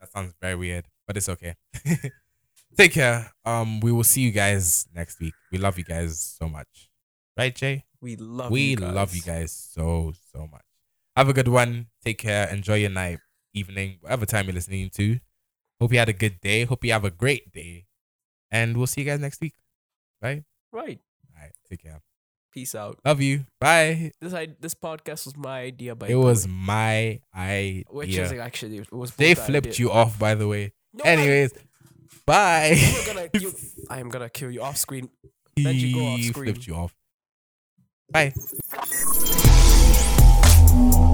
That 0.00 0.12
sounds 0.12 0.34
very 0.40 0.54
weird, 0.56 0.84
but 1.06 1.16
it's 1.16 1.30
okay. 1.30 1.54
Take 2.76 2.92
care. 2.92 3.30
Um, 3.46 3.80
we 3.80 3.90
will 3.90 4.04
see 4.04 4.20
you 4.20 4.32
guys 4.32 4.86
next 4.94 5.18
week. 5.18 5.32
We 5.50 5.56
love 5.58 5.78
you 5.78 5.84
guys 5.84 6.36
so 6.38 6.46
much. 6.46 6.90
Right, 7.38 7.54
Jay? 7.54 7.86
We 8.02 8.16
love 8.16 8.50
we 8.50 8.62
you 8.62 8.76
guys. 8.76 8.94
love 8.94 9.14
you 9.16 9.22
guys 9.22 9.50
so 9.52 10.12
so 10.34 10.46
much. 10.46 10.62
Have 11.16 11.28
a 11.28 11.32
good 11.32 11.48
one. 11.48 11.86
Take 12.04 12.18
care. 12.18 12.48
Enjoy 12.48 12.74
your 12.76 12.90
night, 12.90 13.18
evening, 13.54 13.98
whatever 14.00 14.26
time 14.26 14.46
you're 14.46 14.54
listening 14.54 14.90
to. 14.94 15.18
Hope 15.80 15.92
you 15.92 15.98
had 15.98 16.08
a 16.08 16.12
good 16.14 16.40
day. 16.40 16.64
Hope 16.64 16.84
you 16.84 16.92
have 16.92 17.04
a 17.04 17.10
great 17.10 17.52
day. 17.52 17.86
And 18.50 18.76
we'll 18.76 18.86
see 18.86 19.02
you 19.02 19.06
guys 19.06 19.20
next 19.20 19.40
week. 19.40 19.54
Right? 20.22 20.42
Right. 20.72 21.00
All 21.34 21.42
right. 21.42 21.52
Take 21.68 21.82
care. 21.82 22.00
Peace 22.52 22.74
out. 22.74 22.98
Love 23.04 23.20
you. 23.20 23.46
Bye. 23.60 24.12
This 24.20 24.34
I, 24.34 24.48
this 24.60 24.74
podcast 24.74 25.24
was 25.26 25.36
my 25.36 25.60
idea 25.62 25.94
by 25.94 26.08
It 26.08 26.14
was 26.16 26.46
way. 26.46 26.52
my 26.52 27.20
idea. 27.34 27.84
which 27.90 28.14
is 28.16 28.32
actually 28.32 28.78
it 28.78 28.92
was 28.92 29.12
they 29.16 29.34
flipped 29.34 29.68
idea. 29.68 29.86
you 29.86 29.90
off, 29.90 30.18
by 30.18 30.34
the 30.34 30.46
way. 30.46 30.72
No, 30.92 31.02
I- 31.04 31.08
Anyways, 31.08 31.52
bye. 32.26 32.78
Gonna, 33.06 33.28
you, 33.40 33.52
I 33.88 34.00
am 34.00 34.10
gonna 34.10 34.28
kill 34.28 34.50
you 34.50 34.62
off 34.62 34.76
screen. 34.76 35.08
Let 35.58 35.74
you 35.76 35.94
go 35.94 36.06
off 36.08 36.18
he 36.18 36.24
screen. 36.28 36.44
flipped 36.52 36.66
you 36.66 36.74
off. 36.74 36.94
Bye. 38.10 38.34
Thank 40.72 40.94
you. 40.94 41.11